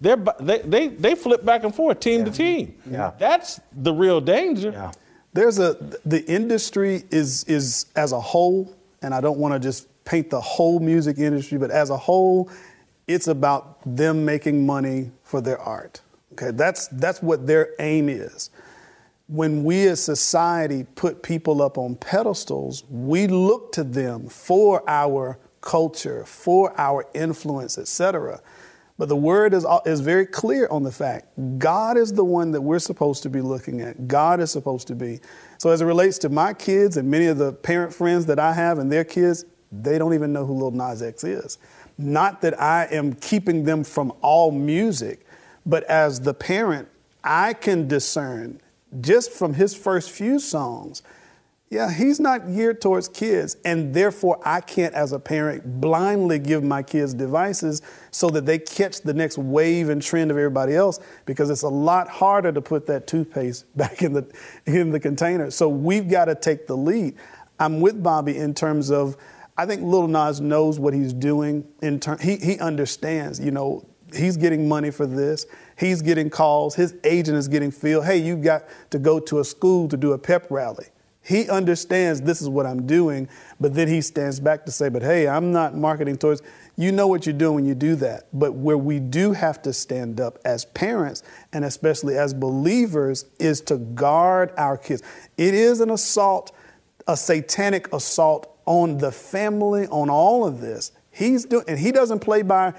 They 0.00 0.14
they 0.64 0.88
they 0.88 1.14
flip 1.14 1.44
back 1.44 1.64
and 1.64 1.74
forth, 1.74 2.00
team 2.00 2.24
to 2.24 2.30
team. 2.30 2.74
Yeah. 2.88 3.12
that's 3.18 3.60
the 3.72 3.92
real 3.92 4.20
danger. 4.20 4.70
Yeah. 4.70 4.92
There's 5.32 5.58
a 5.58 5.74
the 6.04 6.24
industry 6.26 7.04
is 7.10 7.44
is 7.44 7.86
as 7.96 8.12
a 8.12 8.20
whole, 8.20 8.74
and 9.02 9.12
I 9.12 9.20
don't 9.20 9.38
want 9.38 9.54
to 9.54 9.60
just 9.60 9.86
paint 10.04 10.30
the 10.30 10.40
whole 10.40 10.78
music 10.78 11.18
industry, 11.18 11.58
but 11.58 11.70
as 11.70 11.90
a 11.90 11.96
whole, 11.96 12.48
it's 13.06 13.28
about 13.28 13.78
them 13.84 14.24
making 14.24 14.64
money 14.64 15.10
for 15.24 15.40
their 15.40 15.58
art. 15.58 16.00
Okay, 16.38 16.52
that's 16.52 16.86
that's 16.88 17.20
what 17.20 17.46
their 17.46 17.70
aim 17.80 18.08
is. 18.08 18.50
When 19.26 19.64
we 19.64 19.88
as 19.88 20.02
society 20.02 20.86
put 20.94 21.22
people 21.22 21.60
up 21.60 21.76
on 21.76 21.96
pedestals, 21.96 22.84
we 22.88 23.26
look 23.26 23.72
to 23.72 23.84
them 23.84 24.28
for 24.28 24.88
our 24.88 25.38
culture, 25.60 26.24
for 26.24 26.72
our 26.80 27.04
influence, 27.12 27.76
etc. 27.76 28.40
But 28.98 29.08
the 29.08 29.16
word 29.16 29.52
is, 29.52 29.66
is 29.84 30.00
very 30.00 30.26
clear 30.26 30.68
on 30.70 30.82
the 30.84 30.92
fact 30.92 31.26
God 31.58 31.96
is 31.96 32.12
the 32.12 32.24
one 32.24 32.52
that 32.52 32.60
we're 32.60 32.78
supposed 32.78 33.24
to 33.24 33.30
be 33.30 33.40
looking 33.40 33.80
at. 33.80 34.06
God 34.06 34.40
is 34.40 34.52
supposed 34.52 34.86
to 34.88 34.94
be. 34.94 35.20
So, 35.58 35.70
as 35.70 35.80
it 35.80 35.86
relates 35.86 36.18
to 36.18 36.28
my 36.28 36.54
kids 36.54 36.96
and 36.96 37.10
many 37.10 37.26
of 37.26 37.38
the 37.38 37.52
parent 37.52 37.92
friends 37.92 38.26
that 38.26 38.38
I 38.38 38.52
have 38.52 38.78
and 38.78 38.90
their 38.92 39.04
kids, 39.04 39.44
they 39.72 39.98
don't 39.98 40.14
even 40.14 40.32
know 40.32 40.46
who 40.46 40.54
Lil 40.54 40.70
Nas 40.70 41.02
X 41.02 41.24
is. 41.24 41.58
Not 41.98 42.40
that 42.42 42.60
I 42.60 42.86
am 42.92 43.14
keeping 43.14 43.64
them 43.64 43.82
from 43.82 44.12
all 44.22 44.52
music, 44.52 45.26
but 45.68 45.84
as 45.84 46.20
the 46.20 46.34
parent, 46.34 46.88
I 47.22 47.52
can 47.52 47.86
discern 47.86 48.60
just 49.00 49.30
from 49.30 49.54
his 49.54 49.74
first 49.74 50.10
few 50.10 50.38
songs 50.38 51.02
yeah, 51.70 51.92
he's 51.92 52.18
not 52.18 52.46
geared 52.46 52.80
towards 52.80 53.08
kids, 53.08 53.58
and 53.62 53.92
therefore 53.92 54.40
I 54.42 54.62
can't, 54.62 54.94
as 54.94 55.12
a 55.12 55.18
parent, 55.18 55.80
blindly 55.82 56.38
give 56.38 56.64
my 56.64 56.82
kids 56.82 57.12
devices 57.12 57.82
so 58.10 58.30
that 58.30 58.46
they 58.46 58.58
catch 58.58 59.02
the 59.02 59.12
next 59.12 59.36
wave 59.36 59.90
and 59.90 60.00
trend 60.00 60.30
of 60.30 60.38
everybody 60.38 60.74
else. 60.74 60.98
Because 61.26 61.50
it's 61.50 61.62
a 61.62 61.68
lot 61.68 62.08
harder 62.08 62.52
to 62.52 62.62
put 62.62 62.86
that 62.86 63.06
toothpaste 63.06 63.66
back 63.76 64.02
in 64.02 64.14
the 64.14 64.26
in 64.64 64.90
the 64.90 65.00
container. 65.00 65.50
So 65.50 65.68
we've 65.68 66.08
got 66.08 66.26
to 66.26 66.34
take 66.34 66.66
the 66.66 66.76
lead. 66.76 67.16
I'm 67.60 67.80
with 67.80 68.02
Bobby 68.02 68.38
in 68.38 68.54
terms 68.54 68.90
of, 68.90 69.16
I 69.58 69.66
think 69.66 69.82
Lil 69.82 70.08
Nas 70.08 70.40
knows 70.40 70.78
what 70.78 70.94
he's 70.94 71.12
doing. 71.12 71.66
In 71.82 72.00
ter- 72.00 72.16
he 72.16 72.36
he 72.36 72.58
understands. 72.60 73.38
You 73.40 73.50
know, 73.50 73.86
he's 74.14 74.36
getting 74.36 74.68
money 74.68 74.90
for 74.90 75.06
this. 75.06 75.46
He's 75.78 76.02
getting 76.02 76.30
calls. 76.30 76.74
His 76.74 76.94
agent 77.04 77.36
is 77.36 77.48
getting 77.48 77.70
feel. 77.70 78.02
Hey, 78.02 78.18
you 78.18 78.36
got 78.36 78.64
to 78.90 78.98
go 78.98 79.20
to 79.20 79.40
a 79.40 79.44
school 79.44 79.88
to 79.88 79.96
do 79.96 80.12
a 80.12 80.18
pep 80.18 80.46
rally. 80.50 80.86
He 81.28 81.50
understands 81.50 82.22
this 82.22 82.40
is 82.40 82.48
what 82.48 82.64
I'm 82.64 82.86
doing, 82.86 83.28
but 83.60 83.74
then 83.74 83.86
he 83.86 84.00
stands 84.00 84.40
back 84.40 84.64
to 84.64 84.72
say, 84.72 84.88
but 84.88 85.02
hey, 85.02 85.28
I'm 85.28 85.52
not 85.52 85.76
marketing 85.76 86.16
towards, 86.16 86.40
you 86.76 86.90
know 86.90 87.06
what 87.06 87.26
you're 87.26 87.34
doing 87.34 87.54
when 87.56 87.66
you 87.66 87.74
do 87.74 87.96
that. 87.96 88.28
But 88.32 88.54
where 88.54 88.78
we 88.78 88.98
do 88.98 89.32
have 89.32 89.60
to 89.62 89.74
stand 89.74 90.22
up 90.22 90.38
as 90.46 90.64
parents 90.64 91.22
and 91.52 91.66
especially 91.66 92.16
as 92.16 92.32
believers 92.32 93.26
is 93.38 93.60
to 93.62 93.76
guard 93.76 94.54
our 94.56 94.78
kids. 94.78 95.02
It 95.36 95.52
is 95.52 95.80
an 95.80 95.90
assault, 95.90 96.56
a 97.06 97.16
satanic 97.16 97.92
assault 97.92 98.58
on 98.64 98.96
the 98.96 99.12
family, 99.12 99.86
on 99.88 100.08
all 100.08 100.46
of 100.46 100.62
this. 100.62 100.92
He's 101.10 101.44
doing, 101.44 101.64
and 101.68 101.78
he 101.78 101.92
doesn't 101.92 102.20
play 102.20 102.40
by 102.40 102.72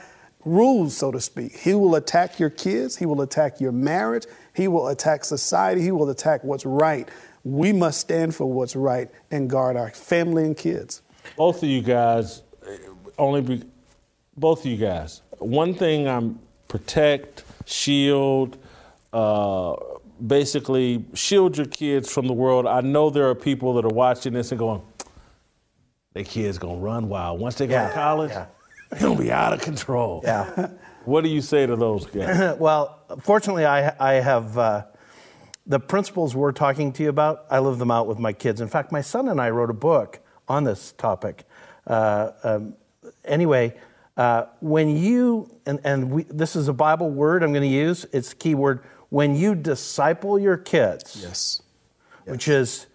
rules, 0.46 0.96
so 0.98 1.12
to 1.12 1.20
speak. 1.20 1.56
He 1.58 1.74
will 1.74 1.96
attack 1.96 2.40
your 2.40 2.50
kids, 2.50 2.96
he 2.96 3.06
will 3.06 3.22
attack 3.22 3.60
your 3.60 3.72
marriage, 3.72 4.26
he 4.54 4.68
will 4.68 4.88
attack 4.88 5.24
society, 5.26 5.82
he 5.82 5.92
will 5.92 6.10
attack 6.10 6.44
what's 6.44 6.66
right 6.66 7.10
we 7.46 7.72
must 7.72 8.02
stand 8.02 8.36
for 8.36 8.46
what's 8.46 8.76
right 8.76 9.10
and 9.32 9.50
guard 9.50 9.78
our 9.78 9.90
family 9.92 10.44
and 10.44 10.58
kids. 10.58 11.02
Both 11.38 11.64
of 11.64 11.70
you 11.70 11.82
guys, 11.82 12.42
eh, 12.68 12.78
only 13.18 13.42
be, 13.42 13.64
both 14.36 14.60
of 14.60 14.66
you 14.66 14.78
guys. 14.78 15.22
One 15.38 15.74
thing 15.74 16.08
I'm 16.08 16.38
protect, 16.68 17.46
shield, 17.66 18.58
uh, 19.14 19.76
basically 20.28 21.06
shield 21.14 21.58
your 21.58 21.66
kids 21.68 22.12
from 22.12 22.28
the 22.28 22.34
world. 22.34 22.68
I 22.68 22.82
know 22.82 23.10
there 23.10 23.30
are 23.30 23.36
people 23.36 23.74
that 23.76 23.86
are 23.86 23.96
watching 23.96 24.34
this 24.34 24.52
and 24.52 24.60
going, 24.60 24.82
"Their 26.14 26.26
kids 26.26 26.58
gonna 26.58 26.76
run 26.80 27.08
wild 27.08 27.40
once 27.40 27.56
they 27.56 27.68
go 27.68 27.74
Yeah, 27.76 27.88
to 27.88 27.94
college. 27.94 28.32
yeah. 28.32 28.46
They're 28.90 29.00
gonna 29.00 29.20
be 29.20 29.32
out 29.32 29.54
of 29.54 29.62
control." 29.62 30.22
Yeah. 30.24 30.70
What 31.06 31.24
do 31.24 31.30
you 31.30 31.42
say 31.42 31.66
to 31.66 31.76
those 31.76 32.06
guys? 32.06 32.58
well, 32.60 33.00
fortunately, 33.22 33.66
I, 33.66 33.96
I 34.00 34.14
have 34.22 34.58
uh, 34.58 34.86
the 35.66 35.80
principles 35.80 36.36
we're 36.36 36.52
talking 36.52 36.92
to 36.94 37.04
you 37.04 37.10
about, 37.10 37.46
I 37.50 37.60
live 37.60 37.80
them 37.80 37.90
out 37.90 38.06
with 38.06 38.20
my 38.20 38.34
kids. 38.34 38.62
In 38.62 38.68
fact, 38.68 38.92
my 38.92 39.02
son 39.02 39.28
and 39.30 39.40
I 39.40 39.50
wrote 39.50 39.70
a 39.70 39.74
book 39.74 40.20
on 40.48 40.66
this 40.66 40.92
topic. 40.98 41.46
Uh, 41.88 42.32
um, 42.44 42.76
anyway, 43.24 43.76
uh, 44.18 44.46
when 44.60 44.98
you, 44.98 45.50
and, 45.66 45.80
and 45.84 46.12
we, 46.12 46.24
this 46.24 46.56
is 46.56 46.68
a 46.68 46.74
Bible 46.74 47.10
word 47.10 47.42
I'm 47.44 47.52
going 47.54 47.62
to 47.64 47.68
use, 47.68 48.06
it's 48.12 48.34
a 48.34 48.36
key 48.36 48.54
word. 48.54 48.84
When 49.10 49.36
you 49.36 49.56
disciple 49.56 50.38
your 50.38 50.58
kids, 50.58 51.20
Yes. 51.22 51.62
which 52.26 52.48
is 52.48 52.86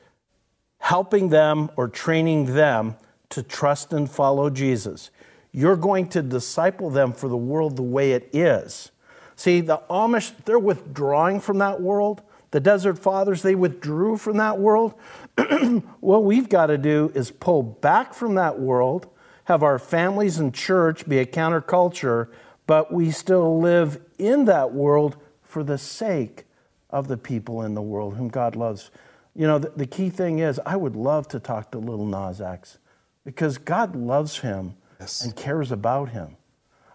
helping 0.79 1.31
them 1.31 1.71
or 1.77 1.89
training 1.89 2.55
them 2.55 2.97
to 3.31 3.43
trust 3.43 3.93
and 3.93 4.09
follow 4.09 4.51
Jesus. 4.51 5.11
You're 5.57 5.77
going 5.77 6.09
to 6.09 6.23
disciple 6.23 6.91
them 6.91 7.13
for 7.13 7.29
the 7.29 7.37
world 7.37 7.77
the 7.77 7.83
way 7.83 8.11
it 8.11 8.29
is. 8.33 8.91
See, 9.37 9.61
the 9.61 9.81
Amish, 9.89 10.33
they're 10.45 10.59
withdrawing 10.59 11.39
from 11.39 11.59
that 11.59 11.81
world. 11.81 12.23
The 12.51 12.59
Desert 12.59 12.99
Fathers, 12.99 13.43
they 13.43 13.55
withdrew 13.55 14.17
from 14.17 14.37
that 14.39 14.59
world. 14.59 14.95
what 16.01 16.25
we've 16.25 16.49
got 16.49 16.67
to 16.67 16.77
do 16.77 17.13
is 17.15 17.31
pull 17.31 17.63
back 17.63 18.15
from 18.15 18.35
that 18.35 18.59
world, 18.59 19.07
have 19.45 19.63
our 19.63 19.79
families 19.79 20.41
and 20.41 20.53
church 20.53 21.09
be 21.09 21.19
a 21.19 21.27
counterculture, 21.27 22.31
but 22.67 22.93
we 22.93 23.13
still 23.13 23.61
live 23.61 24.01
in 24.19 24.47
that 24.47 24.73
world 24.73 25.17
for 25.43 25.63
the 25.63 25.79
sake 25.79 26.47
of 26.91 27.07
the 27.07 27.17
people 27.17 27.63
in 27.63 27.75
the 27.75 27.83
world 27.83 28.17
whom 28.17 28.27
God 28.29 28.57
loves. 28.57 28.91
You 29.37 29.47
know, 29.47 29.61
the, 29.61 29.71
the 29.71 29.87
key 29.87 30.11
thing 30.11 30.41
is, 30.41 30.61
I 30.67 30.75
would 30.75 30.97
love 30.97 31.29
to 31.29 31.39
talk 31.39 31.71
to 31.71 31.79
little 31.79 32.07
Nas 32.07 32.41
X 32.41 32.79
because 33.25 33.57
God 33.57 33.95
loves 33.95 34.41
him 34.41 34.75
Yes. 35.05 35.25
and 35.25 35.37
cares 35.37 35.71
about 35.71 36.11
him. 36.11 36.37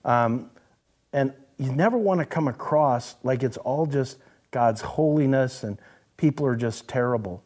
Um, 0.04 0.50
and 1.14 1.34
you 1.58 1.72
never 1.72 1.98
want 1.98 2.20
to 2.20 2.26
come 2.26 2.48
across 2.48 3.16
like 3.24 3.44
it's 3.44 3.58
all 3.58 3.86
just 3.86 4.18
God's 4.52 4.82
holiness 4.82 5.64
and 5.64 5.78
people 6.18 6.46
are 6.46 6.56
just 6.56 6.88
terrible. 6.88 7.44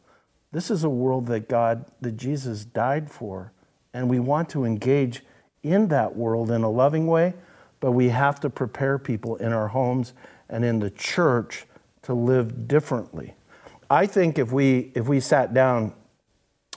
This 0.51 0.71
is 0.71 0.83
a 0.83 0.89
world 0.89 1.27
that 1.27 1.49
God, 1.49 1.85
that 2.01 2.15
Jesus 2.15 2.63
died 2.63 3.11
for. 3.11 3.51
And 3.93 4.09
we 4.09 4.19
want 4.19 4.49
to 4.49 4.65
engage 4.65 5.23
in 5.63 5.87
that 5.89 6.15
world 6.15 6.51
in 6.51 6.63
a 6.63 6.69
loving 6.69 7.07
way, 7.07 7.33
but 7.79 7.91
we 7.91 8.09
have 8.09 8.39
to 8.41 8.49
prepare 8.49 8.97
people 8.97 9.35
in 9.37 9.51
our 9.51 9.67
homes 9.67 10.13
and 10.49 10.63
in 10.63 10.79
the 10.79 10.89
church 10.89 11.65
to 12.03 12.13
live 12.13 12.67
differently. 12.67 13.33
I 13.89 14.05
think 14.05 14.37
if 14.39 14.51
we 14.51 14.91
if 14.95 15.07
we 15.07 15.19
sat 15.19 15.53
down 15.53 15.93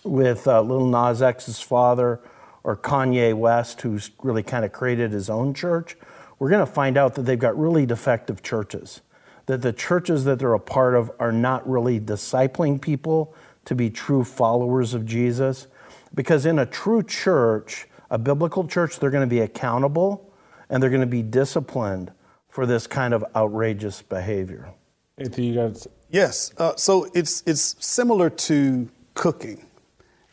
with 0.04 0.46
uh, 0.46 0.60
Little 0.60 0.86
Nas 0.86 1.22
X's 1.22 1.60
father 1.60 2.20
or 2.66 2.76
Kanye 2.76 3.32
West, 3.32 3.82
who's 3.82 4.10
really 4.24 4.42
kind 4.42 4.64
of 4.64 4.72
created 4.72 5.12
his 5.12 5.30
own 5.30 5.54
church, 5.54 5.96
we're 6.40 6.50
going 6.50 6.66
to 6.66 6.70
find 6.70 6.96
out 6.96 7.14
that 7.14 7.22
they've 7.22 7.38
got 7.38 7.56
really 7.56 7.86
defective 7.86 8.42
churches. 8.42 9.02
That 9.46 9.62
the 9.62 9.72
churches 9.72 10.24
that 10.24 10.40
they're 10.40 10.52
a 10.52 10.58
part 10.58 10.96
of 10.96 11.12
are 11.20 11.30
not 11.30 11.66
really 11.68 12.00
discipling 12.00 12.82
people 12.82 13.32
to 13.66 13.76
be 13.76 13.88
true 13.88 14.24
followers 14.24 14.94
of 14.94 15.06
Jesus. 15.06 15.68
Because 16.12 16.44
in 16.44 16.58
a 16.58 16.66
true 16.66 17.04
church, 17.04 17.86
a 18.10 18.18
biblical 18.18 18.66
church, 18.66 18.98
they're 18.98 19.10
going 19.10 19.28
to 19.28 19.32
be 19.32 19.40
accountable 19.40 20.28
and 20.68 20.82
they're 20.82 20.90
going 20.90 21.00
to 21.00 21.06
be 21.06 21.22
disciplined 21.22 22.10
for 22.48 22.66
this 22.66 22.88
kind 22.88 23.14
of 23.14 23.24
outrageous 23.36 24.02
behavior. 24.02 24.72
Anthony, 25.18 25.46
you 25.48 25.54
got 25.54 25.86
Yes. 26.10 26.52
Uh, 26.58 26.74
so 26.74 27.08
it's 27.14 27.44
it's 27.46 27.76
similar 27.78 28.28
to 28.28 28.88
cooking. 29.14 29.64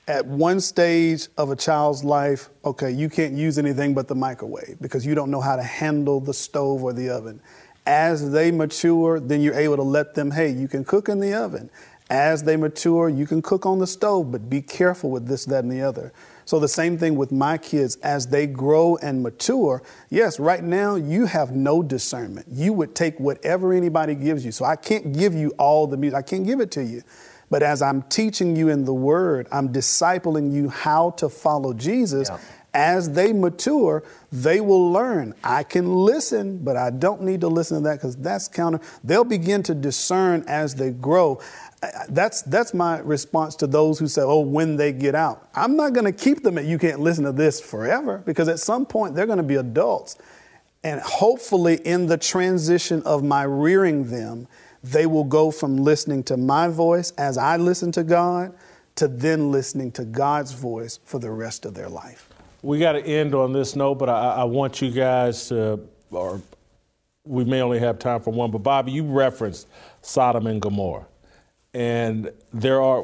At 0.06 0.26
one 0.26 0.60
stage 0.60 1.30
of 1.38 1.50
a 1.50 1.56
child's 1.56 2.04
life, 2.04 2.50
okay, 2.66 2.92
you 2.92 3.10
can't 3.10 3.36
use 3.36 3.58
anything 3.58 3.94
but 3.94 4.10
the 4.10 4.16
microwave 4.16 4.76
because 4.82 5.06
you 5.06 5.16
don't 5.16 5.32
know 5.32 5.40
how 5.40 5.56
to 5.56 5.64
handle 5.64 6.20
the 6.20 6.34
stove 6.34 6.84
or 6.84 6.92
the 6.92 7.10
oven. 7.10 7.40
As 7.86 8.32
they 8.32 8.52
mature, 8.52 9.22
then 9.22 9.40
you're 9.40 9.56
able 9.56 9.78
to 9.78 9.84
let 9.84 10.14
them, 10.14 10.32
hey, 10.32 10.50
you 10.50 10.68
can 10.68 10.84
cook 10.84 11.08
in 11.08 11.22
the 11.22 11.34
oven. 11.34 11.70
As 12.10 12.44
they 12.44 12.58
mature, 12.58 13.08
you 13.08 13.26
can 13.26 13.42
cook 13.42 13.66
on 13.66 13.80
the 13.80 13.88
stove, 13.88 14.30
but 14.30 14.50
be 14.50 14.62
careful 14.62 15.10
with 15.10 15.26
this, 15.26 15.46
that, 15.46 15.64
and 15.64 15.72
the 15.72 15.82
other. 15.82 16.12
So 16.44 16.60
the 16.60 16.68
same 16.68 16.98
thing 16.98 17.16
with 17.16 17.32
my 17.32 17.58
kids 17.58 17.96
as 18.04 18.28
they 18.28 18.46
grow 18.46 18.98
and 18.98 19.24
mature. 19.24 19.82
Yes, 20.10 20.38
right 20.38 20.64
now 20.64 20.96
you 20.96 21.26
have 21.28 21.56
no 21.56 21.82
discernment. 21.82 22.48
You 22.52 22.74
would 22.74 22.94
take 22.94 23.18
whatever 23.22 23.72
anybody 23.72 24.16
gives 24.16 24.44
you. 24.44 24.52
So 24.52 24.66
I 24.66 24.76
can't 24.76 25.14
give 25.14 25.34
you 25.34 25.52
all 25.58 25.88
the 25.88 25.96
music. 25.96 26.18
I 26.18 26.22
can't 26.24 26.46
give 26.46 26.60
it 26.60 26.72
to 26.72 26.84
you. 26.84 27.04
But 27.54 27.62
as 27.62 27.84
I'm 27.84 28.02
teaching 28.02 28.56
you 28.56 28.70
in 28.70 28.84
the 28.84 28.96
word, 28.96 29.48
I'm 29.52 29.72
discipling 29.72 30.52
you 30.52 30.70
how 30.70 31.12
to 31.18 31.30
follow 31.30 31.72
Jesus. 31.72 32.28
Yeah. 32.28 32.40
As 32.74 33.12
they 33.12 33.32
mature, 33.32 34.04
they 34.32 34.60
will 34.60 34.92
learn. 34.92 35.36
I 35.44 35.62
can 35.62 35.94
listen, 35.94 36.58
but 36.64 36.78
I 36.78 36.90
don't 36.90 37.22
need 37.22 37.42
to 37.42 37.48
listen 37.48 37.78
to 37.78 37.84
that 37.84 37.98
because 37.98 38.16
that's 38.18 38.48
counter. 38.48 38.80
They'll 39.04 39.24
begin 39.24 39.62
to 39.70 39.76
discern 39.76 40.44
as 40.48 40.74
they 40.74 40.90
grow. 40.90 41.42
That's 42.10 42.42
that's 42.42 42.74
my 42.74 42.98
response 43.02 43.56
to 43.58 43.68
those 43.68 44.00
who 44.00 44.08
say, 44.08 44.24
"Oh, 44.24 44.40
when 44.40 44.76
they 44.76 44.92
get 44.92 45.14
out." 45.14 45.48
I'm 45.54 45.76
not 45.76 45.94
going 45.94 46.12
to 46.12 46.12
keep 46.12 46.42
them 46.42 46.58
at 46.58 46.66
you 46.66 46.80
can't 46.80 47.02
listen 47.02 47.24
to 47.26 47.32
this 47.32 47.62
forever 47.62 48.24
because 48.26 48.48
at 48.48 48.58
some 48.58 48.84
point 48.84 49.14
they're 49.14 49.28
going 49.28 49.38
to 49.38 49.44
be 49.44 49.58
adults. 49.58 50.18
And 50.84 51.00
hopefully, 51.02 51.76
in 51.86 52.08
the 52.08 52.18
transition 52.18 53.04
of 53.04 53.24
my 53.24 53.44
rearing 53.44 54.06
them, 54.06 54.48
they 54.84 55.06
will 55.06 55.24
go 55.24 55.50
from 55.50 55.78
listening 55.78 56.24
to 56.24 56.38
my 56.38 56.68
voice 56.68 57.12
as 57.12 57.38
I 57.38 57.58
listen 57.58 57.92
to 57.94 58.04
God 58.04 58.54
to 58.96 59.08
then 59.08 59.52
listening 59.52 59.92
to 59.94 60.06
God's 60.06 60.52
voice 60.52 61.00
for 61.06 61.20
the 61.20 61.32
rest 61.32 61.66
of 61.66 61.74
their 61.74 61.90
life. 61.90 62.30
We 62.62 62.80
got 62.80 62.94
to 62.94 63.02
end 63.02 63.34
on 63.34 63.54
this 63.54 63.76
note, 63.76 63.96
but 63.96 64.10
I, 64.10 64.36
I 64.36 64.44
want 64.44 64.82
you 64.82 64.92
guys 64.92 65.48
to, 65.50 65.80
or 66.12 66.42
we 67.26 67.44
may 67.44 67.62
only 67.62 67.80
have 67.80 67.98
time 68.00 68.22
for 68.22 68.32
one, 68.32 68.52
but 68.52 68.60
Bobby, 68.60 68.92
you 68.92 69.04
referenced 69.04 69.68
Sodom 70.02 70.48
and 70.48 70.62
Gomorrah. 70.62 71.06
And 71.74 72.32
there 72.54 72.82
are, 72.82 73.04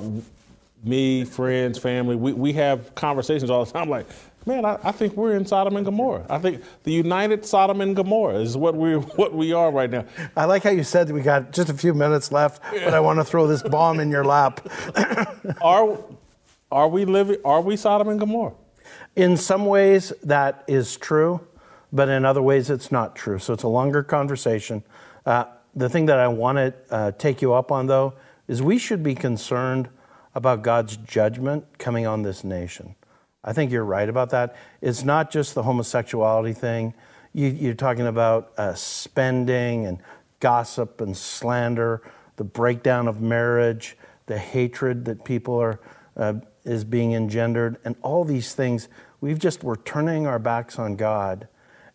me, 0.83 1.25
friends, 1.25 1.79
family, 1.79 2.15
we, 2.15 2.33
we 2.33 2.53
have 2.53 2.93
conversations 2.95 3.49
all 3.49 3.65
the 3.65 3.71
time 3.71 3.89
like, 3.89 4.05
man, 4.45 4.65
I, 4.65 4.77
I 4.83 4.91
think 4.91 5.15
we're 5.15 5.35
in 5.35 5.45
Sodom 5.45 5.75
and 5.75 5.85
Gomorrah. 5.85 6.25
I 6.29 6.37
think 6.39 6.63
the 6.83 6.91
united 6.91 7.45
Sodom 7.45 7.81
and 7.81 7.95
Gomorrah 7.95 8.35
is 8.35 8.57
what 8.57 8.75
we 8.75 8.93
what 9.19 9.33
we 9.33 9.53
are 9.53 9.71
right 9.71 9.89
now. 9.89 10.05
I 10.35 10.45
like 10.45 10.63
how 10.63 10.71
you 10.71 10.83
said 10.83 11.07
that 11.07 11.13
we 11.13 11.21
got 11.21 11.51
just 11.51 11.69
a 11.69 11.73
few 11.73 11.93
minutes 11.93 12.31
left, 12.31 12.61
but 12.71 12.93
I 12.93 12.99
want 12.99 13.19
to 13.19 13.25
throw 13.25 13.47
this 13.47 13.63
bomb 13.63 13.99
in 13.99 14.09
your 14.09 14.25
lap. 14.25 14.67
Are, 15.61 15.97
are 16.71 16.87
we 16.87 17.05
living, 17.05 17.37
are 17.43 17.61
we 17.61 17.75
Sodom 17.75 18.09
and 18.09 18.19
Gomorrah? 18.19 18.53
In 19.15 19.35
some 19.35 19.65
ways, 19.65 20.13
that 20.23 20.63
is 20.67 20.95
true, 20.97 21.41
but 21.91 22.09
in 22.09 22.25
other 22.25 22.41
ways, 22.41 22.69
it's 22.69 22.91
not 22.91 23.15
true. 23.15 23.39
So 23.39 23.53
it's 23.53 23.63
a 23.63 23.67
longer 23.67 24.03
conversation. 24.03 24.83
Uh, 25.25 25.45
the 25.75 25.89
thing 25.89 26.05
that 26.05 26.19
I 26.19 26.27
want 26.27 26.57
to 26.57 26.73
uh, 26.91 27.11
take 27.13 27.41
you 27.41 27.53
up 27.53 27.71
on, 27.71 27.87
though, 27.87 28.13
is 28.47 28.61
we 28.61 28.77
should 28.77 29.01
be 29.01 29.15
concerned 29.15 29.89
about 30.35 30.61
God's 30.61 30.97
judgment 30.97 31.65
coming 31.79 32.05
on 32.05 32.21
this 32.21 32.43
nation. 32.43 32.95
I 33.43 33.53
think 33.53 33.71
you're 33.71 33.85
right 33.85 34.09
about 34.09 34.31
that. 34.31 34.55
It's 34.81 35.03
not 35.03 35.31
just 35.31 35.55
the 35.55 35.63
homosexuality 35.63 36.53
thing. 36.53 36.93
You, 37.33 37.47
you're 37.47 37.73
talking 37.73 38.07
about 38.07 38.51
uh, 38.57 38.73
spending 38.73 39.85
and 39.85 39.99
gossip 40.39 41.01
and 41.01 41.15
slander, 41.15 42.01
the 42.35 42.43
breakdown 42.43 43.07
of 43.07 43.21
marriage, 43.21 43.97
the 44.25 44.37
hatred 44.37 45.05
that 45.05 45.23
people 45.23 45.57
are 45.57 45.79
uh, 46.17 46.33
is 46.63 46.83
being 46.83 47.13
engendered, 47.13 47.77
and 47.85 47.95
all 48.01 48.25
these 48.25 48.53
things. 48.53 48.89
We've 49.21 49.39
just 49.39 49.63
we're 49.63 49.75
turning 49.77 50.27
our 50.27 50.39
backs 50.39 50.77
on 50.77 50.95
God, 50.95 51.47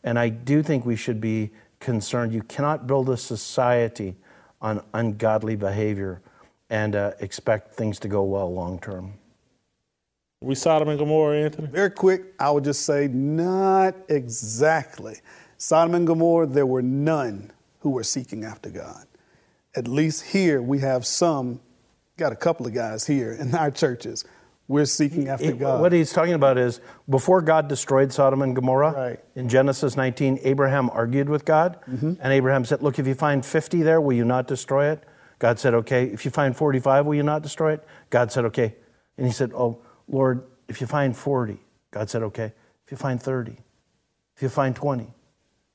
and 0.02 0.18
I 0.18 0.30
do 0.30 0.62
think 0.62 0.86
we 0.86 0.96
should 0.96 1.20
be 1.20 1.50
concerned. 1.80 2.32
You 2.32 2.42
cannot 2.42 2.86
build 2.86 3.08
a 3.10 3.16
society 3.16 4.16
on 4.60 4.82
ungodly 4.94 5.56
behavior 5.56 6.22
and 6.70 6.96
uh, 6.96 7.12
expect 7.20 7.74
things 7.74 7.98
to 8.00 8.08
go 8.08 8.22
well 8.22 8.52
long 8.52 8.78
term. 8.78 9.14
We 10.44 10.54
Sodom 10.54 10.88
and 10.88 10.98
Gomorrah, 10.98 11.38
Anthony? 11.42 11.68
Very 11.68 11.90
quick, 11.90 12.34
I 12.38 12.50
would 12.50 12.64
just 12.64 12.84
say 12.84 13.08
not 13.08 13.94
exactly. 14.08 15.16
Sodom 15.56 15.94
and 15.94 16.06
Gomorrah, 16.06 16.46
there 16.46 16.66
were 16.66 16.82
none 16.82 17.52
who 17.80 17.90
were 17.90 18.02
seeking 18.04 18.44
after 18.44 18.70
God. 18.70 19.06
At 19.76 19.88
least 19.88 20.22
here 20.26 20.60
we 20.62 20.78
have 20.80 21.04
some, 21.06 21.60
got 22.16 22.32
a 22.32 22.36
couple 22.36 22.66
of 22.66 22.74
guys 22.74 23.06
here 23.06 23.32
in 23.32 23.54
our 23.54 23.70
churches. 23.70 24.24
We're 24.66 24.86
seeking 24.86 25.28
after 25.28 25.46
It- 25.46 25.58
God. 25.58 25.80
What 25.82 25.92
he's 25.92 26.12
talking 26.12 26.32
about 26.34 26.56
is 26.56 26.80
before 27.08 27.42
God 27.42 27.68
destroyed 27.68 28.12
Sodom 28.12 28.40
and 28.40 28.54
Gomorrah, 28.54 28.92
Right. 28.92 29.20
in 29.34 29.48
Genesis 29.48 29.96
19, 29.96 30.38
Abraham 30.42 30.88
argued 30.90 31.28
with 31.28 31.44
God. 31.44 31.78
Mm-hmm. 31.90 32.14
And 32.20 32.32
Abraham 32.32 32.64
said, 32.64 32.82
Look, 32.82 32.98
if 32.98 33.06
you 33.06 33.14
find 33.14 33.44
50 33.44 33.82
there, 33.82 34.00
will 34.00 34.14
you 34.16 34.24
not 34.24 34.46
destroy 34.46 34.90
it? 34.90 35.04
God 35.38 35.58
said, 35.58 35.74
Okay. 35.74 36.04
If 36.06 36.24
you 36.24 36.30
find 36.30 36.56
45, 36.56 37.04
will 37.04 37.14
you 37.14 37.22
not 37.22 37.42
destroy 37.42 37.72
it? 37.74 37.84
God 38.08 38.32
said, 38.32 38.46
Okay. 38.46 38.74
And 39.18 39.26
he 39.26 39.32
said, 39.32 39.52
Oh, 39.54 39.80
Lord, 40.08 40.44
if 40.68 40.80
you 40.80 40.86
find 40.86 41.16
40, 41.16 41.58
God 41.90 42.10
said, 42.10 42.22
Okay. 42.22 42.52
If 42.84 42.90
you 42.90 42.98
find 42.98 43.22
30, 43.22 43.56
if 44.36 44.42
you 44.42 44.50
find 44.50 44.76
20. 44.76 45.06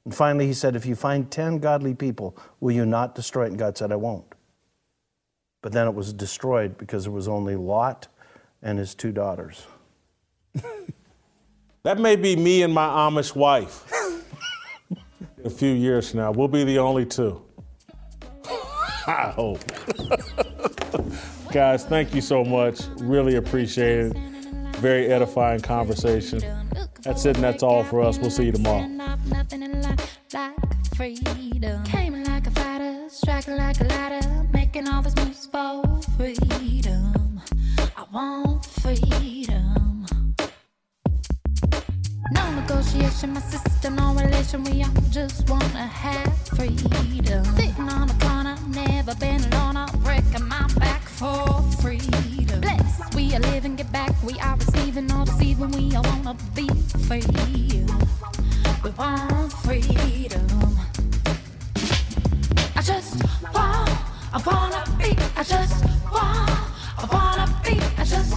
And 0.06 0.16
finally, 0.16 0.46
he 0.46 0.54
said, 0.54 0.76
If 0.76 0.86
you 0.86 0.96
find 0.96 1.30
10 1.32 1.60
godly 1.60 1.96
people, 1.96 2.38
will 2.60 2.72
you 2.72 2.86
not 2.86 3.16
destroy 3.16 3.46
it? 3.46 3.50
And 3.50 3.58
God 3.58 3.78
said, 3.78 3.92
I 3.92 3.96
won't. 3.96 4.36
But 5.62 5.72
then 5.72 5.88
it 5.88 5.96
was 5.96 6.14
destroyed 6.14 6.78
because 6.78 7.04
there 7.04 7.12
was 7.12 7.28
only 7.28 7.56
Lot 7.56 8.08
and 8.62 8.78
his 8.78 8.96
two 8.96 9.12
daughters. 9.12 9.66
That 11.84 11.98
may 11.98 12.18
be 12.18 12.36
me 12.36 12.62
and 12.64 12.74
my 12.74 12.86
Amish 12.86 13.34
wife. 13.34 13.90
a 15.46 15.50
few 15.50 15.72
years 15.72 16.14
now, 16.14 16.32
we'll 16.32 16.50
be 16.50 16.66
the 16.66 16.78
only 16.78 17.06
two. 17.06 17.42
I 19.08 19.32
hope. 19.34 19.60
Guys, 21.52 21.84
thank 21.84 22.14
you 22.14 22.22
so 22.22 22.44
much. 22.44 22.82
Really 23.00 23.38
appreciate 23.38 24.06
it. 24.06 24.18
Very 24.76 25.08
edifying 25.08 25.62
conversation. 25.62 26.42
That's 27.02 27.26
it, 27.26 27.38
and 27.38 27.44
that's 27.44 27.64
all 27.64 27.84
for 27.84 28.02
us. 28.02 28.20
We'll 28.20 28.30
see 28.30 28.46
you 28.46 28.52
tomorrow. 28.52 28.82
Came 31.86 32.24
like 32.24 32.46
a 32.46 32.52
fighter, 32.52 33.10
striking 33.10 33.58
like 33.58 33.82
a 33.82 33.86
ladder, 33.86 34.48
making 34.54 34.88
all 34.88 35.02
moves 35.02 35.48
for 35.48 36.00
freedom. 36.18 37.42
I 37.98 38.06
want 38.14 38.66
freedom. 38.66 40.06
No 42.32 42.52
negotiation, 42.52 43.34
my 43.34 43.42
no 43.90 44.14
relation. 44.14 44.64
We 44.66 44.84
all 44.84 44.92
just 45.10 45.50
wanna 45.50 45.88
have 45.88 46.38
freedom. 46.50 47.44
Sitting 47.56 47.90
on 47.90 48.08
corner, 48.20 48.56
never 48.68 49.16
been 49.16 49.44
alone 49.46 49.59
for 51.20 51.62
freedom. 51.82 52.62
Blessed 52.62 53.14
we 53.14 53.36
are 53.36 53.42
living, 53.42 53.76
get 53.76 53.92
back, 53.92 54.12
we 54.24 54.40
are 54.40 54.56
receiving, 54.56 55.12
all 55.12 55.26
deceiving, 55.26 55.70
we 55.72 55.94
all 55.94 56.04
wanna 56.04 56.34
be 56.56 56.70
free. 57.08 57.22
We 58.82 58.90
want 58.92 59.52
freedom. 59.52 60.48
I 62.74 62.82
just 62.82 63.22
want, 63.54 63.92
I 64.32 64.42
wanna 64.46 64.82
be, 64.98 65.12
I 65.36 65.44
just 65.44 65.84
want, 66.10 66.52
I 66.98 67.06
wanna 67.12 67.48
be, 67.66 67.78
I 67.98 68.06
just 68.06 68.34